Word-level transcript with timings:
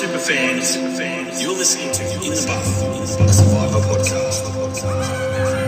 super 0.00 0.18
fans. 0.18 1.42
You're 1.42 1.52
listening 1.52 1.92
to 1.92 2.02
In 2.24 2.32
the 2.32 2.44
Buff, 2.46 3.20
a 3.20 3.32
Survivor 3.34 3.80
podcast. 3.80 5.59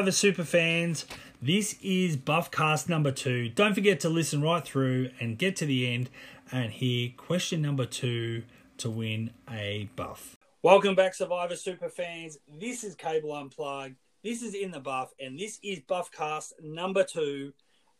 Survivor 0.00 0.12
super 0.12 0.44
fans, 0.44 1.04
this 1.42 1.76
is 1.82 2.16
Buffcast 2.16 2.88
number 2.88 3.12
two. 3.12 3.50
Don't 3.50 3.74
forget 3.74 4.00
to 4.00 4.08
listen 4.08 4.40
right 4.40 4.64
through 4.64 5.10
and 5.20 5.36
get 5.36 5.56
to 5.56 5.66
the 5.66 5.92
end 5.92 6.08
and 6.50 6.72
hear 6.72 7.10
question 7.18 7.60
number 7.60 7.84
two 7.84 8.44
to 8.78 8.88
win 8.88 9.30
a 9.50 9.90
buff. 9.96 10.38
Welcome 10.62 10.94
back, 10.94 11.12
Survivor 11.12 11.54
super 11.54 11.90
fans. 11.90 12.38
This 12.48 12.82
is 12.82 12.94
Cable 12.94 13.34
Unplugged. 13.34 13.96
This 14.24 14.40
is 14.40 14.54
In 14.54 14.70
the 14.70 14.80
Buff, 14.80 15.10
and 15.20 15.38
this 15.38 15.58
is 15.62 15.80
Buffcast 15.80 16.52
number 16.62 17.04
two. 17.04 17.52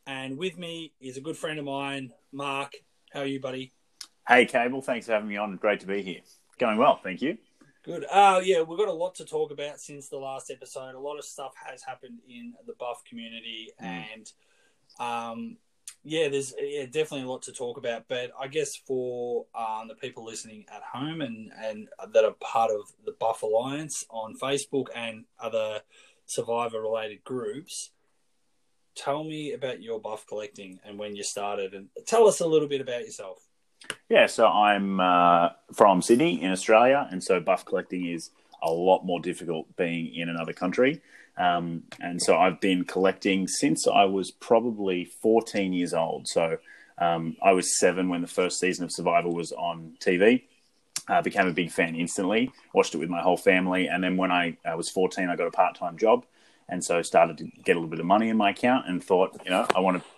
And 0.07 0.39
with 0.39 0.57
me 0.57 0.95
is 1.03 1.19
a 1.19 1.21
good 1.21 1.37
friend 1.37 1.59
of 1.59 1.67
mine, 1.67 2.13
Mark. 2.33 2.73
How 3.13 3.21
are 3.21 3.27
you, 3.27 3.41
buddy? 3.41 3.73
Hey, 4.27 4.47
Cable. 4.47 4.81
Thanks 4.81 5.05
for 5.05 5.13
having 5.13 5.29
me 5.29 5.37
on. 5.37 5.55
Great 5.57 5.81
to 5.81 5.87
be 5.87 6.01
here. 6.01 6.21
Going 6.59 6.79
well, 6.79 6.99
thank 7.03 7.21
you. 7.21 7.37
Good. 7.83 8.05
Uh, 8.11 8.43
yeah, 8.45 8.61
we've 8.61 8.79
got 8.79 8.89
a 8.89 8.93
lot 8.93 9.15
to 9.17 9.25
talk 9.25 9.51
about 9.51 9.81
since 9.81 10.09
the 10.09 10.19
last 10.19 10.51
episode. 10.51 10.95
A 10.95 11.01
lot 11.01 11.19
of 11.19 11.25
stuff 11.25 11.55
has 11.65 11.83
happened 11.83 12.19
in 12.29 12.53
the 12.67 12.75
buff 12.79 13.03
community, 13.09 13.71
and 13.79 14.31
um, 14.99 15.57
yeah, 16.03 16.29
there's 16.29 16.53
yeah, 16.59 16.85
definitely 16.85 17.23
a 17.23 17.31
lot 17.31 17.43
to 17.43 17.53
talk 17.53 17.79
about. 17.79 18.05
But 18.07 18.33
I 18.39 18.49
guess 18.49 18.77
for 18.77 19.47
um, 19.55 19.89
the 19.89 19.95
people 19.95 20.27
listening 20.27 20.67
at 20.75 20.83
home 20.83 21.23
and, 21.23 21.51
and 21.59 21.89
that 22.13 22.25
are 22.25 22.35
part 22.41 22.71
of 22.71 22.93
the 23.07 23.13
Buff 23.19 23.43
Alliance 23.43 24.05
on 24.11 24.37
Facebook 24.37 24.87
and 24.95 25.25
other 25.39 25.81
survivor 26.27 26.83
related 26.83 27.25
groups, 27.25 27.93
tell 28.95 29.25
me 29.25 29.53
about 29.53 29.83
your 29.83 30.01
buff 30.01 30.27
collecting 30.27 30.81
and 30.85 30.99
when 30.99 31.17
you 31.17 31.23
started, 31.23 31.73
and 31.73 31.89
tell 32.07 32.29
us 32.29 32.41
a 32.41 32.47
little 32.47 32.69
bit 32.69 32.83
about 32.83 33.03
yourself. 33.03 33.47
Yeah, 34.09 34.27
so 34.27 34.47
I'm 34.47 35.01
uh, 35.01 35.51
from 35.73 36.03
Sydney 36.03 36.43
in 36.43 36.51
Australia, 36.51 37.09
and 37.11 37.23
so 37.23 37.41
buff 37.41 37.65
collecting 37.65 38.07
is 38.07 38.31
a 38.63 38.71
lot 38.71 39.05
more 39.05 39.21
difficult 39.21 39.75
being 39.77 40.15
in 40.15 40.29
another 40.29 40.53
country. 40.53 41.01
Um, 41.37 41.85
and 42.01 42.21
so 42.21 42.37
I've 42.37 42.61
been 42.61 42.85
collecting 42.85 43.49
since 43.49 43.87
I 43.89 44.05
was 44.05 44.31
probably 44.31 45.07
14 45.23 45.73
years 45.73 45.95
old. 45.95 46.29
So 46.29 46.59
um, 46.99 47.37
I 47.43 47.53
was 47.53 47.79
seven 47.79 48.09
when 48.09 48.21
the 48.21 48.27
first 48.27 48.61
season 48.61 48.85
of 48.85 48.93
Survivor 48.93 49.31
was 49.31 49.53
on 49.53 49.95
TV. 50.01 50.43
I 51.09 51.23
became 51.23 51.47
a 51.47 51.53
big 51.53 51.71
fan 51.71 51.97
instantly, 51.97 52.53
watched 52.75 52.95
it 52.95 52.99
with 52.99 53.09
my 53.09 53.23
whole 53.23 53.39
family. 53.39 53.87
And 53.87 54.05
then 54.05 54.17
when 54.17 54.31
I 54.31 54.59
uh, 54.65 54.77
was 54.77 54.91
14, 54.91 55.29
I 55.29 55.37
got 55.37 55.47
a 55.47 55.51
part 55.51 55.77
time 55.77 55.97
job. 55.97 56.27
And 56.69 56.85
so 56.85 57.03
started 57.03 57.39
to 57.39 57.45
get 57.65 57.73
a 57.73 57.79
little 57.81 57.89
bit 57.89 58.01
of 58.01 58.07
money 58.07 58.29
in 58.29 58.37
my 58.37 58.51
account 58.51 58.87
and 58.87 59.03
thought, 59.03 59.41
you 59.45 59.51
know, 59.51 59.67
I 59.75 59.81
want 59.81 60.03
to 60.03 60.09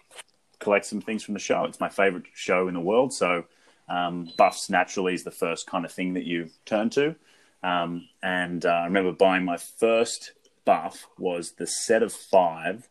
collect 0.62 0.86
some 0.86 1.00
things 1.00 1.22
from 1.22 1.34
the 1.34 1.40
show. 1.40 1.64
It's 1.64 1.80
my 1.80 1.88
favorite 1.88 2.24
show 2.34 2.68
in 2.68 2.74
the 2.74 2.80
world. 2.80 3.12
So 3.12 3.44
um, 3.88 4.30
buffs 4.36 4.70
naturally 4.70 5.14
is 5.14 5.24
the 5.24 5.30
first 5.30 5.66
kind 5.66 5.84
of 5.84 5.92
thing 5.92 6.14
that 6.14 6.24
you 6.24 6.50
turn 6.64 6.90
to. 6.90 7.14
Um, 7.62 8.08
and 8.22 8.64
uh, 8.64 8.70
I 8.70 8.84
remember 8.84 9.12
buying 9.12 9.44
my 9.44 9.56
first 9.56 10.32
buff 10.64 11.06
was 11.18 11.52
the 11.52 11.66
set 11.66 12.02
of 12.02 12.12
five 12.12 12.88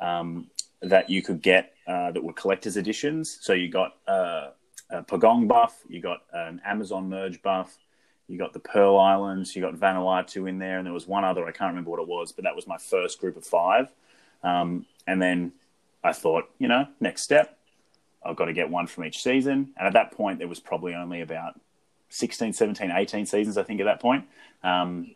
um, 0.00 0.48
that 0.82 1.10
you 1.10 1.22
could 1.22 1.42
get 1.42 1.74
uh, 1.86 2.10
that 2.12 2.22
were 2.22 2.32
collector's 2.32 2.76
editions. 2.76 3.38
So 3.40 3.52
you 3.52 3.68
got 3.68 3.96
uh, 4.06 4.50
a 4.90 5.02
Pagong 5.02 5.48
buff, 5.48 5.78
you 5.88 6.00
got 6.00 6.22
an 6.32 6.60
Amazon 6.64 7.08
merge 7.08 7.42
buff, 7.42 7.76
you 8.28 8.38
got 8.38 8.52
the 8.52 8.60
Pearl 8.60 8.98
Islands, 8.98 9.54
you 9.54 9.62
got 9.62 9.74
Vanuatu 9.74 10.48
in 10.48 10.58
there, 10.58 10.78
and 10.78 10.86
there 10.86 10.94
was 10.94 11.06
one 11.06 11.24
other 11.24 11.46
I 11.46 11.52
can't 11.52 11.70
remember 11.70 11.90
what 11.90 12.00
it 12.00 12.08
was, 12.08 12.32
but 12.32 12.44
that 12.44 12.56
was 12.56 12.66
my 12.66 12.78
first 12.78 13.20
group 13.20 13.36
of 13.36 13.44
five. 13.44 13.92
Um, 14.42 14.86
and 15.06 15.20
then 15.20 15.52
I 16.04 16.12
thought, 16.12 16.50
you 16.58 16.68
know, 16.68 16.86
next 17.00 17.22
step, 17.22 17.58
I've 18.24 18.36
got 18.36 18.44
to 18.44 18.52
get 18.52 18.70
one 18.70 18.86
from 18.86 19.04
each 19.04 19.22
season. 19.22 19.72
And 19.76 19.86
at 19.86 19.94
that 19.94 20.12
point, 20.12 20.38
there 20.38 20.48
was 20.48 20.60
probably 20.60 20.94
only 20.94 21.22
about 21.22 21.58
16, 22.10 22.52
17, 22.52 22.90
18 22.90 23.26
seasons, 23.26 23.58
I 23.58 23.62
think, 23.62 23.80
at 23.80 23.84
that 23.84 24.00
point. 24.00 24.26
Um, 24.62 25.14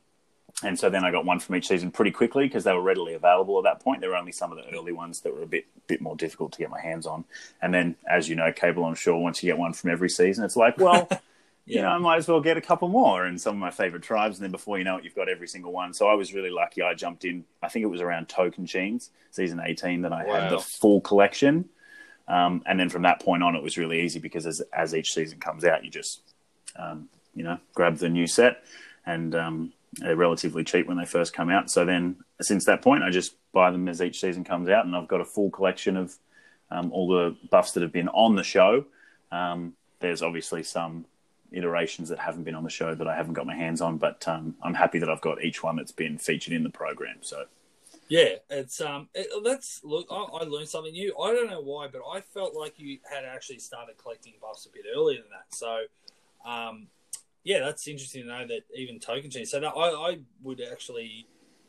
and 0.64 0.78
so 0.78 0.90
then 0.90 1.04
I 1.04 1.12
got 1.12 1.24
one 1.24 1.38
from 1.38 1.54
each 1.54 1.68
season 1.68 1.92
pretty 1.92 2.10
quickly 2.10 2.46
because 2.46 2.64
they 2.64 2.72
were 2.72 2.82
readily 2.82 3.14
available 3.14 3.58
at 3.58 3.64
that 3.64 3.80
point. 3.80 4.00
There 4.00 4.10
were 4.10 4.16
only 4.16 4.32
some 4.32 4.50
of 4.50 4.58
the 4.58 4.76
early 4.76 4.92
ones 4.92 5.20
that 5.20 5.32
were 5.32 5.42
a 5.42 5.46
bit 5.46 5.66
bit 5.86 6.00
more 6.00 6.16
difficult 6.16 6.52
to 6.52 6.58
get 6.58 6.68
my 6.68 6.80
hands 6.80 7.06
on. 7.06 7.24
And 7.62 7.72
then, 7.72 7.94
as 8.10 8.28
you 8.28 8.34
know, 8.34 8.52
cable, 8.52 8.84
I'm 8.84 8.96
sure 8.96 9.16
once 9.16 9.42
you 9.42 9.50
get 9.50 9.58
one 9.58 9.72
from 9.72 9.90
every 9.90 10.10
season, 10.10 10.44
it's 10.44 10.56
like, 10.56 10.76
well, 10.78 11.08
you 11.68 11.76
Yeah. 11.76 11.82
know, 11.82 11.88
I 11.90 11.98
might 11.98 12.16
as 12.16 12.28
well 12.28 12.40
get 12.40 12.56
a 12.56 12.60
couple 12.60 12.88
more 12.88 13.24
and 13.26 13.40
some 13.40 13.54
of 13.54 13.60
my 13.60 13.70
favorite 13.70 14.02
tribes. 14.02 14.38
And 14.38 14.44
then 14.44 14.50
before 14.52 14.78
you 14.78 14.84
know 14.84 14.96
it, 14.96 15.04
you've 15.04 15.14
got 15.14 15.28
every 15.28 15.46
single 15.48 15.72
one. 15.72 15.92
So 15.92 16.08
I 16.08 16.14
was 16.14 16.32
really 16.34 16.50
lucky. 16.50 16.82
I 16.82 16.94
jumped 16.94 17.24
in. 17.24 17.44
I 17.62 17.68
think 17.68 17.82
it 17.82 17.86
was 17.88 18.00
around 18.00 18.28
Tocantins, 18.28 19.10
season 19.30 19.60
18, 19.64 20.02
that 20.02 20.12
I 20.12 20.24
had 20.24 20.50
the 20.50 20.58
full 20.58 21.00
collection. 21.00 21.68
Um, 22.26 22.62
and 22.66 22.78
then 22.78 22.88
from 22.88 23.02
that 23.02 23.20
point 23.20 23.42
on, 23.42 23.54
it 23.54 23.62
was 23.62 23.78
really 23.78 24.00
easy 24.02 24.18
because 24.18 24.46
as 24.46 24.60
as 24.72 24.94
each 24.94 25.12
season 25.12 25.40
comes 25.40 25.64
out, 25.64 25.84
you 25.84 25.90
just 25.90 26.20
um, 26.76 27.08
you 27.34 27.42
know 27.42 27.58
grab 27.74 27.96
the 27.96 28.08
new 28.08 28.26
set, 28.26 28.64
and 29.06 29.34
um, 29.34 29.72
they're 29.94 30.14
relatively 30.16 30.62
cheap 30.62 30.86
when 30.86 30.98
they 30.98 31.06
first 31.06 31.32
come 31.32 31.48
out. 31.48 31.70
So 31.70 31.86
then, 31.86 32.16
since 32.42 32.66
that 32.66 32.82
point, 32.82 33.02
I 33.02 33.10
just 33.10 33.34
buy 33.52 33.70
them 33.70 33.88
as 33.88 34.02
each 34.02 34.20
season 34.20 34.44
comes 34.44 34.68
out, 34.68 34.84
and 34.84 34.94
I've 34.94 35.08
got 35.08 35.22
a 35.22 35.24
full 35.24 35.50
collection 35.50 35.96
of 35.96 36.14
um, 36.70 36.92
all 36.92 37.08
the 37.08 37.34
buffs 37.50 37.72
that 37.72 37.82
have 37.82 37.92
been 37.92 38.08
on 38.08 38.36
the 38.36 38.44
show. 38.44 38.84
Um, 39.32 39.72
there's 40.00 40.20
obviously 40.22 40.62
some 40.62 41.06
iterations 41.52 42.08
that 42.08 42.18
haven't 42.18 42.44
been 42.44 42.54
on 42.54 42.64
the 42.64 42.70
show 42.70 42.94
that 42.94 43.06
I 43.08 43.16
haven't 43.16 43.34
got 43.34 43.46
my 43.46 43.54
hands 43.54 43.80
on, 43.80 43.96
but 43.98 44.26
um, 44.28 44.54
I'm 44.62 44.74
happy 44.74 44.98
that 44.98 45.08
I've 45.08 45.20
got 45.20 45.42
each 45.42 45.62
one 45.62 45.76
that's 45.76 45.92
been 45.92 46.18
featured 46.18 46.52
in 46.52 46.62
the 46.62 46.70
program. 46.70 47.16
So 47.20 47.44
Yeah, 48.08 48.36
it's 48.48 48.80
um, 48.80 49.08
it, 49.14 49.28
that's 49.44 49.82
look. 49.84 50.06
I, 50.10 50.14
I 50.14 50.44
learned 50.44 50.68
something 50.68 50.92
new. 50.92 51.14
I 51.18 51.32
don't 51.32 51.50
know 51.50 51.60
why, 51.60 51.88
but 51.88 52.00
I 52.10 52.20
felt 52.20 52.54
like 52.54 52.74
you 52.78 52.98
had 53.10 53.24
actually 53.24 53.58
started 53.58 53.98
collecting 53.98 54.34
buffs 54.40 54.66
a 54.66 54.70
bit 54.70 54.84
earlier 54.94 55.18
than 55.18 55.30
that. 55.30 55.54
So, 55.54 55.82
um, 56.48 56.88
yeah, 57.44 57.60
that's 57.60 57.86
interesting 57.86 58.22
to 58.22 58.28
know 58.28 58.46
that 58.46 58.62
even 58.74 58.98
Tocantins. 58.98 59.48
So 59.48 59.62
I, 59.62 60.12
I 60.12 60.18
would 60.42 60.60
actually 60.60 61.26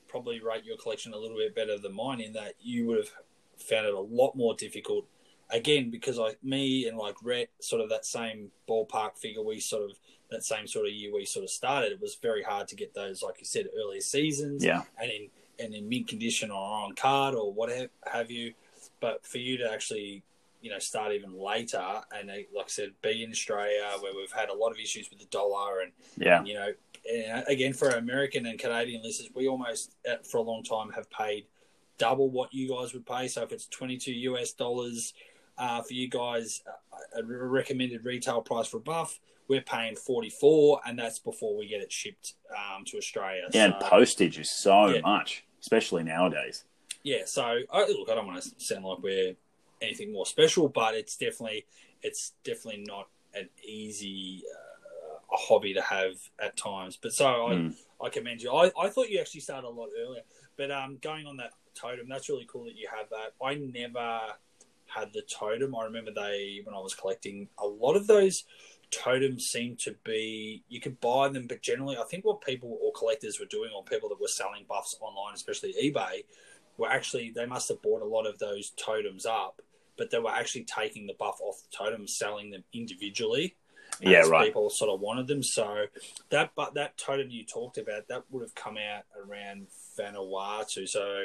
probably 0.08 0.42
rate 0.42 0.64
your 0.66 0.78
collection 0.78 1.14
a 1.14 1.18
little 1.18 1.38
bit 1.38 1.56
better 1.56 1.78
than 1.78 1.96
mine 1.96 2.20
in 2.20 2.34
that 2.34 2.54
you 2.62 2.88
would 2.88 2.98
have 2.98 3.12
found 3.58 3.86
it 3.86 3.94
a 3.94 4.00
lot 4.00 4.36
more 4.36 4.56
difficult. 4.56 5.06
Again, 5.52 5.90
because 5.90 6.18
like 6.18 6.38
me 6.44 6.88
and 6.88 6.98
like 6.98 7.16
Rhett, 7.24 7.50
sort 7.60 7.82
of 7.82 7.90
that 7.90 8.06
same 8.06 8.52
ballpark 8.68 9.18
figure, 9.18 9.42
we 9.42 9.60
sort 9.60 9.90
of 9.90 9.98
that 10.30 10.44
same 10.44 10.68
sort 10.68 10.86
of 10.86 10.94
year 10.94 11.14
we 11.14 11.26
sort 11.26 11.44
of 11.44 11.50
started. 11.50 11.92
It 11.92 12.02
was 12.02 12.16
very 12.16 12.44
hard 12.44 12.68
to 12.70 12.76
get 12.76 12.94
those, 12.94 13.24
like 13.24 13.36
you 13.40 13.46
said, 13.46 13.68
earlier 13.78 14.02
seasons 14.02 14.64
yeah, 14.64 14.84
and 15.02 15.12
in 15.12 15.30
and 15.60 15.74
in 15.74 15.90
mint 15.90 16.08
condition 16.08 16.52
or 16.52 16.58
on 16.58 16.96
card 16.96 17.36
or 17.36 17.52
whatever 17.52 17.90
have 18.06 18.32
you. 18.32 18.54
But 19.02 19.26
for 19.26 19.40
you 19.40 19.58
to 19.58 19.72
actually, 19.72 20.24
you 20.62 20.70
know, 20.70 20.80
start 20.80 21.14
even 21.14 21.38
later 21.38 21.84
and 22.16 22.30
uh, 22.30 22.34
like 22.56 22.66
I 22.66 22.70
said, 22.70 22.92
be 23.02 23.24
in 23.24 23.32
Australia 23.32 23.90
where 24.00 24.14
we've 24.16 24.32
had 24.32 24.50
a 24.50 24.54
lot 24.54 24.72
of 24.72 24.78
issues 24.78 25.10
with 25.10 25.20
the 25.20 25.26
dollar 25.26 25.82
and, 25.82 25.92
yeah, 26.18 26.44
you 26.44 26.54
know, 26.54 26.72
and 27.12 27.44
again 27.48 27.74
for 27.74 27.90
our 27.92 27.98
American 27.98 28.46
and 28.46 28.60
Canadian 28.60 29.02
listeners, 29.02 29.30
we 29.34 29.48
almost 29.48 29.96
uh, 30.10 30.18
for 30.24 30.38
a 30.38 30.42
long 30.42 30.64
time 30.64 30.92
have 30.92 31.10
paid 31.10 31.46
double 31.98 32.30
what 32.30 32.54
you 32.54 32.70
guys 32.70 32.94
would 32.94 33.06
pay. 33.06 33.28
So 33.28 33.42
if 33.44 33.52
it's 33.52 33.66
twenty 33.66 33.98
two 33.98 34.14
US 34.14 34.54
dollars 34.54 35.14
uh, 35.60 35.82
for 35.82 35.94
you 35.94 36.08
guys, 36.10 36.62
uh, 36.68 37.20
a 37.20 37.24
recommended 37.24 38.06
retail 38.06 38.42
price 38.42 38.68
for 38.68 38.78
a 38.78 38.82
buff. 38.82 39.20
We're 39.48 39.62
paying 39.62 39.96
forty 39.96 40.30
four, 40.30 40.80
and 40.86 40.98
that's 40.98 41.20
before 41.20 41.58
we 41.58 41.68
get 41.68 41.82
it 41.82 41.92
shipped 41.92 42.34
um, 42.56 42.86
to 42.86 42.98
Australia. 42.98 43.44
yeah. 43.52 43.66
And 43.66 43.76
So- 43.82 43.90
postage 43.90 44.38
is 44.40 44.50
so 44.52 44.88
Yeah. 44.90 45.02
much, 45.02 45.44
especially 45.62 46.04
nowadays. 46.04 46.66
yeah 47.04 47.22
so 47.26 47.42
I, 47.72 47.80
look 47.88 48.10
i 48.10 48.14
don't 48.16 48.28
want 48.28 48.44
to 48.44 48.52
sound 48.58 48.84
like 48.84 49.00
we're 49.00 49.34
anything 49.82 50.12
more 50.12 50.26
special 50.26 50.68
but 50.68 50.96
it's 50.96 51.16
definitely 51.16 51.66
it's 52.02 52.34
definitely 52.44 52.84
not 52.86 53.08
an 53.34 53.48
easy 53.64 54.44
uh, 54.54 55.16
a 55.34 55.38
hobby 55.38 55.74
to 55.74 55.82
have 55.82 56.16
at 56.44 56.58
times 56.58 56.98
but 57.02 57.14
so 57.14 57.26
i 57.48 57.54
Mm. 57.54 57.74
i 58.04 58.10
commend 58.10 58.42
you 58.42 58.52
I, 58.52 58.70
I 58.78 58.90
thought 58.90 59.10
you 59.10 59.18
actually 59.22 59.40
started 59.40 59.66
a 59.68 59.70
lot 59.70 59.88
earlier 59.98 60.24
but 60.58 60.72
um 60.72 60.98
going 61.02 61.26
on 61.26 61.38
that 61.38 61.52
totem 61.74 62.10
that's 62.10 62.28
really 62.28 62.46
cool 62.52 62.66
that 62.66 62.76
you 62.76 62.90
have 62.94 63.10
that 63.12 63.32
i 63.42 63.56
never 63.56 64.20
had 64.94 65.12
the 65.14 65.22
totem 65.24 65.76
i 65.76 65.84
remember 65.84 66.12
they 66.12 66.62
when 66.64 66.76
i 66.76 66.80
was 66.80 66.94
collecting 66.94 67.48
a 67.60 67.66
lot 67.66 67.96
of 67.96 68.08
those 68.08 68.46
totems 68.92 69.46
seemed 69.46 69.78
to 69.78 69.96
be 70.04 70.64
you 70.68 70.80
could 70.82 71.00
buy 71.00 71.28
them 71.28 71.46
but 71.48 71.62
generally 71.62 71.96
i 71.98 72.04
think 72.10 72.26
what 72.26 72.42
people 72.42 72.80
or 72.82 72.92
collectors 72.94 73.40
were 73.40 73.46
doing 73.46 73.70
or 73.76 73.84
people 73.84 74.10
that 74.10 74.20
were 74.20 74.28
selling 74.28 74.66
buffs 74.68 74.98
online 75.02 75.34
especially 75.36 75.74
ebay 75.84 76.24
were 76.80 76.90
actually 76.90 77.32
they 77.36 77.46
must 77.46 77.68
have 77.68 77.82
bought 77.82 78.02
a 78.02 78.06
lot 78.06 78.26
of 78.26 78.40
those 78.40 78.72
totems 78.72 79.26
up, 79.26 79.62
but 79.98 80.10
they 80.10 80.18
were 80.18 80.32
actually 80.32 80.64
taking 80.64 81.06
the 81.06 81.14
buff 81.20 81.40
off 81.42 81.62
the 81.62 81.78
totem, 81.78 82.08
selling 82.08 82.50
them 82.50 82.64
individually. 82.74 83.56
Yeah, 84.00 84.22
right. 84.22 84.46
People 84.46 84.70
sort 84.70 84.90
of 84.90 85.02
wanted 85.02 85.28
them, 85.28 85.44
so 85.44 85.86
that 86.30 86.52
but 86.56 86.74
that 86.76 86.98
totem 86.98 87.30
you 87.30 87.44
talked 87.46 87.78
about 87.78 88.08
that 88.08 88.24
would 88.32 88.42
have 88.42 88.56
come 88.56 88.78
out 88.78 89.04
around 89.18 89.68
Vanuatu. 90.00 90.88
So 90.88 91.24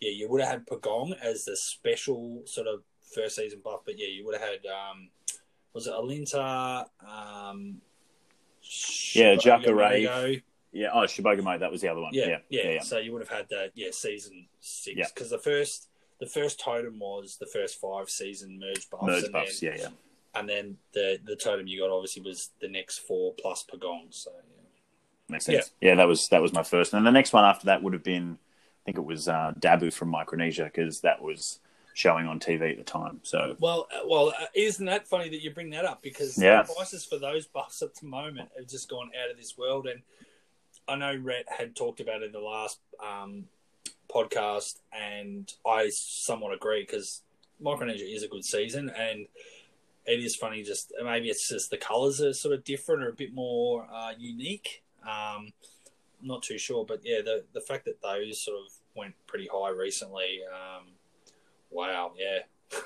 yeah, 0.00 0.10
you 0.10 0.28
would 0.30 0.40
have 0.40 0.50
had 0.50 0.66
Pagong 0.66 1.14
as 1.20 1.44
the 1.44 1.56
special 1.56 2.42
sort 2.46 2.66
of 2.66 2.82
first 3.14 3.36
season 3.36 3.60
buff, 3.64 3.80
but 3.84 3.98
yeah, 3.98 4.08
you 4.08 4.24
would 4.26 4.38
have 4.38 4.48
had 4.48 4.66
um, 4.66 5.08
was 5.72 5.86
it 5.86 5.92
Alinta? 5.94 6.86
Um, 7.06 7.80
Yeah, 9.14 9.34
Jacare. 9.36 9.74
Mago. 9.74 10.34
Yeah. 10.72 10.88
Oh, 10.92 11.00
Shiboga 11.04 11.42
Mate, 11.44 11.60
that 11.60 11.70
was 11.70 11.80
the 11.82 11.88
other 11.88 12.00
one. 12.00 12.12
Yeah, 12.12 12.26
Yeah. 12.26 12.38
yeah, 12.48 12.62
Yeah. 12.64 12.70
yeah. 12.72 12.80
So 12.80 12.98
you 12.98 13.12
would 13.12 13.22
have 13.22 13.28
had 13.28 13.48
that, 13.50 13.70
yeah, 13.74 13.88
season 13.92 14.46
six 14.60 14.96
Yeah. 14.96 15.06
because 15.14 15.30
the 15.30 15.38
first 15.38 15.88
the 16.20 16.26
first 16.26 16.60
totem 16.60 16.98
was 17.00 17.36
the 17.38 17.46
first 17.46 17.80
five 17.80 18.08
season 18.08 18.58
merge 18.58 18.88
buffs, 18.88 19.04
Merge 19.04 19.24
and 19.24 19.32
buffs. 19.32 19.60
then, 19.60 19.72
Yeah. 19.76 19.82
Yeah. 19.82 19.88
and 20.40 20.48
then 20.48 20.78
the 20.92 21.20
the 21.24 21.36
totem 21.36 21.66
you 21.66 21.80
got 21.80 21.90
obviously 21.90 22.22
was 22.22 22.50
the 22.60 22.68
next 22.68 22.98
four 22.98 23.34
plus 23.34 23.64
Pagong. 23.64 24.12
So 24.12 24.30
yeah. 24.32 24.62
Makes 25.28 25.46
sense. 25.46 25.70
Yeah. 25.80 25.94
that 25.96 26.08
was 26.08 26.28
that 26.28 26.42
was 26.42 26.52
my 26.52 26.62
first, 26.62 26.92
and 26.94 27.06
the 27.06 27.10
next 27.12 27.32
one 27.32 27.44
after 27.44 27.66
that 27.66 27.82
would 27.82 27.92
have 27.92 28.02
been, 28.04 28.38
I 28.42 28.80
think 28.86 28.98
it 28.98 29.04
was 29.04 29.28
uh, 29.28 29.52
Dabu 29.58 29.92
from 29.92 30.08
Micronesia 30.10 30.64
because 30.64 31.00
that 31.02 31.22
was 31.22 31.60
showing 31.94 32.26
on 32.26 32.40
TV 32.40 32.72
at 32.72 32.76
the 32.76 32.82
time. 32.84 33.20
So 33.22 33.56
Well, 33.60 33.86
uh, 33.94 34.00
well, 34.06 34.28
uh, 34.38 34.46
isn't 34.52 34.84
that 34.86 35.06
funny 35.06 35.28
that 35.30 35.40
you 35.42 35.52
bring 35.52 35.70
that 35.70 35.84
up? 35.84 36.02
Because 36.02 36.36
Yeah. 36.36 36.62
the 36.62 36.74
prices 36.74 37.04
for 37.04 37.18
those 37.18 37.46
buffs 37.46 37.80
at 37.82 37.94
the 37.94 38.06
moment 38.06 38.50
have 38.56 38.66
just 38.68 38.88
gone 38.88 39.10
out 39.22 39.30
of 39.30 39.36
this 39.36 39.56
world. 39.56 39.86
And 39.86 40.02
I 40.88 40.96
know 40.96 41.14
Rhett 41.16 41.46
had 41.48 41.74
talked 41.76 42.00
about 42.00 42.22
it 42.22 42.26
in 42.26 42.32
the 42.32 42.40
last 42.40 42.80
um, 43.00 43.48
podcast, 44.12 44.80
and 44.92 45.52
I 45.64 45.88
somewhat 45.90 46.52
agree 46.52 46.82
because 46.82 47.22
Micronesia 47.60 48.04
is 48.04 48.24
a 48.24 48.28
good 48.28 48.44
season, 48.44 48.90
and 48.90 49.28
it 50.04 50.20
is 50.20 50.34
funny. 50.34 50.64
Just 50.64 50.92
maybe 51.02 51.30
it's 51.30 51.48
just 51.48 51.70
the 51.70 51.76
colours 51.78 52.20
are 52.20 52.32
sort 52.34 52.54
of 52.54 52.64
different 52.64 53.04
or 53.04 53.10
a 53.10 53.14
bit 53.14 53.32
more 53.32 53.88
uh, 53.92 54.12
unique. 54.18 54.82
Um, 55.02 55.52
I'm 56.20 56.26
not 56.28 56.42
too 56.42 56.58
sure, 56.58 56.84
but 56.84 57.00
yeah, 57.04 57.20
the 57.22 57.44
the 57.52 57.60
fact 57.60 57.84
that 57.84 58.02
those 58.02 58.40
sort 58.42 58.58
of 58.58 58.72
went 58.96 59.14
pretty 59.28 59.48
high 59.50 59.70
recently. 59.70 60.40
Um, 60.52 60.88
wow, 61.74 62.12
yeah. 62.18 62.38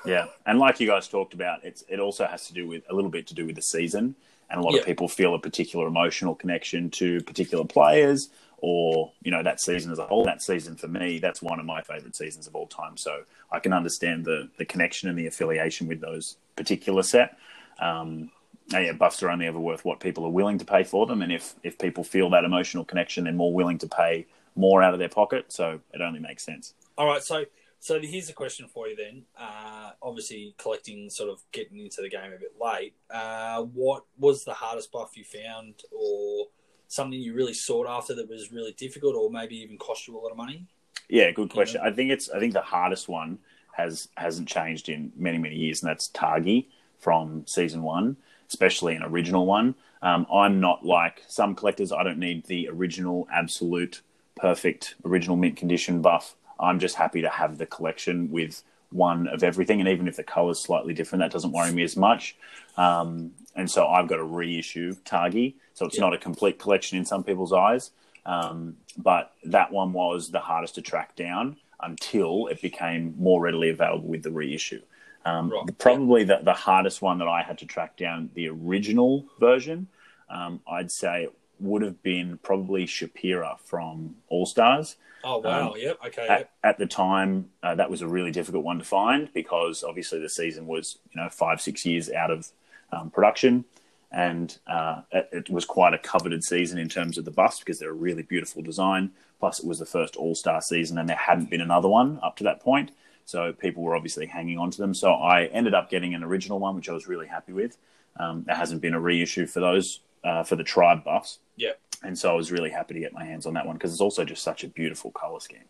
yeah, 0.05 0.25
and 0.45 0.59
like 0.59 0.79
you 0.79 0.87
guys 0.87 1.07
talked 1.07 1.33
about, 1.33 1.63
it's 1.63 1.83
it 1.87 1.99
also 1.99 2.25
has 2.25 2.47
to 2.47 2.53
do 2.53 2.67
with 2.67 2.83
a 2.89 2.93
little 2.93 3.09
bit 3.09 3.27
to 3.27 3.33
do 3.33 3.45
with 3.45 3.55
the 3.55 3.61
season, 3.61 4.15
and 4.49 4.59
a 4.59 4.63
lot 4.63 4.73
Yeah. 4.73 4.81
of 4.81 4.85
people 4.85 5.07
feel 5.07 5.33
a 5.35 5.39
particular 5.39 5.87
emotional 5.87 6.35
connection 6.35 6.89
to 6.91 7.21
particular 7.21 7.63
players, 7.63 8.29
or 8.57 9.11
you 9.23 9.31
know 9.31 9.41
that 9.43 9.61
season 9.61 9.91
as 9.91 9.99
a 9.99 10.05
whole. 10.05 10.25
That 10.25 10.41
season 10.41 10.75
for 10.75 10.87
me, 10.87 11.19
that's 11.19 11.41
one 11.41 11.59
of 11.59 11.65
my 11.65 11.81
favorite 11.81 12.15
seasons 12.15 12.45
of 12.47 12.55
all 12.55 12.67
time. 12.67 12.97
So 12.97 13.23
I 13.51 13.59
can 13.59 13.71
understand 13.73 14.25
the 14.25 14.49
the 14.57 14.65
connection 14.65 15.07
and 15.09 15.17
the 15.17 15.27
affiliation 15.27 15.87
with 15.87 16.01
those 16.01 16.35
particular 16.55 17.03
set. 17.03 17.37
Um, 17.79 18.31
and 18.73 18.85
yeah, 18.85 18.91
buffs 18.91 19.23
are 19.23 19.29
only 19.31 19.47
ever 19.47 19.57
worth 19.59 19.83
what 19.85 19.99
people 19.99 20.25
are 20.25 20.29
willing 20.29 20.59
to 20.59 20.65
pay 20.65 20.83
for 20.83 21.05
them, 21.07 21.21
and 21.21 21.31
if 21.31 21.55
if 21.63 21.77
people 21.79 22.03
feel 22.03 22.29
that 22.31 22.43
emotional 22.43 22.83
connection, 22.85 23.23
they're 23.23 23.33
more 23.33 23.53
willing 23.53 23.77
to 23.79 23.87
pay 23.87 24.27
more 24.55 24.83
out 24.83 24.93
of 24.93 24.99
their 24.99 25.09
pocket. 25.09 25.51
So 25.51 25.79
it 25.93 26.01
only 26.01 26.19
makes 26.19 26.43
sense. 26.43 26.73
All 26.97 27.07
right, 27.07 27.23
so 27.23 27.45
so 27.79 27.99
here's 28.01 28.29
a 28.29 28.33
question 28.33 28.67
for 28.67 28.87
you 28.87 28.95
then. 28.95 29.23
Uh, 29.39 29.91
obviously, 30.01 30.53
collecting, 30.57 31.09
sort 31.09 31.29
of 31.29 31.41
getting 31.51 31.79
into 31.79 32.01
the 32.01 32.09
game 32.09 32.33
a 32.33 32.39
bit 32.39 32.53
late. 32.61 32.93
Uh, 33.09 33.63
what 33.63 34.03
was 34.17 34.43
the 34.43 34.53
hardest 34.53 34.91
buff 34.91 35.15
you 35.15 35.23
found, 35.23 35.75
or 35.91 36.47
something 36.87 37.19
you 37.19 37.33
really 37.33 37.53
sought 37.53 37.87
after 37.87 38.13
that 38.15 38.29
was 38.29 38.51
really 38.51 38.73
difficult, 38.73 39.15
or 39.15 39.29
maybe 39.31 39.55
even 39.57 39.77
cost 39.77 40.07
you 40.07 40.17
a 40.17 40.19
lot 40.19 40.31
of 40.31 40.37
money? 40.37 40.65
Yeah, 41.07 41.31
good 41.31 41.49
question. 41.49 41.81
I 41.83 41.91
think 41.91 42.11
it's 42.11 42.29
I 42.29 42.39
think 42.39 42.53
the 42.53 42.61
hardest 42.61 43.07
one 43.07 43.39
has 43.71 44.09
hasn't 44.15 44.47
changed 44.47 44.89
in 44.89 45.11
many 45.15 45.37
many 45.37 45.55
years, 45.55 45.81
and 45.81 45.89
that's 45.89 46.09
Tagi 46.09 46.67
from 46.99 47.43
season 47.47 47.81
one, 47.81 48.17
especially 48.49 48.95
an 48.95 49.03
original 49.03 49.45
one. 49.45 49.75
Um, 50.01 50.25
I'm 50.33 50.59
not 50.59 50.85
like 50.85 51.23
some 51.27 51.55
collectors. 51.55 51.91
I 51.91 52.03
don't 52.03 52.19
need 52.19 52.45
the 52.45 52.69
original, 52.69 53.27
absolute, 53.33 54.01
perfect, 54.35 54.95
original 55.05 55.35
mint 55.35 55.55
condition 55.55 56.01
buff. 56.01 56.35
I'm 56.59 56.79
just 56.79 56.95
happy 56.95 57.21
to 57.21 57.29
have 57.29 57.57
the 57.57 57.65
collection 57.65 58.29
with 58.31 58.63
one 58.91 59.27
of 59.27 59.43
everything, 59.43 59.79
and 59.79 59.87
even 59.87 60.07
if 60.07 60.15
the 60.15 60.23
color's 60.23 60.59
slightly 60.59 60.93
different, 60.93 61.21
that 61.21 61.31
doesn't 61.31 61.51
worry 61.51 61.71
me 61.71 61.83
as 61.83 61.95
much. 61.95 62.35
Um, 62.75 63.31
and 63.55 63.69
so 63.69 63.87
I've 63.87 64.07
got 64.07 64.19
a 64.19 64.23
reissue 64.23 64.95
Tagi, 65.05 65.55
so 65.73 65.85
it's 65.85 65.97
Yeah. 65.97 66.05
not 66.05 66.13
a 66.13 66.17
complete 66.17 66.59
collection 66.59 66.97
in 66.97 67.05
some 67.05 67.23
people's 67.23 67.53
eyes. 67.53 67.91
Um, 68.25 68.77
but 68.97 69.33
that 69.45 69.71
one 69.71 69.93
was 69.93 70.31
the 70.31 70.39
hardest 70.39 70.75
to 70.75 70.81
track 70.81 71.15
down 71.15 71.57
until 71.81 72.47
it 72.47 72.61
became 72.61 73.15
more 73.17 73.41
readily 73.41 73.69
available 73.69 74.07
with 74.07 74.23
the 74.23 74.31
reissue. 74.31 74.81
Um, 75.25 75.49
Right. 75.49 75.77
Probably 75.77 76.23
the, 76.23 76.39
the 76.43 76.53
hardest 76.53 77.01
one 77.01 77.17
that 77.19 77.27
I 77.27 77.41
had 77.41 77.57
to 77.59 77.65
track 77.65 77.95
down 77.97 78.29
the 78.33 78.49
original 78.49 79.25
version, 79.39 79.87
um, 80.29 80.61
I'd 80.67 80.91
say 80.91 81.27
would 81.59 81.81
have 81.81 82.01
been 82.03 82.37
probably 82.41 82.85
Chapera 82.85 83.57
from 83.63 84.15
All 84.29 84.45
Stars. 84.45 84.95
Oh 85.23 85.39
wow, 85.39 85.71
Um, 85.71 85.77
yep, 85.77 85.99
okay, 86.07 86.27
At, 86.27 86.39
yep. 86.39 86.51
at 86.63 86.77
the 86.77 86.85
time, 86.85 87.49
uh, 87.61 87.75
that 87.75 87.89
was 87.89 88.01
a 88.01 88.07
really 88.07 88.31
difficult 88.31 88.63
one 88.63 88.79
to 88.79 88.85
find 88.85 89.31
because 89.33 89.83
obviously 89.83 90.19
the 90.19 90.29
season 90.29 90.65
was 90.67 90.97
you 91.11 91.21
know 91.21 91.29
five 91.29 91.61
six 91.61 91.85
years 91.85 92.09
out 92.09 92.31
of 92.31 92.49
um, 92.91 93.09
production, 93.09 93.65
and 94.11 94.57
uh, 94.67 95.01
it, 95.11 95.29
it 95.31 95.49
was 95.49 95.65
quite 95.65 95.93
a 95.93 95.97
coveted 95.97 96.43
season 96.43 96.77
in 96.79 96.89
terms 96.89 97.17
of 97.17 97.25
the 97.25 97.31
buffs 97.31 97.59
because 97.59 97.79
they're 97.79 97.91
a 97.91 97.93
really 97.93 98.23
beautiful 98.23 98.61
design. 98.61 99.11
Plus, 99.39 99.59
it 99.59 99.65
was 99.65 99.79
the 99.79 99.85
first 99.85 100.15
All 100.15 100.35
Star 100.35 100.61
season, 100.61 100.97
and 100.97 101.07
there 101.07 101.15
hadn't 101.15 101.49
been 101.49 101.61
another 101.61 101.87
one 101.89 102.19
up 102.23 102.35
to 102.37 102.43
that 102.45 102.59
point, 102.61 102.91
so 103.25 103.53
people 103.53 103.83
were 103.83 103.95
obviously 103.95 104.25
hanging 104.25 104.57
on 104.57 104.71
to 104.71 104.77
them. 104.77 104.93
So 104.93 105.13
I 105.13 105.45
ended 105.45 105.73
up 105.73 105.89
getting 105.89 106.13
an 106.13 106.23
original 106.23 106.59
one, 106.59 106.75
which 106.75 106.89
I 106.89 106.93
was 106.93 107.07
really 107.07 107.27
happy 107.27 107.53
with. 107.53 107.77
Um, 108.17 108.43
there 108.45 108.55
hasn't 108.55 108.81
been 108.81 108.93
a 108.93 108.99
reissue 108.99 109.45
for 109.45 109.59
those 109.59 109.99
uh, 110.23 110.43
for 110.43 110.55
the 110.55 110.63
tribe 110.63 111.03
buffs, 111.03 111.39
Yep. 111.57 111.79
And 112.03 112.17
so 112.17 112.31
I 112.31 112.33
was 112.33 112.51
really 112.51 112.69
happy 112.69 112.93
to 112.93 112.99
get 112.99 113.13
my 113.13 113.23
hands 113.23 113.45
on 113.45 113.53
that 113.55 113.65
one 113.65 113.75
because 113.75 113.91
it's 113.91 114.01
also 114.01 114.23
just 114.25 114.43
such 114.43 114.63
a 114.63 114.67
beautiful 114.67 115.11
color 115.11 115.39
scheme. 115.39 115.65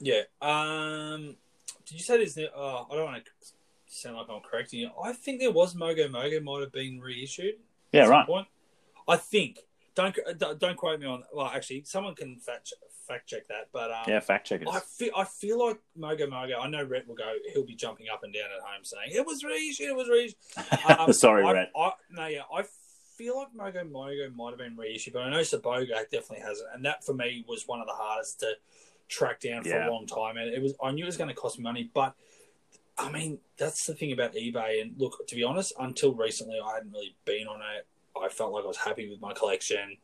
Yeah. 0.00 0.22
Um, 0.40 1.36
did 1.86 1.94
you 1.94 2.00
say 2.00 2.16
there's? 2.18 2.38
Oh, 2.54 2.86
I 2.90 2.94
don't 2.94 3.04
want 3.04 3.24
to 3.24 3.30
sound 3.86 4.16
like 4.16 4.26
I'm 4.30 4.40
correcting 4.40 4.80
you. 4.80 4.90
I 5.02 5.12
think 5.12 5.40
there 5.40 5.50
was 5.50 5.74
Mogo 5.74 6.08
Mogo 6.08 6.42
might 6.42 6.60
have 6.60 6.72
been 6.72 7.00
reissued. 7.00 7.54
Yeah, 7.92 8.06
right. 8.06 8.26
Point. 8.26 8.48
I 9.08 9.16
think. 9.16 9.58
Don't 9.94 10.16
don't 10.38 10.58
don't 10.58 10.76
quote 10.76 11.00
me 11.00 11.06
on. 11.06 11.22
Well, 11.34 11.50
actually, 11.54 11.84
someone 11.84 12.14
can 12.14 12.38
fact 12.38 12.72
fact 13.06 13.28
check 13.28 13.46
that. 13.48 13.68
But 13.72 13.90
um, 13.90 14.04
Yeah, 14.08 14.20
fact 14.20 14.46
checkers. 14.46 14.68
I 14.72 14.80
feel 14.80 15.10
I 15.14 15.24
feel 15.24 15.66
like 15.66 15.78
Mogo 15.98 16.26
Mogo. 16.28 16.54
I 16.58 16.68
know 16.68 16.82
Rhett 16.82 17.06
will 17.06 17.14
go. 17.14 17.30
He'll 17.52 17.66
be 17.66 17.74
jumping 17.74 18.06
up 18.12 18.22
and 18.24 18.32
down 18.32 18.44
at 18.44 18.62
home 18.62 18.84
saying 18.84 19.10
it 19.12 19.26
was 19.26 19.44
reissued. 19.44 19.88
It 19.88 19.96
was 19.96 20.08
reissued. 20.08 20.36
Um, 20.98 21.12
Sorry, 21.12 21.44
I, 21.44 21.52
Rhett. 21.52 21.70
I, 21.76 21.92
no, 22.10 22.26
yeah, 22.26 22.40
I 22.52 22.62
feel 23.22 23.36
like 23.36 23.54
Mogo 23.54 23.88
Mogo 23.90 24.34
might 24.34 24.50
have 24.50 24.58
been 24.58 24.76
reissued, 24.76 25.12
but 25.14 25.22
I 25.22 25.30
know 25.30 25.40
Saboga 25.40 25.88
definitely 26.10 26.40
hasn't, 26.40 26.68
and 26.74 26.84
that 26.84 27.04
for 27.04 27.14
me 27.14 27.44
was 27.46 27.66
one 27.68 27.80
of 27.80 27.86
the 27.86 27.92
hardest 27.92 28.40
to 28.40 28.54
track 29.08 29.40
down 29.40 29.62
for 29.62 29.68
Yeah. 29.68 29.88
a 29.88 29.90
long 29.90 30.06
time. 30.06 30.36
And 30.36 30.52
it 30.52 30.60
was 30.62 30.74
I 30.82 30.90
knew 30.90 31.04
it 31.04 31.06
was 31.06 31.16
going 31.16 31.28
to 31.28 31.34
cost 31.34 31.58
me 31.58 31.62
money, 31.62 31.90
but 31.92 32.14
I 32.98 33.10
mean 33.10 33.38
that's 33.56 33.86
the 33.86 33.94
thing 33.94 34.12
about 34.12 34.34
eBay. 34.34 34.80
And 34.82 34.94
look, 34.98 35.26
to 35.26 35.34
be 35.34 35.44
honest, 35.44 35.72
until 35.78 36.14
recently, 36.14 36.58
I 36.64 36.74
hadn't 36.74 36.92
really 36.92 37.14
been 37.24 37.46
on 37.46 37.60
it. 37.76 37.86
I 38.20 38.28
felt 38.28 38.52
like 38.52 38.64
I 38.64 38.68
was 38.68 38.76
happy 38.78 39.08
with 39.08 39.20
my 39.20 39.32
collection. 39.32 39.96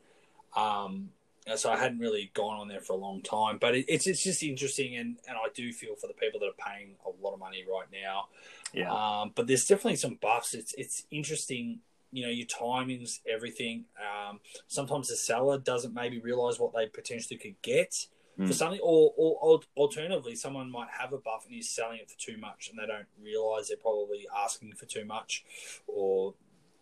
Um, 0.56 1.10
so 1.56 1.70
I 1.70 1.78
hadn't 1.78 1.98
really 1.98 2.30
gone 2.34 2.58
on 2.60 2.68
there 2.68 2.80
for 2.80 2.92
a 2.92 2.96
long 2.96 3.22
time, 3.22 3.56
but 3.58 3.74
it, 3.74 3.86
it's 3.88 4.06
it's 4.06 4.22
just 4.22 4.42
interesting, 4.42 4.96
and, 4.96 5.16
and 5.26 5.36
I 5.38 5.48
do 5.54 5.72
feel 5.72 5.94
for 5.94 6.06
the 6.06 6.12
people 6.12 6.40
that 6.40 6.46
are 6.46 6.52
paying 6.72 6.96
a 7.06 7.10
lot 7.24 7.32
of 7.32 7.38
money 7.40 7.64
right 7.70 7.86
now. 7.90 8.28
Yeah. 8.74 8.92
Um, 8.92 9.32
but 9.34 9.46
there's 9.46 9.64
definitely 9.64 9.96
some 9.96 10.16
buffs. 10.20 10.52
It's 10.52 10.74
it's 10.74 11.04
interesting. 11.10 11.80
You 12.10 12.24
know, 12.24 12.30
your 12.30 12.46
timings, 12.46 13.20
everything. 13.28 13.84
Um, 13.98 14.40
sometimes 14.66 15.08
the 15.08 15.16
seller 15.16 15.58
doesn't 15.58 15.92
maybe 15.94 16.18
realize 16.18 16.58
what 16.58 16.72
they 16.74 16.86
potentially 16.86 17.38
could 17.38 17.60
get 17.62 18.06
for 18.36 18.44
Mm. 18.44 18.54
something, 18.54 18.80
or, 18.82 19.12
or, 19.16 19.36
or 19.42 19.60
alternatively, 19.76 20.36
someone 20.36 20.70
might 20.70 20.88
have 20.90 21.12
a 21.12 21.18
buff 21.18 21.44
and 21.44 21.52
he's 21.54 21.68
selling 21.68 21.98
it 21.98 22.08
for 22.08 22.16
too 22.18 22.38
much, 22.38 22.70
and 22.70 22.78
they 22.78 22.86
don't 22.86 23.08
realize 23.20 23.68
they're 23.68 23.76
probably 23.76 24.28
asking 24.44 24.72
for 24.74 24.86
too 24.86 25.04
much, 25.04 25.44
or 25.88 26.34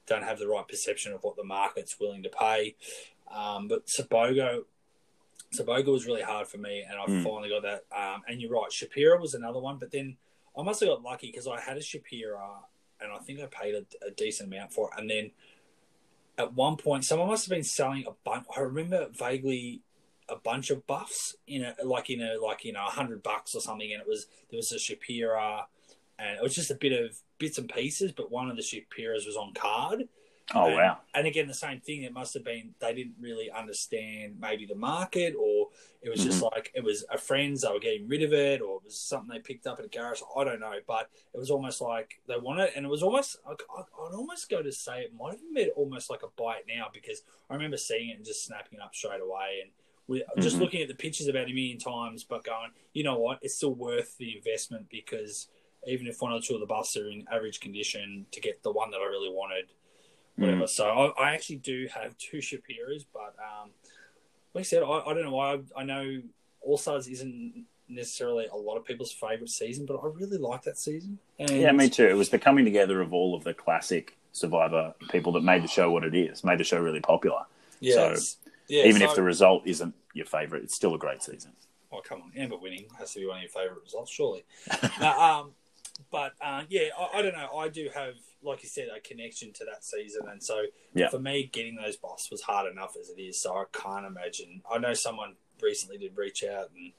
don't 0.07 0.23
have 0.23 0.39
the 0.39 0.47
right 0.47 0.69
perception 0.69 1.13
of 1.13 1.25
what 1.25 1.35
the 1.35 1.43
market's 1.43 1.99
willing 1.99 2.23
to 2.23 2.29
pay. 2.29 2.77
Um, 3.35 3.69
but 3.69 3.87
Sabogo, 3.87 4.65
Saboga 5.53 5.87
was 5.91 6.07
really 6.07 6.23
hard 6.23 6.47
for 6.47 6.59
me, 6.59 6.83
and 6.83 6.99
I 6.99 7.07
Mm. 7.07 7.25
finally 7.25 7.49
got 7.49 7.63
that. 7.63 7.85
Um, 7.91 8.23
and 8.29 8.41
you're 8.41 8.51
right, 8.53 8.71
Chapera 8.71 9.19
was 9.19 9.35
another 9.35 9.59
one, 9.59 9.79
but 9.79 9.91
then 9.91 10.19
I 10.57 10.63
must 10.63 10.81
have 10.81 10.89
got 10.91 11.03
lucky 11.03 11.29
because 11.29 11.47
I 11.49 11.59
had 11.61 11.77
a 11.79 11.83
Chapera, 11.83 12.65
and 13.01 13.13
I 13.13 13.19
think 13.19 13.41
I 13.41 13.47
paid 13.47 13.75
a, 13.75 14.07
a 14.07 14.11
decent 14.11 14.53
amount 14.53 14.73
for 14.73 14.89
it. 14.89 15.01
And 15.01 15.11
then 15.11 15.31
at 16.39 16.55
one 16.55 16.77
point, 16.77 17.05
someone 17.05 17.29
must 17.29 17.47
have 17.47 17.57
been 17.57 17.65
selling 17.65 18.05
a 18.07 18.13
bunch. 18.25 18.47
I 18.57 18.61
remember 18.61 19.09
vaguely 19.13 19.83
a 20.29 20.37
bunch 20.37 20.71
of 20.71 20.87
buffs 20.87 21.37
in 21.47 21.63
a 21.63 21.75
like 21.85 22.11
in 22.11 22.21
a 22.21 22.35
like 22.43 22.65
you 22.65 22.73
know 22.73 22.85
a 22.87 22.91
hundred 22.91 23.23
bucks 23.23 23.55
or 23.55 23.61
something, 23.61 23.93
and 23.93 24.03
it 24.03 24.09
was 24.09 24.27
there 24.51 24.59
was 24.59 24.73
a 24.73 24.79
Chapera, 24.79 25.67
and 26.19 26.37
it 26.37 26.43
was 26.43 26.55
just 26.55 26.71
a 26.71 26.75
bit 26.75 26.93
of 26.93 27.17
bits 27.39 27.59
and 27.59 27.69
pieces, 27.69 28.13
but 28.13 28.31
one 28.31 28.51
of 28.51 28.57
the 28.57 28.63
Chaperas 28.63 29.27
was 29.27 29.37
on 29.37 29.55
card. 29.55 30.09
Oh 30.55 30.67
And- 30.67 30.75
wow. 30.77 30.99
And 31.13 31.27
again, 31.27 31.49
the 31.49 31.55
same 31.55 31.81
thing. 31.81 32.03
It 32.03 32.13
must 32.13 32.35
have 32.35 32.45
been 32.45 32.75
they 32.79 32.95
didn't 32.95 33.17
really 33.19 33.51
understand 33.51 34.39
maybe 34.41 34.65
the 34.65 34.77
market, 34.77 35.35
or 35.35 35.71
it 36.03 36.09
was 36.09 36.23
just 36.23 36.41
like 36.43 36.71
it 36.75 36.85
was 36.85 37.05
a 37.11 37.19
friends 37.19 37.63
they 37.63 37.69
were 37.69 37.81
getting 37.81 38.07
rid 38.07 38.23
of 38.23 38.33
it, 38.33 38.61
or 38.61 38.77
it 38.77 38.85
was 38.85 38.97
something 38.97 39.29
they 39.29 39.41
picked 39.41 39.67
up 39.67 39.79
at 39.81 39.85
a 39.85 39.89
garage. 39.89 40.21
I 40.37 40.45
don't 40.45 40.61
know, 40.61 40.75
but 40.87 41.11
it 41.35 41.39
was 41.39 41.51
almost 41.51 41.81
like 41.81 42.21
they 42.29 42.37
wanted, 42.39 42.65
it, 42.69 42.73
and 42.77 42.87
it 42.87 42.89
was 42.89 43.03
almost 43.03 43.39
I- 43.47 43.53
I'd 43.53 44.15
almost 44.15 44.49
go 44.49 44.63
to 44.63 44.71
say 44.71 45.03
it 45.03 45.15
might 45.15 45.33
have 45.33 45.55
been 45.55 45.71
almost 45.71 46.11
like 46.11 46.23
a 46.23 46.29
buy 46.41 46.59
it 46.59 46.67
now 46.69 46.91
because 46.93 47.23
I 47.51 47.55
remember 47.55 47.77
seeing 47.77 48.11
it 48.11 48.17
and 48.17 48.25
just 48.25 48.45
snapping 48.45 48.79
it 48.79 48.83
up 48.83 48.95
straight 48.95 49.21
away. 49.21 49.61
And 49.63 49.73
We 50.09 50.23
just 50.39 50.59
Mhm. 50.59 50.61
looking 50.61 50.83
at 50.83 50.87
the 50.87 50.95
pictures 50.95 51.27
about 51.27 51.51
a 51.51 51.53
million 51.53 51.79
times, 51.79 52.23
but 52.23 52.45
going, 52.45 52.71
you 52.93 53.03
know 53.03 53.19
what? 53.19 53.41
It's 53.43 53.57
still 53.57 53.75
worth 53.75 54.17
the 54.19 54.37
investment 54.37 54.89
because 54.89 55.49
even 55.85 56.07
if 56.07 56.23
one 56.23 56.33
or 56.33 56.41
two 56.41 56.55
of 56.55 56.61
the 56.61 56.67
buffs 56.67 56.97
are 56.97 57.11
in 57.11 57.27
average 57.29 57.59
condition, 57.59 58.25
to 58.31 58.41
get 58.41 58.63
the 58.63 58.71
one 58.71 58.93
that 58.93 59.01
I 59.01 59.07
really 59.07 59.31
wanted, 59.31 59.73
whatever. 60.37 60.63
Mm. 60.63 60.69
So 60.69 60.87
I, 60.87 61.29
I 61.31 61.35
actually 61.35 61.57
do 61.57 61.89
have 61.95 62.17
two 62.19 62.39
Chaperas, 62.41 63.05
but 63.13 63.35
um, 63.39 63.71
like 64.55 64.63
I 64.63 64.65
said, 64.65 64.83
I, 64.83 65.01
I 65.07 65.15
don't 65.15 65.25
know 65.25 65.33
why. 65.33 65.55
I, 65.55 65.81
I 65.81 65.85
know 65.85 66.23
All 66.61 66.79
Stars 66.79 67.09
isn't 67.09 67.65
necessarily 67.89 68.47
a 68.47 68.57
lot 68.57 68.77
of 68.77 68.85
people's 68.85 69.13
favorite 69.13 69.51
season, 69.51 69.87
but 69.87 69.95
I 69.97 70.07
really 70.07 70.39
like 70.39 70.63
that 70.63 70.79
season. 70.79 71.19
And 71.39 71.51
Yeah, 71.51 71.73
me 71.73 71.89
too. 71.89 72.07
It 72.07 72.17
was 72.17 72.31
the 72.31 72.39
coming 72.39 72.65
together 72.65 73.01
of 73.01 73.13
all 73.13 73.35
of 73.35 73.45
the 73.45 73.55
classic 73.55 74.17
Survivor 74.33 74.93
people 75.11 75.33
that 75.33 75.43
made 75.43 75.63
the 75.63 75.69
show 75.69 75.91
what 75.91 76.05
it 76.05 76.15
is, 76.15 76.45
made 76.45 76.59
the 76.59 76.65
show 76.65 76.79
really 76.79 77.01
popular. 77.01 77.45
Yeah, 77.81 78.15
So, 78.17 78.37
yeah, 78.69 78.85
Even 78.85 79.01
so- 79.01 79.09
if 79.11 79.15
the 79.15 79.23
result 79.23 79.63
isn't 79.67 79.95
your 80.13 80.27
favorite, 80.27 80.65
it's 80.65 80.75
still 80.75 80.95
a 80.95 80.99
great 80.99 81.23
season. 81.23 81.53
Oh, 81.93 82.03
come 82.05 82.21
on. 82.23 82.33
Amber 82.37 82.57
winning 82.59 82.87
has 82.99 83.13
to 83.15 83.21
be 83.21 83.27
one 83.27 83.37
of 83.37 83.43
your 83.45 83.51
favourite 83.51 83.81
results, 83.83 84.11
surely. 84.11 84.45
no, 85.01 85.09
um, 85.21 85.51
but 86.11 86.33
uh, 86.43 86.65
yeah, 86.69 86.89
I, 86.99 87.19
I 87.19 87.23
don't 87.23 87.33
know. 87.35 87.57
I 87.57 87.69
do 87.69 87.89
have, 87.95 88.15
like 88.47 88.63
you 88.63 88.69
said, 88.69 88.89
a 88.97 89.01
connection 89.01 89.53
to 89.55 89.65
that 89.65 89.85
season. 89.85 90.23
And 90.31 90.43
so 90.43 90.65
Yeah. 90.95 91.09
for 91.09 91.19
me, 91.19 91.47
getting 91.53 91.77
those 91.77 91.97
buffs 91.97 92.31
was 92.31 92.43
hard 92.43 92.71
enough 92.71 92.97
as 92.99 93.11
it 93.11 93.21
is. 93.21 93.41
So 93.41 93.55
I 93.55 93.65
can't 93.73 94.07
imagine. 94.07 94.63
I 94.71 94.79
know 94.79 94.95
someone 94.95 95.37
recently 95.61 95.99
did 95.99 96.17
reach 96.17 96.45
out 96.45 96.71
and 96.75 96.93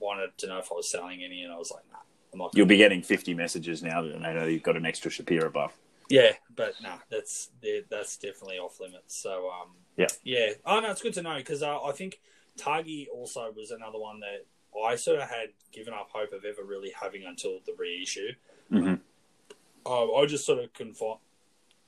wanted 0.00 0.36
to 0.38 0.46
know 0.46 0.58
if 0.58 0.70
I 0.72 0.74
was 0.76 0.90
selling 0.90 1.22
any. 1.22 1.42
And 1.42 1.52
I 1.52 1.56
was 1.58 1.70
like, 1.70 1.84
nah, 1.90 1.98
I'm 2.32 2.38
not. 2.38 2.52
You'll 2.54 2.66
be 2.66 2.76
getting 2.76 3.02
50 3.02 3.34
messages 3.34 3.82
now 3.82 4.02
that 4.02 4.16
I 4.24 4.32
know 4.32 4.46
you've 4.46 4.62
got 4.62 4.76
an 4.76 4.86
extra 4.86 5.10
Chapera 5.10 5.50
buff. 5.50 5.76
Yeah, 6.08 6.32
but 6.54 6.74
no, 6.82 6.94
that's 7.10 7.50
that's 7.90 8.16
definitely 8.16 8.58
off 8.58 8.80
limits. 8.80 9.14
So 9.22 9.50
um, 9.50 9.76
Yeah. 9.96 10.06
yeah. 10.24 10.52
Oh 10.64 10.80
no, 10.80 10.90
it's 10.90 11.02
good 11.02 11.14
to 11.14 11.22
know 11.22 11.36
because 11.36 11.62
uh, 11.62 11.82
I 11.82 11.92
think 11.92 12.20
Tagi 12.56 13.08
also 13.12 13.52
was 13.54 13.70
another 13.70 13.98
one 13.98 14.20
that 14.20 14.46
I 14.82 14.96
sort 14.96 15.20
of 15.20 15.28
had 15.28 15.50
given 15.70 15.92
up 15.92 16.08
hope 16.12 16.32
of 16.32 16.44
ever 16.44 16.64
really 16.64 16.92
having 16.98 17.24
until 17.24 17.60
the 17.66 17.74
reissue. 17.78 18.32
hmm 18.70 18.94
Oh, 19.86 20.16
I 20.16 20.26
just 20.26 20.44
sort 20.44 20.58
of 20.62 20.72
confi- 20.72 21.18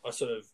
I 0.06 0.10
sort 0.10 0.30
of, 0.30 0.46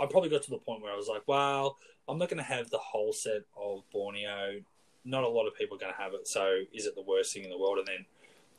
I 0.00 0.06
probably 0.06 0.28
got 0.30 0.42
to 0.42 0.50
the 0.50 0.58
point 0.58 0.82
where 0.82 0.92
I 0.92 0.96
was 0.96 1.08
like, 1.08 1.22
well, 1.26 1.76
I'm 2.08 2.18
not 2.18 2.28
going 2.28 2.38
to 2.38 2.44
have 2.44 2.70
the 2.70 2.78
whole 2.78 3.12
set 3.12 3.42
of 3.60 3.82
Borneo. 3.92 4.60
Not 5.04 5.24
a 5.24 5.28
lot 5.28 5.46
of 5.46 5.56
people 5.56 5.76
are 5.76 5.80
going 5.80 5.92
to 5.92 6.00
have 6.00 6.14
it. 6.14 6.28
So 6.28 6.60
is 6.72 6.86
it 6.86 6.94
the 6.94 7.02
worst 7.02 7.32
thing 7.34 7.44
in 7.44 7.50
the 7.50 7.58
world? 7.58 7.78
And 7.78 7.86
then 7.86 8.04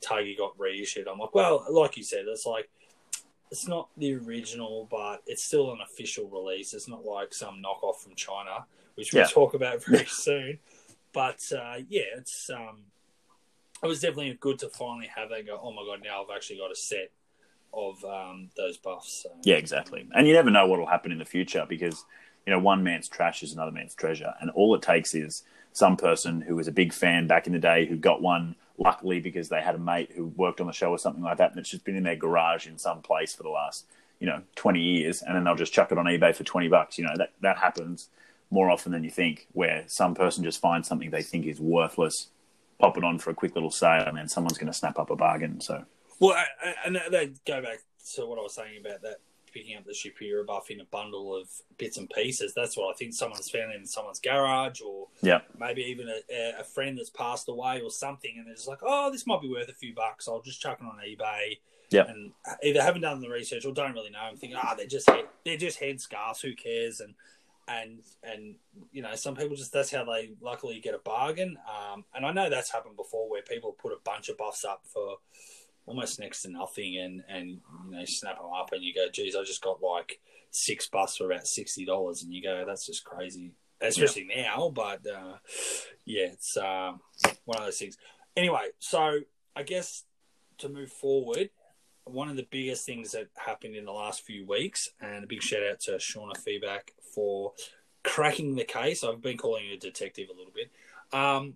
Tagi 0.01 0.35
got 0.35 0.57
reissued. 0.59 1.07
I'm 1.07 1.19
like, 1.19 1.33
well, 1.33 1.65
like 1.69 1.95
you 1.97 2.03
said, 2.03 2.25
it's 2.27 2.45
like, 2.45 2.69
it's 3.51 3.67
not 3.67 3.87
the 3.97 4.15
original, 4.15 4.87
but 4.91 5.21
it's 5.25 5.43
still 5.43 5.71
an 5.71 5.79
official 5.81 6.27
release. 6.27 6.73
It's 6.73 6.89
not 6.89 7.05
like 7.05 7.33
some 7.33 7.63
knockoff 7.63 7.97
from 7.97 8.15
China, 8.15 8.65
which 8.95 9.13
we'll 9.13 9.23
Yeah. 9.23 9.27
talk 9.27 9.53
about 9.53 9.83
very 9.85 10.05
soon. 10.05 10.59
But 11.13 11.41
uh, 11.53 11.77
yeah, 11.87 12.01
it's 12.17 12.49
um, 12.49 12.79
it 13.81 13.87
was 13.87 14.01
definitely 14.01 14.37
good 14.39 14.59
to 14.59 14.69
finally 14.69 15.09
have 15.15 15.29
that. 15.29 15.45
Go, 15.45 15.57
oh 15.63 15.71
my 15.71 15.83
god! 15.85 16.03
Now 16.03 16.21
I've 16.23 16.35
actually 16.35 16.57
got 16.57 16.71
a 16.71 16.75
set 16.75 17.09
of 17.73 18.03
um, 18.05 18.49
those 18.57 18.77
buffs. 18.77 19.23
So. 19.23 19.29
Yeah, 19.43 19.55
exactly. 19.55 20.07
And 20.13 20.27
you 20.27 20.33
never 20.33 20.49
know 20.49 20.65
what 20.67 20.79
will 20.79 20.87
happen 20.87 21.11
in 21.11 21.19
the 21.19 21.25
future 21.25 21.65
because, 21.67 22.05
you 22.45 22.53
know, 22.53 22.59
one 22.59 22.83
man's 22.83 23.07
trash 23.07 23.43
is 23.43 23.53
another 23.53 23.71
man's 23.71 23.95
treasure. 23.95 24.33
And 24.41 24.49
all 24.51 24.75
it 24.75 24.81
takes 24.81 25.13
is 25.13 25.43
some 25.73 25.97
person 25.97 26.41
who 26.41 26.55
was 26.55 26.67
a 26.67 26.71
big 26.71 26.93
fan 26.93 27.27
back 27.27 27.47
in 27.47 27.53
the 27.53 27.59
day 27.59 27.85
who 27.85 27.97
got 27.97 28.21
one 28.21 28.55
luckily 28.77 29.19
because 29.19 29.49
they 29.49 29.61
had 29.61 29.75
a 29.75 29.79
mate 29.79 30.11
who 30.15 30.25
worked 30.25 30.61
on 30.61 30.67
the 30.67 30.73
show 30.73 30.89
or 30.89 30.99
something 30.99 31.23
like 31.23 31.37
that 31.37 31.51
and 31.51 31.59
it's 31.59 31.69
just 31.69 31.83
been 31.83 31.95
in 31.95 32.03
their 32.03 32.15
garage 32.15 32.67
in 32.67 32.77
some 32.77 33.01
place 33.01 33.33
for 33.33 33.43
the 33.43 33.49
last, 33.49 33.85
you 34.19 34.27
know, 34.27 34.41
20 34.55 34.79
years 34.79 35.21
and 35.21 35.35
then 35.35 35.43
they'll 35.43 35.55
just 35.55 35.73
chuck 35.73 35.91
it 35.91 35.97
on 35.97 36.05
eBay 36.05 36.35
for 36.35 36.43
20 36.43 36.67
bucks. 36.67 36.97
You 36.97 37.05
know, 37.05 37.13
that, 37.17 37.31
that 37.41 37.57
happens 37.57 38.09
more 38.49 38.69
often 38.69 38.91
than 38.91 39.03
you 39.03 39.09
think 39.09 39.47
where 39.53 39.83
some 39.87 40.15
person 40.15 40.43
just 40.43 40.61
finds 40.61 40.87
something 40.87 41.09
they 41.09 41.21
think 41.21 41.45
is 41.45 41.59
worthless, 41.59 42.27
pop 42.79 42.97
it 42.97 43.03
on 43.03 43.19
for 43.19 43.29
a 43.29 43.35
quick 43.35 43.55
little 43.55 43.71
sale 43.71 44.05
and 44.05 44.17
then 44.17 44.27
someone's 44.27 44.57
going 44.57 44.71
to 44.71 44.77
snap 44.77 44.97
up 44.97 45.09
a 45.09 45.15
bargain. 45.15 45.59
So, 45.59 45.85
Well, 46.19 46.35
I, 46.35 46.73
and 46.85 46.95
that, 46.95 47.11
that 47.11 47.45
go 47.45 47.61
back 47.61 47.79
to 48.15 48.25
what 48.25 48.39
I 48.39 48.41
was 48.41 48.55
saying 48.55 48.79
about 48.79 49.01
that 49.03 49.17
picking 49.53 49.77
up 49.77 49.85
the 49.85 49.93
Chapera 49.93 50.45
buff 50.45 50.69
in 50.69 50.81
a 50.81 50.85
bundle 50.85 51.35
of 51.35 51.49
bits 51.77 51.97
and 51.97 52.09
pieces. 52.09 52.53
That's 52.55 52.77
what 52.77 52.93
I 52.93 52.97
think 52.97 53.13
someone's 53.13 53.49
found 53.49 53.73
in 53.73 53.85
someone's 53.85 54.19
garage, 54.19 54.81
or 54.81 55.07
yeah. 55.21 55.39
maybe 55.59 55.81
even 55.83 56.07
a, 56.09 56.59
a 56.59 56.63
friend 56.63 56.97
that's 56.97 57.09
passed 57.09 57.49
away 57.49 57.81
or 57.81 57.89
something, 57.89 58.31
and 58.37 58.47
they're 58.47 58.55
just 58.55 58.67
like, 58.67 58.79
"Oh, 58.81 59.11
this 59.11 59.25
might 59.27 59.41
be 59.41 59.49
worth 59.49 59.69
a 59.69 59.73
few 59.73 59.93
bucks. 59.93 60.27
I'll 60.27 60.41
just 60.41 60.61
chuck 60.61 60.79
it 60.81 60.85
on 60.85 60.99
eBay." 61.05 61.57
Yeah. 61.89 62.03
and 62.09 62.33
either 62.65 62.81
haven't 62.81 63.03
done 63.03 63.21
the 63.21 63.29
research 63.29 63.65
or 63.65 63.71
don't 63.71 63.93
really 63.93 64.09
know. 64.09 64.19
I'm 64.19 64.35
thinking, 64.35 64.59
ah, 64.61 64.75
they're 64.75 64.87
just 64.87 65.09
they're 65.45 65.57
just 65.57 65.79
head 65.79 66.01
scarves. 66.01 66.41
Who 66.41 66.53
cares? 66.53 66.99
And 66.99 67.13
and 67.67 67.99
and 68.23 68.55
you 68.91 69.01
know, 69.01 69.15
some 69.15 69.35
people 69.35 69.55
just 69.55 69.71
that's 69.71 69.91
how 69.91 70.03
they 70.03 70.31
luckily 70.41 70.79
get 70.79 70.95
a 70.95 70.99
bargain. 70.99 71.57
Um, 71.67 72.03
and 72.13 72.25
I 72.25 72.31
know 72.31 72.49
that's 72.49 72.71
happened 72.71 72.97
before 72.97 73.29
where 73.29 73.41
people 73.41 73.71
put 73.71 73.93
a 73.93 73.99
bunch 74.03 74.29
of 74.29 74.37
buffs 74.37 74.65
up 74.65 74.81
for 74.85 75.17
almost 75.87 76.19
next 76.19 76.43
to 76.43 76.49
nothing, 76.49 76.97
and 76.97 77.23
and 77.27 77.49
you 77.85 77.91
know, 77.91 78.05
snap 78.05 78.37
them 78.37 78.51
up, 78.55 78.69
and 78.73 78.83
you 78.83 78.93
go, 78.93 79.09
geez, 79.11 79.35
I 79.35 79.43
just 79.43 79.63
got 79.63 79.81
like 79.81 80.19
six 80.51 80.87
buffs 80.87 81.17
for 81.17 81.31
about 81.31 81.47
sixty 81.47 81.85
dollars, 81.85 82.21
and 82.21 82.31
you 82.31 82.43
go, 82.43 82.63
that's 82.67 82.85
just 82.85 83.03
crazy. 83.03 83.53
Especially 83.79 84.27
now, 84.35 84.71
but 84.73 85.05
uh, 85.07 85.37
yeah, 86.03 86.25
it's 86.25 86.57
um, 86.57 86.99
one 87.45 87.59
of 87.59 87.65
those 87.65 87.77
things. 87.77 87.97
Anyway, 88.35 88.69
so 88.79 89.19
I 89.55 89.63
guess 89.63 90.03
to 90.59 90.69
move 90.69 90.91
forward, 90.91 91.51
one 92.03 92.29
of 92.29 92.37
the 92.37 92.47
biggest 92.49 92.85
things 92.85 93.11
that 93.11 93.27
happened 93.35 93.75
in 93.75 93.85
the 93.85 93.91
last 93.91 94.21
few 94.21 94.47
weeks, 94.47 94.89
and 94.99 95.23
a 95.23 95.27
big 95.27 95.43
shout 95.43 95.61
out 95.63 95.79
to 95.81 95.91
Shauna 95.91 96.35
Feedback 96.37 96.93
for 97.13 97.53
cracking 98.03 98.55
the 98.55 98.63
case. 98.63 99.03
I've 99.03 99.21
been 99.21 99.37
calling 99.37 99.65
you 99.65 99.75
a 99.75 99.77
detective 99.77 100.29
a 100.29 100.37
little 100.37 100.53
bit. 100.53 100.71
Um, 101.17 101.55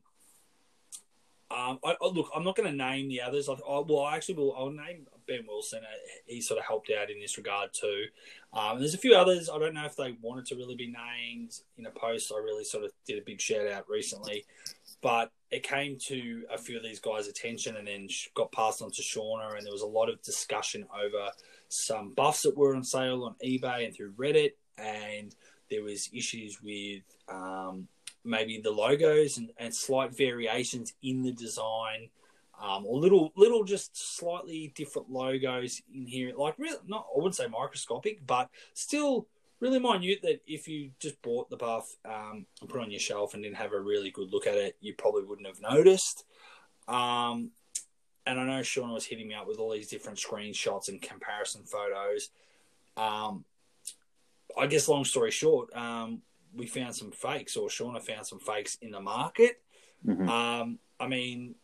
um, 1.52 1.80
I, 1.84 1.96
I, 2.02 2.08
look, 2.08 2.30
I'm 2.36 2.44
not 2.44 2.56
going 2.56 2.70
to 2.70 2.76
name 2.76 3.10
the 3.10 3.22
others. 3.22 3.50
I, 3.50 3.54
I, 3.54 3.84
well, 3.86 4.02
I 4.02 4.16
actually 4.16 4.36
will. 4.36 4.56
I'll 4.56 4.72
name 4.72 5.08
Ben 5.28 5.46
Wilson. 5.48 5.80
Uh, 5.80 5.98
He 6.26 6.42
sort 6.42 6.60
of 6.60 6.66
helped 6.66 6.92
out 6.92 7.10
in 7.10 7.20
this 7.20 7.38
regard 7.38 7.72
too. 7.74 8.06
Um, 8.54 8.80
there's 8.80 8.94
a 8.94 9.00
few 9.00 9.16
others. 9.16 9.50
I 9.50 9.60
don't 9.60 9.74
know 9.74 9.86
if 9.86 9.96
they 9.96 10.16
wanted 10.22 10.46
to 10.48 10.56
really 10.56 10.76
be 10.76 10.88
named 10.88 11.52
in 11.78 11.86
a 11.86 11.92
post. 11.92 12.32
I 12.36 12.40
really 12.40 12.64
sort 12.64 12.84
of 12.84 12.92
did 13.06 13.18
a 13.18 13.26
big 13.26 13.42
shout 13.42 13.68
out 13.68 13.90
recently, 13.90 14.46
but 15.02 15.32
it 15.50 15.64
came 15.64 15.98
to 16.08 16.44
a 16.54 16.58
few 16.58 16.78
of 16.78 16.84
these 16.84 17.00
guys' 17.00 17.28
attention 17.28 17.76
and 17.76 17.88
then 17.88 18.08
got 18.36 18.52
passed 18.52 18.82
on 18.82 18.92
to 18.92 19.02
Shauna. 19.02 19.58
And 19.58 19.66
there 19.66 19.74
was 19.74 19.82
a 19.82 19.88
lot 19.88 20.10
of 20.10 20.22
discussion 20.22 20.86
over 20.94 21.30
some 21.70 22.14
buffs 22.14 22.44
that 22.44 22.58
were 22.58 22.76
on 22.76 22.84
sale 22.84 23.24
on 23.24 23.36
eBay 23.46 23.86
and 23.86 23.96
through 23.96 24.14
Reddit. 24.14 24.52
And 24.78 25.36
there 25.70 25.84
was 25.84 26.10
issues 26.14 26.62
with 26.62 27.04
um, 27.30 27.88
maybe 28.24 28.60
the 28.60 28.72
logos 28.72 29.38
and, 29.38 29.52
and 29.58 29.74
slight 29.74 30.16
variations 30.16 30.94
in 31.02 31.24
the 31.24 31.32
design. 31.32 32.10
Um, 32.62 32.86
or 32.86 33.00
little, 33.00 33.32
little, 33.36 33.64
just 33.64 34.18
slightly 34.18 34.72
different 34.76 35.10
logos 35.10 35.82
in 35.94 36.06
here. 36.06 36.32
Like, 36.38 36.60
really, 36.60 36.78
not 36.86 37.08
I 37.12 37.18
wouldn't 37.18 37.36
say 37.36 37.48
microscopic, 37.48 38.26
but 38.28 38.50
still 38.76 39.28
really 39.60 39.80
minute. 39.80 40.22
That 40.22 40.42
if 40.46 40.68
you 40.68 40.92
just 41.00 41.20
bought 41.24 41.50
the 41.50 41.58
buff 41.58 41.96
um, 42.06 42.46
and 42.60 42.70
put 42.70 42.82
on 42.82 42.92
your 42.92 43.00
shelf 43.00 43.34
and 43.34 43.42
didn't 43.42 43.56
have 43.56 43.74
a 43.74 43.80
really 43.80 44.12
good 44.12 44.32
look 44.32 44.46
at 44.46 44.56
it, 44.56 44.76
you 44.80 44.94
probably 44.94 45.24
wouldn't 45.24 45.48
have 45.48 45.62
noticed. 45.62 46.24
Um, 46.88 47.52
and 48.26 48.40
I 48.40 48.46
know 48.46 48.62
Sean 48.62 48.92
was 48.92 49.06
hitting 49.06 49.28
me 49.28 49.34
up 49.34 49.48
with 49.48 49.58
all 49.58 49.72
these 49.72 49.88
different 49.88 50.20
screenshots 50.20 50.90
and 50.90 51.02
comparison 51.02 51.64
photos. 51.64 52.30
Um, 52.96 53.46
I 54.58 54.68
guess, 54.68 54.88
long 54.88 55.06
story 55.06 55.32
short, 55.32 55.76
um, 55.76 56.22
we 56.56 56.68
found 56.68 56.96
some 56.96 57.12
fakes, 57.12 57.56
or 57.56 57.70
Shauna 57.70 58.02
found 58.02 58.26
some 58.26 58.40
fakes 58.40 58.78
in 58.82 58.92
the 58.92 59.02
market. 59.02 59.62
Mhm. 60.06 60.28
Um, 60.28 60.80
I 61.00 61.08
mean, 61.08 61.56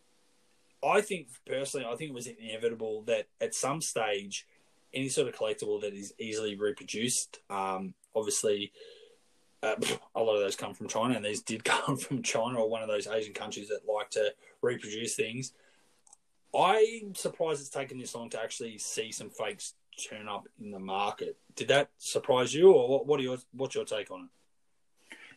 I 0.84 1.01
think 1.01 1.29
personally, 1.46 1.86
I 1.86 1.96
think 1.96 2.12
it 2.12 2.13
was 2.13 2.27
inevitable 2.27 3.01
that 3.03 3.27
at 3.41 3.56
some 3.56 3.82
stage, 3.82 4.48
any 4.94 5.10
sort 5.10 5.27
of 5.27 5.36
collectible 5.36 5.82
that 5.82 5.94
is 5.94 6.13
easily 6.20 6.56
reproduced, 6.56 7.39
um, 7.50 7.94
obviously, 8.15 8.72
uh, 9.63 9.75
a 10.15 10.22
lot 10.22 10.36
of 10.36 10.41
those 10.41 10.56
come 10.56 10.74
from 10.74 10.88
China, 10.88 11.15
and 11.15 11.25
these 11.25 11.41
did 11.41 11.63
come 11.65 11.98
from 11.98 12.22
China 12.22 12.60
or 12.60 12.70
one 12.70 12.82
of 12.82 12.88
those 12.88 13.08
Asian 13.08 13.34
countries 13.34 13.70
that 13.70 13.82
like 13.91 14.10
to 14.12 14.34
reproduce 14.62 15.15
things. 15.15 15.53
I'm 16.56 17.13
surprised 17.13 17.60
it's 17.62 17.70
taken 17.70 17.98
this 17.98 18.15
long 18.15 18.29
to 18.32 18.41
actually 18.41 18.77
see 18.77 19.12
some 19.12 19.29
fakes 19.29 19.74
turn 20.10 20.27
up 20.27 20.48
in 20.60 20.72
the 20.72 20.79
market. 20.79 21.38
Did 21.56 21.67
that 21.70 21.89
surprise 21.98 22.53
you, 22.53 22.72
or 22.72 22.88
what? 22.88 23.08
What 23.08 23.20
are 23.20 23.24
your 23.24 23.38
what's 23.51 23.75
your 23.75 23.86
take 23.86 24.12
on 24.12 24.22
it? 24.22 24.29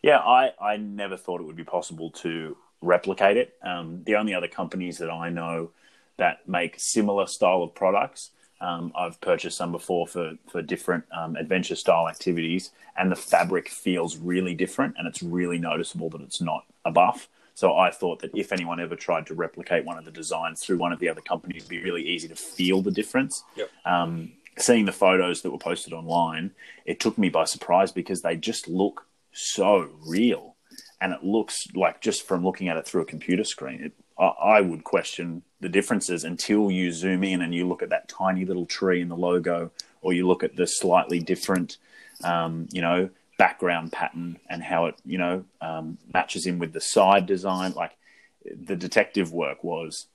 Yeah, 0.02 0.18
I, 0.18 0.52
I 0.60 0.76
never 0.76 1.16
thought 1.16 1.40
it 1.40 1.44
would 1.44 1.56
be 1.56 1.64
possible 1.64 2.10
to 2.10 2.56
replicate 2.80 3.36
it. 3.36 3.54
Um, 3.62 4.02
the 4.04 4.16
only 4.16 4.34
other 4.34 4.48
companies 4.48 4.98
that 4.98 5.10
I 5.10 5.28
know 5.28 5.70
that 6.16 6.48
make 6.48 6.78
similar 6.78 7.26
style 7.26 7.62
of 7.62 7.74
products, 7.74 8.30
um, 8.60 8.92
I've 8.94 9.20
purchased 9.20 9.56
some 9.56 9.72
before 9.72 10.06
for, 10.06 10.32
for 10.48 10.62
different 10.62 11.04
um, 11.16 11.36
adventure 11.36 11.76
style 11.76 12.08
activities, 12.08 12.72
and 12.96 13.10
the 13.10 13.16
fabric 13.16 13.68
feels 13.68 14.16
really 14.16 14.54
different, 14.54 14.96
and 14.98 15.06
it's 15.06 15.22
really 15.22 15.58
noticeable 15.58 16.10
that 16.10 16.20
it's 16.20 16.40
not 16.40 16.64
a 16.84 16.90
buff. 16.90 17.28
So 17.54 17.76
I 17.76 17.90
thought 17.90 18.20
that 18.20 18.30
if 18.34 18.52
anyone 18.52 18.80
ever 18.80 18.96
tried 18.96 19.26
to 19.26 19.34
replicate 19.34 19.84
one 19.84 19.98
of 19.98 20.04
the 20.04 20.10
designs 20.10 20.62
through 20.62 20.78
one 20.78 20.92
of 20.92 20.98
the 20.98 21.08
other 21.08 21.20
companies, 21.20 21.62
it'd 21.62 21.68
be 21.68 21.82
really 21.82 22.06
easy 22.06 22.28
to 22.28 22.36
feel 22.36 22.80
the 22.80 22.90
difference. 22.90 23.44
Yep. 23.56 23.70
Um, 23.84 24.32
seeing 24.56 24.86
the 24.86 24.92
photos 24.92 25.42
that 25.42 25.50
were 25.50 25.58
posted 25.58 25.92
online, 25.92 26.52
it 26.84 27.00
took 27.00 27.18
me 27.18 27.28
by 27.28 27.44
surprise 27.44 27.92
because 27.92 28.22
they 28.22 28.36
just 28.36 28.68
look 28.68 29.06
so 29.32 29.90
real. 30.06 30.56
and 31.00 31.12
it 31.12 31.24
looks 31.24 31.66
like 31.74 32.00
just 32.00 32.26
from 32.26 32.44
looking 32.44 32.68
at 32.68 32.76
it 32.76 32.86
through 32.86 33.02
a 33.02 33.06
computer 33.06 33.44
screen, 33.44 33.82
it, 33.82 33.92
I, 34.18 34.58
I 34.58 34.60
would 34.60 34.84
question 34.84 35.42
the 35.60 35.68
differences 35.68 36.24
until 36.24 36.70
you 36.70 36.92
zoom 36.92 37.24
in 37.24 37.40
and 37.40 37.54
you 37.54 37.66
look 37.66 37.82
at 37.82 37.90
that 37.90 38.08
tiny 38.08 38.44
little 38.44 38.66
tree 38.66 39.00
in 39.00 39.08
the 39.08 39.16
logo, 39.16 39.70
or 40.02 40.12
you 40.12 40.26
look 40.26 40.42
at 40.44 40.56
the 40.56 40.66
slightly 40.66 41.18
different, 41.18 41.78
um, 42.22 42.68
you 42.70 42.82
know, 42.82 43.10
background 43.38 43.92
pattern 43.92 44.38
and 44.48 44.62
how 44.62 44.86
it, 44.86 44.94
you 45.04 45.16
know, 45.18 45.44
um, 45.60 45.96
matches 46.12 46.46
in 46.46 46.58
with 46.58 46.72
the 46.72 46.80
side 46.80 47.26
design. 47.26 47.72
Like 47.72 47.96
the 48.44 48.76
detective 48.76 49.32
work 49.32 49.64
was 49.64 50.06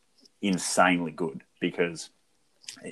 insanely 0.42 1.12
good 1.12 1.42
because 1.60 2.10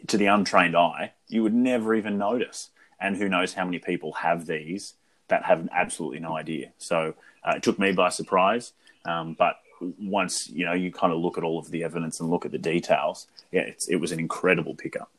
to 0.07 0.17
the 0.17 0.25
untrained 0.27 0.75
eye, 0.75 1.13
you 1.27 1.43
would 1.43 1.53
never 1.53 1.93
even 1.93 2.17
notice. 2.17 2.69
And 2.99 3.17
who 3.17 3.29
knows 3.29 3.53
how 3.53 3.65
many 3.65 3.79
people 3.79 4.13
have 4.13 4.45
these 4.45 4.93
that 5.33 5.43
have 5.45 5.67
absolutely 5.71 6.19
no 6.19 6.37
idea. 6.37 6.71
So 6.77 7.15
uh, 7.43 7.53
it 7.57 7.63
took 7.63 7.79
me 7.79 7.91
by 7.91 8.09
surprise. 8.09 8.73
Um, 9.05 9.35
but 9.37 9.55
once 9.99 10.47
you 10.49 10.65
know 10.65 10.73
you 10.73 10.91
kind 10.91 11.11
of 11.11 11.19
look 11.19 11.37
at 11.37 11.43
all 11.43 11.59
of 11.59 11.71
the 11.71 11.83
evidence 11.83 12.19
and 12.19 12.29
look 12.29 12.45
at 12.45 12.51
the 12.51 12.59
details, 12.59 13.27
yeah, 13.51 13.71
it 13.89 13.99
was 13.99 14.11
an 14.11 14.19
incredible 14.19 14.75
pickup. 14.75 15.11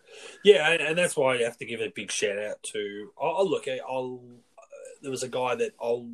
Yeah, 0.44 0.70
and 0.70 0.96
that's 0.96 1.16
why 1.16 1.34
you 1.34 1.44
have 1.44 1.58
to 1.58 1.66
give 1.66 1.80
a 1.80 1.92
big 1.94 2.12
shout 2.12 2.38
out 2.38 2.62
to. 2.74 3.10
I'll 3.20 3.48
look. 3.50 3.66
I'll. 3.68 4.20
Uh, 4.56 4.62
there 5.02 5.10
was 5.10 5.24
a 5.24 5.28
guy 5.28 5.56
that 5.56 5.72
I'll. 5.82 6.08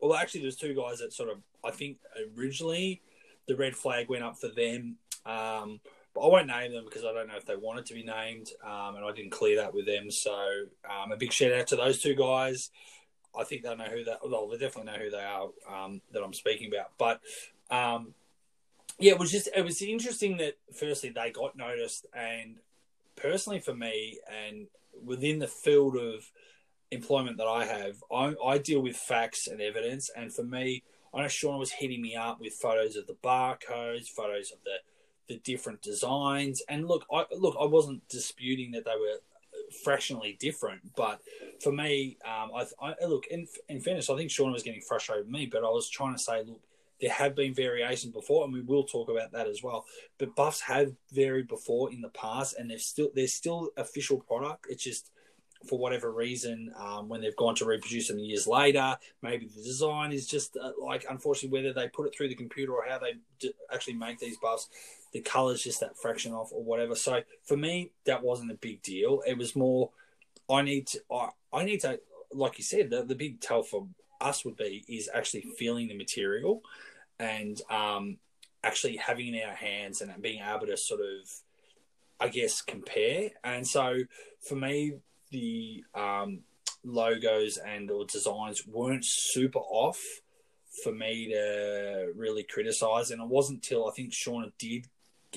Well, 0.00 0.14
actually, 0.14 0.40
there's 0.40 0.56
two 0.56 0.74
guys 0.74 0.98
that 1.00 1.12
sort 1.12 1.28
of. 1.28 1.38
I 1.62 1.70
think 1.70 1.98
originally 2.36 3.02
the 3.46 3.56
red 3.56 3.76
flag 3.76 4.08
went 4.08 4.24
up 4.24 4.38
for 4.38 4.48
them. 4.48 4.96
Um, 5.26 5.80
but 6.14 6.20
I 6.20 6.28
won't 6.28 6.46
name 6.46 6.72
them 6.72 6.84
because 6.84 7.04
I 7.04 7.12
don't 7.12 7.28
know 7.28 7.36
if 7.36 7.46
they 7.46 7.56
wanted 7.56 7.86
to 7.86 7.94
be 7.94 8.02
named, 8.02 8.50
um, 8.64 8.96
and 8.96 9.04
I 9.04 9.12
didn't 9.12 9.32
clear 9.32 9.56
that 9.56 9.72
with 9.72 9.86
them. 9.86 10.10
So 10.10 10.34
um, 10.88 11.12
a 11.12 11.16
big 11.16 11.32
shout 11.32 11.52
out 11.52 11.66
to 11.68 11.76
those 11.76 12.00
two 12.00 12.14
guys. 12.14 12.70
I 13.38 13.44
think 13.44 13.62
they 13.62 13.74
know 13.74 13.84
who 13.84 14.04
that. 14.04 14.20
Well, 14.28 14.48
they 14.48 14.58
definitely 14.58 14.92
know 14.92 14.98
who 14.98 15.10
they 15.10 15.24
are 15.24 15.48
um, 15.68 16.00
that 16.12 16.22
I'm 16.22 16.34
speaking 16.34 16.70
about. 16.72 16.92
But 16.98 17.20
um, 17.70 18.14
yeah, 18.98 19.12
it 19.12 19.18
was 19.18 19.30
just 19.30 19.48
it 19.54 19.64
was 19.64 19.80
interesting 19.82 20.36
that 20.38 20.56
firstly 20.74 21.10
they 21.10 21.30
got 21.30 21.56
noticed, 21.56 22.06
and 22.14 22.56
personally 23.16 23.60
for 23.60 23.74
me, 23.74 24.18
and 24.46 24.66
within 25.04 25.38
the 25.38 25.48
field 25.48 25.96
of 25.96 26.30
employment 26.90 27.38
that 27.38 27.46
I 27.46 27.64
have, 27.64 28.04
I, 28.12 28.34
I 28.44 28.58
deal 28.58 28.80
with 28.80 28.96
facts 28.96 29.46
and 29.46 29.60
evidence, 29.60 30.10
and 30.14 30.32
for 30.32 30.42
me, 30.42 30.82
I 31.14 31.22
know 31.22 31.28
Sean 31.28 31.58
was 31.58 31.72
hitting 31.72 32.02
me 32.02 32.14
up 32.14 32.40
with 32.40 32.52
photos 32.52 32.96
of 32.96 33.06
the 33.06 33.16
barcodes, 33.22 34.08
photos 34.08 34.52
of 34.52 34.58
the 34.64 34.76
the 35.28 35.38
different 35.38 35.82
designs. 35.82 36.62
And 36.68 36.86
look, 36.86 37.06
I 37.12 37.24
look, 37.32 37.56
I 37.60 37.64
wasn't 37.64 38.06
disputing 38.08 38.72
that 38.72 38.84
they 38.84 38.96
were 38.98 39.20
fractionally 39.72 40.36
different, 40.40 40.80
but 40.96 41.20
for 41.62 41.72
me, 41.72 42.18
um, 42.24 42.50
I, 42.54 42.66
I, 42.80 43.06
look 43.06 43.26
in 43.28 43.46
in 43.68 43.80
fairness, 43.80 44.10
I 44.10 44.16
think 44.16 44.30
Sean 44.30 44.52
was 44.52 44.62
getting 44.62 44.80
frustrated 44.80 45.26
with 45.26 45.32
me, 45.32 45.46
but 45.46 45.64
I 45.64 45.68
was 45.68 45.88
trying 45.88 46.14
to 46.14 46.22
say, 46.22 46.42
look, 46.44 46.60
there 47.00 47.10
have 47.10 47.34
been 47.34 47.52
variations 47.52 48.14
before, 48.14 48.44
and 48.44 48.52
we 48.52 48.60
will 48.60 48.84
talk 48.84 49.10
about 49.10 49.32
that 49.32 49.48
as 49.48 49.62
well. 49.62 49.84
But 50.18 50.36
buffs 50.36 50.60
have 50.60 50.92
varied 51.12 51.48
before 51.48 51.92
in 51.92 52.00
the 52.00 52.10
past, 52.10 52.56
and 52.58 52.70
they're 52.70 52.78
still 52.78 53.10
they're 53.14 53.26
still 53.26 53.70
official 53.76 54.20
product. 54.20 54.66
It's 54.70 54.84
just 54.84 55.10
for 55.66 55.78
whatever 55.78 56.10
reason, 56.10 56.72
um, 56.76 57.08
when 57.08 57.20
they've 57.20 57.36
gone 57.36 57.54
to 57.56 57.64
reproduce 57.64 58.08
them 58.08 58.18
years 58.18 58.46
later, 58.46 58.96
maybe 59.22 59.46
the 59.46 59.62
design 59.62 60.12
is 60.12 60.26
just 60.26 60.56
uh, 60.56 60.72
like, 60.80 61.04
unfortunately, 61.08 61.56
whether 61.58 61.72
they 61.72 61.88
put 61.88 62.06
it 62.06 62.14
through 62.14 62.28
the 62.28 62.34
computer 62.34 62.72
or 62.72 62.84
how 62.88 62.98
they 62.98 63.14
d- 63.38 63.54
actually 63.72 63.94
make 63.94 64.18
these 64.18 64.36
buffs, 64.36 64.68
the 65.12 65.20
color's 65.20 65.62
just 65.62 65.80
that 65.80 65.96
fraction 65.96 66.32
off 66.32 66.50
or 66.52 66.62
whatever. 66.62 66.94
So 66.94 67.22
for 67.44 67.56
me, 67.56 67.90
that 68.04 68.22
wasn't 68.22 68.50
a 68.50 68.54
big 68.54 68.82
deal. 68.82 69.22
It 69.26 69.36
was 69.38 69.54
more, 69.54 69.90
I 70.50 70.62
need 70.62 70.86
to, 70.88 71.00
I, 71.10 71.28
I 71.52 71.64
need 71.64 71.80
to, 71.80 72.00
like 72.32 72.58
you 72.58 72.64
said, 72.64 72.90
the, 72.90 73.04
the 73.04 73.14
big 73.14 73.40
tell 73.40 73.62
for 73.62 73.86
us 74.20 74.44
would 74.44 74.56
be 74.56 74.84
is 74.88 75.10
actually 75.12 75.42
feeling 75.58 75.88
the 75.88 75.96
material 75.96 76.62
and 77.18 77.60
um, 77.70 78.18
actually 78.64 78.96
having 78.96 79.34
in 79.34 79.42
our 79.42 79.54
hands 79.54 80.00
and 80.00 80.10
being 80.22 80.42
able 80.42 80.66
to 80.66 80.76
sort 80.76 81.00
of, 81.00 81.30
I 82.18 82.28
guess, 82.28 82.62
compare. 82.62 83.30
And 83.42 83.66
so 83.66 83.98
for 84.40 84.54
me, 84.54 84.94
the 85.32 85.84
um, 85.94 86.40
logos 86.84 87.56
and 87.56 87.90
or 87.90 88.04
designs 88.04 88.66
weren't 88.66 89.04
super 89.04 89.58
off 89.58 90.00
for 90.84 90.92
me 90.92 91.28
to 91.28 92.12
really 92.14 92.44
criticize. 92.44 93.10
And 93.10 93.20
it 93.20 93.28
wasn't 93.28 93.62
till 93.62 93.88
I 93.88 93.92
think 93.92 94.12
Shauna 94.12 94.52
did 94.58 94.86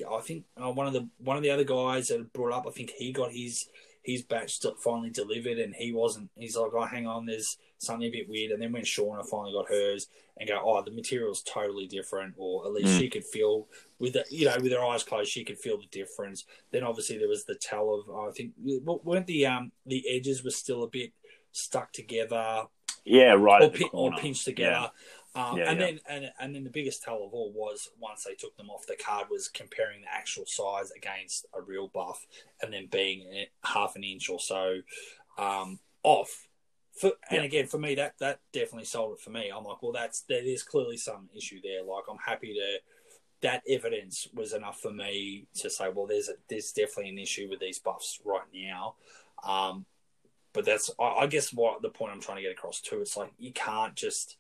I 0.04 0.20
think 0.20 0.46
uh, 0.62 0.72
one 0.72 0.88
of 0.88 0.94
the 0.94 1.08
one 1.20 1.38
of 1.38 1.44
the 1.44 1.52
other 1.52 1.64
guys 1.64 2.10
that 2.10 2.34
brought 2.34 2.54
up, 2.54 2.66
I 2.68 2.72
think 2.72 2.92
he 2.92 3.12
got 3.12 3.32
his 3.32 3.70
his 4.04 4.24
batch 4.24 4.60
finally 4.84 5.10
delivered, 5.10 5.58
and 5.58 5.74
he 5.74 5.94
wasn't. 5.94 6.30
He's 6.36 6.58
like, 6.58 6.72
oh, 6.74 6.86
hang 6.86 7.08
on, 7.08 7.26
there's 7.26 7.58
something 7.78 8.08
a 8.08 8.12
bit 8.12 8.30
weird. 8.30 8.52
And 8.52 8.62
then 8.62 8.72
when 8.72 8.84
Shauna 8.84 9.26
finally 9.28 9.54
got 9.54 9.70
hers, 9.70 10.08
and 10.38 10.50
go, 10.50 10.60
oh, 10.64 10.84
the 10.84 10.92
material's 10.92 11.42
totally 11.42 11.88
different, 11.88 12.36
or 12.38 12.66
at 12.66 12.74
least 12.74 12.94
mm. 12.94 13.00
she 13.00 13.10
could 13.10 13.24
feel 13.24 13.68
with 14.00 14.14
the, 14.14 14.26
you 14.30 14.46
know, 14.46 14.56
with 14.62 14.72
her 14.72 14.84
eyes 14.84 15.04
closed, 15.04 15.32
she 15.32 15.44
could 15.44 15.58
feel 15.58 15.78
the 15.78 15.88
difference. 15.92 16.46
Then 16.72 16.84
obviously 16.84 17.18
there 17.18 17.28
was 17.28 17.46
the 17.46 17.56
tell 17.56 17.94
of, 17.94 18.10
oh, 18.10 18.28
I 18.30 18.32
think, 18.32 18.54
weren't 18.60 19.28
the 19.28 19.46
um 19.46 19.72
the 19.86 20.04
edges 20.10 20.44
were 20.44 20.52
still 20.52 20.84
a 20.84 20.88
bit 20.88 21.12
stuck 21.52 21.92
together. 21.94 22.66
Yeah, 23.06 23.34
right. 23.34 23.64
Or, 23.64 23.70
pin, 23.70 23.90
or 23.94 24.12
pinched 24.18 24.46
together. 24.46 24.90
Yeah. 24.90 24.90
Um, 25.36 25.58
yeah, 25.58 25.70
and 25.70 25.80
yeah. 25.80 25.86
then 25.86 26.00
and, 26.08 26.32
and 26.40 26.56
then 26.56 26.64
the 26.64 26.70
biggest 26.70 27.04
tell 27.04 27.24
of 27.24 27.34
all 27.34 27.52
was 27.54 27.90
once 28.00 28.24
they 28.24 28.36
took 28.36 28.56
them 28.56 28.70
off 28.70 28.88
the 28.88 28.96
card 28.96 29.28
was 29.30 29.50
comparing 29.50 30.02
the 30.02 30.08
actual 30.14 30.46
size 30.46 30.92
against 30.92 31.46
a 31.54 31.62
real 31.62 31.90
buff 31.90 32.26
and 32.62 32.72
then 32.72 32.88
being 32.90 33.46
half 33.64 33.98
an 33.98 34.04
inch 34.04 34.30
or 34.30 34.40
so 34.40 34.78
um, 35.38 35.80
off. 36.04 36.48
For, 36.98 37.12
and 37.30 37.44
again, 37.44 37.68
for 37.68 37.78
me, 37.78 37.96
that 37.96 38.14
that 38.20 38.40
definitely 38.54 38.86
sold 38.86 39.18
it 39.18 39.20
for 39.20 39.30
me. 39.30 39.52
I'm 39.54 39.66
like, 39.66 39.84
well, 39.84 39.92
that's 39.92 40.22
there 40.22 40.42
is 40.42 40.64
clearly 40.64 40.96
some 40.96 41.28
issue 41.36 41.60
there. 41.62 41.84
Like, 41.84 42.06
I'm 42.10 42.18
happy 42.26 42.54
to 42.54 42.78
that 43.46 43.62
evidence 43.70 44.28
was 44.34 44.54
enough 44.54 44.82
for 44.82 44.92
me 44.92 45.46
to 45.54 45.70
say, 45.70 45.88
well, 45.94 46.08
there's 46.08 46.30
a, 46.30 46.34
there's 46.50 46.72
definitely 46.72 47.10
an 47.10 47.20
issue 47.20 47.48
with 47.48 47.60
these 47.60 47.78
buffs 47.78 48.20
right 48.26 48.48
now. 48.52 48.96
Um, 49.48 49.86
but 50.52 50.66
that's 50.66 50.90
I, 51.00 51.04
I 51.04 51.28
guess 51.28 51.54
what 51.54 51.84
the 51.84 51.90
point 51.90 52.12
I'm 52.12 52.22
trying 52.22 52.38
to 52.38 52.42
get 52.42 52.54
across 52.54 52.82
too. 52.82 53.02
It's 53.02 53.16
like 53.16 53.32
you 53.38 53.52
can't 53.54 53.94
just 53.94 54.38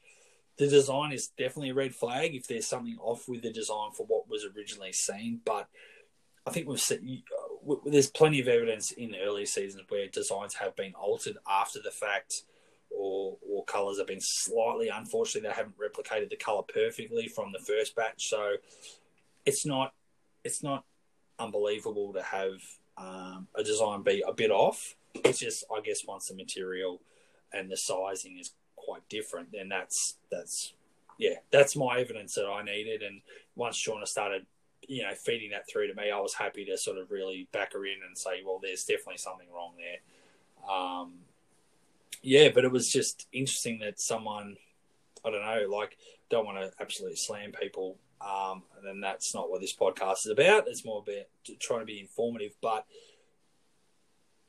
the 0.58 0.68
design 0.68 1.12
is 1.12 1.28
definitely 1.28 1.70
a 1.70 1.76
red 1.76 1.94
flag 1.94 2.34
if 2.34 2.48
there's 2.48 2.66
something 2.66 2.98
off 3.00 3.28
with 3.28 3.44
the 3.44 3.52
design 3.52 3.92
for 3.96 4.06
what 4.08 4.28
was 4.28 4.46
originally 4.56 4.94
seen. 4.94 5.42
But 5.46 5.68
I 6.48 6.52
think 6.52 6.68
we've 6.68 6.80
seen 6.80 7.22
uh, 7.70 7.76
there's 7.86 8.10
plenty 8.10 8.40
of 8.40 8.48
evidence 8.48 8.92
in 8.92 9.14
earlier 9.16 9.46
seasons 9.46 9.84
where 9.90 10.08
designs 10.08 10.56
have 10.56 10.76
been 10.76 10.94
altered 10.96 11.38
after 11.48 11.80
the 11.80 11.92
fact, 11.92 12.42
or 12.90 13.38
colors 13.66 13.98
have 13.98 14.08
been 14.08 14.22
slightly. 14.22 14.90
Unfortunately, 14.90 15.50
they 15.50 15.56
haven't 15.56 15.76
replicated 15.78 16.30
the 16.30 16.36
color 16.36 16.64
perfectly 16.64 17.28
from 17.28 17.52
the 17.52 17.60
first 17.60 17.96
batch. 17.96 18.30
So 18.30 18.56
it's 19.46 19.66
not 19.66 19.94
it's 20.44 20.64
not 20.64 20.84
unbelievable 21.40 22.14
to 22.14 22.22
have 22.22 22.62
um, 22.98 23.48
a 23.56 23.64
design 23.64 24.04
be 24.04 24.24
a 24.28 24.34
bit 24.34 24.52
off. 24.52 24.96
It's 25.14 25.40
just 25.40 25.66
I 25.76 25.82
guess 25.82 26.06
once 26.08 26.28
the 26.28 26.36
material 26.36 27.02
and 27.54 27.70
the 27.70 27.78
sizing 27.78 28.38
is 28.40 28.54
quite 28.76 29.08
different, 29.10 29.52
then 29.52 29.70
that's 29.70 30.18
that's 30.32 30.74
yeah, 31.18 31.36
that's 31.52 31.76
my 31.76 32.00
evidence 32.00 32.36
that 32.36 32.46
I 32.46 32.64
needed. 32.64 33.02
And 33.02 33.22
once 33.56 33.82
Shauna 33.82 34.06
started, 34.08 34.46
you 34.88 35.04
know, 35.04 35.14
feeding 35.14 35.52
that 35.52 35.70
through 35.70 35.88
to 35.88 35.96
me, 35.96 36.12
I 36.12 36.20
was 36.20 36.34
happy 36.34 36.66
to 36.66 36.78
sort 36.78 36.98
of 36.98 37.12
really 37.12 37.48
back 37.52 37.74
her 37.74 37.86
in 37.86 38.00
and 38.06 38.18
say, 38.18 38.44
well, 38.46 38.60
there's 38.62 38.84
definitely 38.84 39.18
something 39.18 39.48
wrong 39.54 39.74
there. 39.78 40.70
Um, 40.70 41.14
yeah, 42.26 42.50
but 42.54 42.66
it 42.66 42.72
was 42.72 42.92
just 42.92 43.28
interesting 43.32 43.80
that 43.80 44.00
someone, 44.00 44.58
I 45.24 45.30
don't 45.30 45.42
know, 45.42 45.70
like, 45.70 45.98
don't 46.30 46.46
want 46.46 46.58
to 46.58 46.72
absolutely 46.82 47.18
slam 47.18 47.52
people. 47.52 47.98
Um, 48.20 48.64
and 48.76 48.86
then 48.86 49.00
that's 49.00 49.36
not 49.36 49.52
what 49.52 49.62
this 49.62 49.76
podcast 49.76 50.26
is 50.26 50.32
about. 50.32 50.68
It's 50.68 50.84
more 50.84 51.04
about 51.06 51.60
trying 51.60 51.82
to 51.82 51.86
be 51.86 52.00
informative. 52.00 52.54
But 52.62 52.86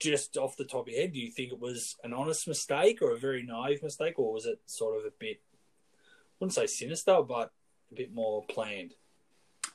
just 0.01 0.39
off 0.39 0.57
the 0.57 0.65
top 0.65 0.87
of 0.87 0.89
your 0.89 1.03
head, 1.03 1.12
do 1.12 1.21
you 1.21 1.31
think 1.31 1.53
it 1.53 1.61
was 1.61 1.97
an 2.03 2.15
honest 2.15 2.49
mistake 2.49 3.03
or 3.03 3.12
a 3.12 3.19
very 3.19 3.43
naive 3.43 3.83
mistake, 3.83 4.19
or 4.19 4.33
was 4.33 4.47
it 4.47 4.59
sort 4.65 4.99
of 4.99 5.05
a 5.05 5.12
bit, 5.19 5.41
I 5.53 6.35
wouldn't 6.41 6.55
say 6.55 6.67
sinister, 6.67 7.21
but 7.23 7.53
a 7.93 7.95
bit 7.95 8.15
more 8.15 8.43
planned? 8.49 8.95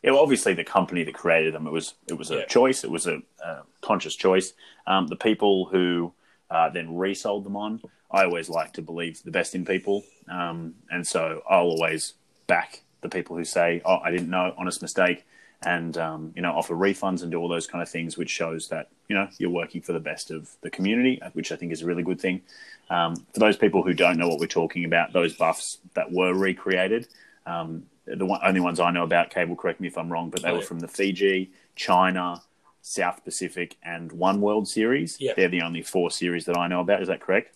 Yeah, 0.02 0.12
well, 0.12 0.24
obviously 0.24 0.56
the 0.56 0.64
company 0.64 1.04
that 1.04 1.14
created 1.14 1.54
them, 1.54 1.68
it 1.68 1.72
was 1.72 1.94
it 2.08 2.18
was 2.18 2.32
a 2.32 2.38
yeah. 2.38 2.46
choice, 2.46 2.84
it 2.84 2.90
was 2.90 3.06
a, 3.06 3.22
a 3.46 3.62
conscious 3.82 4.16
choice. 4.16 4.54
Um, 4.88 5.06
the 5.06 5.16
people 5.16 5.66
who 5.66 6.14
uh, 6.52 6.70
then 6.70 6.96
resold 6.96 7.46
them 7.46 7.56
on, 7.56 7.82
I 8.12 8.26
always 8.26 8.50
like 8.50 8.74
to 8.74 8.82
believe 8.82 9.24
the 9.24 9.32
best 9.32 9.56
in 9.56 9.66
people, 9.66 10.04
um, 10.30 10.76
and 10.92 11.08
so 11.08 11.42
I'll 11.50 11.62
always 11.62 12.14
back 12.46 12.84
the 13.02 13.10
people 13.10 13.36
who 13.38 13.46
say, 13.46 13.82
"Oh, 13.86 13.98
I 13.98 14.12
didn't 14.12 14.30
know, 14.30 14.54
honest 14.58 14.82
mistake." 14.82 15.26
and 15.64 15.98
um, 15.98 16.34
you 16.36 16.42
know 16.42 16.52
offer 16.52 16.74
refunds 16.74 17.22
and 17.22 17.32
do 17.32 17.38
all 17.38 17.48
those 17.48 17.68
kind 17.68 17.82
of 17.82 17.90
things, 17.90 18.18
which 18.18 18.30
shows 18.30 18.70
that 18.70 18.90
you 19.08 19.16
know 19.16 19.28
you're 19.38 19.50
working 19.52 19.82
for 19.82 19.94
the 19.94 20.00
best 20.00 20.32
of 20.32 20.50
the 20.62 20.70
community, 20.70 21.22
which 21.34 21.52
I 21.52 21.56
think 21.56 21.72
is 21.72 21.82
a 21.82 21.86
really 21.86 22.04
good 22.04 22.20
thing. 22.20 22.42
Um, 22.90 23.16
for 23.34 23.40
those 23.40 23.58
people 23.58 23.84
who 23.84 23.94
don't 23.94 24.18
know 24.18 24.28
what 24.28 24.40
we're 24.40 24.48
talking 24.48 24.86
about, 24.86 25.14
those 25.14 25.36
buffs 25.36 25.78
that 25.94 26.12
were 26.12 26.34
recreated, 26.34 27.08
um, 27.46 27.84
the 28.06 28.26
one, 28.26 28.42
only 28.44 28.60
ones 28.60 28.80
I 28.80 28.92
know 28.92 29.04
about, 29.04 29.30
Cable, 29.30 29.56
correct 29.56 29.80
me 29.80 29.88
if 29.88 29.98
I'm 29.98 30.12
wrong, 30.12 30.30
but 30.30 30.42
they 30.42 30.50
oh, 30.50 30.56
were 30.56 30.62
from 30.62 30.80
the 30.80 30.88
Fiji, 30.88 31.52
China, 31.76 32.42
South 32.82 33.24
Pacific, 33.24 33.78
and 33.84 34.12
One 34.12 34.42
World 34.42 34.68
Series. 34.68 35.18
Yep. 35.20 35.36
They're 35.36 35.50
the 35.50 35.62
only 35.62 35.82
four 35.82 36.12
series 36.12 36.46
that 36.46 36.58
I 36.58 36.68
know 36.68 36.82
about. 36.82 37.02
Is 37.02 37.08
that 37.08 37.22
correct? 37.22 37.56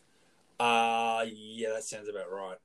Uh 0.60 1.26
yeah, 1.34 1.70
that 1.74 1.84
sounds 1.84 2.08
about 2.08 2.32
right. 2.32 2.58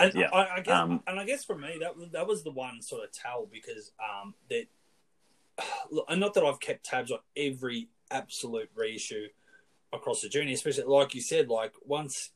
And 0.00 0.14
Yeah. 0.14 0.28
I, 0.32 0.56
I 0.56 0.60
guess, 0.60 0.74
Um, 0.74 1.02
and 1.06 1.18
I 1.18 1.24
guess 1.24 1.44
for 1.44 1.56
me, 1.56 1.78
that 1.80 1.96
was- 1.96 2.10
that 2.10 2.26
was 2.26 2.44
the 2.44 2.50
one 2.52 2.82
sort 2.82 3.02
of 3.04 3.12
tell 3.12 3.46
because 3.50 3.92
um, 3.98 4.34
that, 4.50 4.66
look, 5.90 6.04
and 6.08 6.20
not 6.20 6.34
that 6.34 6.44
I've 6.44 6.60
kept 6.60 6.84
tabs 6.84 7.10
on 7.10 7.18
every 7.36 7.88
absolute 8.10 8.70
reissue 8.74 9.28
across 9.92 10.20
the 10.22 10.28
journey, 10.28 10.52
especially 10.52 10.84
like 10.84 11.14
you 11.14 11.20
said, 11.20 11.48
like 11.48 11.72
once 11.84 12.30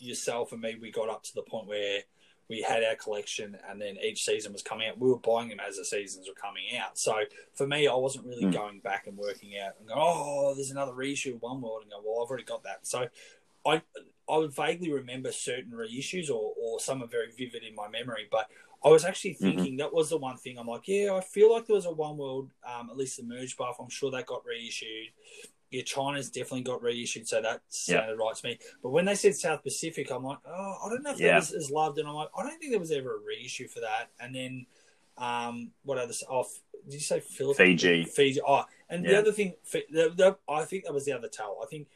yourself 0.00 0.52
and 0.52 0.60
me, 0.60 0.76
we 0.80 0.90
got 0.90 1.08
up 1.08 1.22
to 1.22 1.34
the 1.34 1.42
point 1.42 1.66
where 1.68 2.00
we 2.48 2.62
had 2.62 2.84
our 2.84 2.94
collection, 2.94 3.56
and 3.68 3.80
then 3.80 3.96
each 4.02 4.24
season 4.24 4.52
was 4.52 4.62
coming 4.62 4.88
out. 4.88 4.98
We 4.98 5.08
were 5.08 5.18
buying 5.18 5.48
them 5.48 5.60
as 5.66 5.76
the 5.76 5.84
seasons 5.84 6.28
were 6.28 6.34
coming 6.34 6.76
out. 6.78 6.98
So 6.98 7.14
for 7.54 7.66
me, 7.66 7.88
I 7.88 7.94
wasn't 7.94 8.26
really 8.26 8.44
Mm. 8.44 8.52
going 8.52 8.80
back 8.80 9.06
and 9.06 9.16
working 9.16 9.58
out 9.58 9.74
and 9.78 9.88
going, 9.88 10.00
"Oh, 10.02 10.54
there's 10.54 10.70
another 10.70 10.92
reissue 10.94 11.34
of 11.36 11.42
One 11.42 11.60
World," 11.62 11.82
and 11.82 11.90
go, 11.90 12.00
"Well, 12.04 12.22
I've 12.22 12.28
already 12.28 12.44
got 12.44 12.64
that." 12.64 12.86
So 12.86 13.08
I 13.66 13.82
I 14.28 14.36
would 14.38 14.54
vaguely 14.54 14.90
remember 14.90 15.32
certain 15.32 15.72
reissues, 15.72 16.28
or 16.30 16.54
or 16.58 16.80
some 16.80 17.02
are 17.02 17.06
very 17.06 17.30
vivid 17.30 17.62
in 17.64 17.74
my 17.74 17.88
memory, 17.88 18.28
but. 18.30 18.48
I 18.86 18.90
was 18.90 19.06
actually 19.06 19.32
thinking 19.32 19.78
that 19.78 19.94
was 19.94 20.10
the 20.10 20.18
one 20.18 20.36
thing. 20.36 20.58
I'm 20.58 20.66
like, 20.66 20.86
yeah, 20.88 21.14
I 21.14 21.22
feel 21.22 21.50
like 21.50 21.64
there 21.66 21.74
was 21.74 21.86
a 21.86 21.90
One 21.90 22.18
World, 22.18 22.50
um, 22.66 22.90
at 22.90 22.98
least 22.98 23.16
the 23.16 23.22
merge 23.22 23.56
buff. 23.56 23.78
I'm 23.80 23.88
sure 23.88 24.10
that 24.10 24.26
got 24.26 24.44
reissued. 24.44 25.08
Yeah, 25.74 25.82
China's 25.82 26.30
definitely 26.30 26.62
got 26.62 26.82
reissued, 26.82 27.26
so 27.26 27.42
that 27.42 27.62
sounded 27.68 28.16
right 28.16 28.34
to 28.36 28.46
me. 28.46 28.58
But 28.80 28.90
when 28.90 29.04
they 29.06 29.16
said 29.16 29.34
South 29.34 29.64
Pacific, 29.64 30.08
I'm 30.12 30.22
like, 30.22 30.38
oh, 30.46 30.76
I 30.84 30.88
don't 30.88 31.02
know 31.02 31.10
if 31.10 31.18
that 31.18 31.24
Yeah. 31.24 31.36
was 31.36 31.52
as 31.52 31.68
loved, 31.68 31.98
and 31.98 32.06
I'm 32.06 32.14
like, 32.14 32.28
I 32.38 32.44
don't 32.44 32.58
think 32.60 32.70
there 32.70 32.78
was 32.78 32.92
ever 32.92 33.16
a 33.16 33.18
reissue 33.18 33.66
for 33.66 33.80
that. 33.80 34.10
And 34.20 34.32
then, 34.32 34.66
um, 35.18 35.72
what 35.82 35.98
other? 35.98 36.14
Oh, 36.30 36.46
did 36.84 36.94
you 36.94 37.00
say 37.00 37.18
Philippines? 37.18 37.82
Fiji. 37.82 38.04
Fiji. 38.04 38.40
Oh, 38.46 38.64
and 38.88 39.04
the 39.04 39.18
other 39.18 39.32
thing, 39.32 39.54
the, 39.72 40.12
the, 40.14 40.36
I 40.48 40.64
think 40.64 40.84
that 40.84 40.94
was 40.94 41.04
the 41.04 41.12
other 41.12 41.28
tell. 41.28 41.58
I 41.60 41.66
think, 41.66 41.88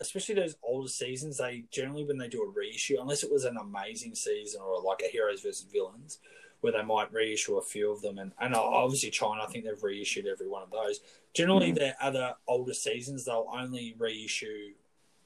especially 0.00 0.36
those 0.36 0.56
older 0.62 0.88
seasons, 0.88 1.36
they 1.36 1.64
generally 1.70 2.04
when 2.04 2.16
they 2.16 2.28
do 2.28 2.42
a 2.42 2.48
reissue, 2.48 2.96
unless 2.98 3.22
it 3.22 3.30
was 3.30 3.44
an 3.44 3.58
amazing 3.58 4.14
season 4.14 4.62
or 4.62 4.80
like 4.80 5.02
a 5.02 5.10
heroes 5.10 5.42
versus 5.42 5.66
villains, 5.70 6.20
where 6.60 6.72
they 6.72 6.82
might 6.82 7.12
reissue 7.12 7.56
a 7.56 7.62
few 7.62 7.90
of 7.90 8.02
them, 8.02 8.18
and 8.18 8.32
and 8.40 8.54
obviously 8.54 9.10
China, 9.10 9.42
I 9.42 9.46
think 9.46 9.64
they've 9.64 9.82
reissued 9.82 10.26
every 10.26 10.48
one 10.48 10.62
of 10.62 10.70
those. 10.70 11.00
Generally, 11.34 11.72
Mhm. 11.72 11.74
the 11.76 12.04
other 12.04 12.34
older 12.46 12.74
seasons, 12.74 13.24
they'll 13.24 13.48
only 13.52 13.94
reissue 13.98 14.74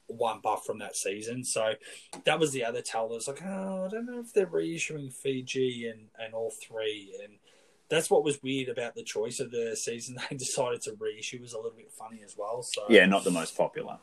one 0.07 0.39
buff 0.39 0.65
from 0.65 0.77
that 0.79 0.95
season. 0.95 1.43
So 1.43 1.73
that 2.25 2.39
was 2.39 2.51
the 2.51 2.63
other 2.63 2.81
tell. 2.81 3.07
That 3.09 3.15
was 3.15 3.27
like, 3.27 3.41
oh, 3.43 3.85
I 3.85 3.87
don't 3.89 4.05
know 4.05 4.19
if 4.19 4.31
they're 4.33 4.45
reissuing 4.45 5.11
Fiji 5.11 5.87
and, 5.87 6.09
and 6.19 6.35
all 6.35 6.51
three. 6.51 7.17
And 7.23 7.39
that's 7.89 8.11
what 8.11 8.23
was 8.23 8.41
weird 8.43 8.69
about 8.69 8.93
the 8.93 9.01
choice 9.03 9.39
of 9.39 9.49
the 9.49 9.75
season 9.75 10.17
they 10.29 10.35
decided 10.37 10.81
to 10.83 10.95
reissue 10.99 11.41
was 11.41 11.53
a 11.53 11.57
little 11.57 11.71
bit 11.75 11.91
funny 11.91 12.21
as 12.23 12.37
well. 12.37 12.61
So 12.61 12.83
Yeah, 12.87 13.07
not 13.07 13.23
the 13.23 13.31
most 13.31 13.57
popular. 13.57 13.97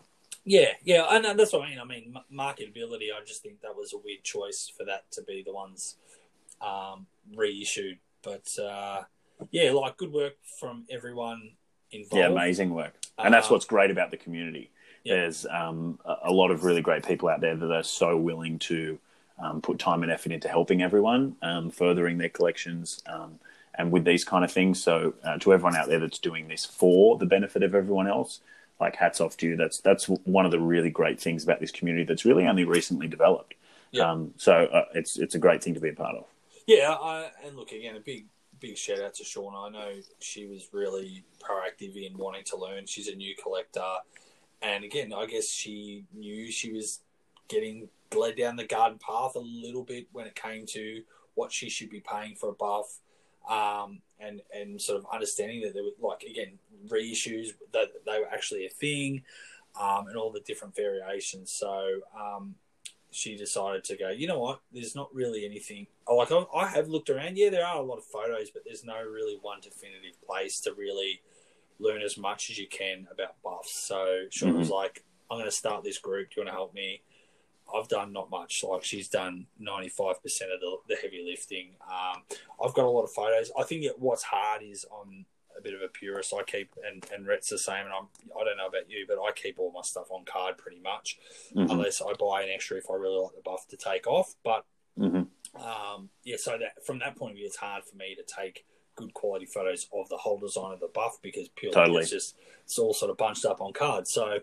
yeah, 0.45 0.73
yeah, 0.83 1.05
and 1.09 1.39
that's 1.39 1.53
what 1.53 1.63
I 1.63 1.71
mean. 1.71 1.79
I 1.79 1.85
mean, 1.85 2.17
marketability. 2.35 3.15
I 3.17 3.25
just 3.25 3.43
think 3.45 3.61
that 3.61 3.77
was 3.77 3.93
a 3.93 3.99
weird 3.99 4.25
choice 4.25 4.69
for 4.77 4.85
that 4.87 5.09
to 5.13 5.23
be 5.23 5.45
the 5.45 5.53
ones 5.53 5.95
um, 6.63 7.07
reissued. 7.35 7.99
But 8.23 8.49
uh, 8.59 9.03
yeah, 9.51 9.71
like 9.73 9.97
good 9.97 10.13
work 10.13 10.35
from 10.59 10.85
everyone 10.91 11.53
involved. 11.91 12.17
Yeah, 12.17 12.29
amazing 12.29 12.75
work. 12.75 12.95
And 13.19 13.35
that's 13.35 13.49
Uh, 13.49 13.55
what's 13.55 13.67
great 13.67 13.91
about 13.91 14.11
the 14.11 14.17
community. 14.17 14.71
Yeah. 15.05 15.15
There's 15.17 15.47
um, 15.47 15.99
a 16.05 16.17
a 16.25 16.33
lot 16.33 16.51
of 16.51 16.65
really 16.65 16.83
great 16.83 17.05
people 17.05 17.29
out 17.29 17.41
there 17.41 17.57
that 17.57 17.71
are 17.71 17.83
so 17.83 18.17
willing 18.17 18.59
to 18.61 18.99
um, 19.39 19.61
put 19.61 19.79
time 19.79 20.03
and 20.03 20.13
effort 20.13 20.33
into 20.33 20.49
helping 20.49 20.83
everyone, 20.83 21.37
um, 21.43 21.71
furthering 21.71 22.19
their 22.19 22.29
collections, 22.29 23.03
um, 23.07 23.41
and 23.75 23.91
with 23.91 24.05
these 24.05 24.25
kind 24.25 24.45
of 24.45 24.53
things. 24.53 24.81
So, 24.83 25.15
uh, 25.25 25.39
to 25.39 25.53
everyone 25.53 25.77
out 25.77 25.89
there 25.89 25.99
that's 25.99 26.19
doing 26.19 26.47
this 26.49 26.65
for 26.65 27.19
the 27.19 27.27
benefit 27.27 27.63
of 27.63 27.75
everyone 27.75 28.07
else, 28.07 28.41
like 28.79 28.97
hats 28.97 29.21
off 29.21 29.37
to 29.39 29.49
you. 29.49 29.57
That's 29.57 29.79
that's 29.81 30.09
one 30.09 30.45
of 30.45 30.53
the 30.53 30.61
really 30.61 30.91
great 30.91 31.21
things 31.21 31.43
about 31.43 31.59
this 31.61 31.73
community 31.73 32.05
that's 32.05 32.25
really 32.25 32.47
only 32.47 32.65
recently 32.65 33.09
developed. 33.09 33.55
Yeah. 33.91 34.11
Um, 34.11 34.35
so 34.37 34.67
uh, 34.67 34.85
it's 34.95 35.19
it's 35.19 35.35
a 35.35 35.39
great 35.39 35.63
thing 35.65 35.75
to 35.75 35.81
be 35.81 35.89
a 35.89 35.95
part 35.95 36.17
of. 36.17 36.25
Yeah, 36.67 36.93
I, 36.93 37.31
and 37.45 37.57
look 37.57 37.73
again, 37.73 37.97
a 37.97 38.01
big 38.01 38.27
big 38.61 38.79
shout 38.79 39.01
out 39.01 39.15
to 39.15 39.25
Shauna. 39.25 39.69
I 39.69 39.71
know 39.71 39.91
she 40.21 40.47
was 40.47 40.69
really 40.73 41.25
proactive 41.41 41.97
in 41.97 42.17
wanting 42.17 42.45
to 42.45 42.57
learn. 42.57 42.87
She's 42.87 43.09
a 43.09 43.15
new 43.15 43.35
collector, 43.43 43.95
and 44.61 44.85
again, 44.85 45.13
I 45.13 45.27
guess 45.27 45.49
she 45.49 46.05
knew 46.15 46.51
she 46.51 46.73
was 46.73 47.01
getting 47.49 47.89
led 48.15 48.37
down 48.37 48.57
the 48.57 48.65
garden 48.65 48.99
path 48.99 49.35
a 49.35 49.41
little 49.41 49.83
bit 49.83 50.07
when 50.13 50.27
it 50.27 50.35
came 50.35 50.67
to 50.67 51.03
what 51.35 51.51
she 51.51 51.69
should 51.69 51.91
be 51.91 52.01
paying 52.01 52.37
for 52.37 52.51
a 52.51 52.55
buff, 52.55 53.01
um, 53.51 54.01
and 54.21 54.41
and 54.55 54.81
sort 54.81 54.99
of 54.99 55.07
understanding 55.13 55.63
that 55.63 55.75
there 55.75 55.83
were 55.83 56.09
like 56.09 56.23
again 56.23 56.59
reissues 56.89 57.49
that 57.73 57.89
they 58.07 58.19
were 58.21 58.29
actually 58.33 58.67
a 58.67 58.71
thing, 58.71 59.23
um, 59.81 60.07
and 60.07 60.17
all 60.17 60.31
the 60.31 60.41
different 60.41 60.77
variations. 60.77 61.51
So. 61.51 62.01
Um, 62.19 62.55
she 63.13 63.37
decided 63.37 63.85
to 63.85 63.97
go, 63.97 64.09
you 64.11 64.27
know 64.27 64.39
what, 64.39 64.61
there's 64.73 64.97
not 64.97 65.15
really 65.15 65.45
anything. 65.45 65.87
oh, 66.07 66.17
Like, 66.17 66.33
I, 66.33 66.45
I 66.55 66.67
have 66.69 66.89
looked 66.89 67.11
around. 67.11 67.37
Yeah, 67.37 67.51
there 67.51 67.67
are 67.67 67.77
a 67.77 67.83
lot 67.83 67.99
of 67.99 68.05
photos, 68.05 68.51
but 68.51 68.63
there's 68.65 68.85
no 68.85 69.03
really 69.05 69.39
one 69.41 69.61
definitive 69.61 70.21
place 70.27 70.61
to 70.61 70.73
really 70.73 71.21
learn 71.79 72.03
as 72.03 72.17
much 72.17 72.51
as 72.51 72.59
you 72.59 72.67
can 72.67 73.07
about 73.13 73.41
buffs. 73.45 73.75
So 73.75 74.25
Sean 74.31 74.59
was 74.59 74.71
like, 74.71 75.05
I'm 75.31 75.39
going 75.39 75.49
to 75.49 75.55
start 75.57 75.85
this 75.85 75.99
group. 75.99 76.31
Do 76.31 76.41
you 76.41 76.45
want 76.45 76.49
to 76.49 76.57
help 76.57 76.75
me? 76.75 77.03
I've 77.75 77.89
done 77.89 78.13
not 78.13 78.31
much. 78.31 78.65
Like, 78.67 78.85
she's 78.85 79.09
done 79.09 79.47
95% 79.61 80.17
of 80.17 80.61
the, 80.61 80.77
the 80.89 80.97
heavy 80.97 81.25
lifting. 81.27 81.71
Um, 81.91 82.23
I've 82.65 82.75
got 82.75 82.85
a 82.85 82.91
lot 82.91 83.05
of 83.05 83.13
photos. 83.13 83.51
I 83.59 83.63
think 83.65 83.85
it, 83.85 83.99
what's 83.99 84.23
hard 84.23 84.63
is 84.63 84.85
I'm 85.01 85.27
a 85.57 85.61
bit 85.63 85.75
of 85.75 85.83
a 85.83 85.89
purist. 85.89 86.33
I 86.37 86.43
keep, 86.43 86.71
and, 86.87 87.05
and 87.13 87.27
Rhett's 87.27 87.49
the 87.49 87.59
same, 87.59 87.85
and 87.87 87.95
I'm, 87.95 88.09
I 88.39 88.45
don't 88.45 88.57
know 88.57 88.67
about 88.67 88.89
you, 88.91 89.07
but 89.07 89.19
I 89.19 89.33
keep 89.33 89.59
all 89.59 89.73
my 89.73 89.83
stuff 89.83 90.11
on 90.11 90.25
card 90.25 90.59
pretty 90.59 90.81
much 90.81 91.19
Mhm. 91.55 91.71
unless 91.71 92.01
I 92.01 92.13
buy 92.15 92.43
an 92.43 92.51
extra 92.51 92.79
if 92.79 92.91
I 92.91 92.95
really 92.95 93.19
like 93.23 93.35
the 93.35 93.43
buff 93.43 93.67
to 93.69 93.77
take 93.77 94.07
off. 94.07 94.35
But 94.43 94.65
Mhm. 94.99 95.29
um, 95.55 96.11
yeah, 96.25 96.37
so 96.39 96.59
that 96.59 96.85
from 96.85 96.99
that 97.01 97.17
point 97.17 97.33
of 97.33 97.37
view, 97.37 97.47
it's 97.47 97.57
hard 97.57 97.85
for 97.85 97.97
me 97.97 98.15
to 98.15 98.23
take 98.23 98.65
good 98.95 99.15
quality 99.15 99.47
photos 99.47 99.89
of 99.93 100.09
the 100.11 100.19
whole 100.19 100.39
design 100.39 100.73
of 100.73 100.81
the 100.81 100.89
buff 100.89 101.17
because 101.23 101.49
purely 101.51 101.75
Totally. 101.75 102.01
it's 102.03 102.11
just 102.11 102.37
it's 102.65 102.79
all 102.79 102.93
sort 102.93 103.11
of 103.11 103.17
bunched 103.17 103.45
up 103.47 103.61
on 103.61 103.73
cards. 103.73 104.13
So 104.13 104.41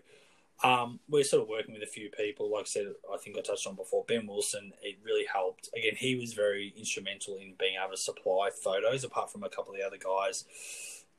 um, 0.62 1.00
we're 1.08 1.24
sort 1.24 1.40
of 1.42 1.48
working 1.48 1.72
with 1.72 1.82
a 1.82 1.86
few 1.86 2.10
people. 2.10 2.50
Like 2.50 2.64
I 2.64 2.66
said, 2.66 2.94
I 3.10 3.16
think 3.16 3.38
I 3.38 3.40
touched 3.40 3.66
on 3.66 3.76
before. 3.76 4.04
Ben 4.04 4.26
Wilson, 4.26 4.74
it 4.82 4.98
really 5.02 5.24
helped. 5.24 5.70
Again, 5.74 5.96
he 5.96 6.16
was 6.16 6.34
very 6.34 6.74
instrumental 6.76 7.36
in 7.38 7.54
being 7.58 7.76
able 7.82 7.92
to 7.92 7.96
supply 7.96 8.50
photos, 8.50 9.02
apart 9.02 9.32
from 9.32 9.42
a 9.42 9.48
couple 9.48 9.72
of 9.72 9.78
the 9.78 9.86
other 9.86 9.96
guys 9.96 10.44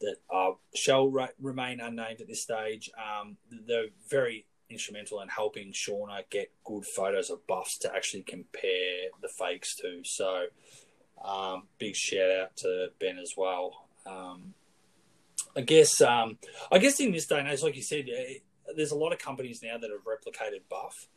that 0.02 0.18
uh, 0.34 0.52
shall 0.76 1.08
re- 1.08 1.30
remain 1.40 1.80
unnamed 1.80 2.22
at 2.22 2.28
this 2.28 2.42
stage. 2.42 2.90
Um, 2.98 3.38
they're 3.68 3.88
very 4.10 4.46
instrumental 4.70 5.22
in 5.22 5.28
helping 5.28 5.72
Shauna 5.74 6.24
get 6.30 6.52
good 6.64 6.86
photos 6.86 7.30
of 7.30 7.46
buffs 7.48 7.78
to 7.80 7.94
actually 7.94 8.24
compare 8.24 9.10
the 9.22 9.28
fakes 9.28 9.76
to. 9.78 10.02
So, 10.04 10.46
um, 11.24 11.64
big 11.78 11.96
shout 11.96 12.32
out 12.32 12.58
to 12.58 12.88
Ben 13.00 13.18
as 13.20 13.34
well. 13.38 13.88
Um, 14.06 14.54
I 15.56 15.62
guess, 15.62 16.02
um, 16.02 16.38
I 16.72 16.78
guess 16.78 17.00
in 17.00 17.12
this 17.12 17.28
day 17.28 17.40
and 17.40 17.48
age, 17.48 17.62
like 17.62 17.76
you 17.76 17.84
said, 17.84 18.08
eh, 18.10 18.36
there's 18.76 18.92
a 18.92 18.98
lot 18.98 19.12
of 19.12 19.20
companies 19.20 19.62
now 19.62 19.78
that 19.78 19.90
have 19.92 20.06
replicated 20.06 20.62
buff, 20.70 21.08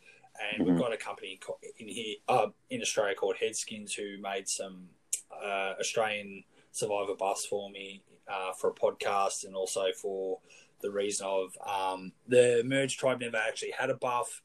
and 0.53 0.67
we've 0.67 0.75
Mhm. 0.75 0.79
got 0.79 0.93
a 0.93 0.97
company 0.97 1.39
in 1.79 1.89
here 1.89 2.17
uh, 2.29 2.49
in 2.69 2.83
Australia 2.83 3.15
called 3.15 3.37
Headskins 3.37 3.95
who 3.95 4.19
made 4.19 4.49
some 4.49 4.91
uh, 5.31 5.75
Australian 5.79 6.45
Survivor 6.73 7.15
buffs 7.15 7.47
for 7.47 7.71
me 7.71 8.03
uh, 8.29 8.53
for 8.53 8.71
a 8.71 8.75
podcast, 8.75 9.45
and 9.45 9.55
also 9.55 9.87
for 10.01 10.39
the 10.81 10.91
reason 10.91 11.27
of 11.27 11.57
um, 11.67 12.13
the 12.29 12.63
merge 12.65 12.97
tribe 12.97 13.21
never 13.21 13.37
actually 13.37 13.73
had 13.79 13.91
a 13.91 13.95
buff, 13.95 14.43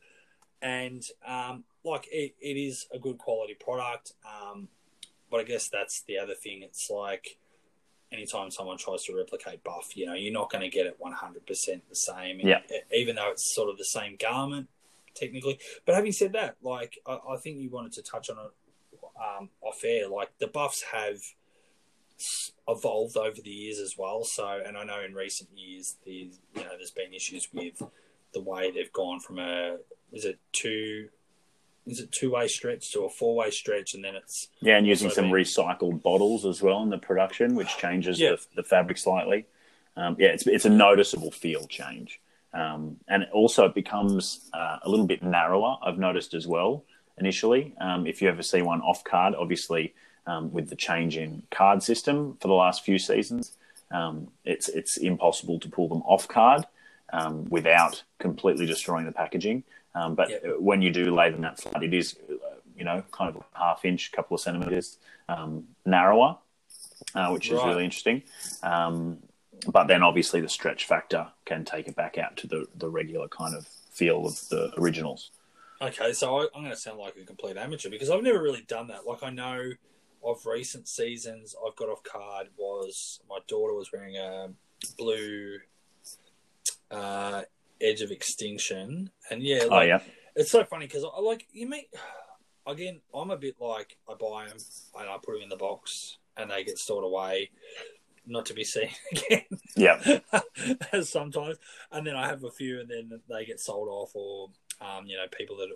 and 0.61 1.03
um, 1.27 1.63
like 1.83 2.07
it, 2.11 2.35
it 2.41 2.57
is 2.57 2.87
a 2.93 2.99
good 2.99 3.17
quality 3.17 3.55
product. 3.55 4.13
Um, 4.25 4.69
but 5.31 5.39
I 5.39 5.43
guess 5.43 5.69
that's 5.69 6.01
the 6.01 6.17
other 6.17 6.33
thing. 6.33 6.63
It's 6.63 6.89
like 6.89 7.37
anytime 8.11 8.51
someone 8.51 8.77
tries 8.77 9.03
to 9.05 9.15
replicate 9.15 9.63
buff, 9.63 9.95
you 9.95 10.05
know, 10.05 10.13
you're 10.13 10.33
not 10.33 10.51
going 10.51 10.61
to 10.61 10.69
get 10.69 10.85
it 10.85 10.97
100% 10.99 11.81
the 11.87 11.95
same. 11.95 12.39
Yeah. 12.39 12.61
Even 12.93 13.15
though 13.15 13.29
it's 13.31 13.53
sort 13.53 13.69
of 13.69 13.77
the 13.77 13.85
same 13.85 14.17
garment, 14.19 14.67
technically. 15.15 15.59
But 15.85 15.95
having 15.95 16.11
said 16.11 16.33
that, 16.33 16.55
like, 16.61 16.97
I, 17.05 17.19
I 17.29 17.37
think 17.37 17.59
you 17.59 17.69
wanted 17.69 17.93
to 17.93 18.01
touch 18.01 18.29
on 18.29 18.37
it 18.37 18.99
um, 19.19 19.49
off 19.61 19.83
air. 19.83 20.07
Like, 20.07 20.31
the 20.39 20.47
buffs 20.47 20.83
have 20.93 21.19
evolved 22.67 23.17
over 23.17 23.35
the 23.43 23.49
years 23.49 23.79
as 23.79 23.95
well. 23.97 24.23
So, 24.23 24.61
and 24.65 24.77
I 24.77 24.83
know 24.83 25.01
in 25.01 25.13
recent 25.13 25.49
years, 25.55 25.95
the 26.05 26.11
you 26.11 26.61
know, 26.63 26.69
there's 26.77 26.91
been 26.91 27.13
issues 27.13 27.47
with 27.53 27.81
the 28.33 28.41
way 28.41 28.71
they've 28.71 28.91
gone 28.93 29.19
from 29.19 29.39
a, 29.39 29.77
is 30.13 30.25
it 30.25 30.37
two, 30.51 31.09
is 31.87 31.99
it 31.99 32.11
two 32.11 32.31
way 32.31 32.47
stretch 32.47 32.91
to 32.93 33.01
a 33.01 33.09
four 33.09 33.35
way 33.35 33.49
stretch, 33.51 33.93
and 33.95 34.03
then 34.03 34.15
it's 34.15 34.49
Yeah, 34.61 34.77
and 34.77 34.85
using 34.85 35.09
some 35.09 35.25
they- 35.25 35.37
recycled 35.37 36.03
bottles 36.03 36.45
as 36.45 36.61
well 36.61 36.83
in 36.83 36.89
the 36.89 36.97
production, 36.97 37.55
which 37.55 37.77
changes 37.77 38.19
Yeah. 38.19 38.31
the, 38.31 38.61
the 38.61 38.63
fabric 38.63 38.97
slightly. 38.97 39.45
Um, 39.95 40.15
yeah, 40.19 40.27
it's 40.29 40.45
it's 40.47 40.65
a 40.65 40.69
noticeable 40.69 41.31
feel 41.31 41.65
change, 41.67 42.21
um, 42.53 42.97
and 43.07 43.25
also 43.33 43.65
it 43.65 43.73
becomes 43.73 44.49
uh, 44.53 44.77
a 44.83 44.89
little 44.89 45.07
bit 45.07 45.23
narrower. 45.23 45.77
I've 45.81 45.97
noticed 45.97 46.33
as 46.33 46.47
well 46.47 46.85
initially. 47.17 47.73
Um, 47.81 48.05
if 48.07 48.21
you 48.21 48.29
ever 48.29 48.43
see 48.43 48.61
one 48.61 48.79
off 48.81 49.03
card, 49.03 49.33
obviously 49.35 49.93
um, 50.25 50.51
with 50.51 50.69
the 50.69 50.75
change 50.75 51.17
in 51.17 51.43
card 51.51 51.83
system 51.83 52.37
for 52.39 52.47
the 52.47 52.53
last 52.53 52.83
few 52.83 52.97
seasons, 52.99 53.53
um, 53.91 54.27
it's 54.45 54.69
it's 54.69 54.97
impossible 54.97 55.59
to 55.59 55.69
pull 55.69 55.87
them 55.87 56.01
off 56.05 56.27
card 56.27 56.65
um, 57.11 57.45
without 57.49 58.03
completely 58.19 58.65
destroying 58.65 59.05
the 59.05 59.11
packaging. 59.11 59.63
Um, 59.95 60.15
but 60.15 60.29
Yeah. 60.29 60.51
when 60.59 60.81
you 60.81 60.91
do 60.91 61.13
lay 61.13 61.31
them 61.31 61.41
that 61.41 61.59
flat, 61.59 61.83
it 61.83 61.93
is 61.93 62.15
uh, 62.29 62.35
you 62.77 62.85
know, 62.85 63.03
kind 63.11 63.35
of 63.35 63.43
half 63.53 63.83
inch, 63.83 64.11
couple 64.11 64.35
of 64.35 64.41
centimeters 64.41 64.97
um, 65.27 65.67
narrower, 65.85 66.37
uh, 67.13 67.29
which 67.29 67.51
is 67.51 67.61
really 67.63 67.83
interesting. 67.83 68.23
Um, 68.63 69.19
but 69.67 69.87
then 69.87 70.01
obviously 70.01 70.39
the 70.39 70.47
stretch 70.47 70.85
factor 70.85 71.27
can 71.43 71.65
take 71.65 71.89
it 71.89 71.95
back 71.95 72.17
out 72.17 72.37
to 72.37 72.47
the, 72.47 72.67
the 72.77 72.87
regular 72.89 73.27
kind 73.27 73.53
of 73.53 73.67
feel 73.91 74.25
of 74.25 74.39
the 74.49 74.71
originals. 74.77 75.31
Okay, 75.81 76.13
so 76.13 76.37
I, 76.37 76.43
I'm 76.55 76.61
going 76.61 76.69
to 76.69 76.77
sound 76.77 76.99
like 76.99 77.15
a 77.21 77.25
complete 77.25 77.57
amateur 77.57 77.89
because 77.89 78.09
I've 78.09 78.23
never 78.23 78.41
really 78.41 78.63
done 78.67 78.87
that. 78.87 79.05
Like 79.05 79.23
I 79.23 79.29
know 79.29 79.71
of 80.23 80.45
recent 80.45 80.87
seasons, 80.87 81.55
I've 81.65 81.75
got 81.75 81.89
off 81.89 82.03
card 82.03 82.47
was 82.57 83.19
my 83.29 83.39
daughter 83.47 83.73
was 83.73 83.91
wearing 83.91 84.17
a 84.17 84.49
blue 84.97 85.59
uh, 86.91 87.43
Edge 87.81 88.01
of 88.01 88.11
Extinction, 88.11 89.09
and 89.29 89.41
yeah, 89.43 89.63
Oh 89.69 89.81
yeah, 89.81 90.01
it's 90.35 90.51
so 90.51 90.63
funny 90.63 90.87
because 90.87 91.03
I 91.05 91.19
like 91.21 91.47
you 91.51 91.67
meet 91.67 91.89
again. 92.67 93.01
I'm 93.13 93.31
a 93.31 93.37
bit 93.37 93.55
like 93.59 93.97
I 94.09 94.13
buy 94.13 94.47
them 94.47 94.57
and 94.99 95.09
I 95.09 95.17
put 95.17 95.33
them 95.33 95.43
in 95.43 95.49
the 95.49 95.55
box 95.57 96.17
and 96.37 96.49
they 96.49 96.63
get 96.63 96.77
stored 96.77 97.03
away, 97.03 97.49
not 98.25 98.45
to 98.47 98.53
be 98.53 98.63
seen 98.63 98.89
again. 99.11 99.45
yeah, 99.75 100.19
As 100.91 101.09
sometimes, 101.11 101.57
and 101.91 102.05
then 102.07 102.15
I 102.15 102.27
have 102.27 102.43
a 102.43 102.51
few, 102.51 102.79
and 102.79 102.89
then 102.89 103.19
they 103.29 103.45
get 103.45 103.59
sold 103.59 103.89
off, 103.89 104.11
or 104.13 104.49
um, 104.81 105.05
you 105.05 105.17
know, 105.17 105.25
people 105.37 105.57
that 105.57 105.69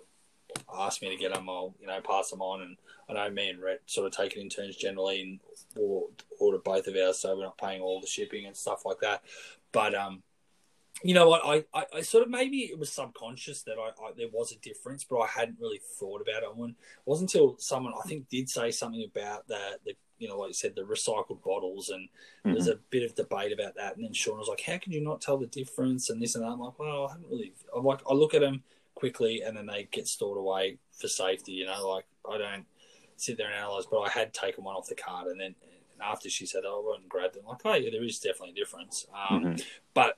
ask 0.78 1.02
me 1.02 1.10
to 1.10 1.16
get 1.16 1.32
them, 1.32 1.48
I'll 1.48 1.74
you 1.80 1.86
know 1.86 2.00
pass 2.00 2.30
them 2.30 2.42
on, 2.42 2.62
and 2.62 2.76
I 3.08 3.12
know 3.12 3.30
me 3.30 3.50
and 3.50 3.62
Rhett 3.62 3.82
sort 3.86 4.06
of 4.06 4.16
take 4.16 4.36
it 4.36 4.40
in 4.40 4.48
turns 4.48 4.76
generally, 4.76 5.22
and 5.22 5.40
or 5.76 6.06
order 6.38 6.58
both 6.58 6.86
of 6.86 6.96
ours, 6.96 7.18
so 7.18 7.36
we're 7.36 7.44
not 7.44 7.58
paying 7.58 7.80
all 7.80 8.00
the 8.00 8.06
shipping 8.06 8.46
and 8.46 8.56
stuff 8.56 8.84
like 8.84 9.00
that. 9.00 9.22
But 9.72 9.94
um, 9.94 10.22
you 11.02 11.14
know 11.14 11.28
what, 11.28 11.42
I, 11.44 11.64
I, 11.78 11.86
I 11.96 12.00
sort 12.02 12.24
of 12.24 12.30
maybe 12.30 12.58
it 12.58 12.78
was 12.78 12.92
subconscious 12.92 13.62
that 13.62 13.76
I, 13.78 13.88
I 14.02 14.12
there 14.16 14.28
was 14.32 14.52
a 14.52 14.58
difference, 14.58 15.04
but 15.04 15.18
I 15.18 15.26
hadn't 15.26 15.58
really 15.60 15.80
thought 15.98 16.20
about 16.20 16.42
it. 16.42 16.56
When 16.56 16.70
it 16.70 16.76
wasn't 17.04 17.34
until 17.34 17.56
someone 17.58 17.94
I 17.98 18.06
think 18.06 18.28
did 18.28 18.48
say 18.48 18.70
something 18.70 19.04
about 19.04 19.48
that 19.48 19.80
the 19.84 19.94
you 20.18 20.28
know 20.28 20.38
like 20.38 20.48
you 20.48 20.54
said 20.54 20.76
the 20.76 20.82
recycled 20.82 21.42
bottles 21.42 21.90
and 21.90 22.08
there's 22.44 22.68
a 22.68 22.78
bit 22.90 23.02
of 23.02 23.16
debate 23.16 23.52
about 23.52 23.74
that. 23.74 23.96
And 23.96 24.04
then 24.04 24.12
Sean 24.12 24.38
was 24.38 24.48
like, 24.48 24.60
"How 24.60 24.78
could 24.78 24.94
you 24.94 25.02
not 25.02 25.20
tell 25.20 25.36
the 25.36 25.46
difference?" 25.46 26.08
And 26.08 26.22
this 26.22 26.36
and 26.36 26.44
that. 26.44 26.48
I'm 26.48 26.60
like, 26.60 26.78
"Well, 26.78 27.06
I 27.08 27.12
haven't 27.12 27.28
really." 27.28 27.52
I'm 27.76 27.84
like, 27.84 28.00
I 28.08 28.14
look 28.14 28.34
at 28.34 28.40
them 28.40 28.62
quickly, 29.04 29.42
and 29.42 29.54
then 29.54 29.66
they 29.66 29.86
get 29.90 30.08
stored 30.08 30.38
away 30.38 30.78
for 30.98 31.08
safety. 31.08 31.52
You 31.52 31.66
know, 31.66 31.88
like 31.88 32.06
I 32.30 32.38
don't 32.38 32.64
sit 33.16 33.36
there 33.36 33.48
and 33.48 33.56
analyze. 33.56 33.84
But 33.90 34.00
I 34.00 34.08
had 34.08 34.32
taken 34.32 34.64
one 34.64 34.74
off 34.74 34.88
the 34.88 34.94
card, 34.94 35.26
and 35.26 35.38
then 35.38 35.54
and 35.92 36.02
after 36.02 36.30
she 36.30 36.46
said, 36.46 36.62
"Oh, 36.64 36.82
I 36.82 36.90
went 36.90 37.02
and 37.02 37.10
grabbed 37.10 37.34
them. 37.34 37.44
Like, 37.46 37.60
"Oh, 37.66 37.74
yeah, 37.74 37.90
there 37.90 38.02
is 38.02 38.18
definitely 38.18 38.52
a 38.52 38.64
difference." 38.64 39.06
Um, 39.12 39.44
Mhm. 39.44 39.64
But 39.92 40.16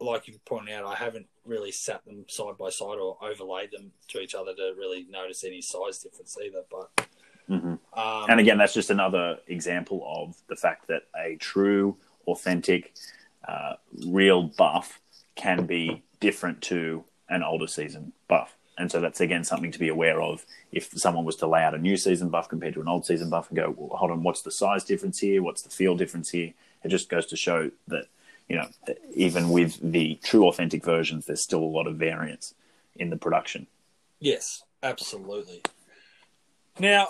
like 0.00 0.26
you 0.28 0.38
pointed 0.46 0.74
out, 0.74 0.86
I 0.86 0.94
haven't 0.94 1.26
really 1.44 1.70
sat 1.70 2.02
them 2.06 2.24
side 2.26 2.56
by 2.58 2.70
side 2.70 2.98
or 2.98 3.18
overlaid 3.22 3.70
them 3.70 3.92
to 4.08 4.20
each 4.20 4.34
other 4.34 4.54
to 4.54 4.74
really 4.78 5.06
notice 5.10 5.44
any 5.44 5.60
size 5.60 5.98
difference 5.98 6.38
either. 6.42 6.64
But 6.70 7.06
hmm 7.46 7.74
um, 7.92 8.30
and 8.30 8.40
again, 8.40 8.56
that's 8.56 8.72
just 8.72 8.90
another 8.90 9.38
example 9.48 10.02
of 10.06 10.36
the 10.48 10.56
fact 10.56 10.86
that 10.88 11.02
a 11.14 11.36
true, 11.36 11.98
authentic, 12.26 12.94
uh, 13.46 13.74
real 14.06 14.44
buff 14.44 15.00
can 15.34 15.66
be 15.66 16.02
different 16.20 16.62
to 16.62 17.04
an 17.30 17.42
older 17.42 17.66
season 17.66 18.12
buff. 18.28 18.54
And 18.76 18.90
so 18.90 19.00
that's 19.00 19.20
again 19.20 19.44
something 19.44 19.72
to 19.72 19.78
be 19.78 19.88
aware 19.88 20.20
of. 20.20 20.44
If 20.72 20.90
someone 20.96 21.24
was 21.24 21.36
to 21.36 21.46
lay 21.46 21.62
out 21.62 21.74
a 21.74 21.78
new 21.78 21.96
season 21.96 22.28
buff 22.28 22.48
compared 22.48 22.74
to 22.74 22.80
an 22.80 22.88
old 22.88 23.06
season 23.06 23.30
buff 23.30 23.48
and 23.48 23.56
go, 23.56 23.74
well, 23.76 23.96
hold 23.96 24.10
on, 24.10 24.22
what's 24.22 24.42
the 24.42 24.50
size 24.50 24.84
difference 24.84 25.18
here? 25.18 25.42
What's 25.42 25.62
the 25.62 25.70
feel 25.70 25.96
difference 25.96 26.30
here? 26.30 26.52
It 26.82 26.88
just 26.88 27.08
goes 27.08 27.26
to 27.26 27.36
show 27.36 27.70
that, 27.88 28.06
you 28.48 28.56
know, 28.56 28.68
that 28.86 28.98
even 29.14 29.50
with 29.50 29.78
the 29.82 30.18
true 30.22 30.46
authentic 30.48 30.84
versions, 30.84 31.26
there's 31.26 31.42
still 31.42 31.62
a 31.62 31.64
lot 31.64 31.86
of 31.86 31.96
variance 31.96 32.54
in 32.96 33.10
the 33.10 33.16
production. 33.16 33.66
Yes, 34.18 34.62
absolutely. 34.82 35.62
Now, 36.78 37.08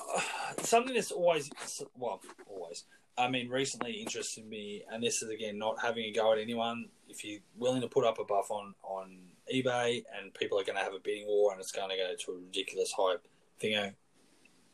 something 0.58 0.94
that's 0.94 1.12
always, 1.12 1.50
well, 1.96 2.20
always, 2.48 2.84
I 3.18 3.28
mean, 3.28 3.48
recently 3.48 3.92
interested 3.92 4.46
me, 4.46 4.82
and 4.90 5.02
this 5.02 5.22
is 5.22 5.30
again 5.30 5.58
not 5.58 5.80
having 5.80 6.04
a 6.04 6.12
go 6.12 6.32
at 6.32 6.38
anyone. 6.38 6.86
If 7.08 7.24
you're 7.24 7.40
willing 7.56 7.82
to 7.82 7.88
put 7.88 8.06
up 8.06 8.18
a 8.18 8.24
buff 8.24 8.50
on, 8.50 8.74
on 8.82 9.18
eBay 9.52 10.02
and 10.18 10.32
people 10.32 10.58
are 10.58 10.64
going 10.64 10.78
to 10.78 10.84
have 10.84 10.94
a 10.94 11.00
bidding 11.00 11.26
war 11.26 11.52
and 11.52 11.60
it's 11.60 11.72
going 11.72 11.90
to 11.90 11.96
go 11.96 12.12
to 12.18 12.32
a 12.32 12.40
ridiculous 12.40 12.92
hype, 12.96 13.26
thingo, 13.60 13.88
eh, 13.88 13.90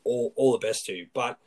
all, 0.03 0.33
all 0.35 0.51
the 0.51 0.65
best 0.65 0.85
to 0.85 0.93
you. 0.93 1.07
But 1.13 1.39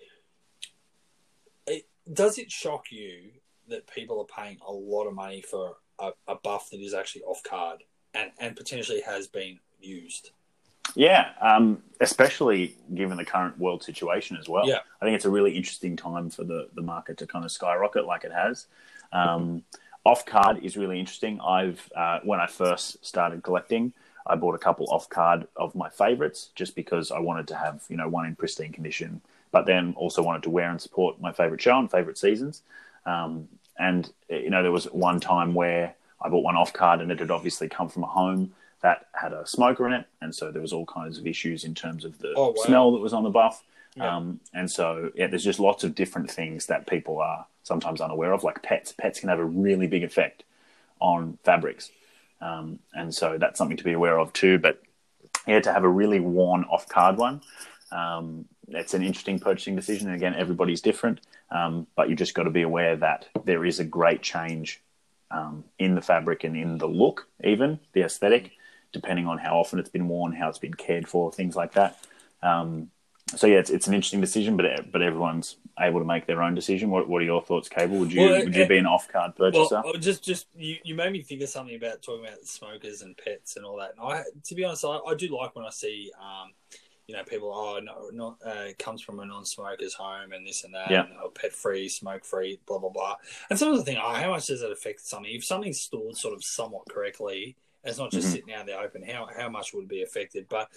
it, 1.67 1.89
does 2.13 2.39
it 2.39 2.51
shock 2.51 2.91
you 2.91 3.31
that 3.69 3.87
people 3.87 4.21
are 4.21 4.43
paying 4.43 4.59
a 4.67 4.73
lot 4.73 5.07
of 5.07 5.15
money 5.15 5.43
for 5.49 5.77
a, 5.99 6.11
a 6.27 6.35
buff 6.35 6.69
that 6.71 6.81
is 6.81 6.93
actually 6.93 7.23
off 7.23 7.43
card 7.49 7.85
and, 8.15 8.33
and 8.39 8.57
potentially 8.57 9.03
has 9.03 9.29
been 9.29 9.61
used? 9.81 10.33
Yeah, 10.95 11.31
um, 11.41 11.83
especially 12.01 12.77
given 12.95 13.17
the 13.17 13.25
current 13.25 13.59
world 13.59 13.83
situation 13.83 14.37
as 14.37 14.49
well. 14.49 14.67
Yeah. 14.67 14.81
I 15.01 15.05
think 15.05 15.17
it's 15.17 15.25
a 15.25 15.31
really 15.31 15.57
interesting 15.57 15.97
time 15.97 16.31
for 16.31 16.45
the, 16.45 16.69
the 16.75 16.83
market 16.83 17.19
to 17.19 17.27
kind 17.27 17.45
of 17.45 17.53
skyrocket 17.53 18.07
like 18.07 18.25
it 18.25 18.33
has. 18.33 18.67
Um, 19.13 19.65
off 20.05 20.25
card 20.25 20.65
is 20.65 20.77
really 20.77 20.99
interesting. 20.99 21.41
I've 21.41 21.91
uh, 21.95 22.21
when 22.25 22.41
I 22.41 22.47
first 22.47 23.05
started 23.05 23.43
collecting, 23.43 23.93
I 24.27 24.37
bought 24.37 24.55
a 24.55 24.59
couple 24.59 24.87
off 24.91 25.09
card 25.09 25.47
of 25.57 25.75
my 25.75 25.89
favorites 25.91 26.51
just 26.55 26.75
because 26.75 27.11
I 27.11 27.19
wanted 27.19 27.49
to 27.49 27.57
have 27.57 27.85
you 27.89 27.97
know 27.97 28.09
one 28.09 28.27
in 28.27 28.35
pristine 28.35 28.73
condition, 28.73 29.21
but 29.53 29.67
then 29.67 29.95
also 29.97 30.23
wanted 30.23 30.43
to 30.45 30.51
wear 30.51 30.71
and 30.71 30.81
support 30.81 31.21
my 31.21 31.33
favorite 31.33 31.61
show 31.61 31.79
and 31.79 31.91
favorite 31.91 32.19
seasons. 32.19 32.63
Um, 33.05 33.49
and 33.79 34.11
you 34.29 34.51
know 34.51 34.63
there 34.63 34.73
was 34.73 34.87
one 34.87 35.21
time 35.21 35.55
where 35.55 35.95
I 36.23 36.29
bought 36.29 36.45
one 36.45 36.57
off 36.57 36.73
card 36.73 37.01
and 37.01 37.11
it 37.11 37.19
had 37.19 37.31
obviously 37.31 37.69
come 37.69 37.89
from 37.89 38.05
a 38.05 38.07
home 38.07 38.53
that 38.83 39.07
had 39.13 39.33
a 39.33 39.47
smoker 39.47 39.87
in 39.87 39.93
it, 39.93 40.07
and 40.21 40.35
so 40.35 40.51
there 40.51 40.63
was 40.63 40.73
all 40.73 40.87
kinds 40.87 41.19
of 41.19 41.27
issues 41.27 41.65
in 41.65 41.75
terms 41.75 42.05
of 42.05 42.19
the 42.19 42.33
Oh, 42.37 42.49
wow. 42.49 42.63
smell 42.65 42.93
that 42.93 42.99
was 43.01 43.13
on 43.13 43.25
the 43.25 43.31
buff. 43.31 43.63
Yeah. 43.97 44.17
Um, 44.17 44.41
and 44.55 44.71
so, 44.71 45.11
yeah, 45.15 45.27
there's 45.27 45.45
just 45.45 45.61
lots 45.61 45.85
of 45.85 45.95
different 45.95 46.31
things 46.31 46.67
that 46.67 46.87
people 46.87 47.19
are 47.19 47.45
sometimes 47.65 48.01
unaware 48.01 48.33
of, 48.33 48.45
like 48.45 48.63
pets. 48.63 48.93
Pets 48.93 49.21
can 49.21 49.29
have 49.29 49.39
a 49.41 49.45
really 49.45 49.87
big 49.87 50.05
effect 50.05 50.45
on 51.01 51.39
fabrics. 51.45 51.91
Um, 52.41 52.79
and 52.95 53.15
so 53.15 53.37
that's 53.37 53.59
something 53.59 53.77
to 53.77 53.85
be 53.85 53.93
aware 53.93 54.19
of 54.19 54.33
too. 54.33 54.59
But 54.59 54.81
yeah, 55.47 55.61
to 55.61 55.73
have 55.73 55.85
a 55.85 55.89
really 55.89 56.21
worn 56.21 56.65
off 56.65 56.89
card 56.89 57.17
one, 57.19 57.43
um, 57.93 58.47
it's 58.69 58.95
an 58.95 59.03
interesting 59.03 59.39
purchasing 59.41 59.75
decision. 59.77 60.07
And 60.07 60.17
again, 60.17 60.35
everybody's 60.35 60.81
different. 60.81 61.21
Um, 61.51 61.87
but 61.97 62.09
you 62.09 62.15
just 62.17 62.35
got 62.35 62.45
to 62.45 62.51
be 62.51 62.63
aware 62.63 62.97
that 62.97 63.29
there 63.45 63.65
is 63.65 63.81
a 63.81 63.85
great 63.85 64.23
change 64.23 64.81
um, 65.33 65.65
in 65.79 65.95
the 65.97 66.01
fabric 66.01 66.45
and 66.45 66.57
in 66.57 66.79
the 66.79 66.87
look, 66.87 67.27
even 67.43 67.79
the 67.93 68.03
aesthetic, 68.03 68.53
depending 68.93 69.27
on 69.27 69.39
how 69.39 69.59
often 69.59 69.79
it's 69.79 69.91
been 69.91 70.09
worn, 70.09 70.33
how 70.33 70.49
it's 70.49 70.59
been 70.59 70.75
cared 70.75 71.09
for, 71.09 71.33
things 71.33 71.57
like 71.57 71.73
that. 71.73 71.99
Um, 72.43 72.91
so 73.37 73.47
yeah, 73.47 73.59
it's, 73.59 73.71
it's 73.71 73.87
an 73.87 73.95
interesting 73.95 74.21
decision, 74.21 74.57
but 74.57 74.91
but 74.91 75.03
everyone's 75.03 75.57
able 75.79 76.01
to 76.01 76.05
make 76.05 76.27
their 76.27 76.43
own 76.43 76.55
decision. 76.55 76.91
What, 76.91 77.09
what 77.09 77.23
are 77.23 77.25
your 77.25 77.43
thoughts, 77.43 77.69
Cable? 77.69 77.99
Would 77.99 78.13
you 78.13 78.23
Well, 78.23 78.45
would 78.45 78.57
you 78.57 78.67
be 78.67 78.79
an 78.79 78.87
off 78.87 79.09
card 79.09 79.37
purchaser? 79.37 79.83
Well, 79.85 79.95
just 79.95 80.25
just 80.25 80.47
you, 80.57 80.77
you 80.83 80.95
made 80.95 81.13
me 81.13 81.23
think 81.23 81.41
of 81.43 81.49
something 81.49 81.77
about 81.77 82.03
talking 82.03 82.27
about 82.27 82.45
smokers 82.45 83.03
and 83.03 83.17
pets 83.17 83.57
and 83.57 83.65
all 83.65 83.77
that. 83.79 83.93
And 83.97 84.01
I, 84.01 84.25
to 84.45 84.55
be 84.55 84.65
honest, 84.65 84.85
I, 84.85 84.99
I 84.99 85.15
do 85.15 85.35
like 85.37 85.55
when 85.55 85.65
I 85.65 85.71
see, 85.71 86.11
um, 86.21 86.51
you 87.07 87.15
know, 87.15 87.23
people. 87.23 87.53
Oh, 87.55 87.79
no, 87.79 88.11
not 88.13 88.39
uh, 88.45 88.65
it 88.71 88.79
comes 88.79 89.01
from 89.01 89.21
a 89.21 89.25
non-smoker's 89.25 89.95
home 89.95 90.33
and 90.33 90.45
this 90.45 90.65
and 90.65 90.75
that. 90.75 90.91
Yeah. 90.91 91.07
Oh, 91.23 91.29
pet 91.31 91.53
free, 91.53 91.89
smoke 91.89 92.25
free, 92.25 92.59
blah 92.67 92.79
blah 92.79 92.91
blah. 92.91 93.15
And 93.49 93.59
sometimes 93.59 93.83
I 93.83 93.85
think, 93.85 93.99
oh, 94.03 94.13
how 94.13 94.31
much 94.31 94.47
does 94.47 94.63
it 94.63 94.73
affect 94.73 95.03
something? 95.03 95.33
If 95.33 95.45
something's 95.45 95.81
stored 95.81 96.17
sort 96.17 96.35
of 96.35 96.43
somewhat 96.43 96.89
correctly, 96.89 97.57
it's 97.85 97.99
not 97.99 98.11
just 98.11 98.29
Mhm. 98.29 98.33
sitting 98.33 98.55
out 98.55 98.61
in 98.61 98.67
the 98.67 98.79
open. 98.79 99.03
How 99.03 99.27
how 99.27 99.49
much 99.49 99.73
would 99.73 99.85
it 99.85 99.89
be 99.89 100.03
affected? 100.03 100.49
But 100.49 100.71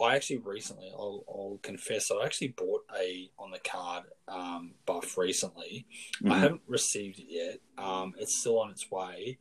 I 0.00 0.14
actually 0.14 0.38
recently, 0.38 0.90
I'll, 0.92 1.24
I'll 1.28 1.58
confess, 1.62 2.12
I 2.12 2.24
actually 2.24 2.48
bought 2.48 2.84
a 2.96 3.30
on 3.36 3.50
the 3.50 3.58
card 3.58 4.04
um, 4.28 4.74
buff 4.86 5.18
recently. 5.18 5.86
I 6.24 6.28
Mhm. 6.36 6.40
haven't 6.40 6.62
received 6.68 7.18
it 7.18 7.26
yet. 7.28 7.60
Um, 7.76 8.14
it's 8.16 8.38
still 8.38 8.60
on 8.60 8.70
its 8.70 8.88
way, 8.92 9.38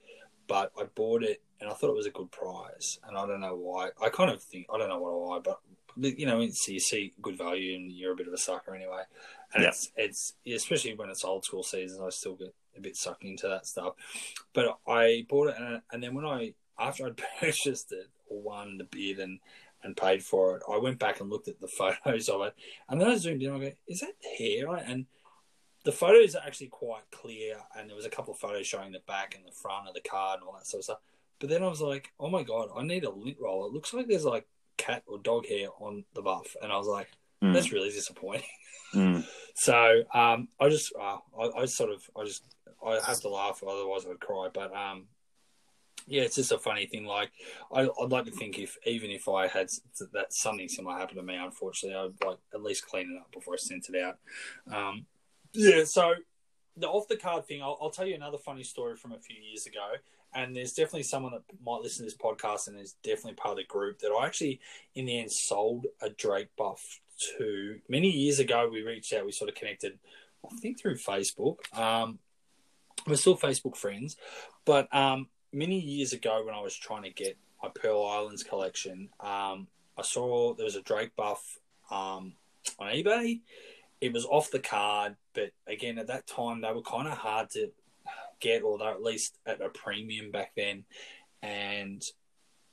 but 0.48 0.72
I 0.76 0.86
bought 0.86 1.22
it 1.24 1.44
and 1.60 1.70
I 1.70 1.74
thought 1.74 1.92
it 1.92 1.96
was 1.96 2.08
a 2.08 2.12
good 2.12 2.32
price. 2.32 2.98
And 3.04 3.16
I 3.16 3.28
don't 3.28 3.40
know 3.40 3.56
why. 3.56 3.92
I 4.02 4.10
kind 4.10 4.32
of 4.32 4.42
think 4.42 4.66
I 4.74 4.80
don't 4.80 4.90
know 4.90 5.00
what 5.00 5.20
why, 5.20 5.40
but 5.40 5.60
you 6.00 6.26
know, 6.26 6.42
it's, 6.42 6.68
you 6.68 6.80
see 6.80 7.14
good 7.22 7.38
value 7.38 7.76
and 7.76 7.92
you're 7.92 8.14
a 8.14 8.16
bit 8.16 8.28
of 8.28 8.34
a 8.34 8.38
sucker 8.38 8.74
anyway. 8.76 9.04
And 9.54 9.62
Yeah. 9.64 9.70
it's 9.70 9.92
it's 9.96 10.34
especially 10.48 10.96
when 10.96 11.10
it's 11.12 11.24
old 11.24 11.46
school 11.46 11.64
seasons, 11.64 12.02
I 12.02 12.10
still 12.10 12.36
get 12.36 12.54
a 12.76 12.82
bit 12.82 12.96
sucked 12.96 13.24
into 13.24 13.48
that 13.48 13.68
stuff. 13.68 13.94
But 14.54 14.80
I 14.88 15.26
bought 15.30 15.50
it 15.50 15.56
and, 15.60 15.82
and 15.92 16.02
then 16.04 16.16
when 16.16 16.26
I 16.26 16.56
after 16.80 17.06
I'd 17.06 17.22
purchased 17.40 17.92
it 17.92 18.08
or 18.30 18.42
won 18.42 18.78
the 18.78 18.86
bid 18.86 19.20
and 19.20 19.40
and 19.84 19.96
paid 19.96 20.24
for 20.24 20.58
it, 20.58 20.64
I 20.70 20.78
went 20.78 20.98
back 20.98 21.20
and 21.22 21.30
looked 21.30 21.48
at 21.48 21.60
the 21.62 21.68
photos 22.04 22.30
of 22.30 22.42
it, 22.42 22.56
and 22.90 23.00
then 23.00 23.10
I 23.10 23.16
zoomed 23.18 23.44
in. 23.44 23.54
I 23.54 23.60
go, 23.60 23.72
"Is 23.88 24.02
that 24.02 24.16
hair?" 24.38 24.74
And 24.76 25.06
the 25.84 25.92
photos 25.92 26.36
are 26.36 26.44
actually 26.46 26.68
quite 26.68 27.10
clear, 27.12 27.58
and 27.78 27.88
there 27.90 27.96
was 27.96 28.06
a 28.06 28.10
couple 28.10 28.34
of 28.34 28.40
photos 28.40 28.68
showing 28.68 28.92
the 28.92 29.02
back 29.08 29.36
and 29.36 29.46
the 29.46 29.52
front 29.52 29.88
of 29.88 29.94
the 29.94 30.02
card 30.02 30.40
and 30.40 30.48
all 30.48 30.56
that 30.56 30.68
sort 30.68 30.80
of 30.80 30.86
stuff. 30.86 31.00
But 31.40 31.50
then 31.50 31.64
I 31.64 31.68
was 31.68 31.82
like, 31.82 32.12
"Oh 32.20 32.30
my 32.30 32.44
god, 32.44 32.70
I 32.76 32.84
need 32.84 33.04
a 33.04 33.12
lint 33.12 33.38
roll." 33.40 33.66
It 33.66 33.74
looks 33.74 33.94
like 33.94 34.08
there's 34.08 34.26
like 34.26 34.48
cat 34.78 35.04
or 35.08 35.20
dog 35.20 35.48
hair 35.48 35.68
on 35.80 36.06
the 36.14 36.22
buff, 36.22 36.56
and 36.62 36.72
I 36.72 36.78
was 36.78 36.88
like, 36.88 37.10
Mm, 37.42 37.54
"That's 37.54 37.72
really 37.72 37.90
disappointing." 37.90 38.44
mm. 38.94 39.26
So 39.54 40.04
um, 40.14 40.48
I 40.60 40.70
just, 40.70 40.94
uh, 41.00 41.18
I, 41.40 41.62
I 41.62 41.66
sort 41.66 41.92
of, 41.92 42.08
I 42.16 42.24
just, 42.26 42.44
I 42.86 43.00
have 43.06 43.22
to 43.22 43.30
laugh, 43.30 43.64
otherwise 43.68 44.06
I'd 44.10 44.20
cry. 44.20 44.50
But 44.54 44.76
um, 44.76 45.06
yeah, 46.08 46.24
it's 46.24 46.36
just 46.36 46.52
a 46.52 46.58
funny 46.58 46.86
thing. 46.86 47.06
Like, 47.06 47.32
I, 47.72 47.82
I'd 47.82 48.12
like 48.12 48.26
to 48.26 48.32
think 48.32 48.58
if 48.58 48.78
even 48.86 49.12
if 49.12 49.28
I 49.28 49.48
had 49.48 49.70
that 50.14 50.34
something 50.34 50.70
similar 50.70 50.98
happen 50.98 51.18
to 51.18 51.24
me, 51.24 51.36
unfortunately, 51.36 51.98
I'd 51.98 52.26
like 52.26 52.38
at 52.54 52.64
least 52.64 52.88
clean 52.88 53.12
it 53.14 53.20
up 53.20 53.32
before 53.32 53.56
I 53.56 53.58
sent 53.58 53.90
it 53.90 54.02
out. 54.02 54.18
Um, 54.74 55.06
yeah, 55.54 55.84
so 55.84 56.14
the 56.78 56.88
off 56.88 57.08
the 57.08 57.18
card 57.18 57.46
thing, 57.46 57.62
I'll, 57.62 57.78
I'll 57.82 57.90
tell 57.90 58.08
you 58.08 58.16
another 58.16 58.38
funny 58.38 58.64
story 58.64 58.96
from 58.96 59.12
a 59.12 59.20
few 59.20 59.36
years 59.38 59.66
ago. 59.66 59.94
And 60.34 60.56
there's 60.56 60.74
definitely 60.74 61.04
someone 61.04 61.32
that 61.32 61.44
might 61.66 61.82
listen 61.82 62.00
to 62.00 62.04
this 62.04 62.18
podcast 62.18 62.68
and 62.68 62.80
is 62.80 62.96
definitely 63.02 63.34
part 63.34 63.54
of 63.54 63.58
the 63.58 63.64
group 63.64 64.00
that 64.00 64.10
I 64.10 64.26
actually, 64.26 64.60
in 64.94 65.06
the 65.06 65.20
end, 65.20 65.32
sold 65.32 65.88
a 66.02 66.10
Drake 66.10 66.50
buff 66.58 67.00
to. 67.38 67.80
Many 67.90 68.10
years 68.10 68.40
ago, 68.40 68.70
we 68.72 68.82
reached 68.82 69.14
out, 69.14 69.26
we 69.26 69.32
sort 69.32 69.50
of 69.50 69.56
connected, 69.56 69.98
I 70.46 70.56
think 70.58 70.80
through 70.80 70.98
Facebook. 70.98 71.58
Um, 71.76 72.20
we're 73.08 73.16
still 73.16 73.38
Facebook 73.38 73.78
friends, 73.78 74.18
but 74.66 74.94
um, 74.94 75.28
many 75.54 75.80
years 75.80 76.14
ago 76.14 76.44
when 76.46 76.56
I 76.56 76.62
was 76.62 76.76
trying 76.76 77.04
to 77.04 77.10
get 77.10 77.38
my 77.62 77.70
Pearl 77.74 78.06
Islands 78.06 78.44
collection, 78.44 79.10
um, 79.20 79.68
I 79.98 80.04
saw 80.04 80.54
there 80.54 80.66
was 80.66 80.76
a 80.76 80.82
Drake 80.82 81.16
buff 81.16 81.60
um, 81.90 82.34
on 82.80 82.88
eBay. 82.94 83.40
It 84.00 84.14
was 84.14 84.26
off 84.26 84.52
the 84.52 84.60
card, 84.60 85.16
but 85.34 85.52
again, 85.66 85.98
at 85.98 86.08
that 86.08 86.28
time, 86.28 86.62
they 86.62 86.72
were 86.72 86.84
kind 86.84 87.08
of 87.08 87.18
hard 87.18 87.50
to 87.52 87.72
get, 88.40 88.62
or 88.62 88.82
at 88.88 89.02
least 89.02 89.38
at 89.46 89.62
a 89.62 89.70
premium 89.70 90.30
back 90.30 90.52
then. 90.56 90.86
And 91.42 92.04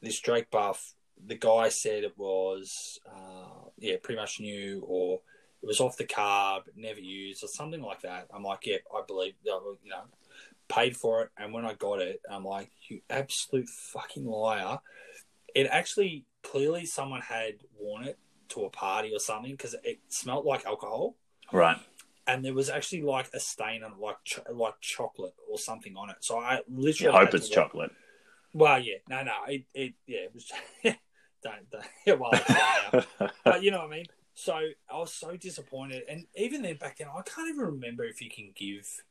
this 0.02 0.20
Drake 0.20 0.50
buff, 0.50 0.94
the 1.26 1.36
guy 1.36 1.70
said 1.70 2.04
it 2.04 2.18
was, 2.18 2.98
uh, 3.10 3.68
yeah, 3.78 3.96
pretty 4.02 4.20
much 4.20 4.40
new, 4.40 4.84
or 4.86 5.20
it 5.62 5.66
was 5.66 5.80
off 5.80 5.96
the 5.96 6.04
card, 6.04 6.64
but 6.66 6.76
never 6.76 7.00
used, 7.00 7.42
or 7.42 7.48
something 7.48 7.80
like 7.80 8.02
that. 8.02 8.26
I'm 8.34 8.42
like, 8.42 8.66
yeah, 8.66 8.78
I 8.94 9.00
believe, 9.06 9.34
you 9.42 9.50
know, 9.88 10.02
paid 10.68 10.96
for 10.96 11.22
it, 11.22 11.30
and 11.36 11.52
when 11.52 11.64
I 11.64 11.74
got 11.74 12.00
it, 12.00 12.20
I'm 12.30 12.44
like, 12.44 12.70
you 12.88 13.00
absolute 13.10 13.68
fucking 13.68 14.24
liar. 14.24 14.78
It 15.54 15.68
actually 15.70 16.24
clearly 16.42 16.86
someone 16.86 17.20
had 17.20 17.54
worn 17.78 18.04
it 18.04 18.18
to 18.50 18.64
a 18.64 18.70
party 18.70 19.12
or 19.12 19.18
something 19.18 19.52
because 19.52 19.74
it 19.84 20.00
smelled 20.08 20.44
like 20.44 20.66
alcohol. 20.66 21.16
Right. 21.52 21.76
And 22.26 22.44
there 22.44 22.54
was 22.54 22.70
actually 22.70 23.02
like 23.02 23.28
a 23.34 23.40
stain 23.40 23.82
on 23.82 23.98
like 24.00 24.16
ch- 24.24 24.40
like 24.50 24.80
chocolate 24.80 25.34
or 25.50 25.58
something 25.58 25.96
on 25.96 26.10
it. 26.10 26.16
So 26.20 26.38
I 26.38 26.60
literally 26.68 27.16
I 27.16 27.24
hope 27.24 27.34
it's 27.34 27.48
chocolate. 27.48 27.92
Well, 28.54 28.78
yeah, 28.78 28.96
no, 29.08 29.22
no, 29.24 29.32
it, 29.48 29.64
it 29.74 29.94
yeah, 30.06 30.20
it 30.20 30.34
was. 30.34 30.50
don't, 31.44 31.70
don't 31.70 31.84
yeah, 32.06 32.14
well, 32.14 32.32
but 33.44 33.62
you 33.62 33.70
know 33.70 33.78
what 33.78 33.88
I 33.88 33.96
mean. 33.96 34.06
So 34.34 34.54
I 34.90 34.96
was 34.96 35.12
so 35.12 35.36
disappointed, 35.36 36.04
and 36.08 36.26
even 36.34 36.62
then 36.62 36.76
back 36.76 36.98
then, 36.98 37.08
I 37.08 37.22
can't 37.22 37.48
even 37.48 37.66
remember 37.66 38.04
if 38.04 38.20
you 38.20 38.30
can 38.30 38.52
give 38.56 39.02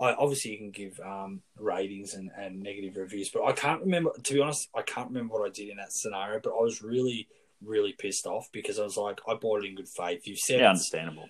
I, 0.00 0.14
obviously 0.14 0.52
you 0.52 0.58
can 0.58 0.70
give 0.70 1.00
um, 1.00 1.42
ratings 1.58 2.14
and, 2.14 2.30
and 2.36 2.62
negative 2.62 2.96
reviews, 2.96 3.30
but 3.30 3.44
I 3.44 3.52
can't 3.52 3.80
remember. 3.80 4.10
To 4.22 4.34
be 4.34 4.40
honest, 4.40 4.68
I 4.74 4.82
can't 4.82 5.08
remember 5.08 5.34
what 5.34 5.46
I 5.46 5.52
did 5.52 5.70
in 5.70 5.76
that 5.78 5.92
scenario. 5.92 6.40
But 6.42 6.50
I 6.50 6.62
was 6.62 6.82
really, 6.82 7.28
really 7.64 7.92
pissed 7.92 8.26
off 8.26 8.48
because 8.52 8.78
I 8.78 8.84
was 8.84 8.96
like, 8.96 9.20
I 9.28 9.34
bought 9.34 9.64
it 9.64 9.68
in 9.68 9.74
good 9.74 9.88
faith. 9.88 10.26
You 10.26 10.36
said 10.36 10.60
yeah, 10.60 10.70
understandable. 10.70 11.28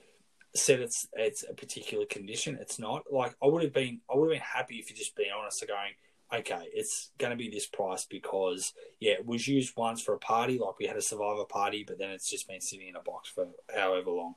Said 0.54 0.80
it's 0.80 1.08
it's 1.14 1.44
a 1.48 1.54
particular 1.54 2.04
condition. 2.06 2.58
It's 2.60 2.78
not 2.78 3.04
like 3.10 3.34
I 3.42 3.46
would 3.46 3.62
have 3.62 3.72
been. 3.72 4.00
I 4.12 4.16
would 4.16 4.26
have 4.26 4.34
been 4.34 4.48
happy 4.54 4.76
if 4.76 4.90
you 4.90 4.96
just 4.96 5.16
been 5.16 5.26
honest 5.38 5.62
and 5.62 5.70
going, 5.70 5.92
okay, 6.40 6.68
it's 6.74 7.10
going 7.16 7.30
to 7.30 7.36
be 7.36 7.48
this 7.48 7.66
price 7.66 8.04
because 8.04 8.74
yeah, 9.00 9.12
it 9.12 9.26
was 9.26 9.48
used 9.48 9.74
once 9.76 10.02
for 10.02 10.14
a 10.14 10.18
party, 10.18 10.58
like 10.58 10.78
we 10.78 10.86
had 10.86 10.96
a 10.96 11.02
survivor 11.02 11.44
party, 11.44 11.84
but 11.86 11.98
then 11.98 12.10
it's 12.10 12.28
just 12.28 12.48
been 12.48 12.60
sitting 12.60 12.88
in 12.88 12.96
a 12.96 13.02
box 13.02 13.30
for 13.30 13.46
however 13.74 14.10
long. 14.10 14.34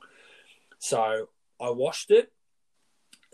So 0.78 1.28
I 1.60 1.70
washed 1.70 2.10
it 2.10 2.32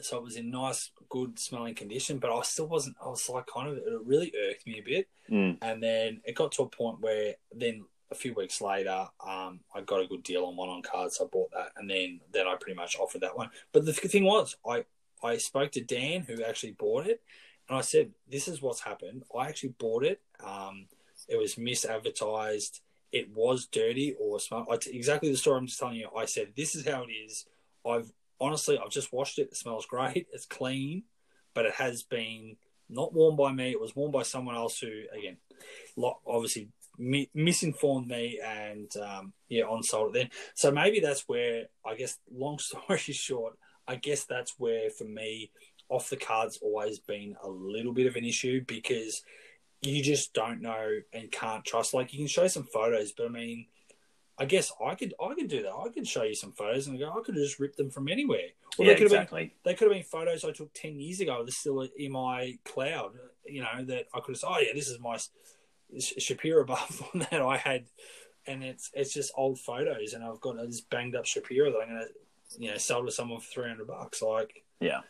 so 0.01 0.17
it 0.19 0.23
was 0.23 0.37
in 0.37 0.51
nice, 0.51 0.91
good 1.09 1.39
smelling 1.39 1.75
condition, 1.75 2.19
but 2.19 2.33
I 2.33 2.43
still 2.43 2.69
wasn't. 2.69 2.97
I 3.05 3.09
was 3.09 3.29
like, 3.29 3.47
kind 3.47 3.69
of, 3.69 3.79
it 3.79 3.85
really 4.05 4.33
irked 4.49 4.67
me 4.67 4.79
a 4.79 4.83
bit. 4.83 5.09
Mm. 5.31 5.59
And 5.63 5.83
then 5.83 6.21
it 6.25 6.35
got 6.35 6.53
to 6.53 6.63
a 6.63 6.69
point 6.69 7.01
where 7.01 7.35
then 7.55 7.85
a 8.11 8.15
few 8.15 8.35
weeks 8.35 8.61
later, 8.61 9.07
um, 9.27 9.61
I 9.75 9.81
got 9.85 10.01
a 10.01 10.07
good 10.07 10.23
deal 10.23 10.45
on 10.45 10.57
one 10.57 10.69
on 10.69 10.83
cards, 10.83 11.17
so 11.17 11.25
I 11.25 11.29
bought 11.29 11.51
that, 11.53 11.73
and 11.77 11.91
then 11.91 12.21
then 12.33 12.47
I 12.47 12.55
pretty 12.61 12.77
much 12.77 12.97
offered 12.99 13.21
that 13.23 13.37
one. 13.37 13.51
But 13.73 13.85
the 13.85 13.93
thing 13.93 14.25
was, 14.25 14.57
I 14.67 14.85
I 15.23 15.37
spoke 15.39 15.73
to 15.73 15.85
Dan 15.85 16.23
who 16.23 16.43
actually 16.43 16.73
bought 16.73 17.07
it, 17.07 17.21
and 17.69 17.77
I 17.77 17.83
said, 17.83 18.13
"This 18.29 18.49
is 18.49 18.63
what's 18.63 18.81
happened. 18.81 19.25
I 19.37 19.49
actually 19.49 19.75
bought 19.79 20.05
it. 20.05 20.21
Um, 20.45 20.87
it 21.29 21.37
was 21.37 21.57
misadvertised. 21.57 22.81
It 23.11 23.31
was 23.35 23.67
dirty 23.67 24.15
or 24.19 24.39
smart. 24.39 24.87
exactly 24.87 25.31
the 25.31 25.37
story 25.37 25.59
I'm 25.59 25.67
just 25.67 25.79
telling 25.79 25.97
you. 25.97 26.09
I 26.17 26.25
said, 26.25 26.53
"This 26.57 26.75
is 26.75 26.87
how 26.87 27.05
it 27.05 27.13
is. 27.13 27.47
I've 27.87 28.13
honestly, 28.41 28.79
I've 28.79 28.91
just 28.91 29.13
washed 29.13 29.39
it. 29.39 29.49
It 29.51 29.57
smells 29.57 29.87
great. 29.87 30.27
It's 30.33 30.47
clean, 30.47 31.05
but 31.55 31.67
it 31.67 31.75
has 31.75 32.03
been 32.03 32.57
not 32.89 33.13
worn 33.13 33.37
by 33.37 33.53
me. 33.53 33.71
It 33.71 33.81
was 33.81 33.95
worn 33.95 34.11
by 34.11 34.23
someone 34.23 34.57
else 34.57 34.79
who, 34.79 35.03
again, 35.17 35.37
obviously 36.27 36.69
misinformed 36.99 38.09
me 38.09 38.41
and 38.45 38.91
um, 38.97 39.33
yeah, 39.49 39.65
on 39.65 39.83
sold 39.83 40.17
it 40.17 40.19
then. 40.19 40.31
So 40.55 40.71
maybe 40.71 41.01
that's 41.01 41.25
where 41.29 41.67
I 41.87 41.95
guess. 41.95 42.19
Long 42.33 42.59
story 42.61 42.99
short, 42.99 43.59
I 43.87 43.97
guess 43.97 44.25
that's 44.25 44.55
where 44.59 44.91
for 44.91 45.05
me, 45.05 45.51
off 45.89 46.11
the 46.11 46.17
cards 46.17 46.59
always 46.61 46.99
been 46.99 47.37
a 47.43 47.49
little 47.49 47.93
bit 47.93 48.07
of 48.07 48.17
an 48.17 48.25
issue 48.25 48.63
because 48.67 49.23
you 49.81 50.03
just 50.03 50.35
don't 50.35 50.61
know 50.61 50.99
and 51.13 51.31
can't 51.31 51.65
trust. 51.65 51.95
Like 51.95 52.13
you 52.13 52.19
can 52.19 52.27
show 52.27 52.49
some 52.49 52.65
photos, 52.65 53.13
but 53.13 53.27
I 53.27 53.31
mean 53.31 53.67
I 54.39 54.45
guess 54.45 54.71
I 54.85 54.95
could 54.95 55.15
I 55.21 55.35
could 55.35 55.49
do 55.49 55.63
that. 55.63 55.73
I 55.73 55.89
could 55.89 56.07
show 56.07 56.23
you 56.23 56.35
some 56.35 56.53
photos 56.53 56.87
and 56.87 56.99
go, 56.99 57.11
I 57.11 57.23
could 57.25 57.35
have 57.35 57.45
just 57.45 57.59
ripped 57.59 57.77
them 57.77 57.91
from 57.91 58.09
anywhere. 58.09 58.49
Or 58.79 58.85
yeah, 58.85 58.93
they 58.93 58.99
could 58.99 59.07
exactly. 59.07 59.41
Have 59.43 59.51
been, 59.51 59.57
they 59.65 59.75
could 59.75 59.89
have 59.89 59.97
been 59.97 60.05
photos 60.05 60.45
I 60.45 60.53
took 60.53 60.73
ten 60.73 61.01
years 61.01 61.21
ago. 61.21 61.43
They're 61.45 61.51
still 61.51 61.89
in 61.97 62.13
my 62.13 62.59
cloud. 62.65 63.15
You 63.45 63.63
know 63.63 63.85
that 63.87 64.07
I 64.15 64.21
could 64.21 64.33
have 64.33 64.39
said, 64.39 64.49
oh 64.49 64.59
yeah, 64.59 64.73
this 64.75 64.89
is 64.89 65.01
my 65.01 65.19
Chapera 66.19 66.65
buff 66.67 67.03
that 67.15 67.43
I 67.43 67.57
had, 67.57 67.87
and 68.47 68.63
it's 68.63 68.91
it's 68.95 69.13
just 69.13 69.33
old 69.37 69.59
photos, 69.59 70.13
and 70.13 70.23
I've 70.23 70.41
got 70.41 70.57
this 70.67 70.83
banged 70.83 71.17
up 71.17 71.25
Chapera 71.25 71.73
that 71.73 71.79
I'm 71.79 71.89
gonna 71.89 72.05
you 72.59 72.71
know 72.71 72.77
sell 72.77 73.05
to 73.05 73.11
someone 73.11 73.41
for 73.41 73.51
three 73.51 73.69
hundred 73.69 73.89
bucks. 73.89 74.23
Like 74.23 74.63
yeah. 74.81 75.01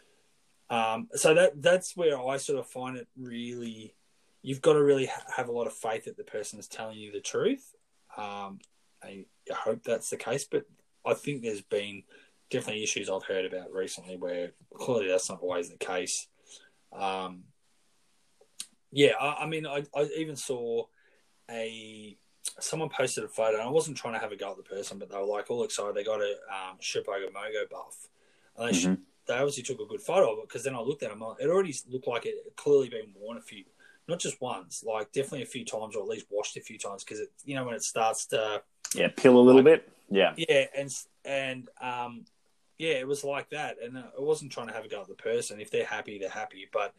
Um, 0.71 1.09
so 1.14 1.35
that 1.35 1.61
that's 1.62 1.97
where 1.97 2.19
I 2.19 2.38
sort 2.38 2.59
of 2.59 2.67
find 2.67 2.97
it 2.97 3.09
really. 3.17 3.95
You've 4.41 4.62
got 4.62 4.75
to 4.75 4.83
really 4.83 5.07
ha- 5.07 5.25
have 5.37 5.49
a 5.49 5.53
lot 5.53 5.67
of 5.67 5.73
faith 5.73 6.05
that 6.05 6.17
the 6.17 6.25
person 6.25 6.59
is 6.61 6.69
telling 6.69 6.97
you 6.97 7.11
the 7.11 7.21
truth. 7.21 7.75
Um, 8.17 8.61
I 9.03 9.25
hope 9.53 9.83
that's 9.85 10.11
the 10.11 10.17
case, 10.17 10.45
but 10.45 10.65
I 11.05 11.15
think 11.15 11.43
there's 11.43 11.63
been 11.63 12.03
definitely 12.51 12.83
issues 12.83 13.11
I've 13.11 13.25
heard 13.25 13.45
about 13.45 13.73
recently 13.73 14.17
where 14.17 14.53
clearly 14.75 15.09
that's 15.09 15.29
not 15.29 15.41
always 15.41 15.69
the 15.69 15.77
case. 15.77 16.27
Um, 16.93 17.45
yeah, 18.91 19.13
I, 19.21 19.45
I 19.45 19.47
mean, 19.47 19.67
I, 19.67 19.85
I, 19.95 20.09
even 20.17 20.37
saw 20.37 20.85
a 21.51 22.17
someone 22.61 22.89
posted 22.89 23.25
a 23.25 23.29
photo. 23.29 23.59
I 23.59 23.69
wasn't 23.69 23.97
trying 23.97 24.15
to 24.15 24.21
have 24.21 24.33
a 24.33 24.37
go 24.37 24.51
at 24.51 24.57
the 24.57 24.63
person, 24.63 24.99
but 24.99 25.11
they 25.11 25.17
were 25.17 25.25
like 25.25 25.51
all 25.51 25.65
excited. 25.65 25.95
They 25.95 26.05
got 26.05 26.21
a 26.21 26.37
um, 26.51 26.79
Mogo 26.81 27.71
buff, 27.71 28.09
and 28.57 28.69
they, 28.69 28.79
mm-hmm. 28.79 28.95
they 29.27 29.35
obviously 29.35 29.63
took 29.63 29.81
a 29.81 29.87
good 29.87 30.01
photo 30.01 30.33
of 30.33 30.39
it 30.39 30.49
because 30.49 30.65
then 30.65 30.75
I 30.75 30.81
looked 30.81 31.03
at 31.03 31.11
it. 31.11 31.19
It 31.41 31.49
already 31.49 31.75
looked 31.91 32.09
like 32.09 32.27
it 32.27 32.37
had 32.45 32.57
clearly 32.57 32.89
been 32.89 33.13
worn 33.15 33.37
a 33.37 33.43
few, 33.43 33.65
not 34.09 34.21
just 34.21 34.41
once, 34.41 34.83
like 34.87 35.13
definitely 35.13 35.43
a 35.43 35.47
few 35.47 35.65
times, 35.65 35.95
or 35.95 36.03
at 36.03 36.09
least 36.09 36.27
washed 36.31 36.57
a 36.57 36.61
few 36.61 36.79
times 36.79 37.05
because 37.05 37.21
it, 37.21 37.31
you 37.45 37.55
know, 37.55 37.65
when 37.65 37.75
it 37.75 37.83
starts 37.83 38.27
to 38.27 38.63
yeah, 38.94 39.09
pill 39.14 39.37
a 39.37 39.40
little 39.40 39.62
like, 39.62 39.87
bit. 39.87 39.92
Yeah. 40.11 40.35
Yeah, 40.37 40.64
and 40.77 40.90
and 41.24 41.68
um, 41.81 42.24
yeah, 42.79 42.94
it 42.94 43.07
was 43.07 43.24
like 43.24 43.51
that, 43.51 43.77
and 43.83 43.98
I 43.98 44.03
wasn't 44.18 44.53
trying 44.53 44.68
to 44.68 44.72
have 44.72 44.85
a 44.85 44.88
go 44.88 45.01
at 45.01 45.09
the 45.09 45.14
person. 45.14 45.61
If 45.61 45.70
they're 45.70 45.85
happy, 45.85 46.18
they're 46.18 46.29
happy. 46.29 46.68
But 46.72 46.94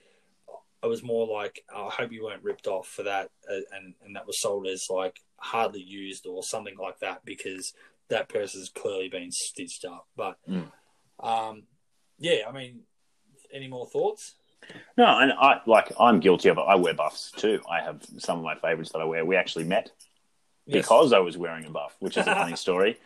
I 0.83 0.87
was 0.87 1.03
more 1.03 1.27
like, 1.27 1.63
oh, 1.73 1.87
I 1.87 1.91
hope 1.91 2.11
you 2.11 2.23
weren't 2.23 2.43
ripped 2.43 2.67
off 2.67 2.87
for 2.87 3.03
that, 3.03 3.29
uh, 3.51 3.61
and 3.75 3.93
and 4.05 4.15
that 4.15 4.27
was 4.27 4.39
sold 4.41 4.67
as 4.67 4.87
like 4.89 5.19
hardly 5.37 5.81
used 5.81 6.25
or 6.27 6.43
something 6.43 6.75
like 6.77 6.99
that 6.99 7.23
because 7.25 7.73
that 8.09 8.29
person's 8.29 8.69
clearly 8.69 9.09
been 9.09 9.31
stitched 9.31 9.85
up. 9.85 10.07
But 10.15 10.37
mm. 10.47 10.69
um, 11.19 11.63
yeah, 12.17 12.43
I 12.47 12.51
mean, 12.51 12.81
any 13.53 13.67
more 13.67 13.87
thoughts? 13.87 14.35
No, 14.97 15.05
and 15.05 15.31
I 15.31 15.61
like 15.65 15.91
I'm 15.99 16.19
guilty 16.19 16.49
of 16.49 16.57
it. 16.57 16.65
I 16.67 16.75
wear 16.75 16.93
buffs 16.93 17.31
too. 17.31 17.61
I 17.69 17.81
have 17.81 18.05
some 18.17 18.37
of 18.37 18.43
my 18.43 18.55
favorites 18.55 18.91
that 18.91 18.99
I 18.99 19.05
wear. 19.05 19.25
We 19.25 19.35
actually 19.35 19.63
met 19.63 19.91
because 20.71 21.13
I 21.13 21.19
was 21.19 21.37
wearing 21.37 21.65
a 21.65 21.69
buff, 21.69 21.95
which 21.99 22.17
is 22.17 22.27
a 22.27 22.35
funny 22.35 22.55
story. 22.57 22.97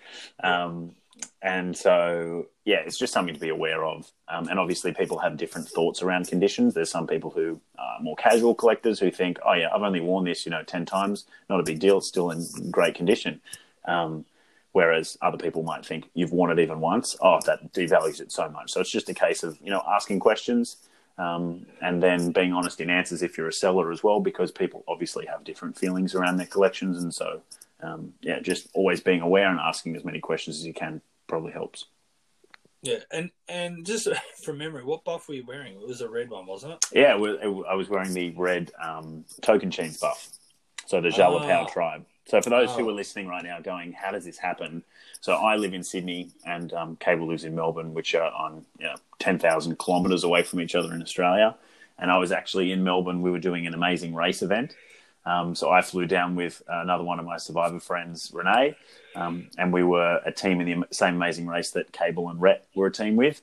Um, 0.44 0.96
and 1.42 1.76
so, 1.76 2.48
yeah, 2.66 2.78
it's 2.78 2.98
just 2.98 3.14
something 3.14 3.34
to 3.34 3.40
be 3.40 3.50
aware 3.50 3.84
of. 3.84 4.12
Um, 4.28 4.48
and 4.48 4.60
obviously, 4.60 4.94
people 4.94 5.20
have 5.20 5.38
different 5.38 5.68
thoughts 5.68 6.02
around 6.02 6.28
conditions. 6.28 6.74
There's 6.74 6.90
some 6.90 7.08
people 7.08 7.30
who 7.30 7.60
are 7.78 8.00
more 8.02 8.16
casual 8.16 8.56
collectors 8.56 9.00
who 9.00 9.12
think, 9.12 9.40
oh, 9.46 9.54
yeah, 9.54 9.70
I've 9.74 9.82
only 9.82 10.00
worn 10.00 10.26
this, 10.26 10.46
you 10.46 10.52
know, 10.52 10.64
10 10.64 10.86
times, 10.86 11.26
not 11.50 11.60
a 11.60 11.64
big 11.64 11.80
deal, 11.80 11.98
it's 11.98 12.08
still 12.08 12.32
in 12.32 12.46
great 12.72 12.96
condition. 12.96 13.42
Um, 13.86 14.26
whereas 14.72 15.18
other 15.22 15.38
people 15.38 15.64
might 15.64 15.86
think 15.86 16.10
you've 16.14 16.32
worn 16.32 16.58
it 16.58 16.62
even 16.62 16.80
once, 16.80 17.16
oh, 17.22 17.40
that 17.46 17.74
devalues 17.74 18.22
it 18.22 18.32
so 18.32 18.50
much. 18.50 18.72
So 18.72 18.82
it's 18.82 18.90
just 18.90 19.10
a 19.10 19.14
case 19.14 19.44
of, 19.44 19.58
you 19.62 19.70
know, 19.70 19.84
asking 19.88 20.20
questions 20.20 20.78
um, 21.18 21.66
and 21.82 22.02
then 22.02 22.32
being 22.32 22.54
honest 22.54 22.82
in 22.82 22.90
answers 22.90 23.22
if 23.22 23.38
you're 23.38 23.48
a 23.48 23.54
seller 23.54 23.92
as 23.92 24.04
well, 24.04 24.20
because 24.20 24.52
people 24.52 24.84
obviously 24.88 25.26
have 25.26 25.44
different 25.44 25.78
feelings 25.78 26.16
around 26.16 26.38
their 26.38 26.48
collections, 26.48 27.02
and 27.02 27.14
so 27.14 27.42
um, 27.82 28.14
yeah, 28.22 28.40
just 28.40 28.68
always 28.74 29.02
being 29.02 29.22
aware 29.22 29.50
and 29.50 29.60
asking 29.60 29.96
as 29.96 30.04
many 30.06 30.20
questions 30.20 30.58
as 30.58 30.66
you 30.66 30.74
can 30.74 31.02
probably 31.28 31.52
helps. 31.52 31.86
Yeah, 32.82 33.00
and 33.12 33.32
and 33.48 33.86
just 33.86 34.08
from 34.44 34.58
memory, 34.58 34.84
what 34.84 35.04
buff 35.04 35.28
were 35.28 35.36
you 35.36 35.46
wearing? 35.46 35.74
It 35.76 35.88
was 35.88 36.02
a 36.02 36.10
red 36.10 36.30
one, 36.30 36.46
wasn't 36.46 36.74
it? 36.74 36.86
Yeah, 36.92 37.16
it 37.16 37.20
was, 37.20 37.38
it, 37.42 37.66
I 37.70 37.76
was 37.76 37.90
wearing 37.90 38.14
the 38.14 38.32
red 38.32 38.72
um, 38.82 39.24
Tocantins 39.42 40.00
buff, 40.02 40.30
so 40.86 41.00
the 41.00 41.10
Jalapao 41.10 41.62
Ah. 41.62 41.66
tribe. 41.66 42.06
So 42.26 42.42
for 42.42 42.50
those 42.50 42.74
who 42.76 42.86
Oh. 42.86 42.90
are 42.90 42.94
listening 42.94 43.28
right 43.28 43.44
now, 43.44 43.60
going, 43.60 43.92
how 43.92 44.12
does 44.12 44.26
this 44.26 44.38
happen? 44.38 44.84
So 45.24 45.36
I 45.36 45.56
live 45.56 45.74
in 45.74 45.84
Sydney, 45.84 46.32
and 46.46 46.74
um, 46.74 46.98
Cable 46.98 47.28
lives 47.28 47.46
in 47.46 47.56
Melbourne, 47.56 47.94
which 47.94 48.14
are 48.14 48.30
on 48.30 48.66
you 48.78 48.88
know, 48.88 48.96
ten 49.20 49.40
thousand 49.40 49.80
kilometres 49.80 50.26
away 50.26 50.44
from 50.44 50.60
each 50.60 50.76
other 50.76 50.94
in 50.94 51.02
Australia. 51.02 51.56
And 51.98 52.12
I 52.12 52.18
was 52.18 52.34
actually 52.34 52.74
in 52.74 52.84
Melbourne. 52.84 53.22
We 53.22 53.32
were 53.32 53.40
doing 53.40 53.66
an 53.66 53.74
amazing 53.74 54.14
race 54.14 54.42
event. 54.42 54.76
Um, 55.26 55.56
so 55.56 55.70
I 55.70 55.82
flew 55.82 56.08
down 56.08 56.36
with 56.36 56.62
another 56.68 57.06
one 57.06 57.20
of 57.20 57.26
my 57.26 57.38
survivor 57.38 57.80
friends, 57.80 58.32
Renee, 58.34 58.76
um, 59.16 59.48
and 59.58 59.72
we 59.72 59.82
were 59.82 60.20
a 60.26 60.32
team 60.34 60.60
in 60.60 60.82
the 60.82 60.88
same 60.92 61.16
amazing 61.16 61.48
race 61.48 61.72
that 61.72 61.94
Cable 61.94 62.28
and 62.28 62.42
Rhett 62.42 62.68
were 62.76 62.88
a 62.88 62.92
team 62.92 63.16
with. 63.16 63.42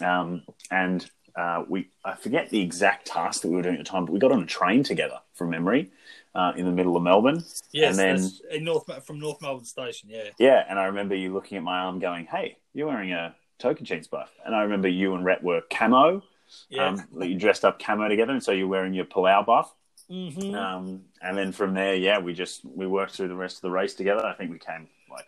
Um, 0.00 0.42
and 0.68 1.08
uh, 1.36 1.62
we 1.68 1.90
I 2.04 2.16
forget 2.16 2.50
the 2.50 2.60
exact 2.60 3.06
task 3.06 3.42
that 3.42 3.50
we 3.50 3.54
were 3.54 3.62
doing 3.62 3.76
at 3.76 3.84
the 3.84 3.88
time, 3.88 4.04
but 4.04 4.12
we 4.12 4.18
got 4.18 4.32
on 4.32 4.42
a 4.42 4.46
train 4.46 4.82
together 4.82 5.20
from 5.34 5.50
memory 5.50 5.92
uh, 6.34 6.52
in 6.56 6.64
the 6.64 6.72
middle 6.72 6.96
of 6.96 7.02
Melbourne. 7.02 7.44
Yes, 7.72 7.98
and 7.98 7.98
then 7.98 8.30
in 8.50 8.64
North 8.64 8.88
from 9.04 9.18
North 9.18 9.40
Melbourne 9.42 9.64
Station. 9.64 10.08
Yeah, 10.10 10.30
yeah, 10.38 10.64
and 10.68 10.78
I 10.78 10.84
remember 10.86 11.14
you 11.14 11.32
looking 11.32 11.58
at 11.58 11.64
my 11.64 11.78
arm, 11.80 11.98
going, 11.98 12.26
"Hey, 12.26 12.58
you're 12.74 12.86
wearing 12.88 13.12
a 13.12 13.34
Token 13.58 13.84
Tocantins 13.86 14.08
buff." 14.08 14.30
And 14.44 14.54
I 14.54 14.62
remember 14.62 14.88
you 14.88 15.14
and 15.14 15.24
Rhett 15.24 15.42
were 15.42 15.62
camo. 15.70 16.22
yeah. 16.68 16.88
Um, 16.88 17.04
you 17.22 17.36
dressed 17.36 17.64
up 17.64 17.78
camo 17.80 18.08
together, 18.08 18.32
and 18.32 18.42
so 18.42 18.52
you're 18.52 18.68
wearing 18.68 18.94
your 18.94 19.04
Palau 19.06 19.44
buff. 19.44 19.74
mm-hmm. 20.10 20.54
Um, 20.54 21.02
and 21.22 21.36
then 21.36 21.52
from 21.52 21.74
there, 21.74 21.94
yeah, 21.94 22.18
we 22.18 22.32
just 22.32 22.64
we 22.64 22.86
worked 22.86 23.14
through 23.14 23.28
the 23.28 23.34
rest 23.36 23.56
of 23.58 23.62
the 23.62 23.70
race 23.70 23.94
together. 23.94 24.24
I 24.24 24.34
think 24.34 24.50
we 24.50 24.58
came 24.58 24.88
like 25.10 25.26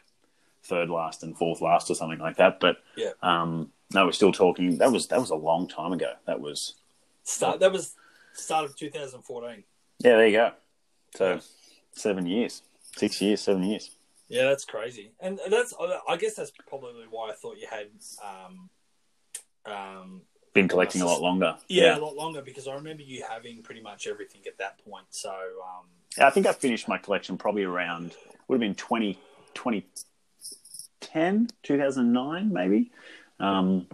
third 0.64 0.88
last 0.90 1.22
and 1.24 1.36
fourth 1.36 1.60
last 1.60 1.90
or 1.90 1.94
something 1.94 2.18
like 2.20 2.36
that. 2.36 2.60
But 2.60 2.76
Yeah. 2.96 3.10
um, 3.22 3.72
no, 3.92 4.06
we're 4.06 4.12
still 4.12 4.32
talking. 4.32 4.78
That 4.78 4.90
was 4.92 5.08
that 5.08 5.20
was 5.20 5.30
a 5.30 5.36
long 5.36 5.68
time 5.68 5.92
ago. 5.92 6.12
That 6.26 6.40
was 6.40 6.74
Start 7.24 7.60
that 7.60 7.70
was 7.72 7.94
start 8.32 8.64
of 8.64 8.74
2014. 8.76 9.64
yeah. 9.98 10.16
There 10.16 10.26
you 10.26 10.32
go. 10.36 10.52
So 11.14 11.40
seven 11.92 12.26
years, 12.26 12.62
six 12.96 13.20
years, 13.20 13.40
seven 13.40 13.62
years. 13.64 13.90
Yeah, 14.28 14.44
that's 14.44 14.64
crazy, 14.64 15.12
and 15.20 15.38
that's 15.50 15.74
I 16.08 16.16
guess 16.16 16.34
that's 16.34 16.52
probably 16.68 17.04
why 17.10 17.30
I 17.30 17.34
thought 17.34 17.58
you 17.58 17.66
had 17.70 17.88
um 18.24 18.70
um 19.66 20.22
Been 20.54 20.68
collecting 20.68 21.02
a 21.02 21.06
lot 21.06 21.20
longer. 21.20 21.56
yeah, 21.68 21.98
a 21.98 22.00
lot 22.00 22.16
longer 22.16 22.40
because 22.42 22.66
I 22.66 22.74
remember 22.74 23.02
you 23.02 23.24
having 23.28 23.62
pretty 23.62 23.82
much 23.82 24.06
everything 24.06 24.42
at 24.46 24.56
that 24.58 24.78
point. 24.84 25.06
So 25.10 25.30
um 25.30 25.86
Yeah, 26.16 26.26
I 26.26 26.30
think 26.30 26.46
I 26.46 26.52
finished 26.52 26.88
my 26.88 26.98
collection 26.98 27.36
probably 27.36 27.64
around 27.64 28.14
would 28.48 28.56
have 28.56 28.60
been 28.60 28.74
20, 28.74 29.18
2010, 29.54 31.48
2009 31.62 32.52
maybe. 32.52 32.90
Um, 33.38 33.86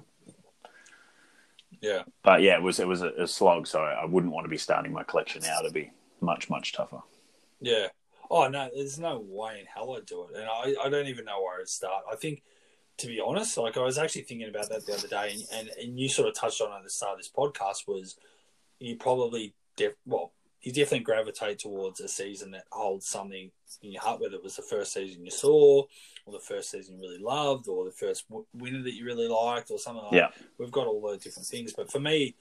yeah, 1.80 2.02
but 2.22 2.42
yeah, 2.42 2.56
it 2.56 2.62
was 2.62 2.78
it 2.80 2.86
was 2.86 3.02
a, 3.02 3.08
a 3.10 3.26
slog. 3.26 3.66
So 3.66 3.80
I 3.80 4.04
wouldn't 4.04 4.32
want 4.32 4.44
to 4.44 4.48
be 4.48 4.58
starting 4.58 4.92
my 4.92 5.02
collection 5.04 5.42
now 5.42 5.60
to 5.60 5.70
be 5.70 5.90
much 6.20 6.48
much 6.50 6.72
tougher. 6.72 7.00
yeah. 7.60 7.88
Oh 8.30 8.46
no, 8.46 8.68
there's 8.74 8.98
no 8.98 9.18
way 9.26 9.60
in 9.60 9.66
hell 9.66 9.96
I'd 9.96 10.04
do 10.04 10.24
it, 10.24 10.36
and 10.36 10.44
I 10.44 10.74
I 10.84 10.88
don't 10.90 11.06
even 11.06 11.24
know 11.24 11.40
where 11.40 11.60
I'd 11.60 11.68
start. 11.68 12.04
I 12.10 12.16
think. 12.16 12.42
To 12.98 13.06
be 13.06 13.20
honest, 13.24 13.56
like 13.56 13.76
I 13.76 13.82
was 13.84 13.96
actually 13.96 14.22
thinking 14.22 14.48
about 14.48 14.70
that 14.70 14.84
the 14.84 14.92
other 14.94 15.06
day, 15.06 15.30
and, 15.32 15.44
and, 15.68 15.68
and 15.80 16.00
you 16.00 16.08
sort 16.08 16.26
of 16.28 16.34
touched 16.34 16.60
on 16.60 16.72
it 16.72 16.78
at 16.78 16.82
the 16.82 16.90
start 16.90 17.12
of 17.12 17.18
this 17.18 17.30
podcast 17.30 17.86
was 17.86 18.16
you 18.80 18.96
probably 18.96 19.54
def- 19.76 19.94
well 20.04 20.32
you 20.62 20.72
definitely 20.72 21.04
gravitate 21.04 21.60
towards 21.60 22.00
a 22.00 22.08
season 22.08 22.50
that 22.50 22.64
holds 22.72 23.06
something 23.06 23.52
in 23.82 23.92
your 23.92 24.02
heart, 24.02 24.20
whether 24.20 24.34
it 24.34 24.42
was 24.42 24.56
the 24.56 24.62
first 24.62 24.92
season 24.92 25.24
you 25.24 25.30
saw, 25.30 25.84
or 26.26 26.32
the 26.32 26.40
first 26.40 26.72
season 26.72 26.96
you 26.96 27.08
really 27.08 27.22
loved, 27.22 27.68
or 27.68 27.84
the 27.84 27.92
first 27.92 28.28
w- 28.28 28.44
winner 28.52 28.82
that 28.82 28.94
you 28.94 29.04
really 29.04 29.28
liked, 29.28 29.70
or 29.70 29.78
something 29.78 30.02
like 30.02 30.12
Yeah. 30.14 30.28
that. 30.36 30.48
We've 30.58 30.72
got 30.72 30.88
all 30.88 31.00
those 31.00 31.22
different 31.22 31.46
things. 31.46 31.72
But 31.72 31.92
for 31.92 32.00
me, 32.00 32.34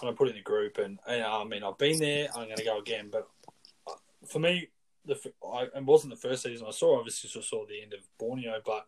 and 0.00 0.10
I 0.10 0.14
put 0.14 0.28
it 0.28 0.32
in 0.32 0.38
a 0.38 0.42
group, 0.42 0.78
and, 0.78 0.98
and 1.06 1.22
I 1.22 1.44
mean, 1.44 1.62
I've 1.62 1.78
been 1.78 1.98
there, 1.98 2.28
I'm 2.34 2.46
going 2.46 2.56
to 2.56 2.64
go 2.64 2.78
again. 2.78 3.08
But 3.10 3.28
for 4.26 4.38
me, 4.38 4.68
the 5.04 5.18
I, 5.44 5.68
it 5.74 5.84
wasn't 5.84 6.14
the 6.14 6.28
first 6.28 6.42
season 6.42 6.66
I 6.66 6.72
saw, 6.72 6.98
obviously, 6.98 7.30
I 7.38 7.42
saw 7.42 7.66
the 7.66 7.82
end 7.82 7.94
of 7.94 8.00
Borneo, 8.18 8.60
but 8.64 8.86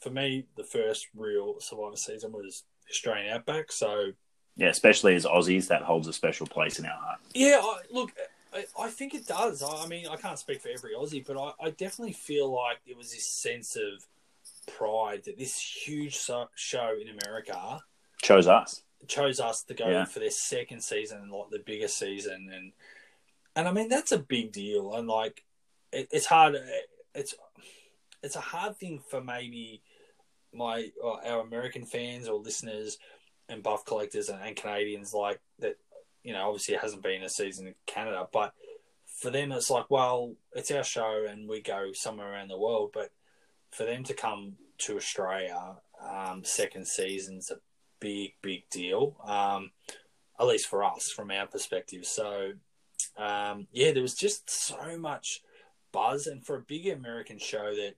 for 0.00 0.10
me, 0.10 0.46
the 0.56 0.64
first 0.64 1.08
real 1.16 1.60
Survivor 1.60 1.96
season 1.96 2.32
was 2.32 2.64
Australian 2.90 3.34
Outback. 3.34 3.72
So, 3.72 4.12
Yeah, 4.56 4.68
especially 4.68 5.14
as 5.14 5.24
Aussies, 5.24 5.68
that 5.68 5.82
holds 5.82 6.08
a 6.08 6.12
special 6.12 6.46
place 6.46 6.78
in 6.78 6.86
our 6.86 6.98
heart. 6.98 7.18
Yeah, 7.34 7.60
I, 7.62 7.80
look, 7.90 8.12
I, 8.54 8.64
I 8.78 8.90
think 8.90 9.14
it 9.14 9.26
does. 9.26 9.62
I, 9.62 9.84
I 9.84 9.86
mean, 9.86 10.06
I 10.08 10.16
can't 10.16 10.38
speak 10.38 10.60
for 10.60 10.68
every 10.68 10.94
Aussie, 10.94 11.26
but 11.26 11.36
I, 11.36 11.66
I 11.66 11.70
definitely 11.70 12.14
feel 12.14 12.52
like 12.52 12.78
there 12.86 12.96
was 12.96 13.12
this 13.12 13.26
sense 13.26 13.76
of 13.76 14.06
pride 14.76 15.24
that 15.24 15.38
this 15.38 15.58
huge 15.58 16.14
show 16.54 16.94
in 17.00 17.08
America 17.08 17.80
Chose 18.22 18.46
us. 18.46 18.82
Chose 19.06 19.40
us 19.40 19.62
to 19.64 19.74
go 19.74 19.88
Yeah. 19.88 20.04
for 20.04 20.18
their 20.20 20.30
second 20.30 20.82
season 20.82 21.18
and 21.22 21.30
like 21.30 21.50
the 21.50 21.58
biggest 21.58 21.98
season, 21.98 22.50
and 22.52 22.72
and 23.56 23.68
I 23.68 23.72
mean 23.72 23.88
that's 23.88 24.12
a 24.12 24.18
big 24.18 24.52
deal, 24.52 24.94
and 24.94 25.06
like 25.08 25.44
it, 25.92 26.08
it's 26.10 26.26
hard. 26.26 26.56
It's 27.14 27.34
it's 28.22 28.36
a 28.36 28.40
hard 28.40 28.76
thing 28.76 28.98
for 29.10 29.20
maybe 29.22 29.82
my 30.52 30.90
or 31.02 31.24
our 31.24 31.40
American 31.40 31.84
fans 31.84 32.28
or 32.28 32.38
listeners 32.40 32.98
and 33.48 33.62
buff 33.62 33.84
collectors 33.84 34.28
and, 34.28 34.42
and 34.42 34.56
Canadians 34.56 35.14
like 35.14 35.40
that. 35.60 35.76
You 36.24 36.32
know, 36.32 36.46
obviously 36.48 36.74
it 36.74 36.80
hasn't 36.80 37.02
been 37.02 37.22
a 37.22 37.28
season 37.28 37.68
in 37.68 37.74
Canada, 37.86 38.28
but 38.32 38.52
for 39.06 39.30
them 39.30 39.52
it's 39.52 39.70
like, 39.70 39.86
well, 39.88 40.34
it's 40.52 40.70
our 40.70 40.84
show 40.84 41.24
and 41.28 41.48
we 41.48 41.62
go 41.62 41.92
somewhere 41.92 42.30
around 42.30 42.48
the 42.48 42.58
world, 42.58 42.90
but 42.92 43.10
for 43.70 43.84
them 43.84 44.02
to 44.04 44.14
come 44.14 44.54
to 44.78 44.96
Australia, 44.96 45.76
um, 46.00 46.42
second 46.44 46.86
season's 46.86 47.50
a 47.50 47.56
big, 48.00 48.34
big 48.42 48.68
deal. 48.70 49.16
Um, 49.24 49.70
at 50.40 50.46
least 50.46 50.68
for 50.68 50.84
us, 50.84 51.10
from 51.10 51.30
our 51.30 51.46
perspective. 51.46 52.06
So, 52.06 52.52
um, 53.16 53.66
yeah, 53.72 53.92
there 53.92 54.02
was 54.02 54.14
just 54.14 54.48
so 54.48 54.96
much 54.98 55.42
buzz, 55.92 56.26
and 56.26 56.44
for 56.44 56.56
a 56.56 56.60
big 56.60 56.86
American 56.88 57.38
show 57.38 57.74
that, 57.74 57.94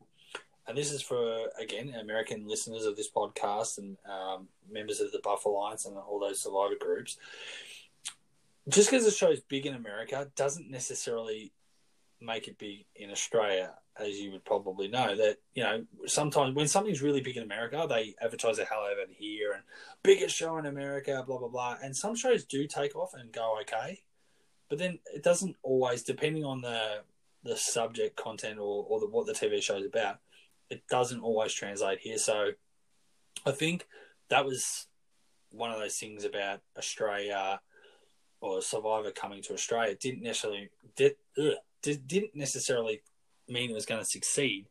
and 0.66 0.76
this 0.76 0.92
is 0.92 1.02
for 1.02 1.48
again 1.60 1.94
American 2.00 2.48
listeners 2.48 2.86
of 2.86 2.96
this 2.96 3.10
podcast 3.10 3.78
and 3.78 3.96
um, 4.08 4.48
members 4.70 5.00
of 5.00 5.12
the 5.12 5.20
Buff 5.22 5.44
Alliance 5.44 5.84
and 5.84 5.96
all 5.96 6.18
those 6.18 6.40
survivor 6.40 6.76
groups. 6.80 7.18
Just 8.68 8.90
because 8.90 9.04
the 9.04 9.10
show 9.10 9.30
is 9.30 9.40
big 9.40 9.66
in 9.66 9.74
America 9.74 10.30
doesn't 10.36 10.70
necessarily 10.70 11.52
make 12.20 12.46
it 12.46 12.58
big 12.58 12.84
in 12.94 13.10
Australia, 13.10 13.74
as 13.98 14.18
you 14.18 14.32
would 14.32 14.44
probably 14.44 14.88
know. 14.88 15.16
That 15.16 15.36
you 15.54 15.62
know 15.62 15.84
sometimes 16.06 16.54
when 16.54 16.68
something's 16.68 17.02
really 17.02 17.20
big 17.20 17.36
in 17.36 17.42
America, 17.42 17.86
they 17.88 18.14
advertise 18.20 18.56
the 18.56 18.64
hell 18.64 18.86
it 18.86 19.08
here 19.16 19.52
and 19.52 19.62
biggest 20.02 20.36
show 20.36 20.58
in 20.58 20.66
America, 20.66 21.22
blah 21.26 21.38
blah 21.38 21.48
blah. 21.48 21.76
And 21.82 21.96
some 21.96 22.14
shows 22.14 22.44
do 22.44 22.66
take 22.66 22.96
off 22.96 23.12
and 23.14 23.32
go 23.32 23.58
okay, 23.62 24.02
but 24.68 24.78
then 24.78 24.98
it 25.14 25.22
doesn't 25.22 25.56
always, 25.62 26.02
depending 26.02 26.44
on 26.44 26.60
the 26.60 27.02
the 27.42 27.56
subject 27.56 28.16
content 28.16 28.58
or, 28.58 28.84
or 28.88 29.00
the, 29.00 29.06
what 29.06 29.26
the 29.26 29.32
TV 29.32 29.62
show 29.62 29.76
is 29.76 29.86
about, 29.86 30.18
it 30.68 30.86
doesn't 30.88 31.20
always 31.20 31.52
translate 31.52 31.98
here. 32.00 32.18
So 32.18 32.50
I 33.46 33.52
think 33.52 33.86
that 34.28 34.44
was 34.44 34.86
one 35.50 35.70
of 35.70 35.78
those 35.78 35.96
things 35.96 36.24
about 36.24 36.60
Australia 36.76 37.60
or 38.40 38.62
Survivor 38.62 39.10
coming 39.10 39.42
to 39.42 39.54
Australia. 39.54 39.92
It 39.92 40.00
didn't 40.00 40.22
necessarily 40.22 40.70
did, 40.96 41.16
ugh, 41.38 41.54
didn't 41.82 42.34
necessarily 42.34 43.02
mean 43.50 43.70
it 43.70 43.74
was 43.74 43.86
going 43.86 44.00
to 44.00 44.06
succeed, 44.08 44.66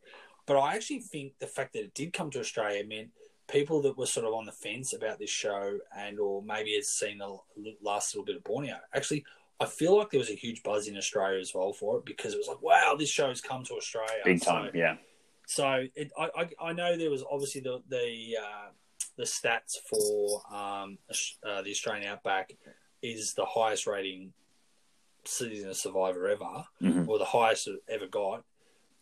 but 0.45 0.57
I 0.57 0.75
actually 0.75 0.99
think 1.01 1.33
the 1.39 1.47
fact 1.47 1.73
that 1.73 1.83
it 1.83 1.93
did 1.93 2.13
come 2.13 2.29
to 2.31 2.39
Australia 2.39 2.83
meant 2.85 3.09
people 3.47 3.81
that 3.81 3.97
were 3.97 4.05
sort 4.05 4.25
of 4.25 4.33
on 4.33 4.45
the 4.45 4.51
fence 4.51 4.93
about 4.93 5.17
this 5.19 5.29
show 5.31 5.77
and 5.97 6.19
or 6.19 6.41
maybe 6.43 6.75
had 6.75 6.83
seen 6.83 7.17
the 7.17 7.37
last 7.81 8.13
little 8.13 8.25
bit 8.25 8.35
of 8.35 8.43
Borneo 8.43 8.77
actually 8.93 9.25
I 9.59 9.65
feel 9.65 9.97
like 9.97 10.11
there 10.11 10.19
was 10.19 10.29
a 10.29 10.35
huge 10.35 10.63
buzz 10.63 10.87
in 10.87 10.95
Australia 10.95 11.39
as 11.39 11.51
well 11.53 11.73
for 11.73 11.97
it 11.97 12.05
because 12.05 12.33
it 12.33 12.37
was 12.37 12.47
like, 12.47 12.61
wow, 12.61 12.95
this 12.97 13.09
show's 13.09 13.41
come 13.41 13.65
to 13.65 13.73
Australia. 13.73 14.21
Big 14.23 14.39
So- 14.41 14.51
time, 14.51 14.71
yeah. 14.73 14.95
so 15.47 15.85
it, 15.95 16.11
I, 16.17 16.49
I, 16.61 16.71
know 16.71 16.95
there 16.95 17.09
was 17.09 17.25
obviously 17.29 17.59
the 17.61 17.81
the 17.89 18.37
uh, 18.41 18.69
the 19.17 19.23
stats 19.25 19.75
for 19.89 20.41
um, 20.55 20.97
uh, 21.45 21.61
the 21.63 21.71
Australian 21.71 22.07
Outback 22.07 22.53
is 23.01 23.33
the 23.33 23.43
highest 23.45 23.85
rating 23.85 24.31
season 25.25 25.69
of 25.69 25.75
Survivor 25.75 26.27
ever, 26.29 26.63
Mhm. 26.81 27.07
or 27.09 27.19
the 27.19 27.25
highest 27.25 27.67
it 27.67 27.79
ever 27.89 28.07
got. 28.07 28.45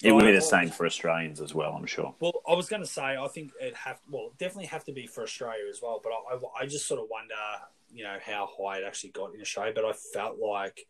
It 0.03 0.11
would 0.11 0.25
be 0.25 0.31
the 0.31 0.41
same 0.41 0.69
for 0.69 0.85
Australians 0.85 1.41
as 1.41 1.55
well, 1.55 1.73
I'm 1.73 1.87
sure. 1.87 2.13
Well, 2.19 2.33
I 2.47 2.53
was 2.53 2.69
going 2.69 2.83
to 2.83 2.87
say 2.87 3.17
I 3.17 3.27
think 3.33 3.51
it 3.59 3.75
have 3.75 3.99
well 4.09 4.31
definitely 4.37 4.67
have 4.67 4.83
to 4.85 4.91
be 4.91 5.07
for 5.07 5.23
Australia 5.23 5.65
as 5.69 5.81
well, 5.81 5.99
but 6.03 6.11
I, 6.11 6.35
I, 6.35 6.63
I 6.63 6.65
just 6.67 6.87
sort 6.87 6.99
of 6.99 7.07
wonder 7.09 7.33
you 7.91 8.03
know 8.03 8.17
how 8.23 8.47
high 8.59 8.79
it 8.79 8.83
actually 8.85 9.11
got 9.11 9.33
in 9.33 9.41
Australia. 9.41 9.73
But 9.73 9.85
I 9.85 9.93
felt 9.93 10.37
like 10.39 10.85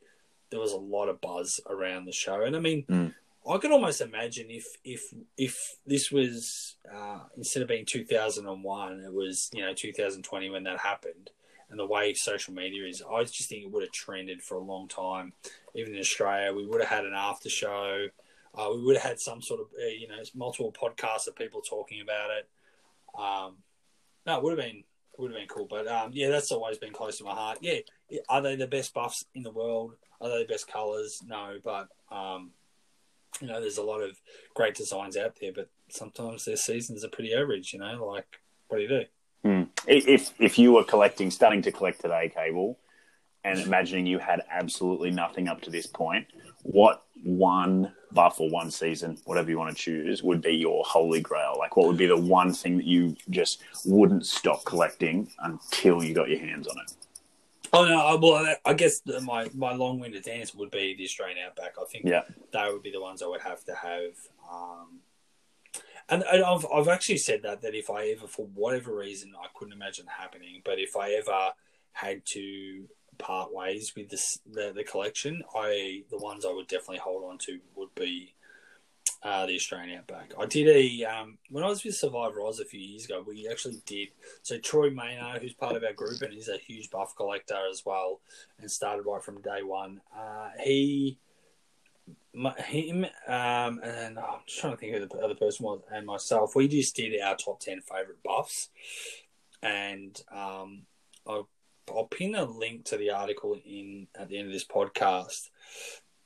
there 0.49 0.59
was 0.59 0.73
a 0.73 0.77
lot 0.77 1.07
of 1.07 1.21
buzz 1.21 1.59
around 1.69 2.05
the 2.05 2.13
show, 2.13 2.41
and 2.41 2.55
I 2.55 2.59
mean. 2.59 2.85
Mm. 2.89 3.13
I 3.49 3.59
could 3.59 3.71
almost 3.71 4.01
imagine 4.01 4.47
if 4.49 4.65
if 4.83 5.13
if 5.37 5.77
this 5.85 6.11
was 6.11 6.75
uh, 6.93 7.19
instead 7.37 7.63
of 7.63 7.69
being 7.69 7.85
2001, 7.85 8.99
it 8.99 9.13
was 9.13 9.49
you 9.53 9.61
know 9.61 9.73
2020 9.73 10.49
when 10.49 10.63
that 10.63 10.79
happened, 10.79 11.29
and 11.69 11.79
the 11.79 11.85
way 11.85 12.13
social 12.13 12.53
media 12.53 12.85
is, 12.85 13.01
I 13.09 13.23
just 13.23 13.47
think 13.47 13.63
it 13.63 13.71
would 13.71 13.83
have 13.83 13.91
trended 13.93 14.41
for 14.41 14.55
a 14.55 14.61
long 14.61 14.89
time. 14.89 15.31
Even 15.75 15.93
in 15.93 15.99
Australia, 16.01 16.53
we 16.53 16.65
would 16.65 16.81
have 16.81 16.89
had 16.89 17.05
an 17.05 17.13
after 17.15 17.49
show. 17.49 18.07
Uh, 18.57 18.71
we 18.73 18.81
would 18.81 18.95
have 18.95 19.05
had 19.05 19.19
some 19.19 19.41
sort 19.41 19.61
of 19.61 19.67
uh, 19.79 19.87
you 19.87 20.07
know 20.07 20.21
multiple 20.33 20.73
podcasts 20.73 21.27
of 21.27 21.35
people 21.35 21.61
talking 21.61 22.01
about 22.01 22.29
it. 22.31 22.49
Um, 23.17 23.57
No, 24.25 24.37
it 24.37 24.43
would 24.43 24.57
have 24.57 24.65
been 24.65 24.83
would 25.17 25.31
have 25.31 25.39
been 25.39 25.47
cool. 25.47 25.67
But 25.69 25.87
um, 25.87 26.11
yeah, 26.13 26.29
that's 26.29 26.51
always 26.51 26.77
been 26.77 26.93
close 26.93 27.17
to 27.17 27.23
my 27.23 27.33
heart. 27.33 27.59
Yeah, 27.61 27.79
are 28.29 28.41
they 28.41 28.55
the 28.55 28.67
best 28.67 28.93
buffs 28.93 29.25
in 29.35 29.43
the 29.43 29.51
world? 29.51 29.93
Are 30.21 30.29
they 30.29 30.39
the 30.39 30.53
best 30.53 30.67
colours? 30.67 31.21
No, 31.25 31.57
but 31.63 31.89
um, 32.11 32.51
you 33.41 33.47
know, 33.47 33.59
there's 33.59 33.77
a 33.77 33.83
lot 33.83 34.01
of 34.01 34.19
great 34.53 34.75
designs 34.75 35.17
out 35.17 35.37
there, 35.39 35.51
but 35.53 35.69
sometimes 35.89 36.45
their 36.45 36.57
seasons 36.57 37.03
are 37.03 37.09
pretty 37.09 37.33
average. 37.33 37.73
You 37.73 37.79
know, 37.79 38.05
like 38.05 38.39
what 38.67 38.77
do 38.77 38.83
you 38.83 38.89
do? 38.89 39.03
Hmm. 39.43 39.63
If 39.87 40.33
if 40.39 40.57
you 40.57 40.73
were 40.73 40.83
collecting, 40.83 41.31
starting 41.31 41.61
to 41.63 41.71
collect 41.71 42.01
today, 42.01 42.31
cable, 42.33 42.79
and 43.43 43.59
imagining 43.65 44.05
you 44.05 44.19
had 44.19 44.43
absolutely 44.49 45.11
nothing 45.11 45.47
up 45.47 45.61
to 45.61 45.69
this 45.69 45.87
point, 45.87 46.27
what 46.67 47.03
one 47.23 47.93
buff 48.11 48.39
or 48.39 48.49
one 48.49 48.69
season, 48.69 49.17
whatever 49.25 49.49
you 49.49 49.57
want 49.57 49.75
to 49.75 49.81
choose, 49.81 50.21
would 50.21 50.41
be 50.41 50.55
your 50.55 50.83
holy 50.85 51.21
grail? 51.21 51.55
Like, 51.57 51.77
what 51.77 51.87
would 51.87 51.97
be 51.97 52.07
the 52.07 52.17
one 52.17 52.53
thing 52.53 52.77
that 52.77 52.85
you 52.85 53.15
just 53.29 53.63
wouldn't 53.85 54.25
stop 54.25 54.65
collecting 54.65 55.31
until 55.39 56.03
you 56.03 56.13
got 56.13 56.29
your 56.29 56.39
hands 56.39 56.67
on 56.67 56.75
it? 56.79 56.93
Oh 57.73 57.85
no! 57.85 58.17
Well, 58.21 58.55
I 58.65 58.73
guess 58.73 59.01
my 59.23 59.49
my 59.53 59.73
long-winded 59.73 60.27
answer 60.27 60.57
would 60.57 60.71
be 60.71 60.95
the 60.95 61.03
Australian 61.05 61.39
Outback. 61.45 61.75
I 61.81 61.85
think 61.85 62.05
Yeah. 62.05 62.23
they 62.53 62.69
would 62.71 62.83
be 62.83 62.91
the 62.91 63.01
ones 63.01 63.21
I 63.21 63.27
would 63.27 63.41
have 63.41 63.63
to 63.65 63.75
have. 63.75 64.13
Um, 64.51 64.99
and, 66.09 66.23
and 66.23 66.43
I've 66.43 66.65
I've 66.73 66.87
actually 66.87 67.17
said 67.17 67.43
that 67.43 67.61
that 67.61 67.75
if 67.75 67.89
I 67.89 68.07
ever, 68.09 68.27
for 68.27 68.45
whatever 68.55 68.95
reason, 68.95 69.33
I 69.41 69.47
couldn't 69.53 69.73
imagine 69.73 70.05
happening, 70.07 70.61
but 70.63 70.79
if 70.79 70.95
I 70.95 71.11
ever 71.11 71.51
had 71.91 72.25
to 72.27 72.87
part 73.17 73.53
ways 73.53 73.93
with 73.95 74.09
this 74.09 74.39
the, 74.51 74.73
the 74.75 74.83
collection, 74.83 75.43
I 75.55 76.03
the 76.09 76.17
ones 76.17 76.45
I 76.45 76.53
would 76.53 76.67
definitely 76.67 76.99
hold 76.99 77.23
on 77.23 77.37
to 77.39 77.59
would 77.75 77.93
be 77.95 78.33
uh, 79.23 79.45
the 79.45 79.55
Australian 79.55 79.99
Outback. 79.99 80.33
I 80.39 80.45
did 80.45 80.67
a 80.67 81.05
um, 81.05 81.37
when 81.49 81.63
I 81.63 81.67
was 81.67 81.83
with 81.83 81.95
Survivor 81.95 82.41
Oz 82.41 82.59
a 82.59 82.65
few 82.65 82.79
years 82.79 83.05
ago. 83.05 83.23
We 83.27 83.47
actually 83.49 83.81
did 83.85 84.09
so. 84.43 84.57
Troy 84.59 84.89
Maynard, 84.89 85.41
who's 85.41 85.53
part 85.53 85.75
of 85.75 85.83
our 85.83 85.93
group 85.93 86.21
and 86.21 86.33
is 86.33 86.49
a 86.49 86.57
huge 86.57 86.89
buff 86.91 87.15
collector 87.15 87.57
as 87.69 87.83
well, 87.85 88.21
and 88.59 88.69
started 88.69 89.03
right 89.03 89.23
from 89.23 89.41
day 89.41 89.63
one. 89.63 90.01
Uh, 90.15 90.49
he, 90.63 91.17
my, 92.33 92.53
him, 92.61 93.05
um, 93.27 93.79
and 93.83 94.19
oh, 94.19 94.35
I'm 94.35 94.39
just 94.45 94.59
trying 94.59 94.73
to 94.73 94.77
think 94.77 94.93
who 94.93 95.05
the 95.05 95.17
other 95.17 95.35
person 95.35 95.65
was, 95.65 95.81
and 95.91 96.05
myself. 96.05 96.55
We 96.55 96.67
just 96.67 96.95
did 96.95 97.19
our 97.19 97.35
top 97.35 97.59
ten 97.59 97.81
favorite 97.81 98.21
buffs, 98.23 98.69
and 99.63 100.21
um, 100.31 100.83
I'll, 101.25 101.49
I'll 101.89 102.05
pin 102.05 102.35
a 102.35 102.45
link 102.45 102.85
to 102.85 102.97
the 102.97 103.11
article 103.11 103.55
in 103.65 104.07
at 104.19 104.29
the 104.29 104.37
end 104.37 104.47
of 104.47 104.53
this 104.53 104.65
podcast 104.65 105.49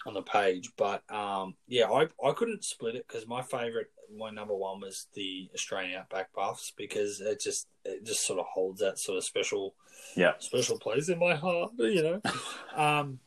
on 0.05 0.13
the 0.13 0.21
page. 0.21 0.69
But 0.77 1.03
um, 1.13 1.55
yeah, 1.67 1.89
I, 1.89 2.07
I 2.25 2.31
couldn't 2.33 2.63
split 2.63 2.95
it 2.95 3.05
because 3.07 3.27
my 3.27 3.41
favorite, 3.41 3.91
my 4.15 4.29
number 4.29 4.55
one 4.55 4.79
was 4.81 5.07
the 5.13 5.49
Australian 5.53 5.99
Outback 5.99 6.33
buffs 6.33 6.73
because 6.75 7.21
it 7.21 7.39
just 7.39 7.67
it 7.85 8.05
just 8.05 8.25
sort 8.25 8.39
of 8.39 8.45
holds 8.45 8.81
that 8.81 8.99
sort 8.99 9.17
of 9.17 9.23
special 9.23 9.75
Yeah. 10.15 10.33
special 10.39 10.77
place 10.79 11.09
in 11.09 11.19
my 11.19 11.35
heart, 11.35 11.71
you 11.77 12.03
know. 12.03 12.21
um, 12.75 13.19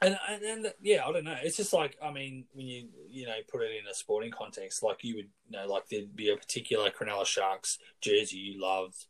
and, 0.00 0.16
and 0.28 0.42
and 0.44 0.72
yeah, 0.80 1.04
I 1.04 1.10
don't 1.12 1.24
know. 1.24 1.36
It's 1.42 1.56
just 1.56 1.72
like 1.72 1.96
I 2.02 2.12
mean, 2.12 2.44
when 2.52 2.66
you 2.66 2.88
you 3.10 3.26
know 3.26 3.34
put 3.50 3.62
it 3.62 3.72
in 3.72 3.90
a 3.90 3.94
sporting 3.94 4.30
context, 4.30 4.82
like 4.82 5.02
you 5.02 5.16
would 5.16 5.28
you 5.48 5.58
know, 5.58 5.66
like 5.66 5.88
there'd 5.88 6.14
be 6.14 6.30
a 6.30 6.36
particular 6.36 6.90
Cronulla 6.90 7.26
Sharks 7.26 7.78
jersey 8.00 8.36
you 8.38 8.60
loved. 8.62 9.06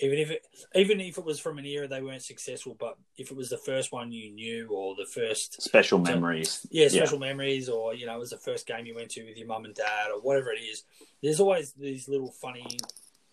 Even 0.00 0.18
if 0.18 0.30
it, 0.30 0.46
even 0.74 1.00
if 1.00 1.18
it 1.18 1.24
was 1.24 1.38
from 1.38 1.58
an 1.58 1.66
era 1.66 1.86
they 1.86 2.02
weren't 2.02 2.22
successful, 2.22 2.76
but 2.78 2.96
if 3.16 3.30
it 3.30 3.36
was 3.36 3.50
the 3.50 3.58
first 3.58 3.92
one 3.92 4.10
you 4.10 4.30
knew 4.30 4.68
or 4.68 4.94
the 4.94 5.06
first 5.06 5.60
Special 5.62 5.98
memories. 5.98 6.66
yeah, 6.70 6.88
special 6.88 7.18
memories, 7.18 7.68
or 7.68 7.94
you 7.94 8.06
know, 8.06 8.16
it 8.16 8.20
was 8.20 8.30
the 8.30 8.38
first 8.38 8.66
game 8.66 8.86
you 8.86 8.94
went 8.94 9.10
to 9.10 9.24
with 9.24 9.36
your 9.36 9.46
mum 9.46 9.64
and 9.64 9.74
dad, 9.74 10.08
or 10.14 10.20
whatever 10.20 10.52
it 10.52 10.60
is. 10.60 10.84
There's 11.22 11.40
always 11.40 11.72
these 11.72 12.08
little 12.08 12.30
funny 12.30 12.78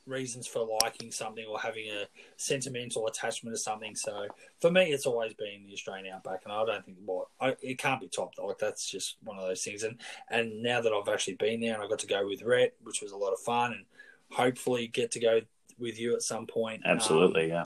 reasons 0.07 0.47
for 0.47 0.67
liking 0.83 1.11
something 1.11 1.45
or 1.45 1.59
having 1.59 1.89
a 1.89 2.05
sentimental 2.37 3.07
attachment 3.07 3.55
to 3.55 3.59
something. 3.59 3.95
So 3.95 4.27
for 4.59 4.71
me, 4.71 4.91
it's 4.91 5.05
always 5.05 5.33
been 5.33 5.65
the 5.67 5.73
Australian 5.73 6.13
Outback, 6.13 6.41
and 6.45 6.53
I 6.53 6.65
don't 6.65 6.85
think 6.85 6.97
what 7.05 7.27
I, 7.39 7.55
it 7.61 7.77
can't 7.77 8.01
be 8.01 8.07
topped. 8.07 8.39
Like 8.39 8.57
that's 8.57 8.89
just 8.89 9.17
one 9.23 9.37
of 9.37 9.47
those 9.47 9.63
things. 9.63 9.83
And 9.83 9.99
and 10.29 10.63
now 10.63 10.81
that 10.81 10.93
I've 10.93 11.13
actually 11.13 11.35
been 11.35 11.59
there 11.59 11.75
and 11.75 11.83
I 11.83 11.87
got 11.87 11.99
to 11.99 12.07
go 12.07 12.25
with 12.25 12.41
Rhett, 12.43 12.75
which 12.83 13.01
was 13.01 13.11
a 13.11 13.17
lot 13.17 13.33
of 13.33 13.39
fun, 13.39 13.73
and 13.73 13.85
hopefully 14.31 14.87
get 14.87 15.11
to 15.11 15.19
go 15.19 15.41
with 15.79 15.99
you 15.99 16.13
at 16.15 16.21
some 16.21 16.47
point. 16.47 16.85
um, 16.85 16.91
Absolutely, 16.91 17.47
yeah. 17.49 17.63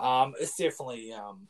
um, 0.00 0.34
it's 0.40 0.56
definitely, 0.56 1.12
um, 1.12 1.46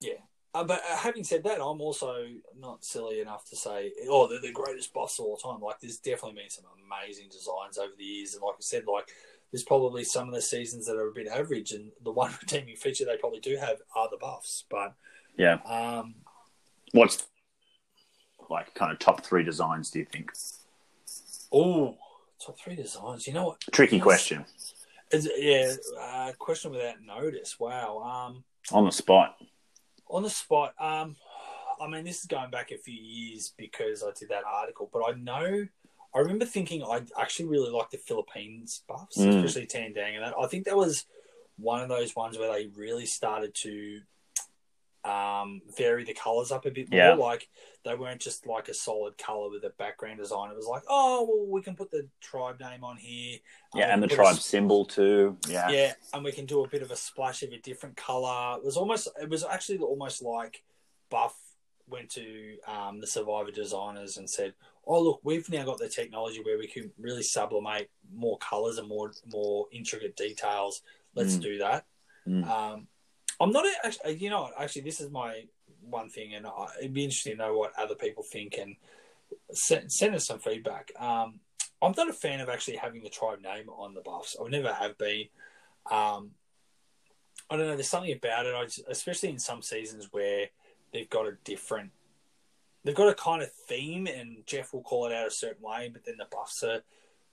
yeah. 0.00 0.14
Uh, 0.54 0.64
but 0.64 0.80
uh, 0.90 0.96
having 0.96 1.22
said 1.24 1.44
that, 1.44 1.60
I'm 1.60 1.80
also 1.80 2.24
not 2.58 2.82
silly 2.84 3.20
enough 3.20 3.44
to 3.50 3.56
say, 3.56 3.92
oh, 4.08 4.26
they're 4.26 4.40
the 4.40 4.50
greatest 4.52 4.92
boss 4.94 5.18
of 5.18 5.26
all 5.26 5.36
time. 5.36 5.60
Like, 5.60 5.78
there's 5.80 5.98
definitely 5.98 6.40
been 6.40 6.50
some 6.50 6.64
amazing 6.86 7.28
designs 7.30 7.76
over 7.78 7.92
the 7.96 8.04
years, 8.04 8.34
and 8.34 8.42
like 8.42 8.54
I 8.54 8.60
said, 8.60 8.84
like 8.92 9.08
there's 9.52 9.62
probably 9.62 10.04
some 10.04 10.26
of 10.28 10.34
the 10.34 10.42
seasons 10.42 10.86
that 10.86 10.96
are 10.96 11.08
a 11.08 11.12
bit 11.12 11.26
average, 11.28 11.72
and 11.72 11.92
the 12.02 12.10
one 12.22 12.32
redeeming 12.40 12.76
feature 12.76 13.04
they 13.04 13.16
probably 13.18 13.40
do 13.40 13.56
have 13.56 13.76
are 13.94 14.08
the 14.10 14.16
buffs. 14.16 14.64
But 14.70 14.94
Yeah. 15.36 15.58
um, 15.66 16.14
What's 16.92 17.26
like 18.50 18.72
kind 18.74 18.90
of 18.90 18.98
top 18.98 19.24
three 19.24 19.44
designs 19.44 19.90
do 19.90 19.98
you 19.98 20.06
think? 20.06 20.32
oh, 21.52 21.96
top 22.44 22.58
three 22.58 22.74
designs. 22.76 23.26
You 23.26 23.34
know 23.34 23.46
what? 23.48 23.60
Tricky 23.72 23.96
Yes. 23.96 24.02
question. 24.02 24.44
Is 25.10 25.28
yeah, 25.38 25.74
uh, 26.00 26.32
question 26.38 26.70
without 26.72 27.00
notice. 27.02 27.58
Wow. 27.58 27.98
Um, 28.00 28.44
On 28.72 28.84
the 28.84 28.92
spot. 28.92 29.36
on 30.10 30.22
the 30.22 30.30
spot, 30.30 30.74
um, 30.78 31.16
I 31.80 31.86
mean, 31.88 32.04
this 32.04 32.20
is 32.20 32.26
going 32.26 32.50
back 32.50 32.70
a 32.72 32.78
few 32.78 32.94
years 33.00 33.52
because 33.56 34.02
I 34.02 34.10
did 34.18 34.28
that 34.30 34.44
article, 34.44 34.90
but 34.92 35.02
I 35.04 35.12
know, 35.12 35.66
I 36.14 36.18
remember 36.18 36.44
thinking 36.44 36.82
I 36.82 37.02
actually 37.18 37.46
really 37.48 37.70
liked 37.70 37.92
the 37.92 37.98
Philippines 37.98 38.82
buffs, 38.88 39.16
Mm. 39.16 39.44
especially 39.44 39.66
Tandang 39.66 40.14
and 40.16 40.24
that. 40.24 40.34
I 40.38 40.46
think 40.46 40.64
that 40.66 40.76
was 40.76 41.06
one 41.56 41.80
of 41.82 41.88
those 41.88 42.14
ones 42.16 42.36
where 42.38 42.52
they 42.52 42.66
really 42.66 43.06
started 43.06 43.54
to 43.62 44.00
um, 45.08 45.62
vary 45.76 46.04
the 46.04 46.14
colors 46.14 46.52
up 46.52 46.66
a 46.66 46.70
bit 46.70 46.90
more. 46.90 46.98
Yeah. 47.00 47.14
Like 47.14 47.48
they 47.84 47.94
weren't 47.94 48.20
just 48.20 48.46
like 48.46 48.68
a 48.68 48.74
solid 48.74 49.16
color 49.16 49.50
with 49.50 49.64
a 49.64 49.70
background 49.78 50.18
design. 50.18 50.50
It 50.50 50.56
was 50.56 50.66
like, 50.66 50.82
oh, 50.88 51.24
well, 51.28 51.46
we 51.48 51.62
can 51.62 51.74
put 51.74 51.90
the 51.90 52.06
tribe 52.20 52.60
name 52.60 52.84
on 52.84 52.96
here. 52.96 53.38
Yeah, 53.74 53.86
Um, 53.86 53.90
and 53.90 54.02
the 54.02 54.08
put 54.08 54.12
a 54.14 54.16
tribe 54.16 54.36
symbol 54.36 54.84
too. 54.84 55.36
Yeah. 55.48 55.68
yeah, 55.70 55.92
and 56.12 56.22
we 56.24 56.32
can 56.32 56.46
do 56.46 56.64
a 56.64 56.68
bit 56.68 56.82
of 56.82 56.90
a 56.90 56.96
splash 56.96 57.42
of 57.42 57.52
a 57.52 57.58
different 57.58 57.96
color. 57.96 58.56
It 58.58 58.64
was 58.64 58.76
almost, 58.76 59.08
it 59.20 59.28
was 59.28 59.44
actually 59.44 59.78
almost 59.78 60.22
like 60.22 60.62
Buff 61.10 61.34
went 61.88 62.10
to 62.10 62.56
um, 62.66 63.00
the 63.00 63.06
Survivor 63.06 63.50
designers 63.50 64.18
and 64.18 64.28
said, 64.28 64.52
"Oh, 64.86 65.00
look, 65.02 65.20
we've 65.22 65.48
now 65.48 65.64
got 65.64 65.78
the 65.78 65.88
technology 65.88 66.42
where 66.44 66.58
we 66.58 66.66
can 66.66 66.90
really 66.98 67.22
sublimate 67.22 67.88
more 68.14 68.36
colors 68.38 68.76
and 68.76 68.86
more 68.88 69.12
more 69.32 69.66
intricate 69.72 70.14
details. 70.14 70.82
Let's 71.14 71.36
Mm. 71.36 71.42
do 71.42 71.58
that." 71.58 71.86
Mm. 72.26 72.46
Um, 72.46 72.88
I'm 73.40 73.52
not 73.52 73.64
actually, 73.84 74.16
you 74.16 74.30
know, 74.30 74.50
actually, 74.58 74.82
this 74.82 75.00
is 75.00 75.10
my 75.10 75.44
one 75.80 76.10
thing, 76.10 76.34
and 76.34 76.46
I, 76.46 76.68
it'd 76.80 76.92
be 76.92 77.04
interesting 77.04 77.32
to 77.32 77.38
know 77.38 77.56
what 77.56 77.78
other 77.78 77.94
people 77.94 78.22
think 78.22 78.58
and 78.60 78.76
send, 79.52 79.92
send 79.92 80.14
us 80.14 80.26
some 80.26 80.38
feedback. 80.38 80.90
Um, 80.98 81.40
I'm 81.80 81.94
not 81.96 82.10
a 82.10 82.12
fan 82.12 82.40
of 82.40 82.48
actually 82.48 82.76
having 82.76 83.02
the 83.02 83.08
tribe 83.08 83.40
name 83.40 83.68
on 83.68 83.94
the 83.94 84.00
buffs. 84.00 84.36
I 84.44 84.48
never 84.48 84.72
have 84.72 84.98
been. 84.98 85.26
Um, 85.90 86.32
I 87.48 87.56
don't 87.56 87.66
know. 87.66 87.74
There's 87.76 87.88
something 87.88 88.12
about 88.12 88.46
it, 88.46 88.54
just, 88.66 88.82
especially 88.88 89.30
in 89.30 89.38
some 89.38 89.62
seasons 89.62 90.08
where 90.10 90.46
they've 90.92 91.08
got 91.08 91.26
a 91.26 91.36
different, 91.44 91.92
they've 92.84 92.94
got 92.94 93.08
a 93.08 93.14
kind 93.14 93.42
of 93.42 93.52
theme, 93.52 94.06
and 94.06 94.44
Jeff 94.46 94.72
will 94.72 94.82
call 94.82 95.06
it 95.06 95.12
out 95.12 95.28
a 95.28 95.30
certain 95.30 95.62
way, 95.62 95.88
but 95.92 96.04
then 96.04 96.16
the 96.18 96.26
buffs 96.30 96.62
are, 96.64 96.82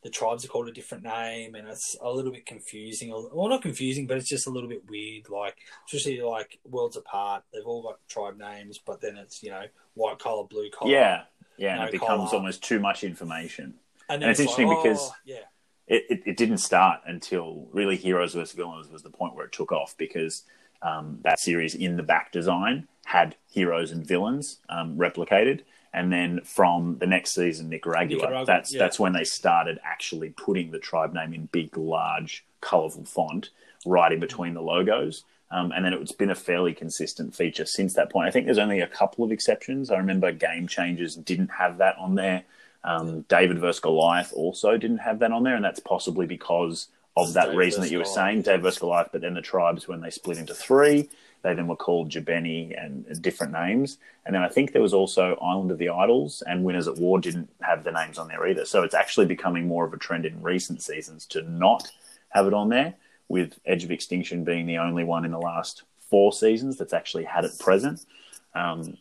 the 0.06 0.12
tribes 0.12 0.46
are 0.46 0.48
called 0.50 0.70
a 0.70 0.72
different 0.72 1.04
name, 1.04 1.56
and 1.56 1.68
it's 1.68 1.98
a 2.00 2.08
little 2.08 2.32
bit 2.32 2.46
confusing. 2.46 3.10
Well, 3.10 3.50
not 3.50 3.64
confusing, 3.64 4.06
but 4.06 4.18
it's 4.18 4.30
just 4.30 4.46
a 4.46 4.52
little 4.52 4.70
bit 4.70 4.88
weird. 4.88 5.30
Like, 5.32 5.58
especially 5.88 6.22
like 6.22 6.60
worlds 6.64 6.96
apart, 6.96 7.44
they've 7.52 7.66
all 7.66 7.82
got 7.82 7.98
tribe 8.08 8.38
names, 8.38 8.78
but 8.78 9.02
then 9.02 9.18
it's 9.18 9.42
you 9.42 9.50
know 9.50 9.64
white 9.96 10.20
collar, 10.20 10.44
blue 10.48 10.70
collar. 10.70 10.92
Yeah. 10.92 11.24
Yeah, 11.58 11.80
and 11.80 11.84
it 11.86 11.92
becomes 11.92 12.30
collar. 12.30 12.36
almost 12.36 12.64
too 12.64 12.80
much 12.80 13.04
information. 13.04 13.74
and, 14.08 14.22
and 14.22 14.30
it's 14.30 14.40
like, 14.40 14.50
interesting 14.50 14.70
because- 14.70 15.10
oh, 15.10 15.16
yeah, 15.26 15.46
it, 15.88 16.04
it, 16.10 16.22
it 16.28 16.38
didn't 16.38 16.60
start 16.60 17.02
until 17.08 17.68
really 17.72 17.96
Heroes 17.96 18.36
vs. 18.36 18.52
Villains 18.52 18.90
was 18.90 19.02
the 19.02 19.10
point 19.10 19.36
where 19.36 19.46
it 19.46 19.54
took 19.54 19.72
off 19.72 19.96
because 19.98 20.44
um, 20.84 21.18
that 21.24 21.40
series 21.40 21.74
in 21.74 21.98
the 21.98 22.04
back 22.04 22.32
design 22.32 22.88
had 23.06 23.36
heroes 23.50 23.92
and 23.92 24.06
villains 24.06 24.60
um, 24.70 24.98
replicated. 24.98 25.62
And 25.96 26.12
then 26.12 26.42
from 26.44 26.98
the 27.00 27.08
next 27.08 27.34
season, 27.34 27.70
Nicaragua, 27.70 28.18
Nicaragua, 28.18 28.46
that's 28.46 28.74
yeah. 28.74 28.80
that's 28.80 29.00
when 29.00 29.14
they 29.14 29.24
started 29.24 29.80
actually 29.82 30.32
putting 30.32 30.72
the 30.72 30.78
tribe 30.78 31.14
name 31.14 31.34
in 31.34 31.46
big, 31.46 31.78
large, 31.78 32.44
colourful 32.60 33.06
font 33.06 33.52
right 33.86 34.12
in 34.12 34.20
between 34.20 34.54
the 34.54 34.62
logos. 34.62 35.24
Um, 35.52 35.72
and 35.72 35.86
then 35.86 35.94
it's 35.94 36.12
been 36.12 36.32
a 36.32 36.36
fairly 36.36 36.74
consistent 36.74 37.34
feature 37.34 37.66
since 37.66 37.94
that 37.94 38.12
point. 38.12 38.28
I 38.28 38.32
think 38.32 38.46
there's 38.46 38.58
only 38.58 38.82
a 38.82 38.88
couple 38.88 39.24
of 39.24 39.32
exceptions. 39.32 39.90
I 39.90 39.96
remember 39.96 40.34
Game 40.34 40.68
Changers 40.68 41.16
didn't 41.16 41.52
have 41.52 41.78
that 41.78 41.96
on 41.98 42.16
there. 42.16 42.44
Um, 42.84 43.22
David 43.30 43.60
vs. 43.60 43.80
Goliath 43.80 44.34
also 44.36 44.78
didn't 44.78 44.98
have 44.98 45.20
that 45.20 45.32
on 45.32 45.44
there, 45.44 45.56
and 45.56 45.64
that's 45.64 45.80
possibly 45.80 46.26
because 46.26 46.90
of 47.16 47.34
that 47.34 47.46
David 47.46 47.58
reason 47.58 47.82
that 47.82 47.92
you 47.92 48.00
were 48.00 48.04
Goliath. 48.04 48.16
saying, 48.16 48.42
David 48.42 48.64
vs. 48.64 48.80
Goliath. 48.80 49.10
But 49.14 49.22
then 49.22 49.34
the 49.34 49.42
tribes, 49.42 49.88
when 49.88 50.02
they 50.02 50.10
split 50.10 50.40
into 50.40 50.54
three, 50.54 51.10
they 51.46 51.54
then 51.54 51.68
were 51.68 51.84
called 51.88 52.10
Jabeni 52.10 52.74
and 52.84 53.06
different 53.22 53.54
names. 53.54 54.00
And 54.26 54.34
then 54.34 54.42
I 54.48 54.50
think 54.50 54.72
there 54.72 54.82
was 54.82 54.96
also 55.02 55.38
Island 55.52 55.70
of 55.72 55.78
the 55.78 55.90
Idols 55.90 56.44
and 56.50 56.66
Winners 56.66 56.88
at 56.88 56.98
War 56.98 57.20
didn't 57.20 57.50
have 57.62 57.84
the 57.84 57.92
names 57.92 58.18
on 58.18 58.28
there 58.28 58.48
either. 58.50 58.66
So 58.66 58.78
it's 58.86 59.00
actually 59.04 59.28
becoming 59.36 59.68
more 59.68 59.86
of 59.86 59.94
a 59.94 59.98
trend 59.98 60.26
in 60.26 60.42
recent 60.42 60.82
seasons 60.82 61.28
to 61.28 61.44
not 61.44 61.84
have 62.30 62.48
it 62.48 62.54
on 62.54 62.70
there. 62.70 62.96
with 63.28 63.60
Edge 63.66 63.84
of 63.84 63.92
Extinction 63.92 64.44
being 64.44 64.66
the 64.66 64.78
only 64.78 65.04
one 65.04 65.26
in 65.26 65.32
the 65.32 65.40
last 65.40 65.84
four 66.10 66.32
seasons 66.32 66.78
that's 66.78 66.94
actually 66.94 67.24
had 67.24 67.46
it 67.46 67.58
present. 67.60 68.06
Um, 68.54 68.98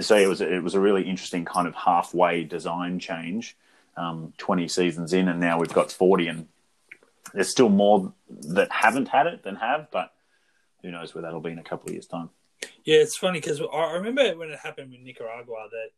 so 0.00 0.16
it 0.16 0.28
was 0.28 0.40
it 0.40 0.62
was 0.62 0.74
a 0.74 0.80
really 0.80 1.02
interesting 1.02 1.44
kind 1.44 1.66
of 1.66 1.74
halfway 1.74 2.44
design 2.44 2.98
change. 2.98 3.56
Um, 3.96 4.32
Twenty 4.38 4.68
seasons 4.68 5.12
in, 5.12 5.28
and 5.28 5.40
now 5.40 5.58
we've 5.58 5.72
got 5.72 5.92
forty, 5.92 6.28
and 6.28 6.48
there's 7.34 7.50
still 7.50 7.68
more 7.68 8.12
that 8.28 8.70
haven't 8.70 9.08
had 9.08 9.26
it 9.26 9.42
than 9.42 9.56
have, 9.56 9.90
but 9.90 10.12
who 10.82 10.90
knows 10.90 11.14
where 11.14 11.22
that'll 11.22 11.40
be 11.40 11.50
in 11.50 11.58
a 11.58 11.62
couple 11.64 11.88
of 11.88 11.92
years' 11.94 12.06
time. 12.06 12.30
Yeah, 12.84 12.96
it's 12.98 13.16
funny 13.16 13.40
because 13.40 13.60
I 13.72 13.92
remember 13.92 14.36
when 14.36 14.50
it 14.50 14.58
happened 14.58 14.90
with 14.90 15.00
Nicaragua 15.00 15.68
that 15.70 15.90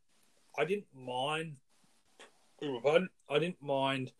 I 0.60 0.64
didn't 0.64 0.86
mind. 0.94 1.56
I 2.62 3.38
didn't 3.38 3.60
mind 3.62 4.12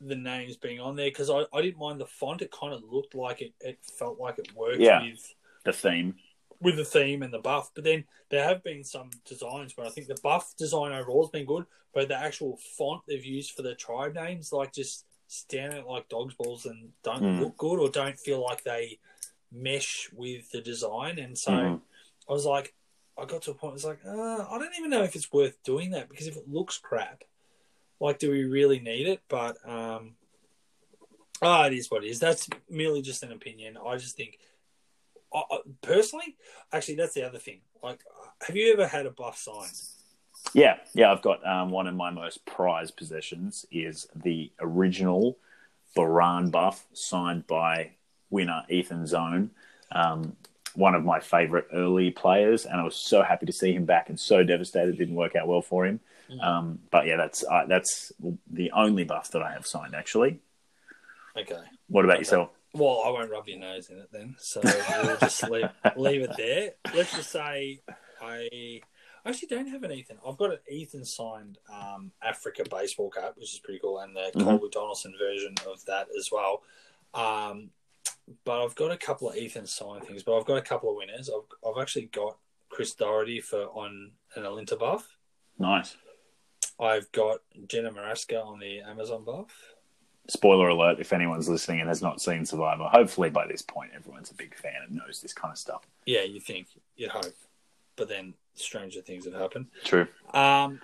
the 0.00 0.16
names 0.16 0.56
being 0.56 0.80
on 0.80 0.96
there 0.96 1.08
because 1.08 1.30
I, 1.30 1.44
I 1.56 1.62
didn't 1.62 1.78
mind 1.78 2.00
the 2.00 2.06
font. 2.06 2.42
It 2.42 2.50
kind 2.50 2.74
of 2.74 2.82
looked 2.90 3.14
like 3.14 3.40
it, 3.40 3.54
it 3.60 3.78
felt 3.98 4.18
like 4.18 4.38
it 4.38 4.54
worked 4.54 4.80
Yeah. 4.80 5.02
with 5.02 5.34
The 5.64 5.72
theme, 5.72 6.16
with 6.60 6.76
the 6.76 6.84
theme 6.84 7.22
and 7.22 7.32
the 7.32 7.38
buff. 7.38 7.70
But 7.74 7.84
then 7.84 8.04
there 8.28 8.44
have 8.44 8.62
been 8.62 8.84
some 8.84 9.10
designs 9.24 9.76
where 9.76 9.86
I 9.86 9.90
think 9.90 10.08
the 10.08 10.18
buff 10.22 10.54
design 10.58 10.92
overall 10.92 11.22
has 11.24 11.30
been 11.30 11.46
good, 11.46 11.64
but 11.94 12.08
the 12.08 12.18
actual 12.18 12.58
font 12.76 13.02
they've 13.08 13.24
used 13.24 13.52
for 13.52 13.62
the 13.62 13.74
tribe 13.74 14.14
names 14.14 14.52
like 14.52 14.74
just 14.74 15.06
stand 15.28 15.72
out 15.72 15.86
like 15.86 16.08
dog's 16.10 16.34
balls 16.34 16.66
and 16.66 16.90
don't 17.02 17.22
Mm. 17.22 17.40
look 17.40 17.56
good 17.56 17.78
or 17.78 17.88
don't 17.88 18.18
feel 18.18 18.42
like 18.44 18.62
they 18.64 18.98
mesh 19.54 20.10
with 20.12 20.50
the 20.50 20.60
design. 20.60 21.18
And 21.18 21.38
so 21.38 21.52
Mhm. 21.52 21.80
I 22.28 22.32
was 22.32 22.44
like, 22.44 22.74
I 23.16 23.24
got 23.24 23.42
to 23.42 23.52
a 23.52 23.54
point. 23.54 23.72
I 23.72 23.74
was 23.74 23.84
like, 23.84 24.04
uh, 24.04 24.46
I 24.50 24.58
don't 24.58 24.74
even 24.78 24.90
know 24.90 25.04
if 25.04 25.14
it's 25.14 25.32
worth 25.32 25.62
doing 25.62 25.90
that 25.90 26.08
because 26.08 26.26
if 26.26 26.36
it 26.36 26.48
looks 26.48 26.78
crap, 26.78 27.22
like, 28.00 28.18
do 28.18 28.30
we 28.30 28.44
really 28.44 28.80
need 28.80 29.06
it? 29.06 29.22
But 29.28 29.56
um, 29.68 30.16
ah, 31.40 31.66
it 31.66 31.72
is 31.72 31.90
what 31.90 32.04
it 32.04 32.08
is. 32.08 32.18
That's 32.18 32.48
merely 32.68 33.02
just 33.02 33.22
an 33.22 33.32
opinion. 33.32 33.76
I 33.76 33.96
just 33.96 34.16
think, 34.16 34.38
I, 35.32 35.42
I, 35.50 35.58
personally, 35.80 36.36
actually, 36.72 36.96
that's 36.96 37.14
the 37.14 37.22
other 37.22 37.38
thing. 37.38 37.60
Like, 37.82 38.00
have 38.46 38.56
you 38.56 38.72
ever 38.72 38.86
had 38.86 39.06
a 39.06 39.10
buff 39.10 39.38
signed? 39.38 39.80
Yeah, 40.52 40.78
yeah. 40.92 41.12
I've 41.12 41.22
got 41.22 41.46
um, 41.46 41.70
one 41.70 41.86
of 41.86 41.94
my 41.94 42.10
most 42.10 42.44
prized 42.46 42.96
possessions 42.96 43.64
is 43.70 44.08
the 44.14 44.52
original 44.60 45.38
Boran 45.96 46.50
buff 46.50 46.86
signed 46.92 47.46
by 47.46 47.92
winner 48.34 48.64
Ethan 48.68 49.06
Zohn, 49.06 49.50
um, 49.92 50.36
one 50.74 50.94
of 50.94 51.04
my 51.04 51.20
favorite 51.20 51.68
early 51.72 52.10
players, 52.10 52.66
and 52.66 52.80
I 52.80 52.84
was 52.84 52.96
so 52.96 53.22
happy 53.22 53.46
to 53.46 53.52
see 53.52 53.72
him 53.72 53.84
back 53.84 54.08
and 54.10 54.18
so 54.18 54.42
devastated 54.42 54.94
it 54.94 54.98
didn't 54.98 55.14
work 55.14 55.36
out 55.36 55.46
well 55.46 55.62
for 55.62 55.86
him. 55.86 56.00
Um, 56.40 56.80
but 56.90 57.06
yeah, 57.06 57.16
that's 57.16 57.44
uh, 57.44 57.64
that's 57.66 58.12
the 58.50 58.72
only 58.72 59.04
buff 59.04 59.30
that 59.32 59.42
I 59.42 59.52
have 59.52 59.66
signed 59.66 59.94
actually. 59.94 60.40
Okay. 61.36 61.60
What 61.88 62.04
about 62.04 62.18
yourself? 62.18 62.50
Well, 62.72 63.02
I 63.06 63.10
won't 63.10 63.30
rub 63.30 63.46
your 63.46 63.58
nose 63.60 63.88
in 63.88 63.98
it 63.98 64.08
then. 64.10 64.34
So 64.38 64.60
we'll 64.64 65.16
just 65.18 65.48
leave, 65.48 65.68
leave 65.96 66.22
it 66.22 66.32
there. 66.36 66.72
Let's 66.94 67.14
just 67.14 67.30
say 67.30 67.80
I 68.20 68.48
I 69.24 69.28
actually 69.28 69.48
don't 69.48 69.68
have 69.68 69.82
an 69.84 69.92
Ethan. 69.92 70.16
I've 70.26 70.36
got 70.38 70.50
an 70.50 70.58
Ethan 70.68 71.04
signed 71.04 71.58
um, 71.72 72.10
Africa 72.22 72.64
baseball 72.68 73.10
cap, 73.10 73.34
which 73.36 73.52
is 73.54 73.60
pretty 73.62 73.78
cool, 73.80 73.98
and 74.00 74.16
the 74.16 74.32
Mhm. 74.34 74.44
Colby 74.44 74.68
Donaldson 74.72 75.14
version 75.18 75.54
of 75.70 75.84
that 75.84 76.08
as 76.18 76.30
well. 76.32 76.62
Um, 77.12 77.70
but 78.44 78.64
I've 78.64 78.74
got 78.74 78.90
a 78.90 78.96
couple 78.96 79.28
of 79.28 79.36
Ethan 79.36 79.66
signed 79.66 80.04
things, 80.04 80.22
but 80.22 80.36
I've 80.36 80.46
got 80.46 80.56
a 80.56 80.62
couple 80.62 80.90
of 80.90 80.96
winners. 80.96 81.30
I've, 81.30 81.68
I've 81.68 81.80
actually 81.80 82.06
got 82.06 82.38
Chris 82.68 82.94
Daugherty 82.94 83.40
for 83.40 83.64
on 83.66 84.12
an 84.34 84.42
Alinta 84.42 84.78
buff. 84.78 85.16
Nice. 85.58 85.96
I've 86.80 87.10
got 87.12 87.38
Jenna 87.68 87.90
Morasca 87.92 88.44
on 88.44 88.58
the 88.58 88.80
Amazon 88.80 89.24
buff. 89.24 89.74
Spoiler 90.28 90.68
alert: 90.68 90.98
if 91.00 91.12
anyone's 91.12 91.48
listening 91.48 91.80
and 91.80 91.88
has 91.88 92.02
not 92.02 92.20
seen 92.20 92.46
Survivor, 92.46 92.84
hopefully 92.84 93.30
by 93.30 93.46
this 93.46 93.62
point 93.62 93.92
everyone's 93.94 94.30
a 94.30 94.34
big 94.34 94.54
fan 94.54 94.74
and 94.86 94.96
knows 94.96 95.20
this 95.20 95.34
kind 95.34 95.52
of 95.52 95.58
stuff. 95.58 95.86
Yeah, 96.06 96.22
you 96.22 96.40
think, 96.40 96.68
you'd 96.96 97.10
hope. 97.10 97.34
But 97.96 98.08
then 98.08 98.34
stranger 98.54 99.02
things 99.02 99.26
have 99.26 99.34
happened. 99.34 99.66
True. 99.84 100.08
Um, 100.32 100.80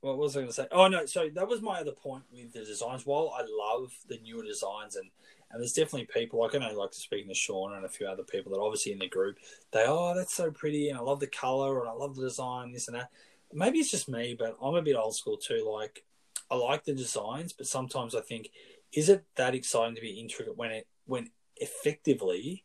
what 0.00 0.18
was 0.18 0.36
I 0.36 0.40
going 0.40 0.48
to 0.48 0.54
say? 0.54 0.68
Oh 0.70 0.88
no, 0.88 1.04
so 1.04 1.28
that 1.34 1.48
was 1.48 1.60
my 1.60 1.80
other 1.80 1.92
point 1.92 2.22
with 2.32 2.52
the 2.52 2.64
designs. 2.64 3.04
While 3.04 3.34
I 3.36 3.42
love 3.42 3.92
the 4.08 4.18
newer 4.22 4.44
designs, 4.44 4.96
and 4.96 5.10
and 5.50 5.60
there's 5.60 5.72
definitely 5.72 6.08
people 6.12 6.40
like 6.40 6.54
I 6.54 6.58
know, 6.58 6.78
like 6.78 6.90
to 6.92 6.98
speak 6.98 7.28
to 7.28 7.34
Sean 7.34 7.74
and 7.74 7.84
a 7.84 7.88
few 7.88 8.06
other 8.06 8.24
people 8.24 8.52
that 8.52 8.60
obviously 8.60 8.92
in 8.92 8.98
the 8.98 9.08
group, 9.08 9.38
they 9.72 9.84
oh 9.86 10.14
that's 10.14 10.34
so 10.34 10.50
pretty, 10.50 10.88
and 10.88 10.98
I 10.98 11.02
love 11.02 11.20
the 11.20 11.26
color, 11.26 11.80
and 11.80 11.88
I 11.88 11.92
love 11.92 12.16
the 12.16 12.22
design, 12.22 12.72
this 12.72 12.88
and 12.88 12.96
that. 12.96 13.10
Maybe 13.52 13.78
it's 13.78 13.90
just 13.90 14.08
me, 14.08 14.36
but 14.38 14.56
I'm 14.62 14.74
a 14.74 14.82
bit 14.82 14.96
old 14.96 15.14
school 15.14 15.36
too. 15.36 15.68
Like 15.72 16.04
I 16.50 16.56
like 16.56 16.84
the 16.84 16.94
designs, 16.94 17.52
but 17.52 17.66
sometimes 17.66 18.14
I 18.14 18.20
think, 18.20 18.50
is 18.92 19.08
it 19.08 19.24
that 19.36 19.54
exciting 19.54 19.94
to 19.94 20.00
be 20.00 20.20
intricate 20.20 20.56
when 20.56 20.70
it 20.70 20.86
when 21.06 21.30
effectively, 21.56 22.64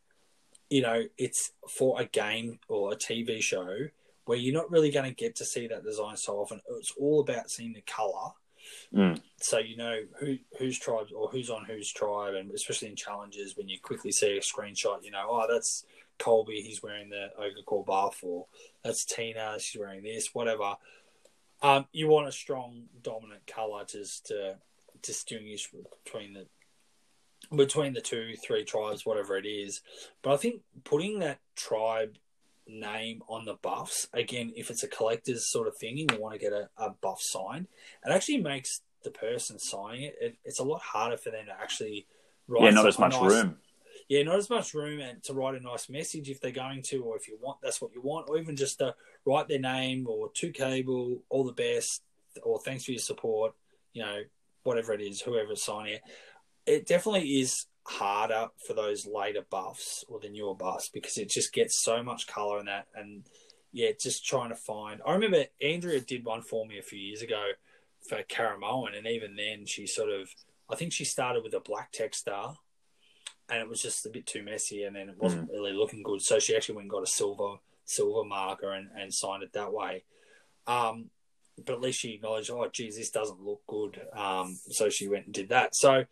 you 0.69 0.81
know, 0.81 1.03
it's 1.17 1.51
for 1.69 2.01
a 2.01 2.05
game 2.05 2.59
or 2.67 2.93
a 2.93 2.95
TV 2.95 3.41
show 3.41 3.87
where 4.25 4.37
you're 4.37 4.53
not 4.53 4.71
really 4.71 4.91
going 4.91 5.09
to 5.09 5.15
get 5.15 5.35
to 5.35 5.45
see 5.45 5.67
that 5.67 5.83
design 5.83 6.15
so 6.15 6.37
often. 6.37 6.61
It's 6.71 6.93
all 6.99 7.21
about 7.21 7.49
seeing 7.49 7.73
the 7.73 7.81
color, 7.81 8.31
Mm. 8.93 9.21
so 9.37 9.57
you 9.57 9.77
know 9.77 10.01
who 10.19 10.37
whose 10.59 10.77
tribe 10.77 11.07
or 11.15 11.29
who's 11.29 11.49
on 11.49 11.65
whose 11.65 11.91
tribe, 11.91 12.35
and 12.35 12.51
especially 12.51 12.89
in 12.89 12.95
challenges 12.95 13.55
when 13.55 13.69
you 13.69 13.79
quickly 13.81 14.11
see 14.11 14.37
a 14.37 14.41
screenshot, 14.41 15.03
you 15.03 15.11
know, 15.11 15.27
oh 15.29 15.45
that's 15.49 15.85
Colby, 16.19 16.61
he's 16.61 16.83
wearing 16.83 17.09
the 17.09 17.29
Ogakor 17.39 17.85
buff, 17.85 18.19
or 18.23 18.45
that's 18.83 19.05
Tina, 19.05 19.57
she's 19.59 19.79
wearing 19.79 20.03
this, 20.03 20.33
whatever. 20.33 20.75
Um, 21.63 21.85
you 21.91 22.07
want 22.07 22.27
a 22.27 22.31
strong 22.31 22.83
dominant 23.01 23.45
color 23.47 23.85
just 23.85 24.27
to 24.27 24.57
distinguish 25.01 25.69
between 26.03 26.33
the 26.33 26.47
between 27.55 27.93
the 27.93 28.01
two, 28.01 28.35
three 28.35 28.63
tribes, 28.63 29.05
whatever 29.05 29.37
it 29.37 29.45
is. 29.45 29.81
But 30.21 30.33
I 30.33 30.37
think 30.37 30.61
putting 30.83 31.19
that 31.19 31.39
tribe 31.55 32.17
name 32.71 33.21
on 33.27 33.45
the 33.45 33.55
buffs 33.55 34.07
again, 34.13 34.51
if 34.55 34.69
it's 34.69 34.83
a 34.83 34.87
collector's 34.87 35.45
sort 35.45 35.67
of 35.67 35.77
thing 35.77 35.99
and 35.99 36.11
you 36.11 36.19
want 36.19 36.33
to 36.33 36.39
get 36.39 36.53
a, 36.53 36.69
a 36.77 36.91
buff 37.01 37.21
signed, 37.21 37.67
it 38.05 38.11
actually 38.11 38.37
makes 38.37 38.81
the 39.03 39.11
person 39.11 39.57
signing 39.59 40.03
it, 40.03 40.15
it 40.21 40.37
it's 40.45 40.59
a 40.59 40.63
lot 40.63 40.81
harder 40.81 41.17
for 41.17 41.31
them 41.31 41.45
to 41.47 41.51
actually 41.51 42.05
write. 42.47 42.63
Yeah, 42.63 42.69
not 42.71 42.87
as 42.87 42.99
much 42.99 43.13
nice- 43.13 43.31
room. 43.31 43.57
yeah, 44.07 44.23
not 44.23 44.37
as 44.37 44.49
much 44.49 44.73
room 44.73 44.99
and 44.99 45.23
to 45.23 45.33
write 45.33 45.55
a 45.55 45.59
nice 45.59 45.89
message 45.89 46.29
if 46.29 46.39
they're 46.39 46.51
going 46.51 46.81
to, 46.83 47.03
or 47.03 47.17
if 47.17 47.27
you 47.27 47.37
want, 47.41 47.57
that's 47.61 47.81
what 47.81 47.91
you 47.93 48.01
want, 48.01 48.29
or 48.29 48.37
even 48.37 48.55
just 48.55 48.79
to 48.79 48.95
write 49.25 49.47
their 49.47 49.59
name 49.59 50.07
or 50.07 50.29
to 50.33 50.51
cable, 50.51 51.23
all 51.29 51.43
the 51.43 51.51
best, 51.53 52.01
or 52.43 52.59
thanks 52.59 52.85
for 52.85 52.91
your 52.91 52.99
support, 52.99 53.53
you 53.93 54.01
know, 54.01 54.21
whatever 54.63 54.93
it 54.93 55.01
is, 55.01 55.21
whoever's 55.21 55.63
signing 55.63 55.93
it. 55.95 56.01
It 56.65 56.85
definitely 56.85 57.39
is 57.39 57.65
harder 57.83 58.47
for 58.65 58.73
those 58.73 59.05
later 59.05 59.43
buffs 59.49 60.05
or 60.07 60.19
the 60.19 60.29
newer 60.29 60.55
buffs 60.55 60.89
because 60.89 61.17
it 61.17 61.29
just 61.29 61.53
gets 61.53 61.81
so 61.81 62.03
much 62.03 62.27
color 62.27 62.59
in 62.59 62.65
that, 62.65 62.87
and 62.95 63.23
yeah, 63.71 63.89
just 63.99 64.25
trying 64.25 64.49
to 64.49 64.55
find. 64.55 65.01
I 65.05 65.13
remember 65.13 65.45
Andrea 65.61 65.99
did 66.01 66.25
one 66.25 66.41
for 66.41 66.65
me 66.65 66.77
a 66.77 66.83
few 66.83 66.99
years 66.99 67.21
ago 67.21 67.51
for 68.07 68.21
Caramoan, 68.23 68.97
and 68.97 69.07
even 69.07 69.35
then 69.35 69.65
she 69.65 69.87
sort 69.87 70.09
of, 70.09 70.29
I 70.69 70.75
think 70.75 70.93
she 70.93 71.05
started 71.05 71.43
with 71.43 71.53
a 71.53 71.59
black 71.59 71.91
text 71.91 72.21
star 72.21 72.55
and 73.49 73.59
it 73.59 73.67
was 73.67 73.81
just 73.81 74.05
a 74.05 74.09
bit 74.09 74.25
too 74.25 74.43
messy, 74.43 74.83
and 74.85 74.95
then 74.95 75.09
it 75.09 75.17
wasn't 75.19 75.49
really 75.51 75.73
looking 75.73 76.03
good. 76.03 76.21
So 76.21 76.39
she 76.39 76.55
actually 76.55 76.75
went 76.75 76.85
and 76.85 76.91
got 76.91 77.03
a 77.03 77.07
silver 77.07 77.57
silver 77.83 78.23
marker 78.23 78.71
and, 78.71 78.87
and 78.97 79.13
signed 79.13 79.43
it 79.43 79.53
that 79.53 79.73
way. 79.73 80.03
Um, 80.67 81.09
but 81.65 81.73
at 81.73 81.81
least 81.81 81.99
she 81.99 82.13
acknowledged, 82.13 82.49
oh, 82.49 82.67
geez, 82.71 82.95
this 82.95 83.09
doesn't 83.09 83.41
look 83.41 83.61
good. 83.67 83.99
Um, 84.15 84.57
so 84.69 84.89
she 84.89 85.09
went 85.09 85.25
and 85.25 85.33
did 85.33 85.49
that. 85.49 85.75
So, 85.75 86.05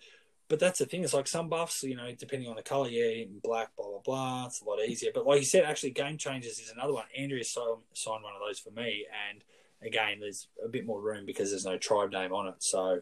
but 0.49 0.59
that's 0.59 0.79
the 0.79 0.85
thing. 0.85 1.03
It's 1.03 1.13
like 1.13 1.27
some 1.27 1.47
buffs, 1.47 1.83
you 1.83 1.95
know, 1.95 2.11
depending 2.17 2.49
on 2.49 2.55
the 2.55 2.63
color, 2.63 2.89
yeah, 2.89 3.23
in 3.23 3.39
black, 3.41 3.75
blah 3.77 3.87
blah 3.87 4.01
blah. 4.03 4.45
It's 4.47 4.61
a 4.61 4.65
lot 4.65 4.79
easier. 4.83 5.11
But 5.13 5.25
like 5.25 5.39
you 5.39 5.45
said, 5.45 5.63
actually, 5.63 5.91
game 5.91 6.17
changers 6.17 6.59
is 6.59 6.71
another 6.71 6.93
one. 6.93 7.05
Andrea 7.17 7.43
signed 7.43 8.23
one 8.23 8.33
of 8.35 8.41
those 8.45 8.59
for 8.59 8.71
me, 8.71 9.05
and 9.29 9.43
again, 9.81 10.19
there's 10.19 10.47
a 10.63 10.67
bit 10.67 10.85
more 10.85 10.99
room 10.99 11.25
because 11.25 11.51
there's 11.51 11.65
no 11.65 11.77
tribe 11.77 12.11
name 12.11 12.33
on 12.33 12.47
it. 12.47 12.55
So. 12.59 13.01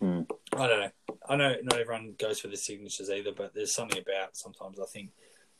Hmm. 0.00 0.22
I 0.52 0.66
don't 0.66 0.80
know. 0.80 0.90
I 1.28 1.36
know 1.36 1.54
not 1.62 1.80
everyone 1.80 2.14
goes 2.18 2.40
for 2.40 2.48
the 2.48 2.56
signatures 2.56 3.08
either, 3.08 3.30
but 3.34 3.54
there's 3.54 3.74
something 3.74 4.02
about 4.02 4.36
sometimes 4.36 4.78
I 4.80 4.86
think 4.86 5.10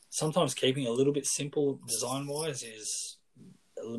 sometimes 0.09 0.53
keeping 0.53 0.87
a 0.87 0.91
little 0.91 1.13
bit 1.13 1.25
simple 1.25 1.79
design 1.87 2.27
wise 2.27 2.63
is 2.63 3.17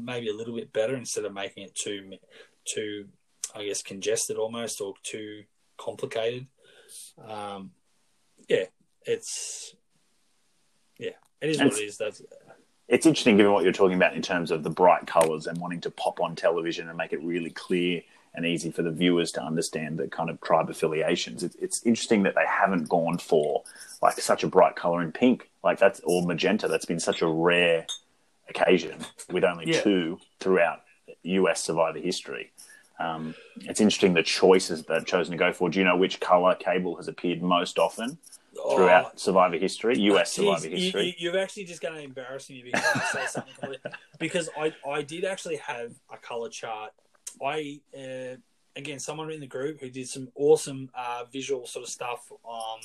maybe 0.00 0.28
a 0.28 0.34
little 0.34 0.54
bit 0.54 0.72
better 0.72 0.96
instead 0.96 1.24
of 1.24 1.32
making 1.32 1.64
it 1.64 1.74
too 1.74 2.12
too 2.64 3.06
I 3.54 3.64
guess 3.64 3.82
congested 3.82 4.36
almost 4.36 4.80
or 4.80 4.94
too 5.02 5.44
complicated. 5.78 6.46
Um, 7.24 7.70
yeah, 8.48 8.64
it's 9.04 9.74
yeah, 10.98 11.10
it 11.40 11.50
is 11.50 11.58
what 11.58 11.72
it 11.72 11.84
is. 11.84 11.98
That's 11.98 12.22
It's 12.88 13.06
interesting 13.06 13.36
given 13.36 13.52
what 13.52 13.64
you're 13.64 13.72
talking 13.72 13.96
about 13.96 14.14
in 14.14 14.22
terms 14.22 14.50
of 14.50 14.62
the 14.62 14.70
bright 14.70 15.06
colours 15.06 15.46
and 15.46 15.58
wanting 15.58 15.80
to 15.82 15.90
pop 15.90 16.20
on 16.20 16.36
television 16.36 16.88
and 16.88 16.96
make 16.96 17.12
it 17.12 17.22
really 17.22 17.50
clear 17.50 18.02
and 18.34 18.44
easy 18.44 18.70
for 18.70 18.82
the 18.82 18.90
viewers 18.90 19.32
to 19.32 19.42
understand 19.42 19.98
the 19.98 20.08
kind 20.08 20.28
of 20.28 20.38
tribe 20.42 20.68
affiliations. 20.68 21.42
It's, 21.42 21.56
it's 21.56 21.82
interesting 21.86 22.22
that 22.24 22.34
they 22.34 22.44
haven't 22.46 22.88
gone 22.88 23.16
for 23.18 23.64
like 24.02 24.20
such 24.20 24.44
a 24.44 24.46
bright 24.46 24.76
colour 24.76 25.02
in 25.02 25.10
pink, 25.10 25.50
like 25.64 25.78
that's 25.78 26.00
or 26.04 26.22
magenta. 26.24 26.68
That's 26.68 26.84
been 26.84 27.00
such 27.00 27.22
a 27.22 27.26
rare 27.26 27.86
occasion 28.48 28.98
with 29.32 29.42
only 29.42 29.72
Yeah. 29.72 29.80
two 29.80 30.18
throughout 30.38 30.82
US 31.22 31.62
Survivor 31.64 31.98
history. 31.98 32.52
Um, 32.98 33.34
it's 33.56 33.80
interesting 33.80 34.14
the 34.14 34.22
choices 34.22 34.84
they've 34.84 35.04
chosen 35.04 35.32
to 35.32 35.38
go 35.38 35.52
for. 35.52 35.68
Do 35.68 35.78
you 35.78 35.84
know 35.84 35.96
which 35.96 36.20
colour 36.20 36.54
cable 36.54 36.96
has 36.96 37.08
appeared 37.08 37.42
most 37.42 37.78
often 37.78 38.18
throughout 38.74 39.06
Oh, 39.06 39.12
Survivor 39.16 39.56
history, 39.58 39.98
US 39.98 40.30
Jeez, 40.30 40.34
Survivor 40.34 40.68
history. 40.68 41.06
You, 41.18 41.30
you're 41.30 41.38
actually 41.38 41.64
just 41.64 41.82
going 41.82 41.94
to 41.94 42.00
embarrass 42.00 42.48
me 42.48 42.62
because 42.64 42.84
I 42.94 43.00
say 43.12 43.26
something 43.26 43.54
completely. 43.54 43.90
Because 44.18 44.48
I, 44.58 44.72
I 44.88 45.02
did 45.02 45.26
actually 45.26 45.56
have 45.56 45.92
a 46.10 46.16
color 46.16 46.48
chart. 46.48 46.92
I 47.44 47.80
uh, 47.94 48.36
again 48.76 48.98
someone 48.98 49.30
in 49.30 49.40
the 49.40 49.46
group 49.46 49.80
who 49.80 49.90
did 49.90 50.08
some 50.08 50.28
awesome 50.34 50.88
uh, 50.94 51.24
visual 51.30 51.66
sort 51.66 51.84
of 51.84 51.90
stuff. 51.90 52.32
Um, 52.48 52.80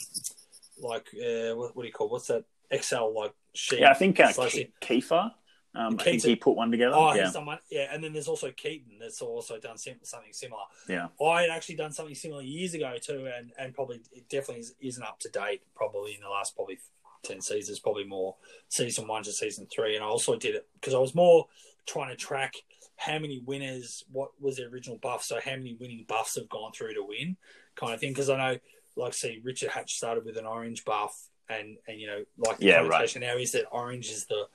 like 0.81 1.07
uh, 1.15 1.55
what, 1.55 1.73
what 1.75 1.83
do 1.83 1.87
you 1.87 1.93
call 1.93 2.09
what's 2.09 2.27
that 2.27 2.43
Excel 2.69 3.13
like 3.13 3.33
sheet? 3.53 3.79
yeah, 3.79 3.91
I 3.91 3.93
think 3.93 4.19
uh, 4.19 4.33
Ke- 4.33 4.71
Kiefer. 4.81 5.31
Um, 5.73 5.97
I 5.99 6.03
think 6.03 6.23
he 6.23 6.35
put 6.35 6.55
one 6.57 6.69
together. 6.69 6.95
Oh, 6.95 7.13
yeah, 7.13 7.23
he's 7.25 7.33
done 7.33 7.45
one. 7.45 7.59
Yeah, 7.69 7.87
and 7.91 8.03
then 8.03 8.11
there's 8.11 8.27
also 8.27 8.51
Keaton 8.51 8.97
that's 8.99 9.21
also 9.21 9.57
done 9.57 9.77
sim- 9.77 9.99
something 10.03 10.33
similar. 10.33 10.63
yeah. 10.89 11.07
I 11.25 11.43
had 11.43 11.49
actually 11.49 11.75
done 11.75 11.93
something 11.93 12.15
similar 12.15 12.41
years 12.41 12.73
ago 12.73 12.95
too, 13.01 13.29
and, 13.37 13.51
and 13.57 13.73
probably 13.73 14.01
it 14.11 14.27
definitely 14.29 14.61
is, 14.61 14.75
isn't 14.81 15.03
up 15.03 15.19
to 15.19 15.29
date. 15.29 15.61
Probably 15.73 16.13
in 16.13 16.21
the 16.21 16.29
last 16.29 16.55
probably 16.55 16.79
ten 17.23 17.39
seasons, 17.39 17.79
probably 17.79 18.03
more 18.03 18.35
season 18.67 19.07
one 19.07 19.23
to 19.23 19.31
season 19.31 19.65
three. 19.73 19.95
And 19.95 20.03
I 20.03 20.07
also 20.07 20.35
did 20.35 20.55
it 20.55 20.67
because 20.73 20.93
I 20.93 20.99
was 20.99 21.15
more 21.15 21.47
trying 21.85 22.09
to 22.09 22.15
track 22.17 22.55
how 22.97 23.17
many 23.17 23.39
winners, 23.39 24.03
what 24.11 24.31
was 24.39 24.57
the 24.57 24.65
original 24.65 24.97
buff, 24.97 25.23
so 25.23 25.39
how 25.43 25.51
many 25.55 25.75
winning 25.79 26.05
buffs 26.07 26.35
have 26.35 26.49
gone 26.49 26.71
through 26.71 26.93
to 26.95 27.03
win, 27.03 27.37
kind 27.75 27.93
of 27.93 27.99
thing. 27.99 28.11
Because 28.11 28.29
I 28.29 28.37
know, 28.37 28.59
like, 28.95 29.13
see, 29.13 29.39
Richard 29.43 29.71
Hatch 29.71 29.95
started 29.95 30.25
with 30.25 30.37
an 30.37 30.45
orange 30.45 30.83
buff, 30.83 31.29
and 31.49 31.77
and 31.87 31.99
you 31.99 32.07
know, 32.07 32.23
like 32.37 32.57
the 32.57 32.65
Yeah, 32.65 32.85
right. 32.87 33.15
now 33.19 33.37
is 33.37 33.53
that 33.53 33.69
orange 33.71 34.09
is 34.09 34.25
the 34.25 34.47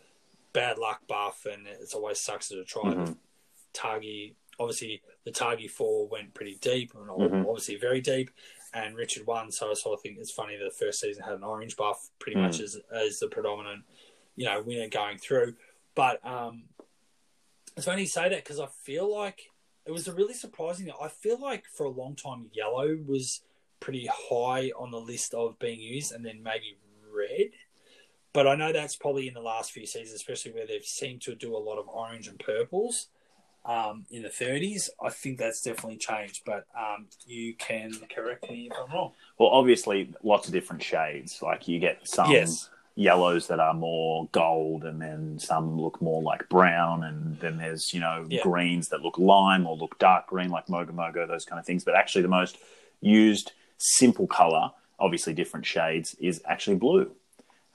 bad 0.57 0.79
luck 0.79 1.07
buff, 1.07 1.45
and 1.45 1.67
it's 1.67 1.93
always 1.95 2.19
sucks 2.19 2.51
a 2.51 2.65
tribe. 2.65 2.97
Mhm. 2.97 3.17
Tagi, 3.75 4.35
obviously, 4.59 5.03
the 5.25 5.31
Tagi 5.31 5.69
four 5.69 6.09
went 6.09 6.33
pretty 6.33 6.55
deep, 6.57 6.95
and 6.95 7.09
Mhm. 7.09 7.47
obviously 7.47 7.77
very 7.77 8.01
deep, 8.01 8.31
and 8.73 8.97
Richard 8.97 9.27
won. 9.27 9.53
So 9.53 9.71
I 9.71 9.75
sort 9.75 9.99
of 9.99 10.03
think 10.03 10.17
it's 10.19 10.31
funny 10.31 10.57
that 10.57 10.65
the 10.65 10.71
first 10.85 10.99
season 11.01 11.23
had 11.25 11.35
an 11.35 11.45
orange 11.45 11.77
buff, 11.77 12.09
pretty 12.19 12.39
Mm. 12.39 12.43
much 12.45 12.61
as 12.61 12.77
as 12.91 13.19
the 13.21 13.29
predominant, 13.29 13.85
you 14.35 14.47
know, 14.47 14.63
winner 14.63 14.89
going 14.89 15.19
through. 15.19 15.57
But 15.95 16.25
um, 16.25 16.71
it's 17.77 17.85
funny 17.85 18.03
you 18.03 18.09
say 18.09 18.29
that 18.31 18.43
because 18.45 18.59
I 18.59 18.67
feel 18.67 19.07
like 19.15 19.51
it 19.85 19.91
was 19.91 20.09
a 20.09 20.15
really 20.15 20.35
surprising. 20.35 20.91
I 20.91 21.09
feel 21.09 21.39
like 21.39 21.67
for 21.67 21.85
a 21.85 21.91
long 21.91 22.17
time, 22.17 22.51
yellow 22.55 22.97
was 22.97 23.43
pretty 23.79 24.07
high 24.07 24.71
on 24.71 24.91
the 24.91 25.01
list 25.01 25.35
of 25.35 25.59
being 25.59 25.81
used, 25.81 26.13
and 26.13 26.25
then 26.25 26.43
maybe 26.43 26.79
red. 27.11 27.53
But 28.37 28.47
I 28.47 28.55
know 28.55 28.71
that's 28.71 28.97
probably 28.97 29.29
in 29.29 29.33
the 29.33 29.41
last 29.41 29.73
few 29.73 29.87
seasons, 29.87 30.13
especially 30.13 30.53
where 30.53 30.67
they've 30.67 30.85
seemed 30.85 31.23
to 31.23 31.35
do 31.35 31.57
a 31.57 31.59
lot 31.59 31.79
of 31.79 31.89
orange 31.89 32.29
and 32.29 32.39
purples 32.39 33.07
um, 33.65 34.05
in 34.11 34.23
the 34.25 34.29
30s. 34.29 34.91
I 35.03 35.09
think 35.09 35.39
that's 35.39 35.63
definitely 35.63 35.97
changed, 35.97 36.43
but 36.45 36.67
um, 36.79 37.07
you 37.27 37.55
can 37.55 37.95
correct 38.15 38.51
me 38.51 38.69
if 38.71 38.77
I'm 38.79 38.95
wrong. 38.95 39.13
Well, 39.39 39.49
obviously, 39.49 40.13
lots 40.23 40.49
of 40.49 40.53
different 40.53 40.83
shades. 40.83 41.41
Like 41.41 41.67
you 41.67 41.79
get 41.79 42.07
some 42.07 42.31
Yes. 42.31 42.69
yellows 42.95 43.47
that 43.47 43.59
are 43.59 43.73
more 43.73 44.29
gold, 44.33 44.85
and 44.85 45.01
then 45.01 45.39
some 45.39 45.81
look 45.81 46.03
more 46.03 46.21
like 46.21 46.47
brown, 46.51 47.05
and 47.05 47.41
then 47.41 47.57
there's 47.57 47.95
you 47.95 48.01
know 48.01 48.27
Yeah. 48.29 48.43
greens 48.43 48.89
that 48.91 49.01
look 49.01 49.17
lime 49.17 49.67
or 49.67 49.79
look 49.79 49.99
dark 49.99 50.27
green, 50.27 50.51
like 50.51 50.67
Mogo 50.67 50.91
Mogo, 50.91 51.27
those 51.27 51.47
kind 51.47 51.59
of 51.59 51.65
things. 51.65 51.85
But 51.85 51.95
actually, 51.95 52.21
the 52.21 52.29
most 52.29 52.59
used 53.01 53.53
simple 53.79 54.27
color, 54.27 54.73
obviously 54.99 55.33
different 55.33 55.65
shades, 55.65 56.15
is 56.21 56.43
actually 56.45 56.77
blue. 56.77 57.13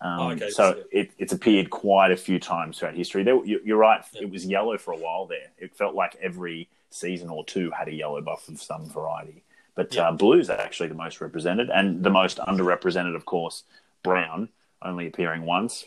Um, 0.02 0.20
Oh, 0.20 0.30
okay, 0.32 0.50
so 0.50 0.74
so- 0.74 0.84
it, 0.92 1.12
it's 1.18 1.32
appeared 1.34 1.70
quite 1.70 2.12
a 2.12 2.18
few 2.18 2.40
times 2.40 2.80
throughout 2.80 2.96
history. 2.96 3.24
There, 3.24 3.44
you, 3.46 3.62
you're 3.64 3.78
right; 3.78 4.04
Yeah. 4.14 4.24
it 4.24 4.30
was 4.32 4.46
yellow 4.46 4.78
for 4.78 4.94
a 4.94 4.98
while 4.98 5.28
there. 5.28 5.52
It 5.60 5.76
felt 5.76 5.94
like 5.96 6.16
every 6.22 6.68
season 6.90 7.30
or 7.30 7.46
two 7.46 7.72
had 7.72 7.88
a 7.88 7.94
yellow 7.94 8.20
buff 8.22 8.48
of 8.50 8.62
some 8.62 8.90
variety. 8.90 9.44
But 9.76 9.94
Yeah. 9.94 10.10
uh, 10.10 10.12
blue's 10.14 10.50
actually 10.50 10.90
the 10.90 10.96
most 10.96 11.22
represented, 11.22 11.70
and 11.70 12.04
the 12.04 12.10
most 12.10 12.40
underrepresented, 12.40 13.16
of 13.16 13.26
course, 13.26 13.64
brown, 14.04 14.50
only 14.82 15.08
appearing 15.08 15.46
once 15.46 15.86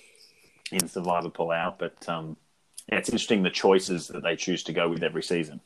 in 0.70 0.88
Survivor 0.88 1.28
Palau. 1.28 1.74
But 1.76 2.08
um, 2.08 2.36
yeah, 2.88 2.98
it's 2.98 3.08
interesting 3.08 3.42
the 3.42 3.50
choices 3.50 4.08
that 4.08 4.22
they 4.22 4.36
choose 4.36 4.62
to 4.64 4.72
go 4.72 4.88
with 4.88 5.02
every 5.02 5.22
season. 5.22 5.60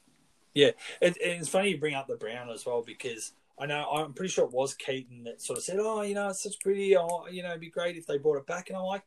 Yeah, 0.55 0.71
it, 1.01 1.17
it's 1.21 1.49
funny 1.49 1.71
you 1.71 1.79
bring 1.79 1.95
up 1.95 2.09
the 2.09 2.17
brown 2.17 2.49
as 2.51 2.65
well 2.67 2.83
because 2.83 3.33
I 3.61 3.67
know 3.67 3.85
I'm 3.85 4.13
pretty 4.13 4.33
sure 4.33 4.45
it 4.45 4.53
was 4.53 4.75
Keaton 4.75 5.25
that 5.25 5.43
sort 5.43 5.59
of 5.59 5.65
said, 5.65 5.79
"Oh, 5.81 6.03
you 6.03 6.15
know, 6.15 6.29
it's 6.29 6.43
such 6.43 6.61
pretty. 6.61 6.97
Oh, 6.97 7.27
you 7.31 7.43
know, 7.43 7.51
it'd 7.51 7.61
be 7.61 7.71
great 7.71 7.97
if 7.97 8.07
they 8.07 8.19
brought 8.19 8.39
it 8.39 8.47
back." 8.47 8.69
And 8.69 8.79
I'm 8.79 8.85
like, 8.85 9.03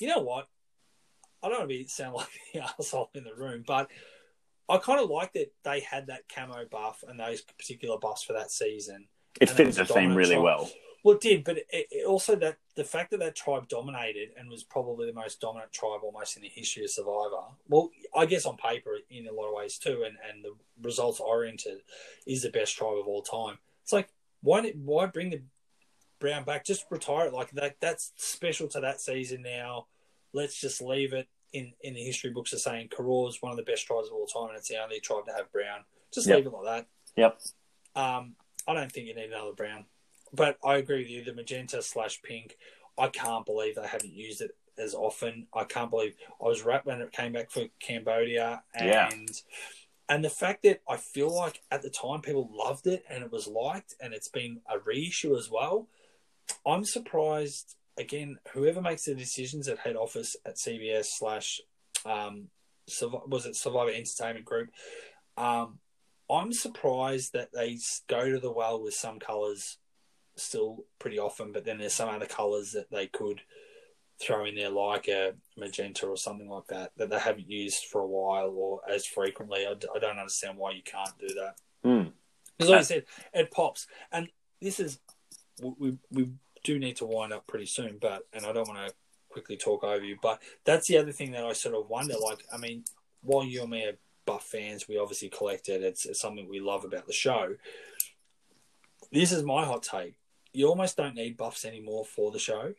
you 0.00 0.08
know 0.08 0.20
what? 0.20 0.48
I 1.42 1.48
don't 1.48 1.58
want 1.58 1.70
to 1.70 1.76
be 1.76 1.86
sound 1.86 2.14
like 2.16 2.28
the 2.52 2.60
asshole 2.60 3.10
in 3.14 3.24
the 3.24 3.34
room, 3.34 3.64
but 3.66 3.90
I 4.68 4.78
kind 4.78 5.00
of 5.00 5.10
like 5.10 5.32
that 5.34 5.52
they 5.64 5.80
had 5.80 6.06
that 6.06 6.22
camo 6.32 6.64
buff 6.70 7.04
and 7.06 7.18
those 7.18 7.40
particular 7.40 7.98
buffs 7.98 8.22
for 8.22 8.32
that 8.34 8.50
season. 8.50 9.06
It 9.40 9.50
fits 9.50 9.76
the 9.76 9.84
theme 9.84 10.14
really 10.14 10.34
tribe. 10.34 10.44
well. 10.44 10.70
Well, 11.04 11.16
it 11.16 11.20
did, 11.20 11.42
but 11.42 11.58
it, 11.58 11.66
it 11.70 12.06
also 12.06 12.36
that 12.36 12.58
the 12.76 12.84
fact 12.84 13.10
that 13.10 13.18
that 13.18 13.34
tribe 13.34 13.68
dominated 13.68 14.30
and 14.38 14.48
was 14.48 14.62
probably 14.62 15.06
the 15.06 15.12
most 15.12 15.40
dominant 15.40 15.72
tribe 15.72 16.00
almost 16.04 16.36
in 16.36 16.42
the 16.42 16.48
history 16.48 16.84
of 16.84 16.90
Survivor. 16.90 17.42
Well, 17.68 17.90
I 18.14 18.26
guess 18.26 18.46
on 18.46 18.56
paper 18.56 18.98
in 19.10 19.26
a 19.26 19.32
lot 19.32 19.48
of 19.48 19.54
ways 19.54 19.78
too, 19.78 20.04
and, 20.06 20.16
and 20.30 20.44
the 20.44 20.54
results 20.80 21.18
oriented 21.18 21.78
is 22.26 22.42
the 22.42 22.50
best 22.50 22.76
tribe 22.76 22.98
of 22.98 23.08
all 23.08 23.22
time. 23.22 23.58
It's 23.92 24.08
like 24.08 24.08
why 24.40 24.72
why 24.84 25.06
bring 25.06 25.30
the 25.30 25.42
Brown 26.18 26.44
back? 26.44 26.64
Just 26.64 26.86
retire 26.90 27.26
it 27.26 27.32
like 27.34 27.50
that. 27.52 27.76
That's 27.80 28.12
special 28.16 28.68
to 28.68 28.80
that 28.80 29.00
season 29.00 29.42
now. 29.42 29.86
Let's 30.32 30.58
just 30.60 30.80
leave 30.80 31.12
it 31.12 31.28
in 31.52 31.74
in 31.82 31.94
the 31.94 32.02
history 32.02 32.30
books 32.30 32.52
as 32.54 32.64
saying 32.64 32.88
Koror's 32.88 33.42
one 33.42 33.50
of 33.52 33.58
the 33.58 33.64
best 33.70 33.86
tribes 33.86 34.08
of 34.08 34.14
all 34.14 34.26
time, 34.26 34.48
and 34.48 34.56
it's 34.58 34.68
the 34.68 34.82
only 34.82 35.00
tribe 35.00 35.26
to 35.26 35.32
have 35.32 35.52
Brown. 35.52 35.84
Just 36.12 36.26
Yep. 36.26 36.36
leave 36.36 36.46
it 36.46 36.52
like 36.52 36.64
that. 36.64 36.86
Yep. 37.16 37.40
Um, 37.94 38.36
I 38.66 38.72
don't 38.74 38.90
think 38.90 39.08
you 39.08 39.14
need 39.14 39.30
another 39.30 39.52
brown, 39.52 39.84
but 40.32 40.56
I 40.64 40.76
agree 40.76 40.98
with 40.98 41.10
you. 41.10 41.24
The 41.24 41.34
magenta 41.34 41.82
slash 41.82 42.22
pink, 42.22 42.56
I 42.96 43.08
can't 43.08 43.44
believe 43.44 43.74
they 43.74 43.86
haven't 43.86 44.14
used 44.14 44.40
it 44.40 44.56
as 44.78 44.94
often. 44.94 45.46
I 45.52 45.64
can't 45.64 45.90
believe 45.90 46.14
I 46.40 46.44
was 46.46 46.62
right 46.62 46.84
when 46.86 47.02
it 47.02 47.12
came 47.12 47.32
back 47.32 47.50
for 47.50 47.66
Cambodia, 47.80 48.62
and 48.74 48.88
Yeah. 48.88 49.10
And 50.12 50.22
the 50.22 50.28
fact 50.28 50.64
that 50.64 50.82
I 50.86 50.98
feel 50.98 51.34
like 51.34 51.62
at 51.70 51.80
the 51.80 51.88
time 51.88 52.20
people 52.20 52.50
loved 52.52 52.86
it 52.86 53.02
and 53.08 53.24
it 53.24 53.32
was 53.32 53.46
liked, 53.46 53.94
and 53.98 54.12
it's 54.12 54.28
been 54.28 54.60
a 54.70 54.78
reissue 54.78 55.34
as 55.38 55.50
well. 55.50 55.88
I'm 56.66 56.84
surprised. 56.84 57.76
Again, 57.96 58.38
whoever 58.52 58.82
makes 58.82 59.06
the 59.06 59.14
decisions 59.14 59.68
at 59.68 59.78
head 59.78 59.96
office 59.96 60.36
at 60.44 60.56
CBS 60.56 61.06
slash 61.06 61.62
um, 62.04 62.48
was 63.26 63.46
it 63.46 63.56
Survivor 63.56 63.90
Entertainment 63.90 64.44
Group? 64.44 64.68
Um, 65.38 65.78
I'm 66.30 66.52
surprised 66.52 67.32
that 67.32 67.48
they 67.54 67.78
go 68.06 68.30
to 68.30 68.38
the 68.38 68.52
well 68.52 68.82
with 68.82 68.92
some 68.92 69.18
colours 69.18 69.78
still 70.36 70.84
pretty 70.98 71.18
often, 71.18 71.52
but 71.52 71.64
then 71.64 71.78
there's 71.78 71.94
some 71.94 72.10
other 72.10 72.26
colours 72.26 72.72
that 72.72 72.90
they 72.90 73.06
could 73.06 73.40
throw 74.22 74.44
in 74.44 74.54
there, 74.54 74.70
like 74.70 75.08
a 75.08 75.32
magenta 75.56 76.06
or 76.06 76.16
something 76.16 76.48
like 76.48 76.66
that, 76.68 76.92
that 76.96 77.10
they 77.10 77.18
haven't 77.18 77.50
used 77.50 77.84
for 77.86 78.00
a 78.00 78.06
while 78.06 78.50
or 78.56 78.80
as 78.88 79.04
frequently. 79.06 79.66
I, 79.66 79.74
d- 79.74 79.88
I 79.94 79.98
don't 79.98 80.18
understand 80.18 80.56
why 80.56 80.72
you 80.72 80.82
can't 80.82 81.18
do 81.18 81.28
that. 81.34 81.54
Hmm. 81.82 82.08
Because 82.56 82.70
like 82.70 82.78
I 82.80 82.82
said, 82.82 83.04
it 83.34 83.50
pops, 83.50 83.86
and 84.12 84.28
this 84.60 84.78
is 84.78 84.98
we 85.60 85.72
we- 85.78 85.98
we 86.10 86.28
do 86.64 86.78
need 86.78 86.96
to 86.96 87.06
wind 87.06 87.32
up 87.32 87.46
pretty 87.46 87.66
soon, 87.66 87.98
but 88.00 88.22
and 88.32 88.46
I 88.46 88.52
don't 88.52 88.68
want 88.68 88.86
to 88.88 88.94
quickly 89.28 89.56
talk 89.56 89.82
over 89.82 90.04
you, 90.04 90.16
but 90.22 90.40
that's 90.64 90.86
the 90.86 90.98
other 90.98 91.10
thing 91.12 91.32
that 91.32 91.44
I 91.44 91.54
sort 91.54 91.74
of 91.74 91.88
wonder. 91.88 92.14
Like, 92.22 92.44
I 92.52 92.58
mean, 92.58 92.84
while 93.22 93.44
you 93.44 93.62
and 93.62 93.70
me 93.70 93.84
are 93.86 93.96
Buff 94.26 94.44
fans, 94.44 94.86
we 94.86 94.98
obviously 94.98 95.28
collect 95.28 95.68
it. 95.68 95.82
It's, 95.82 96.06
it's 96.06 96.20
something 96.20 96.48
we 96.48 96.60
love 96.60 96.84
about 96.84 97.06
the 97.08 97.12
show. 97.12 97.56
This 99.10 99.32
is 99.32 99.42
my 99.42 99.64
hot 99.64 99.82
take. 99.82 100.14
You 100.52 100.68
almost 100.68 100.96
don't 100.96 101.16
need 101.16 101.36
buffs 101.36 101.64
anymore 101.64 102.04
for 102.04 102.30
the 102.30 102.38
show 102.38 102.74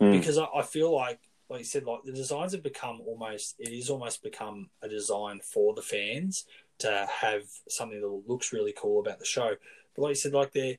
Hmm. 0.00 0.10
because 0.10 0.38
I, 0.38 0.46
I 0.54 0.62
feel 0.62 0.94
like, 0.94 1.20
like 1.48 1.60
you 1.60 1.64
said, 1.64 1.84
like 1.84 2.00
the 2.04 2.12
designs 2.12 2.52
have 2.52 2.62
become 2.62 3.00
almost. 3.06 3.54
It 3.58 3.70
is 3.70 3.90
almost 3.90 4.22
become 4.22 4.70
a 4.82 4.88
design 4.88 5.40
for 5.40 5.74
the 5.74 5.82
fans 5.82 6.46
to 6.78 7.08
have 7.20 7.42
something 7.68 8.00
that 8.00 8.22
looks 8.26 8.52
really 8.52 8.74
cool 8.76 9.00
about 9.00 9.18
the 9.18 9.24
show. 9.24 9.54
But 9.94 10.02
like 10.02 10.10
you 10.10 10.16
said, 10.16 10.32
like 10.32 10.52
they 10.52 10.78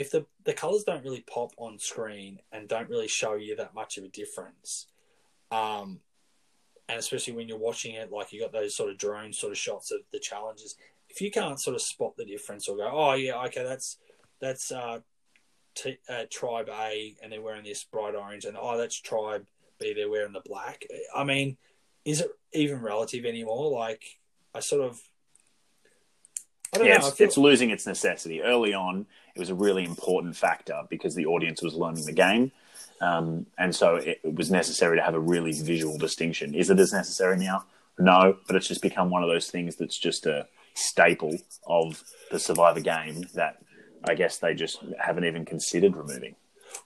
if 0.00 0.10
the 0.10 0.24
the 0.44 0.54
colors 0.54 0.84
don't 0.84 1.04
really 1.04 1.24
pop 1.30 1.52
on 1.58 1.78
screen 1.78 2.38
and 2.52 2.66
don't 2.66 2.88
really 2.88 3.06
show 3.06 3.34
you 3.34 3.54
that 3.56 3.74
much 3.74 3.98
of 3.98 4.04
a 4.04 4.08
difference, 4.08 4.86
um, 5.50 6.00
and 6.88 6.98
especially 6.98 7.34
when 7.34 7.48
you're 7.48 7.58
watching 7.58 7.94
it, 7.94 8.10
like 8.10 8.32
you 8.32 8.40
got 8.40 8.50
those 8.50 8.74
sort 8.74 8.90
of 8.90 8.96
drone 8.96 9.32
sort 9.32 9.52
of 9.52 9.58
shots 9.58 9.90
of 9.90 10.00
the 10.10 10.18
challenges. 10.18 10.76
If 11.08 11.20
you 11.20 11.30
can't 11.30 11.60
sort 11.60 11.76
of 11.76 11.82
spot 11.82 12.16
the 12.16 12.24
difference 12.24 12.66
or 12.66 12.78
go, 12.78 12.90
oh 12.90 13.12
yeah, 13.12 13.42
okay, 13.44 13.62
that's 13.62 13.98
that's 14.40 14.72
uh, 14.72 15.00
t- 15.74 15.98
uh, 16.08 16.24
tribe 16.30 16.68
A 16.68 17.16
and 17.22 17.32
they're 17.32 17.42
wearing 17.42 17.64
this 17.64 17.84
bright 17.84 18.14
orange, 18.14 18.44
and 18.44 18.56
oh 18.60 18.76
that's 18.76 19.00
tribe 19.00 19.46
B, 19.78 19.94
they're 19.94 20.10
wearing 20.10 20.32
the 20.32 20.42
black. 20.44 20.84
I 21.14 21.24
mean, 21.24 21.56
is 22.04 22.20
it 22.20 22.30
even 22.52 22.80
relative 22.82 23.24
anymore? 23.24 23.70
Like, 23.70 24.02
I 24.54 24.60
sort 24.60 24.82
of. 24.82 25.00
I 26.74 26.78
don't 26.78 26.86
Yeah, 26.86 26.98
know. 26.98 27.06
It's, 27.08 27.16
feel- 27.16 27.26
it's 27.26 27.38
losing 27.38 27.70
its 27.70 27.86
necessity. 27.86 28.42
Early 28.42 28.74
on, 28.74 29.06
it 29.34 29.38
was 29.38 29.50
a 29.50 29.54
really 29.54 29.84
important 29.84 30.36
factor 30.36 30.82
because 30.88 31.14
the 31.14 31.26
audience 31.26 31.62
was 31.62 31.74
learning 31.74 32.04
the 32.04 32.12
game. 32.12 32.52
Um, 33.00 33.46
and 33.58 33.74
so 33.74 33.96
it, 33.96 34.20
it 34.22 34.34
was 34.34 34.50
necessary 34.50 34.96
to 34.98 35.02
have 35.02 35.14
a 35.14 35.20
really 35.20 35.52
visual 35.52 35.96
distinction. 35.98 36.54
Is 36.54 36.70
it 36.70 36.78
as 36.78 36.92
necessary 36.92 37.38
now? 37.38 37.64
No, 37.98 38.36
but 38.46 38.56
it's 38.56 38.68
just 38.68 38.82
become 38.82 39.10
one 39.10 39.22
of 39.22 39.28
those 39.28 39.50
things 39.50 39.76
that's 39.76 39.98
just 39.98 40.26
a 40.26 40.46
staple 40.74 41.36
of 41.66 42.02
the 42.30 42.38
Survivor 42.38 42.80
game 42.80 43.24
that 43.34 43.62
I 44.04 44.14
guess 44.14 44.38
they 44.38 44.54
just 44.54 44.82
haven't 44.98 45.24
even 45.24 45.44
considered 45.44 45.96
removing. 45.96 46.34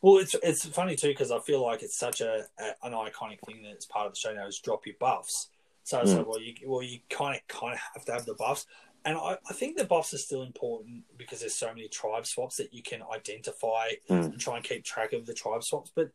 Well, 0.02 0.18
it's 0.18 0.34
it's 0.42 0.64
funny 0.66 0.96
too 0.96 1.08
because 1.08 1.30
I 1.30 1.38
feel 1.40 1.62
like 1.62 1.82
it's 1.82 1.98
such 1.98 2.20
a, 2.20 2.44
a 2.58 2.86
an 2.86 2.92
iconic 2.92 3.40
thing 3.46 3.62
that 3.62 3.70
it's 3.70 3.86
part 3.86 4.06
of 4.06 4.14
the 4.14 4.18
show 4.18 4.32
now 4.32 4.46
is 4.46 4.58
drop 4.58 4.86
your 4.86 4.96
buffs. 4.98 5.48
So 5.82 6.00
it's 6.00 6.12
Mm. 6.12 6.18
like, 6.18 6.26
well, 6.26 6.40
you 6.40 6.54
well 6.66 6.82
you 6.82 7.00
kind 7.10 7.36
of 7.36 7.46
kind 7.48 7.74
of 7.74 7.80
have 7.94 8.04
to 8.06 8.12
have 8.12 8.24
the 8.24 8.34
buffs, 8.34 8.66
and 9.04 9.16
I, 9.16 9.36
I 9.48 9.52
think 9.52 9.76
the 9.76 9.84
buffs 9.84 10.14
are 10.14 10.18
still 10.18 10.42
important 10.42 11.04
because 11.18 11.40
there's 11.40 11.54
so 11.54 11.68
many 11.68 11.88
tribe 11.88 12.26
swaps 12.26 12.56
that 12.56 12.72
you 12.72 12.82
can 12.82 13.02
identify 13.02 13.88
Mm. 14.08 14.24
and 14.32 14.40
try 14.40 14.56
and 14.56 14.64
keep 14.64 14.84
track 14.84 15.12
of 15.12 15.26
the 15.26 15.34
tribe 15.34 15.62
swaps. 15.62 15.92
But 15.94 16.10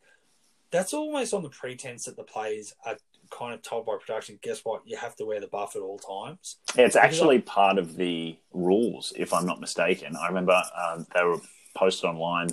that's 0.72 0.92
almost 0.92 1.32
on 1.34 1.42
the 1.42 1.50
pretense 1.50 2.04
that 2.04 2.16
the 2.16 2.24
players 2.24 2.74
are 2.84 2.96
kind 3.30 3.54
of 3.54 3.62
told 3.62 3.86
by 3.86 3.96
production, 4.00 4.38
guess 4.42 4.64
what, 4.64 4.82
you 4.84 4.96
have 4.96 5.16
to 5.16 5.24
wear 5.24 5.40
the 5.40 5.46
buff 5.46 5.76
at 5.76 5.82
all 5.82 5.98
times. 5.98 6.56
Yeah, 6.76 6.86
it's 6.86 6.96
actually 6.96 7.40
part 7.40 7.78
of 7.78 7.96
the 7.96 8.36
rules, 8.52 9.12
if 9.16 9.32
I'm 9.32 9.46
not 9.46 9.60
mistaken. 9.60 10.16
I 10.16 10.28
remember 10.28 10.60
um, 10.76 11.06
they 11.14 11.22
were 11.22 11.38
posted 11.74 12.10
online 12.10 12.48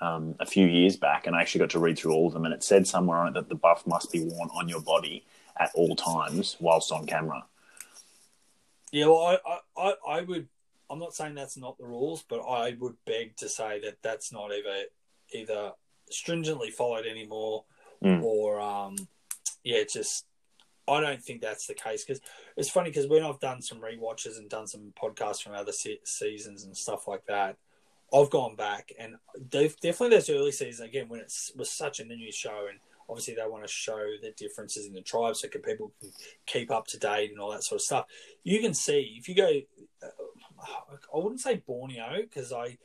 um, 0.00 0.34
a 0.40 0.46
few 0.46 0.66
years 0.66 0.96
back, 0.96 1.26
and 1.26 1.34
I 1.34 1.40
actually 1.40 1.60
got 1.60 1.70
to 1.70 1.78
read 1.78 1.98
through 1.98 2.12
all 2.12 2.26
of 2.26 2.32
them, 2.32 2.44
and 2.44 2.52
it 2.52 2.62
said 2.64 2.86
somewhere 2.86 3.18
on 3.18 3.28
it 3.28 3.34
that 3.34 3.48
the 3.48 3.54
buff 3.54 3.86
must 3.86 4.12
be 4.12 4.20
worn 4.20 4.50
on 4.54 4.68
your 4.68 4.80
body 4.80 5.24
at 5.58 5.70
all 5.74 5.96
times 5.96 6.56
whilst 6.60 6.92
on 6.92 7.06
camera. 7.06 7.44
Yeah, 8.92 9.06
well, 9.06 9.26
I, 9.26 9.38
I, 9.46 9.58
I, 9.88 10.18
I 10.18 10.20
would. 10.22 10.48
I'm 10.88 11.00
not 11.00 11.14
saying 11.14 11.34
that's 11.34 11.56
not 11.56 11.78
the 11.78 11.86
rules, 11.86 12.24
but 12.28 12.40
I 12.40 12.76
would 12.78 12.94
beg 13.06 13.36
to 13.38 13.48
say 13.48 13.80
that 13.80 13.96
that's 14.02 14.32
not 14.32 14.52
either 14.52 14.84
either 15.32 15.72
stringently 16.10 16.70
followed 16.70 17.06
anymore, 17.06 17.64
Mm. 18.04 18.22
or 18.22 18.60
um, 18.60 18.94
yeah, 19.66 19.78
it's 19.78 19.94
just 19.94 20.24
I 20.88 21.00
don't 21.00 21.20
think 21.20 21.40
that's 21.40 21.66
the 21.66 21.74
case 21.74 22.04
because 22.04 22.22
it's 22.56 22.70
funny 22.70 22.90
because 22.90 23.08
when 23.08 23.24
I've 23.24 23.40
done 23.40 23.60
some 23.60 23.80
rewatches 23.80 24.38
and 24.38 24.48
done 24.48 24.68
some 24.68 24.92
podcasts 25.00 25.42
from 25.42 25.54
other 25.54 25.72
se- 25.72 25.98
seasons 26.04 26.64
and 26.64 26.76
stuff 26.76 27.08
like 27.08 27.26
that, 27.26 27.56
I've 28.14 28.30
gone 28.30 28.54
back 28.54 28.92
and 28.96 29.16
def- 29.50 29.80
definitely 29.80 30.16
those 30.16 30.30
early 30.30 30.52
seasons 30.52 30.88
again 30.88 31.08
when 31.08 31.18
it 31.18 31.32
was 31.56 31.72
such 31.72 31.98
a 31.98 32.04
new 32.04 32.30
show 32.30 32.66
and 32.70 32.78
obviously 33.08 33.34
they 33.34 33.42
want 33.48 33.64
to 33.64 33.68
show 33.68 33.98
the 34.22 34.30
differences 34.36 34.86
in 34.86 34.92
the 34.92 35.00
tribes 35.00 35.40
so 35.40 35.48
people 35.48 35.92
can 36.00 36.10
keep 36.46 36.70
up 36.70 36.86
to 36.86 36.98
date 36.98 37.32
and 37.32 37.40
all 37.40 37.50
that 37.50 37.64
sort 37.64 37.80
of 37.80 37.82
stuff. 37.82 38.06
You 38.44 38.60
can 38.60 38.72
see 38.72 39.16
if 39.18 39.28
you 39.28 39.34
go, 39.34 39.60
uh, 40.04 40.96
I 41.12 41.18
wouldn't 41.18 41.40
say 41.40 41.56
Borneo 41.66 42.22
because 42.22 42.52
I. 42.52 42.78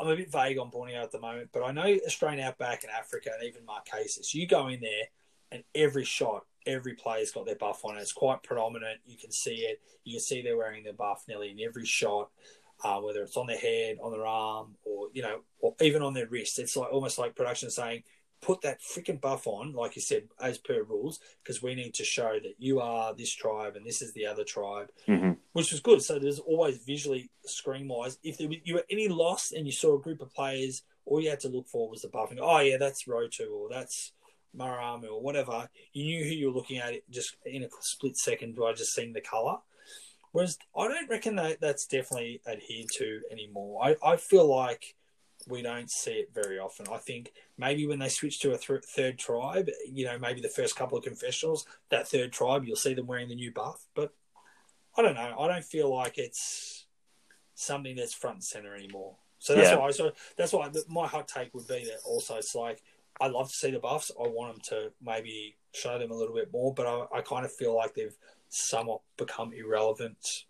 I'm 0.00 0.06
a 0.06 0.14
bit 0.14 0.30
vague 0.30 0.58
on 0.58 0.70
Borneo 0.70 1.02
at 1.02 1.10
the 1.10 1.18
moment, 1.18 1.50
but 1.52 1.64
I 1.64 1.72
know 1.72 1.98
Australian 2.06 2.46
Outback 2.46 2.84
and 2.84 2.92
Africa 2.92 3.30
and 3.36 3.48
even 3.48 3.62
Marquesas. 3.66 4.32
You 4.32 4.46
go 4.46 4.68
in 4.68 4.80
there, 4.80 5.08
and 5.52 5.64
every 5.74 6.04
shot, 6.04 6.44
every 6.66 6.94
player's 6.94 7.30
got 7.30 7.46
their 7.46 7.56
buff 7.56 7.84
on. 7.84 7.96
It's 7.98 8.12
quite 8.12 8.42
predominant. 8.42 9.00
You 9.04 9.16
can 9.18 9.30
see 9.30 9.56
it. 9.56 9.80
You 10.04 10.14
can 10.14 10.20
see 10.20 10.42
they're 10.42 10.56
wearing 10.56 10.84
their 10.84 10.92
buff 10.92 11.24
nearly 11.28 11.50
in 11.50 11.60
every 11.60 11.84
shot, 11.84 12.30
uh, 12.82 12.98
whether 13.00 13.22
it's 13.22 13.36
on 13.36 13.46
their 13.46 13.58
head, 13.58 13.98
on 14.02 14.12
their 14.12 14.26
arm, 14.26 14.76
or 14.84 15.08
you 15.12 15.22
know, 15.22 15.40
or 15.60 15.74
even 15.80 16.02
on 16.02 16.14
their 16.14 16.26
wrist. 16.26 16.58
It's 16.58 16.76
like 16.76 16.92
almost 16.92 17.18
like 17.18 17.36
production 17.36 17.70
saying, 17.70 18.02
"Put 18.40 18.62
that 18.62 18.80
freaking 18.80 19.20
buff 19.20 19.46
on," 19.46 19.72
like 19.72 19.94
you 19.94 20.02
said, 20.02 20.28
as 20.40 20.58
per 20.58 20.82
rules, 20.82 21.20
because 21.42 21.62
we 21.62 21.74
need 21.74 21.94
to 21.94 22.04
show 22.04 22.38
that 22.42 22.54
you 22.58 22.80
are 22.80 23.14
this 23.14 23.32
tribe 23.32 23.76
and 23.76 23.86
this 23.86 24.02
is 24.02 24.12
the 24.12 24.26
other 24.26 24.44
tribe 24.44 24.90
hmm 25.06 25.32
which 25.52 25.70
was 25.70 25.80
good. 25.80 26.02
So 26.02 26.18
there's 26.18 26.38
always 26.38 26.78
visually 26.78 27.30
screen 27.44 27.86
wise. 27.86 28.18
If 28.22 28.38
there, 28.38 28.48
was- 28.48 28.58
you 28.64 28.74
were 28.74 28.84
any 28.90 29.08
lost 29.08 29.52
and 29.52 29.66
you 29.66 29.72
saw 29.72 29.96
a 29.96 30.00
group 30.00 30.22
of 30.22 30.32
players, 30.32 30.82
all 31.04 31.20
you 31.20 31.28
had 31.30 31.40
to 31.40 31.48
look 31.48 31.68
for 31.68 31.90
was 31.90 32.02
the 32.02 32.08
buffing. 32.08 32.38
Oh 32.40 32.60
yeah, 32.60 32.78
that's 32.78 33.04
Rotu 33.04 33.50
or 33.50 33.68
that's 33.68 34.12
Maraamu 34.56 35.10
or 35.10 35.20
whatever. 35.20 35.68
You 35.92 36.04
knew 36.04 36.24
who 36.24 36.30
you 36.30 36.46
were 36.48 36.54
looking 36.54 36.78
at 36.78 36.92
it 36.92 37.04
just 37.10 37.36
in 37.44 37.64
a 37.64 37.68
split 37.80 38.16
second 38.16 38.56
by 38.56 38.72
just 38.72 38.94
seeing 38.94 39.12
the 39.12 39.20
color. 39.20 39.58
Whereas 40.32 40.58
I 40.76 40.88
don't 40.88 41.10
reckon 41.10 41.36
that 41.36 41.60
that's 41.60 41.86
definitely 41.86 42.40
adhered 42.46 42.88
to 42.94 43.20
anymore. 43.30 43.84
I, 43.84 43.96
I 44.04 44.16
feel 44.16 44.46
like 44.46 44.94
we 45.48 45.60
don't 45.62 45.90
see 45.90 46.12
it 46.12 46.30
very 46.34 46.58
often. 46.58 46.86
I 46.90 46.98
think 46.98 47.32
maybe 47.58 47.86
when 47.86 47.98
they 47.98 48.08
switch 48.08 48.40
to 48.40 48.54
a 48.54 48.58
th- 48.58 48.84
third 48.84 49.18
tribe, 49.18 49.68
you 49.90 50.04
know, 50.04 50.18
maybe 50.18 50.40
the 50.40 50.48
first 50.48 50.76
couple 50.76 50.96
of 50.96 51.04
confessionals, 51.04 51.66
that 51.90 52.08
third 52.08 52.32
tribe, 52.32 52.64
you'll 52.64 52.76
see 52.76 52.94
them 52.94 53.06
wearing 53.06 53.28
the 53.28 53.34
new 53.34 53.52
buff. 53.52 53.86
But 53.94 54.14
I 54.96 55.02
don't 55.02 55.14
know. 55.14 55.36
I 55.38 55.48
don't 55.48 55.64
feel 55.64 55.94
like 55.94 56.16
it's 56.18 56.86
something 57.54 57.96
that's 57.96 58.14
front 58.14 58.36
and 58.36 58.44
center 58.44 58.74
anymore. 58.74 59.16
So 59.38 59.54
that's 59.54 59.70
Yeah. 59.70 59.78
why. 59.78 59.90
So 59.90 60.12
that's 60.36 60.52
why 60.52 60.70
my 60.88 61.06
hot 61.06 61.28
take 61.28 61.52
would 61.54 61.66
be 61.66 61.84
that 61.84 62.00
also 62.04 62.36
it's 62.36 62.54
like 62.54 62.82
I 63.20 63.28
love 63.28 63.48
to 63.48 63.54
see 63.54 63.70
the 63.70 63.78
buffs. 63.78 64.10
I 64.18 64.28
want 64.28 64.54
them 64.54 64.62
to 64.70 64.92
maybe 65.02 65.56
show 65.74 65.98
them 65.98 66.10
a 66.10 66.14
little 66.14 66.34
bit 66.34 66.52
more, 66.52 66.74
but 66.74 66.86
I, 66.86 67.18
I 67.18 67.20
kind 67.22 67.44
of 67.44 67.52
feel 67.52 67.74
like 67.74 67.94
they've 67.94 68.16
somewhat 68.48 69.00
become 69.16 69.52
irrelevant. 69.52 70.44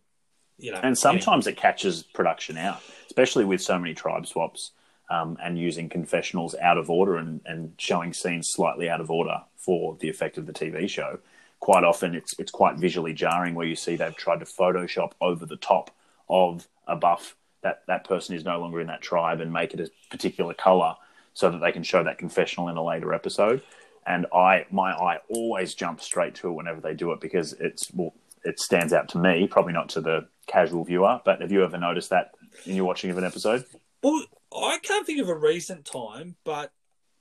You 0.58 0.72
know, 0.72 0.80
And 0.82 0.96
sometimes 0.96 1.46
it 1.46 1.56
catches 1.56 2.02
production 2.02 2.56
out, 2.56 2.80
especially 3.06 3.44
with 3.44 3.60
so 3.60 3.78
many 3.78 3.94
tribe 3.94 4.26
swaps 4.26 4.72
um, 5.10 5.36
and 5.42 5.58
using 5.58 5.88
confessionals 5.88 6.54
out 6.60 6.78
of 6.78 6.88
order 6.88 7.16
and, 7.16 7.40
and 7.46 7.72
showing 7.78 8.12
scenes 8.12 8.50
slightly 8.50 8.88
out 8.88 9.00
of 9.00 9.10
order 9.10 9.42
for 9.56 9.96
the 10.00 10.08
effect 10.08 10.38
of 10.38 10.46
the 10.46 10.52
TV 10.52 10.88
show. 10.88 11.18
Quite 11.60 11.84
often, 11.84 12.14
it's 12.14 12.34
it's 12.38 12.50
quite 12.50 12.76
visually 12.76 13.12
jarring 13.12 13.54
where 13.54 13.66
you 13.66 13.76
see 13.76 13.96
they've 13.96 14.16
tried 14.16 14.40
to 14.40 14.44
Photoshop 14.44 15.12
over 15.20 15.46
the 15.46 15.56
top 15.56 15.94
of 16.28 16.66
a 16.86 16.96
buff 16.96 17.36
that 17.62 17.82
that 17.86 18.04
person 18.04 18.34
is 18.34 18.44
no 18.44 18.58
longer 18.58 18.80
in 18.80 18.88
that 18.88 19.00
tribe 19.00 19.40
and 19.40 19.52
make 19.52 19.72
it 19.72 19.80
a 19.80 19.88
particular 20.10 20.54
color 20.54 20.96
so 21.34 21.50
that 21.50 21.58
they 21.58 21.72
can 21.72 21.82
show 21.82 22.04
that 22.04 22.18
confessional 22.18 22.68
in 22.68 22.76
a 22.76 22.84
later 22.84 23.12
episode. 23.12 23.62
And 24.06 24.26
I, 24.34 24.66
my 24.70 24.92
eye 24.92 25.18
always 25.28 25.74
jumps 25.74 26.04
straight 26.04 26.34
to 26.36 26.48
it 26.48 26.52
whenever 26.52 26.80
they 26.80 26.94
do 26.94 27.12
it 27.12 27.20
because 27.20 27.52
it's 27.54 27.92
well, 27.92 28.14
it 28.44 28.58
stands 28.58 28.92
out 28.92 29.08
to 29.10 29.18
me, 29.18 29.46
probably 29.46 29.72
not 29.72 29.88
to 29.90 30.00
the 30.00 30.26
casual 30.46 30.84
viewer. 30.84 31.20
But 31.24 31.40
have 31.40 31.52
you 31.52 31.62
ever 31.62 31.78
noticed 31.78 32.10
that 32.10 32.32
in 32.66 32.74
your 32.74 32.84
watching 32.84 33.10
of 33.10 33.18
an 33.18 33.24
episode? 33.24 33.64
Well, 34.02 34.24
I 34.54 34.78
can't 34.82 35.06
think 35.06 35.20
of 35.20 35.28
a 35.28 35.36
recent 35.36 35.84
time, 35.84 36.34
but 36.44 36.72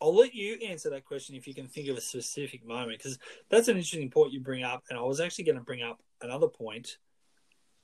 I'll 0.02 0.16
let 0.16 0.34
you 0.34 0.58
answer 0.68 0.90
that 0.90 1.06
question 1.06 1.36
if 1.36 1.48
you 1.48 1.54
can 1.54 1.68
think 1.68 1.88
of 1.88 1.98
a 1.98 2.02
specific 2.02 2.66
moment, 2.66 2.98
because 2.98 3.20
that's 3.50 3.68
an 3.68 3.78
interesting 3.78 4.10
point 4.10 4.34
you 4.34 4.40
bring 4.40 4.64
up. 4.64 4.84
And 4.90 4.98
I 4.98 5.04
was 5.04 5.20
actually 5.20 5.46
going 5.46 5.58
to 5.58 5.64
bring 5.64 5.84
up 5.84 6.02
another 6.22 6.48
point 6.48 6.98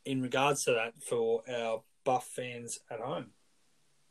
in 0.03 0.21
regards 0.21 0.63
to 0.63 0.71
that 0.71 0.93
for 1.03 1.43
our 1.49 1.83
Buff 2.03 2.25
fans 2.25 2.79
at 2.89 2.99
home. 2.99 3.27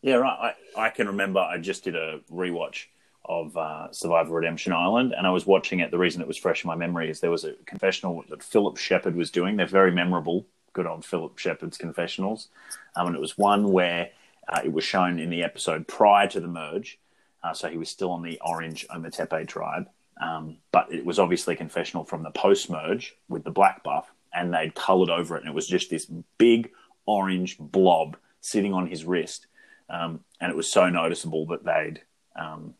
Yeah, 0.07 0.15
right. 0.19 0.55
I, 0.77 0.83
I 0.85 0.91
can 0.91 1.09
remember 1.09 1.41
I 1.41 1.59
just 1.59 1.83
did 1.83 1.97
a 1.97 2.21
rewatch 2.33 2.85
of 3.25 3.57
uh, 3.57 3.91
Survivor 3.91 4.35
Redemption 4.35 4.73
Island, 4.73 5.13
and 5.13 5.27
I 5.27 5.31
was 5.31 5.47
watching 5.47 5.81
it. 5.81 5.91
The 5.91 5.99
reason 5.99 6.23
it 6.23 6.29
was 6.29 6.37
fresh 6.37 6.63
in 6.63 6.69
my 6.69 6.77
memory 6.77 7.11
is 7.11 7.19
there 7.19 7.33
was 7.33 7.43
a 7.43 7.55
confessional 7.67 8.23
that 8.29 8.41
Phillip 8.41 8.77
Sheppard 8.77 9.17
was 9.17 9.33
doing. 9.33 9.57
They're 9.57 9.67
very 9.67 9.91
memorable. 9.91 10.47
Good 10.75 10.87
old 10.87 11.05
Phillip 11.05 11.39
Sheppard's 11.39 11.77
confessionals. 11.77 12.51
Um, 12.95 13.09
and 13.09 13.17
it 13.17 13.21
was 13.21 13.37
one 13.37 13.73
where 13.73 14.11
uh, 14.47 14.61
it 14.65 14.73
was 14.73 14.85
shown 14.85 15.19
in 15.19 15.29
the 15.29 15.43
episode 15.43 15.89
prior 15.89 16.29
to 16.29 16.39
the 16.39 16.47
merge. 16.47 17.01
Uh, 17.43 17.53
so 17.53 17.69
he 17.69 17.77
was 17.77 17.89
still 17.89 18.13
on 18.13 18.23
the 18.23 18.39
Orange 18.47 18.87
Ometepe 18.87 19.49
tribe. 19.49 19.89
Um, 20.23 20.59
but 20.71 20.93
it 20.95 21.05
was 21.05 21.19
obviously 21.19 21.55
a 21.55 21.59
confessional 21.59 22.05
from 22.05 22.23
the 22.23 22.31
post 22.31 22.71
merge 22.71 23.17
with 23.29 23.43
the 23.43 23.51
black 23.51 23.83
buff, 23.83 24.13
and 24.33 24.55
they'd 24.55 24.77
coloured 24.77 25.11
over 25.11 25.35
it, 25.37 25.41
and 25.41 25.49
it 25.49 25.55
was 25.55 25.67
just 25.67 25.91
this 25.91 26.07
big 26.39 26.71
orange 27.07 27.59
blob 27.59 28.17
sitting 28.41 28.73
on 28.73 28.87
his 28.87 29.05
wrist. 29.05 29.49
Um, 29.89 30.21
and 30.41 30.51
it 30.51 30.57
was 30.57 30.71
so 30.71 30.89
noticeable 30.89 31.47
that 31.47 31.65
they'd 31.65 32.01
um, 32.35 32.75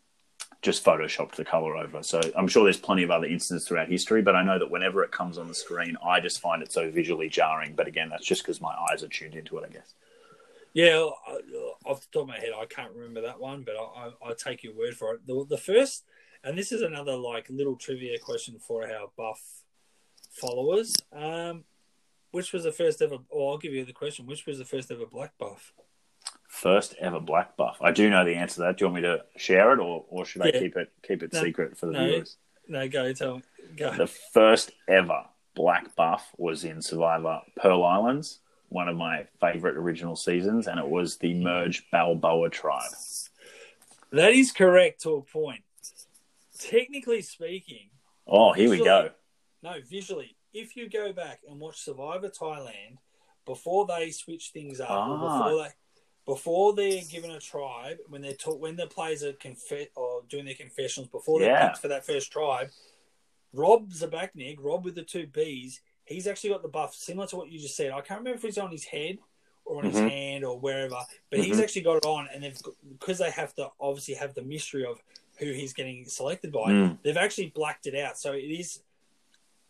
just 0.61 0.83
photoshopped 0.83 1.35
the 1.35 1.45
color 1.45 1.77
over. 1.77 2.03
So 2.03 2.19
I'm 2.35 2.47
sure 2.47 2.63
there's 2.63 2.77
plenty 2.77 3.03
of 3.03 3.11
other 3.11 3.27
instances 3.27 3.67
throughout 3.67 3.87
history, 3.87 4.21
but 4.21 4.35
I 4.35 4.43
know 4.43 4.59
that 4.59 4.69
whenever 4.71 5.03
it 5.03 5.11
comes 5.11 5.37
on 5.37 5.47
the 5.47 5.53
screen, 5.53 5.97
I 6.03 6.19
just 6.19 6.41
find 6.41 6.61
it 6.61 6.71
so 6.71 6.91
visually 6.91 7.29
jarring. 7.29 7.73
But 7.75 7.87
again, 7.87 8.09
that's 8.09 8.25
just 8.25 8.43
because 8.43 8.59
my 8.59 8.75
eyes 8.91 9.03
are 9.03 9.07
tuned 9.07 9.35
into 9.35 9.57
it, 9.57 9.65
I 9.69 9.73
guess. 9.73 9.93
Yeah, 10.73 11.09
off 11.85 12.01
the 12.01 12.07
top 12.11 12.23
of 12.23 12.27
my 12.27 12.37
head, 12.39 12.51
I 12.55 12.65
can't 12.65 12.93
remember 12.93 13.21
that 13.21 13.39
one, 13.39 13.63
but 13.63 13.75
I, 13.75 14.11
I, 14.25 14.29
I 14.29 14.33
take 14.37 14.63
your 14.63 14.75
word 14.75 14.95
for 14.95 15.15
it. 15.15 15.25
The, 15.25 15.45
the 15.49 15.57
first, 15.57 16.03
and 16.43 16.57
this 16.57 16.71
is 16.71 16.81
another 16.81 17.15
like 17.15 17.49
little 17.49 17.75
trivia 17.75 18.19
question 18.19 18.59
for 18.59 18.83
our 18.83 19.07
buff 19.17 19.41
followers. 20.31 20.95
Um, 21.11 21.63
which 22.31 22.53
was 22.53 22.63
the 22.63 22.71
first 22.71 23.01
ever? 23.01 23.17
Or 23.29 23.53
I'll 23.53 23.57
give 23.57 23.73
you 23.73 23.85
the 23.85 23.93
question. 23.93 24.25
Which 24.25 24.45
was 24.45 24.59
the 24.59 24.65
first 24.65 24.91
ever 24.91 25.05
black 25.05 25.33
buff? 25.39 25.73
First 26.61 26.95
ever 26.99 27.19
black 27.19 27.55
buff. 27.55 27.77
I 27.81 27.91
do 27.91 28.09
know 28.09 28.25
the 28.25 28.33
answer 28.35 28.55
to 28.55 28.61
that. 28.61 28.77
Do 28.77 28.85
you 28.85 28.91
want 28.91 29.03
me 29.03 29.07
to 29.07 29.23
share 29.35 29.73
it, 29.73 29.79
or, 29.79 30.05
or 30.09 30.25
should 30.25 30.41
I 30.41 30.47
Yeah. 30.53 30.59
keep 30.59 30.75
it 30.75 30.91
keep 31.07 31.21
it 31.21 31.31
No, 31.33 31.43
secret 31.43 31.77
for 31.77 31.85
the 31.85 31.91
no. 31.91 32.07
viewers? 32.07 32.37
No, 32.67 32.87
go 32.89 33.13
tell. 33.13 33.41
Go. 33.75 33.93
The 33.95 34.07
first 34.07 34.71
ever 34.87 35.25
black 35.53 35.95
buff 35.95 36.33
was 36.37 36.63
in 36.63 36.81
Survivor 36.81 37.41
Pearl 37.57 37.83
Islands, 37.83 38.39
one 38.69 38.87
of 38.89 38.97
my 38.97 39.27
favorite 39.39 39.77
original 39.77 40.15
seasons, 40.15 40.67
and 40.67 40.79
it 40.79 40.87
was 40.87 41.17
the 41.17 41.35
merge 41.35 41.87
Balboa 41.91 42.49
tribe. 42.49 42.91
That 44.11 44.31
is 44.33 44.51
correct 44.51 45.01
to 45.03 45.11
a 45.15 45.21
point. 45.21 45.63
Technically 46.57 47.21
speaking, 47.21 47.89
Oh, 48.25 48.51
here 48.53 48.69
we 48.69 48.83
go. 48.83 49.11
no, 49.61 49.75
visually, 49.87 50.35
if 50.53 50.75
you 50.75 50.89
go 50.89 51.13
back 51.13 51.41
and 51.47 51.59
watch 51.59 51.77
Survivor 51.81 52.29
Thailand 52.29 52.97
before 53.45 53.85
they 53.85 54.09
switch 54.11 54.49
things 54.49 54.79
up, 54.79 54.89
or 54.89 54.93
Ah. 54.95 55.43
before 55.43 55.63
they 55.63 55.69
before 56.27 56.73
they're 56.75 57.01
given 57.09 57.31
a 57.31 57.39
tribe, 57.39 57.97
when 58.09 58.21
they're 58.21 58.33
taught, 58.33 58.59
when 58.59 58.75
the 58.75 58.85
players 58.85 59.23
are 59.23 59.31
confe- 59.33 59.89
or 59.95 60.21
doing 60.29 60.45
their 60.45 60.53
confessionals 60.53 61.09
before 61.09 61.39
they're 61.39 61.49
Yeah. 61.49 61.69
picked 61.69 61.79
for 61.81 61.87
that 61.87 62.05
first 62.05 62.31
tribe, 62.31 62.69
Robb 63.53 63.91
Zbacnik, 63.91 64.57
Rob 64.59 64.83
with 64.83 64.95
the 64.95 65.03
two 65.03 65.25
B's, 65.25 65.79
he's 66.03 66.27
actually 66.27 66.49
got 66.49 66.61
the 66.61 66.67
buff 66.67 66.93
similar 66.93 67.27
to 67.27 67.37
what 67.37 67.49
you 67.49 67.57
just 67.57 67.77
said. 67.77 67.91
I 67.91 68.01
can't 68.01 68.19
remember 68.19 68.37
if 68.37 68.45
it's 68.45 68.57
on 68.57 68.71
his 68.71 68.83
head 68.83 69.19
or 69.63 69.79
on 69.79 69.85
his 69.85 69.95
Mhm. 69.95 70.09
hand 70.09 70.45
or 70.45 70.59
wherever. 70.59 70.99
But 71.29 71.39
he's 71.39 71.57
Mhm. 71.57 71.63
actually 71.63 71.81
got 71.83 71.97
it 71.97 72.05
on, 72.05 72.27
and 72.33 72.43
they've 72.43 72.59
because 72.89 73.19
they 73.19 73.31
have 73.31 73.55
to 73.55 73.71
obviously 73.79 74.15
have 74.15 74.33
the 74.33 74.41
mystery 74.41 74.85
of 74.85 75.01
who 75.37 75.53
he's 75.53 75.71
getting 75.73 76.05
selected 76.07 76.51
by. 76.51 76.71
Mm. 76.71 77.01
They've 77.03 77.15
actually 77.15 77.47
blacked 77.51 77.87
it 77.87 77.95
out, 77.95 78.17
so 78.17 78.33
it 78.33 78.43
is. 78.43 78.81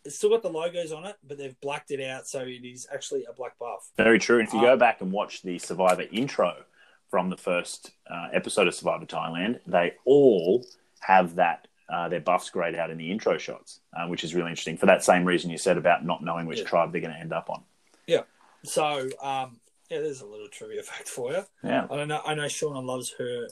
It's 0.08 0.16
still 0.16 0.30
got 0.30 0.40
the 0.42 0.48
logos 0.48 0.90
on 0.90 1.04
it, 1.04 1.16
but 1.22 1.36
they've 1.36 1.58
blacked 1.60 1.90
it 1.90 2.02
out, 2.02 2.26
so 2.26 2.40
it 2.40 2.64
is 2.66 2.86
actually 2.92 3.24
a 3.28 3.32
black 3.34 3.58
buff. 3.58 3.90
Very 3.98 4.18
true. 4.18 4.38
And 4.38 4.48
if 4.48 4.54
you 4.54 4.60
Uh, 4.60 4.72
go 4.72 4.76
back 4.78 5.02
and 5.02 5.12
watch 5.12 5.42
the 5.42 5.58
Survivor 5.58 6.04
intro 6.10 6.64
from 7.10 7.28
the 7.28 7.36
first 7.36 7.90
uh, 8.10 8.28
episode 8.32 8.66
of 8.66 8.74
Survivor 8.74 9.04
Thailand, 9.04 9.60
they 9.66 9.92
all 10.06 10.64
have 11.00 11.34
that 11.34 11.68
uh, 11.90 12.08
their 12.08 12.20
buffs 12.20 12.48
grayed 12.48 12.74
out 12.74 12.88
in 12.90 12.96
the 12.96 13.10
intro 13.10 13.36
shots, 13.36 13.80
uh, 13.96 14.06
which 14.06 14.24
is 14.24 14.34
really 14.34 14.48
interesting 14.50 14.76
for 14.78 14.86
that 14.86 15.04
same 15.04 15.24
reason 15.26 15.50
you 15.50 15.58
said 15.58 15.76
about 15.78 16.04
not 16.06 16.22
knowing 16.24 16.46
which 16.46 16.58
Yeah. 16.60 16.64
tribe 16.64 16.92
they're 16.92 17.00
going 17.02 17.12
to 17.14 17.20
end 17.20 17.32
up 17.34 17.50
on. 17.50 17.64
Yeah. 18.06 18.22
So, 18.64 19.08
um, 19.22 19.60
yeah, 19.90 20.00
there's 20.00 20.20
a 20.22 20.26
little 20.26 20.48
trivia 20.48 20.82
fact 20.90 21.08
for 21.08 21.32
you. 21.32 21.44
Yeah. 21.62 21.86
I 21.90 21.96
don't 21.96 22.08
know. 22.08 22.22
I 22.24 22.34
know 22.34 22.44
Shauna 22.46 22.82
loves 22.82 23.14
her 23.18 23.48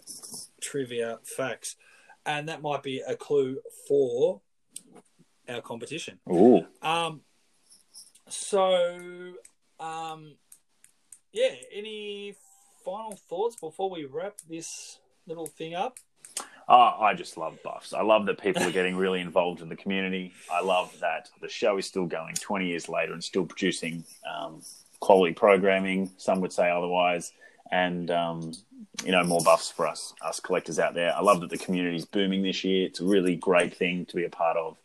trivia 0.63 1.19
facts, 1.25 1.77
and 2.25 2.49
that 2.49 2.63
might 2.63 2.83
be 2.83 3.01
a 3.01 3.15
clue 3.17 3.59
for 3.89 4.41
our 5.49 5.61
competition. 5.61 6.19
Ooh. 6.31 6.67
Um, 6.83 7.23
so, 8.29 9.35
um, 9.81 10.37
yeah. 11.33 11.51
Any 11.73 12.35
final 12.85 13.19
thoughts 13.29 13.57
before 13.57 13.91
we 13.91 14.05
wrap 14.05 14.35
this 14.49 14.99
little 15.27 15.47
thing 15.47 15.75
up? 15.75 15.99
Oh, 16.69 16.97
I 17.01 17.15
just 17.15 17.37
love 17.37 17.59
buffs. 17.63 17.93
I 17.93 18.03
love 18.03 18.27
that 18.27 18.41
people 18.41 18.63
are 18.65 18.73
getting 18.73 18.97
really 19.05 19.21
involved 19.21 19.61
in 19.61 19.69
the 19.69 19.77
community. 19.77 20.33
I 20.51 20.63
love 20.63 20.93
that 21.01 21.29
the 21.41 21.49
show 21.49 21.79
is 21.79 21.87
still 21.87 22.07
going 22.07 22.35
20 22.35 22.67
years 22.67 22.89
later 22.89 23.13
and 23.13 23.23
still 23.23 23.47
producing 23.47 24.05
um, 24.29 24.63
quality 24.99 25.33
programming. 25.33 26.11
Some 26.17 26.41
would 26.41 26.53
say 26.53 26.71
otherwise. 26.71 27.33
And, 27.71 28.11
um, 28.11 28.53
you 29.05 29.13
know, 29.13 29.23
more 29.25 29.41
buffs 29.43 29.71
for 29.71 29.87
us, 29.87 30.15
us 30.23 30.41
collectors 30.41 30.79
out 30.79 30.95
there. 30.95 31.15
I 31.17 31.21
love 31.21 31.41
that 31.41 31.51
the 31.51 31.59
community 31.59 31.97
is 31.97 32.05
booming 32.05 32.43
this 32.43 32.65
year. 32.65 32.87
It's 32.87 33.01
a 33.01 33.05
really 33.05 33.37
great 33.37 33.77
thing 33.77 34.07
to 34.07 34.17
be 34.17 34.25
a 34.25 34.31
part 34.31 34.57
of. 34.57 34.77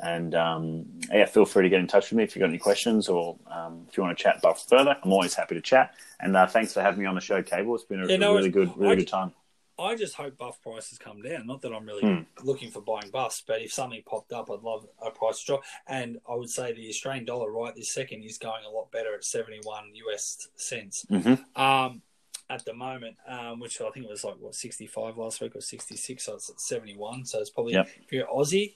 And 0.00 0.34
um, 0.34 0.86
yeah, 1.12 1.26
feel 1.26 1.44
free 1.44 1.64
to 1.64 1.68
get 1.68 1.80
in 1.80 1.86
touch 1.88 2.10
with 2.10 2.18
me 2.18 2.24
if 2.24 2.36
you've 2.36 2.40
got 2.40 2.50
any 2.50 2.58
questions 2.58 3.08
or 3.08 3.36
um, 3.50 3.86
if 3.88 3.96
you 3.96 4.02
want 4.02 4.16
to 4.16 4.22
chat 4.22 4.40
buffs 4.40 4.64
further. 4.64 4.96
I'm 5.02 5.12
always 5.12 5.34
happy 5.34 5.54
to 5.56 5.60
chat. 5.60 5.94
And 6.20 6.36
uh, 6.36 6.46
thanks 6.46 6.72
for 6.72 6.82
having 6.82 7.00
me 7.00 7.06
on 7.06 7.14
the 7.16 7.20
show, 7.20 7.42
Cable. 7.42 7.74
It's 7.74 7.84
been 7.84 8.02
a, 8.02 8.06
Yeah, 8.06 8.16
no, 8.16 8.34
really 8.34 8.50
good, 8.50 8.76
really 8.76 8.92
I- 8.92 8.96
good 8.96 9.08
time. 9.08 9.32
I 9.80 9.94
just 9.94 10.14
hope 10.14 10.36
buff 10.36 10.60
prices 10.60 10.98
come 10.98 11.22
down. 11.22 11.46
Not 11.46 11.62
that 11.62 11.72
I'm 11.72 11.86
really 11.86 12.02
Hmm. 12.04 12.22
looking 12.44 12.68
for 12.68 12.80
buying 12.80 13.10
buffs, 13.12 13.44
but 13.46 13.62
if 13.62 13.72
something 13.72 14.02
popped 14.04 14.32
up, 14.32 14.50
I'd 14.50 14.60
love 14.62 14.88
a 15.00 15.12
price 15.12 15.40
drop. 15.44 15.62
And 15.86 16.18
I 16.28 16.34
would 16.34 16.50
say 16.50 16.72
the 16.72 16.88
Australian 16.88 17.24
dollar 17.24 17.48
right 17.52 17.72
this 17.76 17.92
second 17.94 18.24
is 18.24 18.38
going 18.38 18.64
a 18.64 18.70
lot 18.70 18.90
better 18.90 19.14
at 19.14 19.24
71 19.24 19.94
US 19.94 20.48
cents 20.56 21.06
hmm 21.08 21.34
um, 21.54 22.02
at 22.50 22.64
the 22.64 22.74
moment, 22.74 23.18
um, 23.28 23.60
which 23.60 23.80
I 23.80 23.88
think 23.90 24.08
was 24.08 24.24
like, 24.24 24.34
what, 24.40 24.56
65 24.56 25.16
last 25.16 25.40
week 25.40 25.54
or 25.54 25.60
66. 25.60 26.24
So 26.24 26.34
it's 26.34 26.50
at 26.50 26.60
71. 26.60 27.24
So 27.26 27.38
it's 27.38 27.50
probably, 27.50 27.74
Yep. 27.74 27.88
if 28.02 28.12
you're 28.12 28.26
Aussie, 28.26 28.74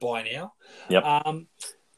buy 0.00 0.22
now. 0.22 0.54
Yep. 0.88 1.04
Um, 1.04 1.46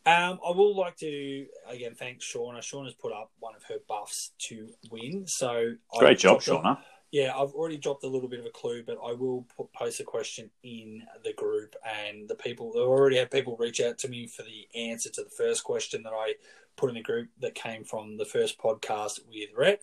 um, 0.06 0.38
I 0.46 0.50
will 0.52 0.76
like 0.76 0.96
to 0.98 1.46
again 1.68 1.94
thank 1.94 2.20
Shauna. 2.20 2.58
Shauna's 2.60 2.94
put 2.94 3.12
up 3.12 3.30
one 3.40 3.54
of 3.54 3.62
her 3.64 3.76
buffs 3.88 4.32
to 4.48 4.68
win. 4.90 5.26
So 5.26 5.74
I 5.94 5.98
Great 5.98 6.18
job, 6.18 6.40
dropped 6.40 6.64
a- 6.64 6.68
Shauna. 6.68 6.78
yeah, 7.10 7.32
I've 7.36 7.52
already 7.52 7.76
dropped 7.76 8.04
a 8.04 8.08
little 8.08 8.28
bit 8.28 8.40
of 8.40 8.46
a 8.46 8.50
clue, 8.50 8.82
but 8.86 8.96
I 9.04 9.12
will 9.12 9.46
put, 9.56 9.72
post 9.72 10.00
a 10.00 10.04
question 10.04 10.50
in 10.62 11.02
the 11.24 11.32
group, 11.34 11.74
and 11.84 12.26
the 12.28 12.34
people 12.36 12.72
I've 12.74 12.82
already 12.88 13.16
had 13.16 13.30
people 13.30 13.56
reach 13.58 13.80
out 13.82 13.98
to 13.98 14.08
me 14.08 14.26
for 14.26 14.42
the 14.42 14.66
answer 14.78 15.10
to 15.10 15.24
the 15.24 15.30
first 15.30 15.62
question 15.64 16.02
that 16.04 16.12
I 16.14 16.34
put 16.76 16.88
in 16.88 16.94
the 16.94 17.02
group 17.02 17.28
that 17.40 17.54
came 17.54 17.84
from 17.84 18.16
the 18.16 18.24
first 18.24 18.58
podcast 18.58 19.20
with 19.28 19.50
Rhett. 19.56 19.82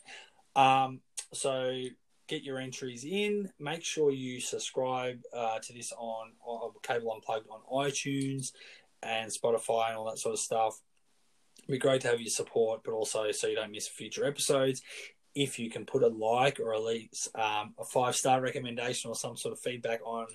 Um, 0.55 1.01
so 1.33 1.83
get 2.27 2.43
your 2.43 2.59
entries 2.59 3.03
in. 3.03 3.49
Make 3.59 3.83
sure 3.83 4.11
you 4.11 4.39
subscribe 4.39 5.21
uh, 5.33 5.59
to 5.59 5.73
this 5.73 5.91
on, 5.97 6.31
Cable 6.83 7.13
Unplugged 7.13 7.47
on 7.49 7.61
iTunes 7.71 8.51
and 9.03 9.31
Spotify 9.31 9.89
and 9.89 9.97
all 9.97 10.05
that 10.05 10.19
sort 10.19 10.33
of 10.33 10.39
stuff. 10.39 10.79
It'd 11.59 11.71
be 11.71 11.77
great 11.77 12.01
to 12.01 12.09
have 12.09 12.19
your 12.19 12.29
support, 12.29 12.81
but 12.83 12.91
also 12.91 13.31
so 13.31 13.47
you 13.47 13.55
don't 13.55 13.71
miss 13.71 13.87
future 13.87 14.25
episodes 14.25 14.81
if 15.35 15.59
you 15.59 15.69
can 15.69 15.85
put 15.85 16.01
a 16.01 16.07
like 16.07 16.59
or 16.59 16.73
at 16.73 16.83
least 16.83 17.27
um, 17.35 17.73
a 17.77 17.83
five 17.83 18.15
star 18.15 18.41
recommendation 18.41 19.09
or 19.09 19.15
some 19.15 19.35
sort 19.35 19.51
of 19.51 19.59
feedback 19.59 19.99
on 20.05 20.27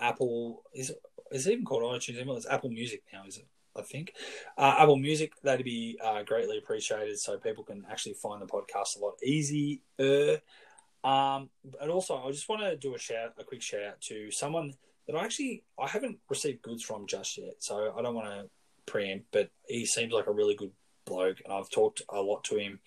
Apple 0.00 0.62
is 0.74 0.90
it, 0.90 1.00
is 1.30 1.46
it 1.46 1.52
even 1.52 1.64
called 1.64 1.82
iTunes? 1.82 2.36
It's 2.36 2.46
Apple 2.46 2.70
Music 2.70 3.02
now, 3.12 3.24
is 3.26 3.38
it? 3.38 3.46
I 3.74 3.82
think 3.82 4.14
uh, 4.56 4.76
Apple 4.78 4.96
Music 4.96 5.32
that'd 5.42 5.64
be 5.64 5.98
uh, 6.02 6.22
greatly 6.22 6.58
appreciated, 6.58 7.18
so 7.18 7.36
people 7.38 7.62
can 7.62 7.84
actually 7.90 8.14
find 8.14 8.40
the 8.40 8.46
podcast 8.46 8.96
a 8.96 9.00
lot 9.00 9.22
easier. 9.22 10.40
Um, 11.06 11.50
and 11.80 11.90
also, 11.90 12.16
I 12.16 12.30
just 12.32 12.48
want 12.48 12.62
to 12.62 12.76
do 12.76 12.94
a 12.94 12.98
shout, 12.98 13.34
a 13.38 13.44
quick 13.44 13.62
shout 13.62 13.82
out 13.82 14.00
to 14.02 14.30
someone 14.30 14.74
that 15.06 15.14
I 15.14 15.24
actually 15.24 15.62
I 15.78 15.86
haven't 15.86 16.18
received 16.28 16.62
goods 16.62 16.82
from 16.82 17.06
just 17.06 17.38
yet, 17.38 17.54
so 17.60 17.94
I 17.96 18.02
don't 18.02 18.14
want 18.14 18.28
to 18.28 18.50
preempt, 18.86 19.26
but 19.30 19.50
he 19.68 19.86
seems 19.86 20.12
like 20.12 20.26
a 20.26 20.32
really 20.32 20.54
good 20.54 20.72
bloke, 21.04 21.38
and 21.44 21.52
I've 21.52 21.70
talked 21.70 22.02
a 22.08 22.20
lot 22.20 22.42
to 22.44 22.56
him 22.56 22.80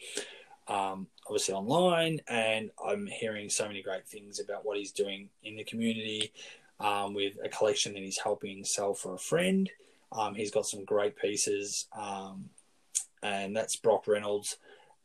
um, 0.69 1.07
obviously 1.25 1.55
online, 1.55 2.21
and 2.27 2.69
I'm 2.85 3.07
hearing 3.07 3.49
so 3.49 3.67
many 3.67 3.81
great 3.81 4.07
things 4.07 4.39
about 4.39 4.65
what 4.65 4.77
he's 4.77 4.91
doing 4.91 5.29
in 5.43 5.55
the 5.55 5.63
community 5.63 6.31
um, 6.79 7.13
with 7.13 7.37
a 7.43 7.49
collection 7.49 7.93
that 7.93 8.03
he's 8.03 8.19
helping 8.19 8.63
sell 8.63 8.93
for 8.93 9.15
a 9.15 9.19
friend. 9.19 9.69
Um, 10.11 10.35
he's 10.35 10.51
got 10.51 10.67
some 10.67 10.85
great 10.85 11.17
pieces, 11.17 11.87
um, 11.97 12.49
and 13.23 13.55
that's 13.55 13.75
Brock 13.75 14.07
Reynolds. 14.07 14.57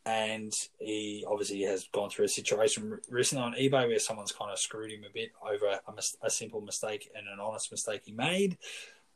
And 0.07 0.53
he 0.79 1.25
obviously 1.27 1.63
has 1.63 1.89
gone 1.93 2.11
through 2.11 2.27
a 2.27 2.29
situation 2.29 2.99
recently 3.09 3.45
on 3.45 3.55
eBay 3.55 3.89
where 3.89 3.99
someone's 3.99 4.33
kind 4.33 4.51
of 4.51 4.59
screwed 4.59 4.93
him 4.93 5.05
a 5.09 5.13
bit 5.13 5.33
over 5.43 5.79
a, 5.87 5.95
mis- 5.95 6.17
a 6.23 6.29
simple 6.29 6.61
mistake 6.61 7.11
and 7.17 7.27
an 7.27 7.41
honest 7.41 7.73
mistake 7.73 8.03
he 8.05 8.13
made. 8.13 8.59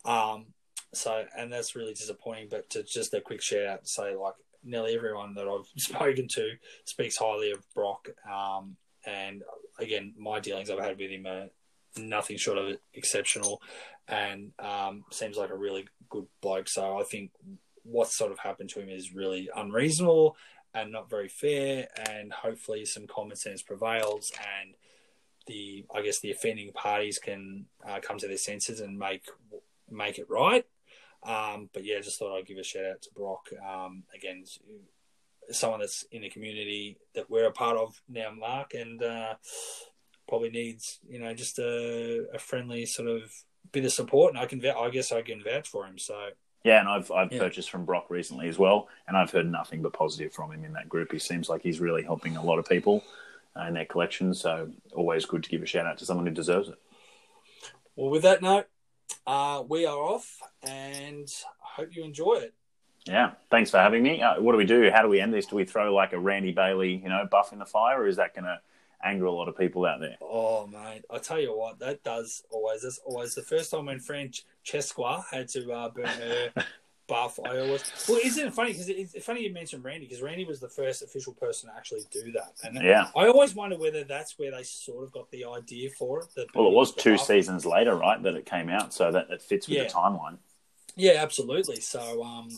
Um, 0.07 0.47
so, 0.95 1.25
and 1.37 1.53
that's 1.53 1.77
really 1.77 1.93
disappointing. 1.93 2.49
But 2.51 2.71
to 2.71 2.83
just 2.83 3.13
a 3.13 3.21
quick 3.21 3.43
shout 3.43 3.67
out 3.67 3.85
to 3.85 3.89
say, 3.89 4.17
like, 4.17 4.35
nearly 4.65 4.95
everyone 4.95 5.35
that 5.35 5.47
I've 5.47 5.69
spoken 5.77 6.29
to 6.29 6.53
speaks 6.85 7.19
highly 7.19 7.51
of 7.51 7.63
Brock. 7.75 8.09
Um, 8.31 8.77
and 9.07 9.43
again, 9.79 10.15
my 10.19 10.41
dealings 10.41 10.71
I've 10.71 10.81
had 10.81 10.99
with 10.99 11.11
him 11.11 11.27
are 11.27 11.49
nothing 11.99 12.37
short 12.37 12.59
of 12.59 12.77
exceptional 12.95 13.63
and 14.07 14.53
um, 14.59 15.05
seems 15.11 15.37
like 15.37 15.51
a 15.51 15.57
really 15.57 15.87
good 16.09 16.27
bloke. 16.41 16.69
So 16.69 16.99
I 16.99 17.03
think 17.05 17.31
what 17.83 18.09
sort 18.09 18.33
of 18.33 18.39
happened 18.39 18.71
to 18.71 18.81
him 18.81 18.89
is 18.89 19.15
really 19.15 19.49
unreasonable 19.55 20.37
and 20.83 20.93
not 20.93 21.11
very 21.11 21.29
fair. 21.29 21.89
And 22.09 22.33
hopefully, 22.33 22.85
some 22.85 23.07
common 23.07 23.37
sense 23.37 23.63
prevails 23.63 24.33
and 24.63 24.75
the 25.47 25.85
I 25.95 26.03
guess 26.03 26.21
the 26.21 26.31
offending 26.31 26.73
parties 26.73 27.19
can 27.19 27.67
uh, 27.87 27.99
come 28.01 28.19
to 28.19 28.29
their 28.29 28.37
senses 28.37 28.81
and 28.81 28.99
make 28.99 29.25
make 29.91 30.19
it 30.19 30.31
right. 30.31 30.65
Um, 31.25 31.69
but 31.73 31.85
yeah, 31.85 32.01
just 32.01 32.19
thought 32.19 32.37
I'd 32.37 32.47
give 32.47 32.59
a 32.59 32.63
shout 32.63 32.85
out 32.85 33.03
to 33.03 33.11
Brock. 33.17 33.49
Um, 33.67 34.05
again, 34.15 34.45
someone 35.51 35.81
that's 35.81 36.05
in 36.13 36.23
the 36.23 36.31
community 36.31 36.99
that 37.15 37.29
we're 37.29 37.49
a 37.49 37.53
part 37.53 37.77
of 37.77 38.01
now, 38.09 38.31
Mark, 38.31 38.75
and 38.75 39.03
uh, 39.03 39.35
probably 40.29 40.51
needs 40.51 41.01
you 41.09 41.19
know 41.19 41.35
just 41.35 41.59
a, 41.59 42.27
a 42.33 42.39
friendly 42.39 42.87
sort 42.87 43.09
of 43.09 43.33
bit 43.73 43.85
of 43.85 43.93
support. 43.93 44.35
And 44.35 44.39
I 44.41 44.47
can, 44.47 44.65
I 44.65 44.91
guess, 44.91 45.11
I 45.13 45.23
can 45.23 45.43
vouch 45.43 45.69
for 45.69 45.87
him. 45.87 45.99
So 45.99 46.29
Yeah, 46.65 46.81
and 46.81 46.89
I've 46.89 47.11
I've 47.11 47.33
Yeah. 47.33 47.39
purchased 47.39 47.71
from 47.71 47.85
Brock 47.85 48.07
recently 48.11 48.49
as 48.49 48.59
well, 48.59 48.89
and 49.07 49.17
I've 49.17 49.31
heard 49.31 49.51
nothing 49.51 49.81
but 49.83 49.93
positive 49.93 50.33
from 50.33 50.53
him 50.53 50.65
in 50.65 50.73
that 50.75 50.89
group. 50.89 51.13
He 51.13 51.19
seems 51.19 51.49
like 51.49 51.63
he's 51.63 51.81
really 51.81 52.03
helping 52.03 52.37
a 52.37 52.43
lot 52.45 52.59
of 52.59 52.67
people 52.67 53.03
uh, 53.57 53.63
in 53.63 53.75
their 53.75 53.85
collections. 53.85 54.41
So 54.41 54.71
always 54.95 55.25
good 55.25 55.43
to 55.45 55.51
give 55.51 55.63
a 55.63 55.67
shout 55.67 55.87
out 55.87 55.99
to 55.99 56.05
someone 56.05 56.27
who 56.27 56.33
deserves 56.33 56.69
it. 56.69 56.79
well, 57.97 58.11
with 58.11 58.23
that 58.23 58.43
note, 58.43 58.67
uh, 59.27 59.63
we 59.69 59.87
are 59.87 59.97
off, 59.99 60.41
and 60.63 61.33
I 61.63 61.81
hope 61.81 61.95
you 61.95 62.05
enjoy 62.05 62.35
it. 62.35 62.55
Yeah, 63.07 63.33
thanks 63.51 63.71
for 63.71 63.79
having 63.79 64.03
me. 64.03 64.21
Uh, 64.21 64.41
what 64.41 64.53
do 64.53 64.59
we 64.59 64.67
do? 64.67 64.91
How 64.91 65.01
do 65.03 65.09
we 65.09 65.21
end 65.21 65.33
this? 65.33 65.47
Do 65.47 65.57
we 65.57 65.65
throw 65.65 65.95
like 65.95 66.13
a 66.13 66.19
Randy 66.19 66.53
Bailey, 66.53 66.97
you 66.97 67.09
know, 67.09 67.27
buff 67.31 67.53
in 67.55 67.59
the 67.59 67.65
fire, 67.65 68.03
or 68.03 68.07
is 68.07 68.17
that 68.17 68.35
going 68.35 68.45
to 68.45 68.61
anger 69.03 69.27
a 69.27 69.33
lot 69.33 69.49
of 69.49 69.57
people 69.57 69.85
out 69.87 70.01
there? 70.01 70.17
Oh 70.21 70.67
mate, 70.67 71.05
I 71.11 71.19
tell 71.19 71.41
you 71.41 71.57
what, 71.57 71.79
that 71.81 72.03
does 72.05 72.43
always. 72.51 72.83
That's 72.83 72.99
always 73.05 73.35
the 73.35 73.43
first 73.43 73.71
time 73.71 73.87
when 73.87 74.01
French 74.01 74.45
Chesqua 74.65 75.25
had 75.31 75.49
to 75.49 75.71
uh, 75.73 75.89
burn 75.91 76.07
her 76.07 76.53
buff. 77.07 77.39
I 77.45 77.59
always 77.59 77.85
well, 78.09 78.21
isn't 78.23 78.47
it 78.49 78.55
funny? 78.55 78.73
Because 78.73 78.89
it's 78.89 79.25
funny 79.25 79.43
you 79.45 79.53
mentioned 79.53 79.85
Randy 79.85 80.07
because 80.07 80.23
Randy 80.23 80.45
was 80.45 80.61
the 80.61 80.69
first 80.69 81.03
official 81.03 81.33
person 81.33 81.71
to 81.71 81.77
actually 81.77 82.03
do 82.11 82.33
that, 82.33 82.53
and 82.65 82.77
Yeah. 82.83 83.09
I 83.17 83.27
always 83.29 83.55
wonder 83.55 83.79
whether 83.79 84.05
that's 84.05 84.39
where 84.39 84.51
they 84.51 84.63
sort 84.63 85.05
of 85.05 85.13
got 85.13 85.31
the 85.31 85.45
idea 85.45 85.91
for 85.91 86.21
it. 86.21 86.49
Well, 86.55 86.67
it 86.67 86.73
was 86.75 86.93
two 86.95 87.17
buff. 87.17 87.27
seasons 87.27 87.65
later, 87.65 87.95
right, 87.97 88.23
that 88.23 88.35
it 88.35 88.47
came 88.47 88.69
out, 88.69 88.93
so 88.93 89.11
that 89.13 89.31
it 89.31 89.41
fits 89.43 89.69
with 89.69 89.79
Yeah. 89.79 89.85
the 89.85 89.91
timeline. 89.91 90.39
Yeah, 90.97 91.23
absolutely. 91.23 91.81
So, 91.81 92.25
um, 92.25 92.49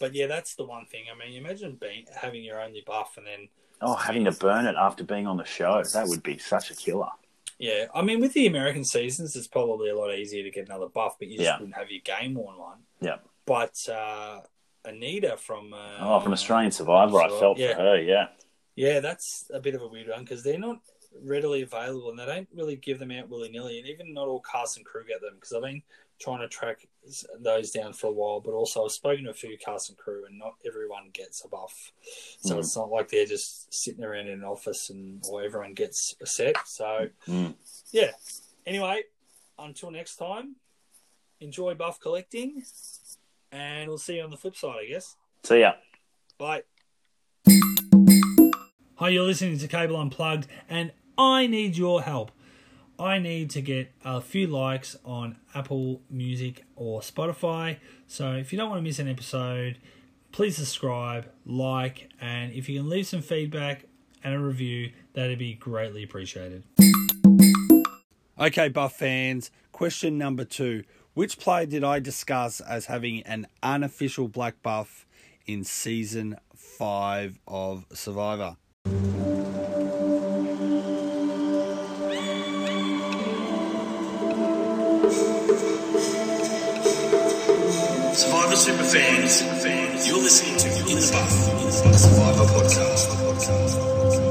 but 0.00 0.14
yeah, 0.14 0.26
that's 0.26 0.54
the 0.54 0.64
one 0.64 0.86
thing. 0.86 1.04
I 1.14 1.18
mean, 1.18 1.36
imagine 1.36 1.76
being 1.78 2.06
having 2.16 2.42
your 2.42 2.58
only 2.58 2.82
buff 2.86 3.18
and 3.18 3.26
then 3.26 3.48
Oh, 3.82 3.94
having 3.94 4.24
to 4.26 4.32
burn 4.32 4.66
it 4.66 4.76
after 4.78 5.04
being 5.04 5.26
on 5.26 5.36
the 5.38 5.44
show, 5.44 5.82
that 5.82 6.06
would 6.08 6.22
be 6.22 6.36
such 6.38 6.70
a 6.70 6.74
killer. 6.74 7.08
Yeah, 7.58 7.86
I 7.94 8.02
mean, 8.02 8.20
with 8.20 8.32
the 8.32 8.46
American 8.46 8.84
seasons, 8.84 9.36
it's 9.36 9.46
probably 9.46 9.90
a 9.90 9.96
lot 9.96 10.14
easier 10.14 10.42
to 10.42 10.50
get 10.50 10.66
another 10.66 10.86
buff, 10.88 11.16
but 11.18 11.28
you 11.28 11.36
just 11.36 11.46
Yeah. 11.46 11.58
wouldn't 11.58 11.76
have 11.76 11.90
your 11.90 12.00
game 12.02 12.34
worn 12.34 12.58
one. 12.58 12.78
Yeah. 13.00 13.16
But 13.46 13.76
uh, 13.88 14.40
Anita 14.84 15.36
from 15.36 15.72
uh, 15.74 15.98
Oh, 16.00 16.20
from 16.20 16.32
Australian 16.32 16.72
Survivor, 16.72 17.20
I 17.20 17.28
felt 17.28 17.58
yeah. 17.58 17.74
for 17.74 17.80
her, 17.82 18.00
yeah. 18.00 18.28
Yeah, 18.76 19.00
that's 19.00 19.50
a 19.52 19.60
bit 19.60 19.74
of 19.74 19.82
a 19.82 19.88
weird 19.88 20.08
one 20.08 20.20
because 20.24 20.42
they're 20.42 20.58
not 20.58 20.78
readily 21.22 21.62
available 21.62 22.10
and 22.10 22.18
they 22.18 22.26
don't 22.26 22.48
really 22.54 22.76
give 22.76 22.98
them 22.98 23.10
out 23.10 23.28
willy 23.28 23.48
nilly. 23.50 23.78
And 23.78 23.88
even 23.88 24.12
not 24.14 24.28
all 24.28 24.40
cast 24.40 24.76
and 24.76 24.86
crew 24.86 25.04
get 25.06 25.20
them 25.20 25.34
because 25.34 25.52
I've 25.52 25.62
been 25.62 25.82
trying 26.18 26.40
to 26.40 26.48
track 26.48 26.86
those 27.40 27.70
down 27.70 27.92
for 27.94 28.08
a 28.08 28.12
while. 28.12 28.40
But 28.40 28.52
also, 28.52 28.84
I've 28.84 28.92
spoken 28.92 29.24
to 29.24 29.30
a 29.30 29.34
few 29.34 29.56
cast 29.58 29.88
and 29.88 29.98
crew 29.98 30.24
and 30.26 30.38
not 30.38 30.54
everyone 30.66 31.10
gets 31.12 31.44
a 31.44 31.48
buff. 31.48 31.92
So 32.40 32.56
Mm. 32.56 32.58
it's 32.60 32.76
not 32.76 32.90
like 32.90 33.08
they're 33.08 33.26
just 33.26 33.72
sitting 33.72 34.04
around 34.04 34.28
in 34.28 34.34
an 34.34 34.44
office 34.44 34.90
and 34.90 35.24
or 35.28 35.42
everyone 35.42 35.74
gets 35.74 36.14
a 36.20 36.26
set. 36.26 36.56
So, 36.68 37.08
Mm. 37.26 37.54
yeah. 37.90 38.12
Anyway, 38.66 39.04
until 39.58 39.90
next 39.90 40.16
time, 40.16 40.56
enjoy 41.40 41.74
buff 41.74 41.98
collecting 42.00 42.62
and 43.50 43.88
we'll 43.88 43.98
see 43.98 44.16
you 44.16 44.22
on 44.22 44.30
the 44.30 44.36
flip 44.36 44.54
side, 44.56 44.76
I 44.82 44.86
guess. 44.86 45.16
See 45.42 45.60
ya. 45.60 45.74
Bye. 46.38 46.62
Hi, 48.96 49.08
you're 49.08 49.24
listening 49.24 49.56
to 49.58 49.66
Cable 49.66 49.96
Unplugged, 49.96 50.46
and 50.68 50.92
I 51.20 51.46
need 51.46 51.76
your 51.76 52.00
help. 52.00 52.32
I 52.98 53.18
need 53.18 53.50
to 53.50 53.60
get 53.60 53.92
a 54.02 54.22
few 54.22 54.46
likes 54.46 54.96
on 55.04 55.36
Apple 55.54 56.00
Music 56.08 56.64
or 56.76 57.02
Spotify. 57.02 57.76
So 58.06 58.32
if 58.32 58.54
you 58.54 58.58
don't 58.58 58.70
want 58.70 58.78
to 58.78 58.82
miss 58.82 58.98
an 58.98 59.06
episode, 59.06 59.76
please 60.32 60.56
subscribe, 60.56 61.30
like, 61.44 62.08
and 62.22 62.54
if 62.54 62.70
you 62.70 62.80
can 62.80 62.88
leave 62.88 63.06
some 63.06 63.20
feedback 63.20 63.84
and 64.24 64.32
a 64.32 64.38
review, 64.38 64.92
that'd 65.12 65.38
be 65.38 65.52
greatly 65.52 66.02
appreciated. 66.02 66.62
Okay, 68.38 68.70
Buff 68.70 68.96
fans, 68.96 69.50
question 69.72 70.16
number 70.16 70.46
two. 70.46 70.84
Which 71.12 71.38
player 71.38 71.66
did 71.66 71.84
I 71.84 72.00
discuss 72.00 72.60
as 72.60 72.86
having 72.86 73.24
an 73.24 73.46
unofficial 73.62 74.28
black 74.28 74.62
buff 74.62 75.04
in 75.44 75.64
season 75.64 76.38
five 76.56 77.38
of 77.46 77.84
Survivor? 77.92 78.56
Super 88.60 88.84
fans, 88.84 90.06
you're 90.06 90.18
listening 90.18 90.58
to 90.58 90.68
In 90.90 90.96
the 91.00 91.10
Buff, 91.10 91.86
a 91.86 91.98
Survivor 91.98 92.44
podcast. 92.44 94.29